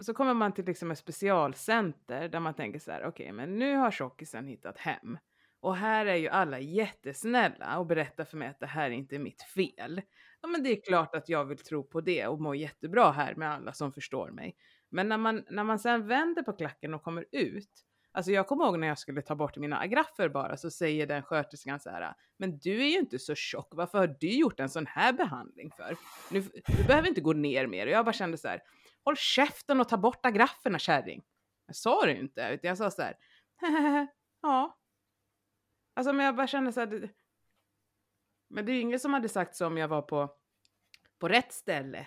så 0.00 0.14
kommer 0.14 0.34
man 0.34 0.52
till 0.52 0.64
liksom 0.64 0.90
ett 0.90 0.98
specialcenter 0.98 2.28
där 2.28 2.40
man 2.40 2.54
tänker 2.54 2.78
så 2.78 2.90
här, 2.90 3.00
okej, 3.00 3.08
okay, 3.08 3.32
men 3.32 3.58
nu 3.58 3.76
har 3.76 3.90
tjockisen 3.90 4.46
hittat 4.46 4.78
hem. 4.78 5.18
Och 5.60 5.76
här 5.76 6.06
är 6.06 6.14
ju 6.14 6.28
alla 6.28 6.60
jättesnälla 6.60 7.78
och 7.78 7.86
berättar 7.86 8.24
för 8.24 8.36
mig 8.36 8.48
att 8.48 8.60
det 8.60 8.66
här 8.66 8.90
är 8.90 8.94
inte 8.94 9.18
mitt 9.18 9.42
fel. 9.42 10.02
Ja, 10.40 10.48
men 10.48 10.62
det 10.62 10.70
är 10.70 10.80
klart 10.80 11.14
att 11.14 11.28
jag 11.28 11.44
vill 11.44 11.58
tro 11.58 11.84
på 11.84 12.00
det 12.00 12.26
och 12.26 12.40
må 12.40 12.54
jättebra 12.54 13.10
här 13.10 13.34
med 13.34 13.50
alla 13.50 13.72
som 13.72 13.92
förstår 13.92 14.30
mig. 14.30 14.56
Men 14.90 15.08
när 15.08 15.18
man, 15.18 15.44
när 15.50 15.64
man 15.64 15.78
sen 15.78 16.06
vänder 16.06 16.42
på 16.42 16.52
klacken 16.52 16.94
och 16.94 17.02
kommer 17.02 17.24
ut, 17.32 17.70
alltså 18.12 18.32
jag 18.32 18.46
kommer 18.46 18.64
ihåg 18.64 18.78
när 18.78 18.86
jag 18.86 18.98
skulle 18.98 19.22
ta 19.22 19.34
bort 19.34 19.56
mina 19.56 19.78
agraffer 19.78 20.28
bara, 20.28 20.56
så 20.56 20.70
säger 20.70 21.06
den 21.06 21.22
sköterskan 21.22 21.80
så 21.80 21.90
här, 21.90 22.14
men 22.36 22.58
du 22.58 22.82
är 22.82 22.88
ju 22.88 22.98
inte 22.98 23.18
så 23.18 23.34
tjock, 23.34 23.68
varför 23.70 23.98
har 23.98 24.16
du 24.20 24.38
gjort 24.38 24.60
en 24.60 24.68
sån 24.68 24.86
här 24.86 25.12
behandling 25.12 25.70
för? 25.76 25.96
Nu, 26.30 26.40
du 26.66 26.84
behöver 26.86 27.08
inte 27.08 27.20
gå 27.20 27.32
ner 27.32 27.66
mer. 27.66 27.86
Och 27.86 27.92
jag 27.92 28.04
bara 28.04 28.12
kände 28.12 28.38
så 28.38 28.48
här, 28.48 28.62
håll 29.06 29.16
käften 29.16 29.80
och 29.80 29.88
ta 29.88 29.96
bort 29.96 30.26
agrafferna 30.26 30.78
kärring. 30.78 31.24
Jag 31.66 31.76
sa 31.76 32.04
det 32.04 32.12
ju 32.12 32.20
inte, 32.20 32.48
utan 32.52 32.68
jag 32.68 32.78
sa 32.78 32.90
så 32.90 33.02
här, 33.02 33.16
ja. 34.42 34.78
Alltså 35.94 36.12
men 36.12 36.26
jag 36.26 36.36
bara 36.36 36.46
kände 36.46 36.72
så 36.72 36.80
här, 36.80 37.10
men 38.48 38.66
det 38.66 38.72
är 38.72 38.74
ju 38.74 38.80
ingen 38.80 39.00
som 39.00 39.12
hade 39.12 39.28
sagt 39.28 39.56
så 39.56 39.66
om 39.66 39.78
jag 39.78 39.88
var 39.88 40.02
på, 40.02 40.34
på 41.18 41.28
rätt 41.28 41.52
ställe. 41.52 42.06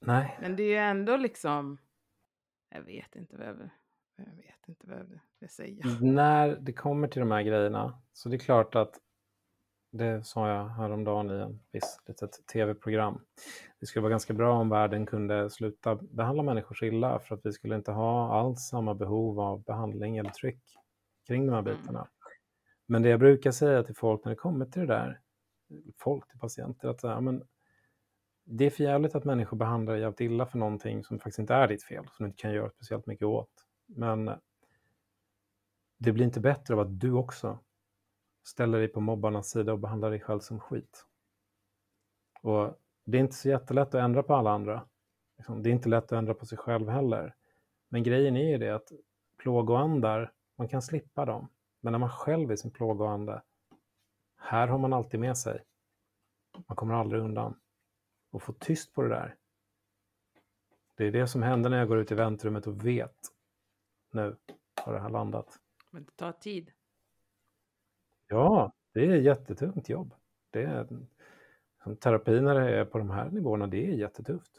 Nej. 0.00 0.38
Men 0.40 0.56
det 0.56 0.62
är 0.62 0.68
ju 0.68 0.76
ändå 0.76 1.16
liksom, 1.16 1.78
jag 2.68 2.82
vet 2.82 3.16
inte 3.16 3.36
vad 3.36 3.46
jag, 3.46 3.70
jag 4.16 4.36
vet 4.36 4.68
inte 4.68 4.86
vad 4.86 4.98
jag 4.98 5.20
vill 5.40 5.48
säga. 5.48 5.84
När 6.00 6.56
det 6.56 6.72
kommer 6.72 7.08
till 7.08 7.20
de 7.20 7.30
här 7.30 7.42
grejerna, 7.42 8.02
så 8.12 8.28
det 8.28 8.36
är 8.36 8.38
klart 8.38 8.74
att 8.74 9.00
det 9.90 10.26
sa 10.26 10.48
jag 10.48 10.68
häromdagen 10.68 11.30
i 11.30 11.34
en 11.34 11.60
viss 11.72 12.00
litet 12.06 12.46
tv-program. 12.52 13.20
Det 13.80 13.86
skulle 13.86 14.02
vara 14.02 14.10
ganska 14.10 14.34
bra 14.34 14.52
om 14.52 14.68
världen 14.68 15.06
kunde 15.06 15.50
sluta 15.50 15.94
behandla 15.96 16.42
människor 16.42 16.74
så 16.74 16.84
illa 16.84 17.18
för 17.18 17.34
att 17.34 17.40
vi 17.44 17.52
skulle 17.52 17.74
inte 17.74 17.92
ha 17.92 18.40
alls 18.40 18.68
samma 18.68 18.94
behov 18.94 19.40
av 19.40 19.62
behandling 19.62 20.18
eller 20.18 20.30
tryck 20.30 20.62
kring 21.26 21.46
de 21.46 21.52
här 21.52 21.60
mm. 21.60 21.76
bitarna. 21.76 22.08
Men 22.86 23.02
det 23.02 23.08
jag 23.08 23.20
brukar 23.20 23.50
säga 23.50 23.82
till 23.82 23.96
folk 23.96 24.24
när 24.24 24.30
det 24.30 24.36
kommer 24.36 24.66
till 24.66 24.80
det 24.80 24.86
där, 24.86 25.20
folk 25.98 26.28
till 26.28 26.38
patienter, 26.38 26.88
att 26.88 27.02
ja, 27.02 27.20
men, 27.20 27.42
det 28.44 28.66
är 28.66 28.70
för 28.70 28.84
jävligt 28.84 29.14
att 29.14 29.24
människor 29.24 29.56
behandlar 29.56 29.92
dig 29.92 30.02
jävligt 30.02 30.20
illa 30.20 30.46
för 30.46 30.58
någonting 30.58 31.04
som 31.04 31.18
faktiskt 31.18 31.38
inte 31.38 31.54
är 31.54 31.68
ditt 31.68 31.84
fel, 31.84 32.04
som 32.04 32.24
du 32.24 32.26
inte 32.26 32.42
kan 32.42 32.52
göra 32.52 32.70
speciellt 32.70 33.06
mycket 33.06 33.26
åt. 33.26 33.50
Men 33.86 34.30
det 35.98 36.12
blir 36.12 36.24
inte 36.24 36.40
bättre 36.40 36.74
av 36.74 36.80
att 36.80 37.00
du 37.00 37.12
också 37.12 37.58
ställer 38.48 38.78
dig 38.78 38.88
på 38.88 39.00
mobbarnas 39.00 39.50
sida 39.50 39.72
och 39.72 39.78
behandlar 39.78 40.10
dig 40.10 40.20
själv 40.20 40.40
som 40.40 40.60
skit. 40.60 41.06
Och 42.42 42.78
det 43.04 43.18
är 43.18 43.20
inte 43.20 43.34
så 43.34 43.48
jättelätt 43.48 43.88
att 43.88 44.02
ändra 44.02 44.22
på 44.22 44.34
alla 44.34 44.50
andra. 44.50 44.88
Liksom, 45.36 45.62
det 45.62 45.70
är 45.70 45.72
inte 45.72 45.88
lätt 45.88 46.04
att 46.04 46.12
ändra 46.12 46.34
på 46.34 46.46
sig 46.46 46.58
själv 46.58 46.88
heller. 46.88 47.34
Men 47.88 48.02
grejen 48.02 48.36
är 48.36 48.50
ju 48.50 48.58
det 48.58 48.74
att 48.74 48.92
plågoandar, 49.36 50.32
man 50.56 50.68
kan 50.68 50.82
slippa 50.82 51.24
dem. 51.24 51.48
Men 51.80 51.92
när 51.92 51.98
man 51.98 52.10
själv 52.10 52.50
är 52.50 52.56
sin 52.56 52.70
plågoande, 52.70 53.42
här 54.36 54.68
har 54.68 54.78
man 54.78 54.92
alltid 54.92 55.20
med 55.20 55.38
sig. 55.38 55.64
Man 56.66 56.76
kommer 56.76 56.94
aldrig 56.94 57.22
undan. 57.22 57.60
Och 58.30 58.42
få 58.42 58.52
tyst 58.52 58.94
på 58.94 59.02
det 59.02 59.08
där. 59.08 59.36
Det 60.96 61.04
är 61.04 61.12
det 61.12 61.26
som 61.26 61.42
händer 61.42 61.70
när 61.70 61.78
jag 61.78 61.88
går 61.88 61.98
ut 61.98 62.12
i 62.12 62.14
väntrummet 62.14 62.66
och 62.66 62.86
vet 62.86 63.16
nu 64.12 64.36
har 64.84 64.92
det 64.92 65.00
här 65.00 65.10
landat. 65.10 65.58
Men 65.90 66.04
det 66.04 66.10
tar 66.10 66.32
tid. 66.32 66.72
Ja, 68.28 68.72
det 68.94 69.06
är 69.06 69.16
jättetungt 69.16 69.88
jobb. 69.88 70.14
Det 70.50 70.62
är, 70.62 70.86
som 71.82 71.96
terapi 71.96 72.40
när 72.40 72.54
det 72.54 72.78
är 72.78 72.84
på 72.84 72.98
de 72.98 73.10
här 73.10 73.30
nivåerna, 73.30 73.66
det 73.66 73.86
är 73.86 73.92
jättetufft. 73.92 74.52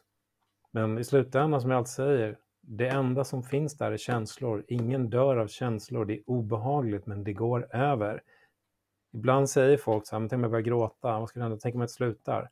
Men 0.71 0.97
i 0.97 1.03
slutändan, 1.03 1.61
som 1.61 1.71
jag 1.71 1.77
alltid 1.77 1.89
säger, 1.89 2.37
det 2.61 2.87
enda 2.87 3.23
som 3.23 3.43
finns 3.43 3.77
där 3.77 3.91
är 3.91 3.97
känslor. 3.97 4.63
Ingen 4.67 5.09
dör 5.09 5.37
av 5.37 5.47
känslor. 5.47 6.05
Det 6.05 6.13
är 6.13 6.23
obehagligt, 6.25 7.05
men 7.05 7.23
det 7.23 7.33
går 7.33 7.75
över. 7.75 8.23
Ibland 9.13 9.49
säger 9.49 9.77
folk 9.77 10.07
så 10.07 10.15
här, 10.15 10.19
men 10.19 10.29
tänk 10.29 10.37
om 10.37 10.43
jag 10.43 10.51
börjar 10.51 10.63
gråta, 10.63 11.19
vad 11.19 11.29
skulle 11.29 11.43
hända? 11.43 11.57
Tänk 11.61 11.75
om 11.75 11.81
jag 11.81 11.85
inte 11.85 11.93
slutar? 11.93 12.49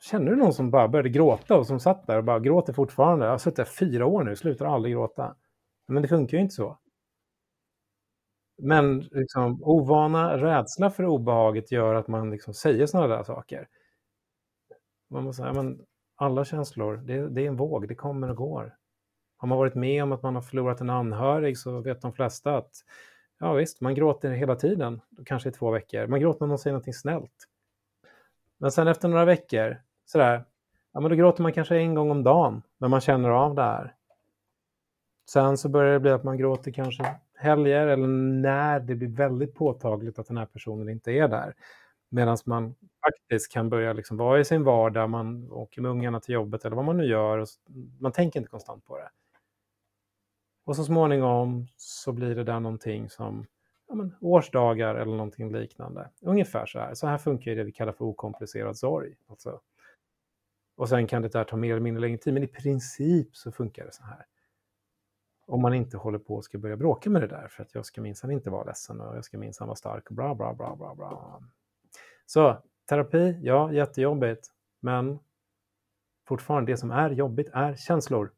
Känner 0.00 0.30
du 0.30 0.36
någon 0.36 0.52
som 0.52 0.70
bara 0.70 0.88
började 0.88 1.08
gråta 1.08 1.56
och 1.58 1.66
som 1.66 1.80
satt 1.80 2.06
där 2.06 2.16
och 2.18 2.24
bara 2.24 2.40
gråter 2.40 2.72
fortfarande? 2.72 3.24
Jag 3.24 3.32
har 3.32 3.38
suttit 3.38 3.56
där 3.56 3.64
fyra 3.64 4.06
år 4.06 4.24
nu, 4.24 4.36
slutar 4.36 4.66
aldrig 4.66 4.94
gråta. 4.94 5.36
Men 5.88 6.02
det 6.02 6.08
funkar 6.08 6.36
ju 6.36 6.42
inte 6.42 6.54
så. 6.54 6.78
Men 8.58 9.00
liksom, 9.00 9.62
ovana, 9.62 10.36
rädsla 10.36 10.90
för 10.90 11.04
obehaget 11.04 11.72
gör 11.72 11.94
att 11.94 12.08
man 12.08 12.30
liksom 12.30 12.54
säger 12.54 12.86
sådana 12.86 13.16
där 13.16 13.22
saker. 13.22 13.68
Man 15.10 15.24
måste 15.24 15.42
säga, 15.42 15.52
men 15.52 15.80
alla 16.16 16.44
känslor, 16.44 16.96
det, 16.96 17.28
det, 17.28 17.42
är 17.42 17.48
en 17.48 17.56
våg, 17.56 17.88
det 17.88 17.94
kommer 17.94 18.30
och 18.30 18.36
går. 18.36 18.76
Har 19.36 19.48
man 19.48 19.58
varit 19.58 19.74
med 19.74 20.02
om 20.02 20.12
att 20.12 20.22
man 20.22 20.34
har 20.34 20.42
förlorat 20.42 20.80
en 20.80 20.90
anhörig 20.90 21.58
så 21.58 21.80
vet 21.80 22.02
de 22.02 22.12
flesta 22.12 22.56
att 22.56 22.70
ja 23.38 23.52
visst, 23.52 23.80
man 23.80 23.94
gråter 23.94 24.30
hela 24.30 24.56
tiden, 24.56 25.00
kanske 25.26 25.48
i 25.48 25.52
två 25.52 25.70
veckor. 25.70 26.06
Man 26.06 26.20
gråter 26.20 26.40
när 26.40 26.48
någon 26.48 26.58
säger 26.58 26.72
någonting 26.72 26.94
snällt. 26.94 27.48
Men 28.58 28.72
sen 28.72 28.88
efter 28.88 29.08
några 29.08 29.24
veckor, 29.24 29.82
sådär, 30.06 30.44
ja 30.92 31.00
men 31.00 31.10
då 31.10 31.16
gråter 31.16 31.42
man 31.42 31.52
kanske 31.52 31.76
en 31.76 31.94
gång 31.94 32.10
om 32.10 32.22
dagen 32.22 32.62
när 32.78 32.88
man 32.88 33.00
känner 33.00 33.30
av 33.30 33.54
det 33.54 33.62
här. 33.62 33.94
Sen 35.30 35.56
så 35.56 35.68
börjar 35.68 35.92
det 35.92 36.00
bli 36.00 36.10
att 36.10 36.24
man 36.24 36.38
gråter 36.38 36.70
kanske 36.70 37.16
helger 37.38 37.86
eller 37.86 38.06
när 38.06 38.80
det 38.80 38.94
blir 38.94 39.08
väldigt 39.08 39.54
påtagligt 39.54 40.18
att 40.18 40.26
den 40.26 40.36
här 40.36 40.46
personen 40.46 40.88
inte 40.88 41.12
är 41.12 41.28
där. 41.28 41.54
Medan 42.08 42.36
man 42.44 42.74
faktiskt 43.06 43.52
kan 43.52 43.68
börja 43.68 43.92
liksom 43.92 44.16
vara 44.16 44.40
i 44.40 44.44
sin 44.44 44.64
vardag, 44.64 45.10
man 45.10 45.52
åker 45.52 45.82
med 45.82 45.90
ungarna 45.90 46.20
till 46.20 46.34
jobbet 46.34 46.64
eller 46.64 46.76
vad 46.76 46.84
man 46.84 46.96
nu 46.96 47.04
gör. 47.04 47.38
Och 47.38 47.48
man 47.98 48.12
tänker 48.12 48.40
inte 48.40 48.50
konstant 48.50 48.84
på 48.84 48.98
det. 48.98 49.10
Och 50.64 50.76
så 50.76 50.84
småningom 50.84 51.66
så 51.76 52.12
blir 52.12 52.34
det 52.34 52.44
där 52.44 52.60
någonting 52.60 53.10
som 53.10 53.46
ja, 53.88 53.94
men, 53.94 54.14
årsdagar 54.20 54.94
eller 54.94 55.12
någonting 55.12 55.52
liknande. 55.52 56.10
Ungefär 56.22 56.66
så 56.66 56.78
här. 56.78 56.94
Så 56.94 57.06
här 57.06 57.18
funkar 57.18 57.54
det 57.54 57.64
vi 57.64 57.72
kallar 57.72 57.92
för 57.92 58.04
okomplicerad 58.04 58.78
sorg. 58.78 59.14
Alltså. 59.26 59.60
Och 60.76 60.88
sen 60.88 61.06
kan 61.06 61.22
det 61.22 61.28
där 61.28 61.44
ta 61.44 61.56
mer 61.56 61.70
eller 61.70 61.80
mindre 61.80 62.00
längre 62.00 62.18
tid, 62.18 62.34
men 62.34 62.42
i 62.42 62.46
princip 62.46 63.36
så 63.36 63.52
funkar 63.52 63.84
det 63.84 63.92
så 63.92 64.04
här. 64.04 64.26
Om 65.48 65.62
man 65.62 65.74
inte 65.74 65.96
håller 65.96 66.18
på 66.18 66.34
och 66.34 66.44
ska 66.44 66.58
börja 66.58 66.76
bråka 66.76 67.10
med 67.10 67.22
det 67.22 67.26
där, 67.26 67.48
för 67.48 67.62
att 67.62 67.74
jag 67.74 67.86
ska 67.86 68.00
minsann 68.00 68.30
inte 68.30 68.50
vara 68.50 68.64
ledsen 68.64 69.00
och 69.00 69.16
jag 69.16 69.24
ska 69.24 69.38
minsann 69.38 69.68
vara 69.68 69.76
stark 69.76 70.08
och 70.08 70.14
bla 70.14 70.34
bla 70.34 70.54
bla 70.54 70.76
bla 70.76 70.94
bla. 70.94 71.42
Så 72.26 72.62
terapi, 72.88 73.38
ja, 73.42 73.72
jättejobbigt, 73.72 74.48
men 74.80 75.18
fortfarande 76.28 76.72
det 76.72 76.76
som 76.76 76.90
är 76.90 77.10
jobbigt 77.10 77.48
är 77.52 77.76
känslor. 77.76 78.32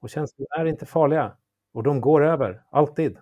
Och 0.00 0.10
känslor 0.10 0.46
är 0.58 0.64
inte 0.64 0.86
farliga. 0.86 1.36
Och 1.72 1.82
de 1.82 2.00
går 2.00 2.24
över, 2.24 2.64
alltid. 2.70 3.18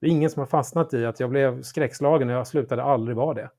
Det 0.00 0.06
är 0.06 0.10
ingen 0.10 0.30
som 0.30 0.40
har 0.40 0.46
fastnat 0.46 0.94
i 0.94 1.06
att 1.06 1.20
jag 1.20 1.30
blev 1.30 1.62
skräckslagen 1.62 2.28
och 2.28 2.34
jag 2.34 2.46
slutade 2.46 2.82
aldrig 2.82 3.16
vara 3.16 3.34
det. 3.34 3.50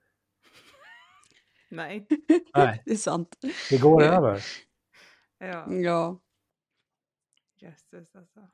Nej. 1.69 2.07
Nej. 2.55 2.81
Det 2.85 2.91
är 2.91 2.95
sant. 2.95 3.37
Det 3.69 3.81
går 3.81 4.03
över. 4.03 4.41
Ja. 5.37 5.73
Ja. 5.73 6.19
Jösses 7.57 8.15
alltså. 8.15 8.47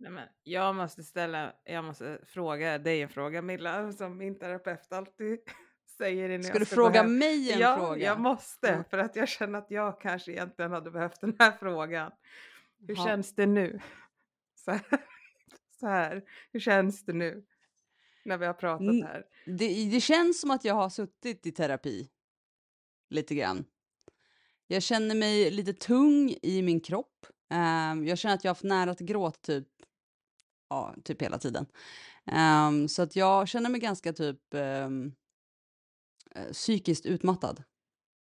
Nej, 0.00 0.10
men 0.10 0.28
jag 0.42 0.74
måste 0.74 1.02
ställa, 1.02 1.52
jag 1.64 1.84
måste 1.84 2.18
fråga 2.26 2.78
dig 2.78 3.02
en 3.02 3.08
fråga 3.08 3.42
Milla, 3.42 3.92
som 3.92 4.18
min 4.18 4.38
terapeut 4.38 4.92
alltid 4.92 5.38
säger 5.98 6.28
innan 6.28 6.44
Ska 6.44 6.52
jag 6.52 6.60
du 6.60 6.64
ska 6.64 6.74
fråga 6.74 7.02
mig 7.02 7.52
en 7.52 7.58
ja, 7.58 7.76
fråga? 7.76 8.04
jag 8.04 8.20
måste, 8.20 8.66
Ja. 8.68 8.84
för 8.90 8.98
att 8.98 9.16
jag 9.16 9.28
känner 9.28 9.58
att 9.58 9.70
jag 9.70 10.00
kanske 10.00 10.32
egentligen 10.32 10.70
hade 10.70 10.90
behövt 10.90 11.20
den 11.20 11.36
här 11.38 11.52
frågan. 11.52 12.12
Hur 12.88 12.94
Jaha. 12.96 13.06
känns 13.06 13.34
det 13.34 13.46
nu? 13.46 13.80
Så 14.54 14.70
här. 14.70 14.82
Så 15.80 15.86
här. 15.86 16.22
Hur 16.52 16.60
känns 16.60 17.04
det 17.04 17.12
nu? 17.12 17.44
När 18.24 18.38
vi 18.38 18.46
har 18.46 18.54
pratat 18.54 18.86
här. 18.86 19.24
Det, 19.46 19.90
det 19.90 20.00
känns 20.00 20.40
som 20.40 20.50
att 20.50 20.64
jag 20.64 20.74
har 20.74 20.88
suttit 20.90 21.46
i 21.46 21.52
terapi. 21.52 22.08
Lite 23.10 23.34
grann. 23.34 23.64
Jag 24.66 24.82
känner 24.82 25.14
mig 25.14 25.50
lite 25.50 25.72
tung 25.72 26.34
i 26.42 26.62
min 26.62 26.80
kropp. 26.80 27.26
Ehm, 27.50 28.06
jag 28.06 28.18
känner 28.18 28.34
att 28.34 28.44
jag 28.44 28.48
har 28.48 28.54
haft 28.54 28.64
nära 28.64 28.94
till 28.94 29.06
gråt 29.06 29.42
typ, 29.42 29.68
ja, 30.70 30.94
typ 31.04 31.22
hela 31.22 31.38
tiden. 31.38 31.66
Ehm, 32.26 32.88
så 32.88 33.02
att 33.02 33.16
jag 33.16 33.48
känner 33.48 33.70
mig 33.70 33.80
ganska 33.80 34.12
typ 34.12 34.54
eh, 34.54 34.88
psykiskt 36.52 37.06
utmattad. 37.06 37.62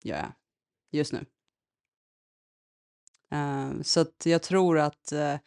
Gör 0.03 0.17
jag. 0.17 0.31
Just 0.91 1.13
nu. 1.13 1.25
Ehm, 3.31 3.83
så 3.83 3.99
att 4.01 4.25
jag 4.25 4.43
tror 4.43 4.79
att 4.79 5.11
eh, 5.11 5.39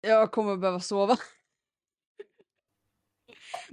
jag 0.00 0.32
kommer 0.32 0.56
behöva 0.56 0.80
sova. 0.80 1.16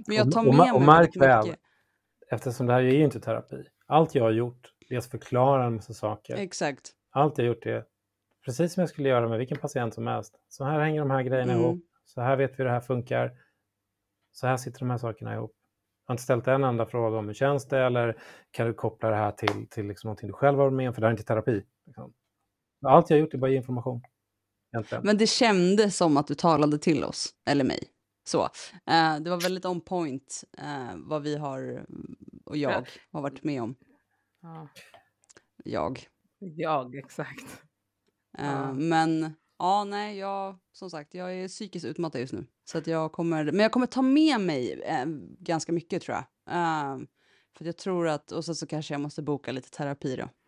Men 0.06 0.16
jag 0.16 0.26
Och- 0.26 0.32
tar 0.32 0.40
och 0.40 0.46
med 0.46 0.54
ma- 0.54 0.58
mig 0.58 0.72
och 0.72 0.82
märk 0.82 1.00
väldigt 1.16 1.22
väl, 1.22 1.44
mycket. 1.46 1.60
Eftersom 2.30 2.66
det 2.66 2.72
här 2.72 2.80
är 2.80 2.92
ju 2.94 3.04
inte 3.04 3.20
terapi. 3.20 3.64
Allt 3.86 4.14
jag 4.14 4.24
har 4.24 4.30
gjort 4.30 4.72
är 4.88 4.98
att 4.98 5.06
förklara 5.06 5.66
en 5.66 5.74
massa 5.74 5.94
saker. 5.94 6.36
Exakt. 6.36 6.92
Allt 7.10 7.38
jag 7.38 7.44
har 7.44 7.48
gjort 7.54 7.66
är 7.66 7.84
precis 8.46 8.72
som 8.74 8.80
jag 8.80 8.90
skulle 8.90 9.08
göra 9.08 9.28
med 9.28 9.38
vilken 9.38 9.58
patient 9.58 9.94
som 9.94 10.06
helst. 10.06 10.34
Så 10.48 10.64
här 10.64 10.80
hänger 10.80 11.00
de 11.00 11.10
här 11.10 11.22
grejerna 11.22 11.52
Mm. 11.52 11.64
ihop. 11.64 11.80
Så 12.04 12.20
här 12.20 12.36
vet 12.36 12.50
vi 12.50 12.54
hur 12.56 12.64
det 12.64 12.70
här 12.70 12.80
funkar. 12.80 13.32
Så 14.32 14.46
här 14.46 14.56
sitter 14.56 14.78
de 14.78 14.90
här 14.90 14.98
sakerna 14.98 15.34
ihop. 15.34 15.52
Jag 16.06 16.10
har 16.10 16.14
inte 16.14 16.22
ställt 16.22 16.46
en 16.46 16.64
enda 16.64 16.86
fråga 16.86 17.18
om 17.18 17.26
hur 17.26 17.34
känns 17.34 17.68
det 17.68 17.78
eller 17.78 18.16
kan 18.50 18.66
du 18.66 18.74
koppla 18.74 19.10
det 19.10 19.16
här 19.16 19.32
till, 19.32 19.68
till 19.68 19.86
liksom 19.86 20.08
någonting 20.08 20.26
du 20.26 20.32
själv 20.32 20.58
har 20.58 20.70
med 20.70 20.88
om, 20.88 20.94
för 20.94 21.00
det 21.00 21.06
här 21.06 21.12
är 21.12 21.18
inte 21.18 21.24
terapi. 21.26 21.62
Liksom. 21.86 22.12
Allt 22.86 23.10
jag 23.10 23.16
har 23.16 23.20
gjort 23.20 23.34
är 23.34 23.38
bara 23.38 23.50
ge 23.50 23.56
information. 23.56 24.02
Egentligen. 24.74 25.04
Men 25.06 25.18
det 25.18 25.26
kändes 25.26 25.96
som 25.96 26.16
att 26.16 26.26
du 26.26 26.34
talade 26.34 26.78
till 26.78 27.04
oss, 27.04 27.34
eller 27.50 27.64
mig. 27.64 27.88
Så. 28.24 28.42
Eh, 28.86 29.20
det 29.20 29.30
var 29.30 29.40
väldigt 29.40 29.64
on 29.64 29.80
point 29.80 30.44
eh, 30.58 30.94
vad 30.96 31.22
vi 31.22 31.36
har, 31.36 31.86
och 32.44 32.56
jag 32.56 32.88
har 33.12 33.22
varit 33.22 33.44
med 33.44 33.62
om. 33.62 33.74
Ja, 34.42 34.68
Jag. 35.64 36.06
jag, 36.38 36.94
exakt. 36.94 37.62
Eh, 38.38 38.44
Ja. 38.46 38.72
Men 38.72 39.34
ja, 39.58 39.84
nej, 39.84 40.18
jag, 40.18 40.56
som 40.72 40.90
sagt, 40.90 41.14
jag 41.14 41.34
är 41.34 41.48
psykiskt 41.48 41.86
utmattad 41.86 42.20
just 42.20 42.32
nu. 42.32 42.46
Så 42.64 42.78
att 42.78 42.86
jag 42.86 43.12
kommer, 43.12 43.44
men 43.44 43.58
jag 43.60 43.72
kommer 43.72 43.86
ta 43.86 44.02
med 44.02 44.40
mig 44.40 44.82
eh, 44.82 45.04
ganska 45.40 45.72
mycket 45.72 46.02
tror 46.02 46.16
jag. 46.16 46.54
Eh, 46.56 46.98
för 47.58 47.64
jag 47.64 47.76
tror 47.76 48.08
att, 48.08 48.32
och 48.32 48.44
så, 48.44 48.54
så 48.54 48.66
kanske 48.66 48.94
jag 48.94 49.00
måste 49.00 49.22
boka 49.22 49.52
lite 49.52 49.70
terapi 49.70 50.16
då. 50.16 50.28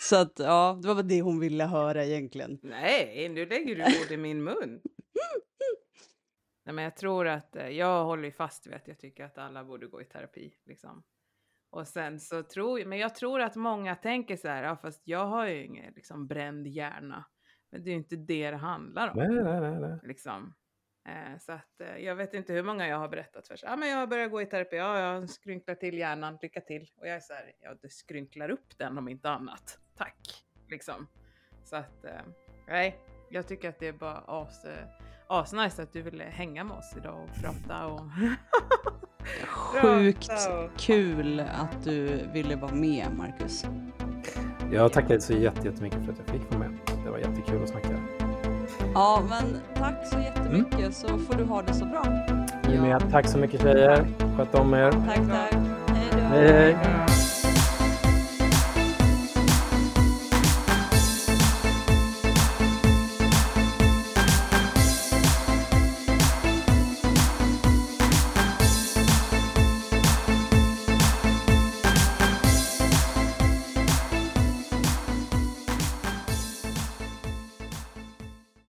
Så 0.00 0.16
att 0.16 0.32
ja, 0.38 0.78
det 0.82 0.88
var 0.88 0.94
väl 0.94 1.08
det 1.08 1.22
hon 1.22 1.40
ville 1.40 1.64
höra 1.64 2.04
egentligen. 2.04 2.58
Nej, 2.62 3.28
nu 3.28 3.46
lägger 3.46 3.74
du 3.76 3.82
ord 3.82 4.10
i 4.10 4.16
min 4.16 4.44
mun. 4.44 4.80
Nej, 6.68 6.74
men 6.74 6.84
jag 6.84 6.96
tror 6.96 7.28
att 7.28 7.56
eh, 7.56 7.68
jag 7.68 8.04
håller 8.04 8.24
ju 8.24 8.32
fast 8.32 8.66
vid 8.66 8.74
att 8.74 8.88
jag 8.88 8.98
tycker 8.98 9.24
att 9.24 9.38
alla 9.38 9.64
borde 9.64 9.86
gå 9.86 10.02
i 10.02 10.04
terapi. 10.04 10.54
Liksom. 10.66 11.02
Och 11.70 11.88
sen 11.88 12.20
så 12.20 12.42
tror 12.42 12.78
jag, 12.80 12.88
men 12.88 12.98
jag 12.98 13.14
tror 13.14 13.40
att 13.40 13.56
många 13.56 13.96
tänker 13.96 14.36
så 14.36 14.48
här, 14.48 14.62
ja 14.62 14.76
fast 14.76 15.02
jag 15.04 15.26
har 15.26 15.46
ju 15.46 15.64
ingen 15.64 15.92
liksom, 15.92 16.26
bränd 16.26 16.66
hjärna. 16.66 17.24
Men 17.70 17.84
det 17.84 17.90
är 17.90 17.92
ju 17.92 17.98
inte 17.98 18.16
det 18.16 18.50
det 18.50 18.56
handlar 18.56 19.08
om. 19.08 19.16
Nej, 19.16 19.28
nej, 19.28 19.60
nej, 19.60 19.80
nej. 19.80 19.98
Liksom. 20.02 20.54
Eh, 21.08 21.38
så 21.38 21.52
att 21.52 21.80
eh, 21.80 21.96
jag 21.96 22.16
vet 22.16 22.34
inte 22.34 22.52
hur 22.52 22.62
många 22.62 22.88
jag 22.88 22.98
har 22.98 23.08
berättat 23.08 23.48
för. 23.48 23.58
Ja, 23.62 23.76
men 23.76 23.88
jag 23.88 23.96
har 23.96 24.06
börjat 24.06 24.30
gå 24.30 24.42
i 24.42 24.46
terapi, 24.46 24.76
ja, 24.76 24.98
jag 25.00 25.30
skrynklar 25.30 25.74
till 25.74 25.98
hjärnan, 25.98 26.38
lycka 26.42 26.60
till. 26.60 26.90
Och 26.96 27.08
jag 27.08 27.16
är 27.16 27.20
så 27.20 27.32
här, 27.32 27.52
ja, 27.60 27.74
du 27.82 27.88
skrynklar 27.88 28.50
upp 28.50 28.78
den 28.78 28.98
om 28.98 29.08
inte 29.08 29.30
annat. 29.30 29.78
Tack, 29.96 30.44
liksom. 30.70 31.06
Så 31.64 31.76
att, 31.76 32.04
eh, 32.04 32.22
nej, 32.66 32.98
jag 33.30 33.48
tycker 33.48 33.68
att 33.68 33.78
det 33.78 33.88
är 33.88 33.92
bara 33.92 34.24
as, 34.26 34.64
eh, 34.64 35.07
asnice 35.28 35.82
att 35.82 35.92
du 35.92 36.02
ville 36.02 36.24
hänga 36.24 36.64
med 36.64 36.76
oss 36.76 36.94
idag 36.96 37.14
och 37.24 37.42
prata 37.42 37.86
och... 37.86 38.00
Sjukt 39.48 40.30
och- 40.30 40.70
kul 40.80 41.40
att 41.40 41.84
du 41.84 42.20
ville 42.32 42.56
vara 42.56 42.72
med, 42.74 43.06
Marcus. 43.16 43.64
Jag 44.72 44.92
tackar 44.92 45.18
så 45.18 45.32
jätte- 45.32 45.68
jättemycket 45.68 46.04
för 46.04 46.12
att 46.12 46.18
jag 46.18 46.26
fick 46.26 46.50
vara 46.54 46.58
med. 46.58 46.78
Det 47.04 47.10
var 47.10 47.18
jättekul 47.18 47.62
att 47.62 47.68
snacka. 47.68 47.88
Ja, 48.94 49.22
men 49.28 49.60
tack 49.74 50.06
så 50.06 50.18
jättemycket 50.18 50.94
så 50.96 51.18
får 51.18 51.34
du 51.34 51.44
ha 51.44 51.62
det 51.62 51.74
så 51.74 51.84
bra. 51.84 52.04
Ni 52.68 52.80
med. 52.80 53.10
Tack 53.10 53.28
så 53.28 53.38
mycket 53.38 53.60
tjejer. 53.62 54.06
Sköt 54.36 54.54
om 54.54 54.74
er. 54.74 54.90
Tack, 54.92 55.16
tack. 55.28 55.54
Hej 55.88 56.08
då. 56.12 56.18
Hej, 56.18 56.52
hej. 56.52 56.76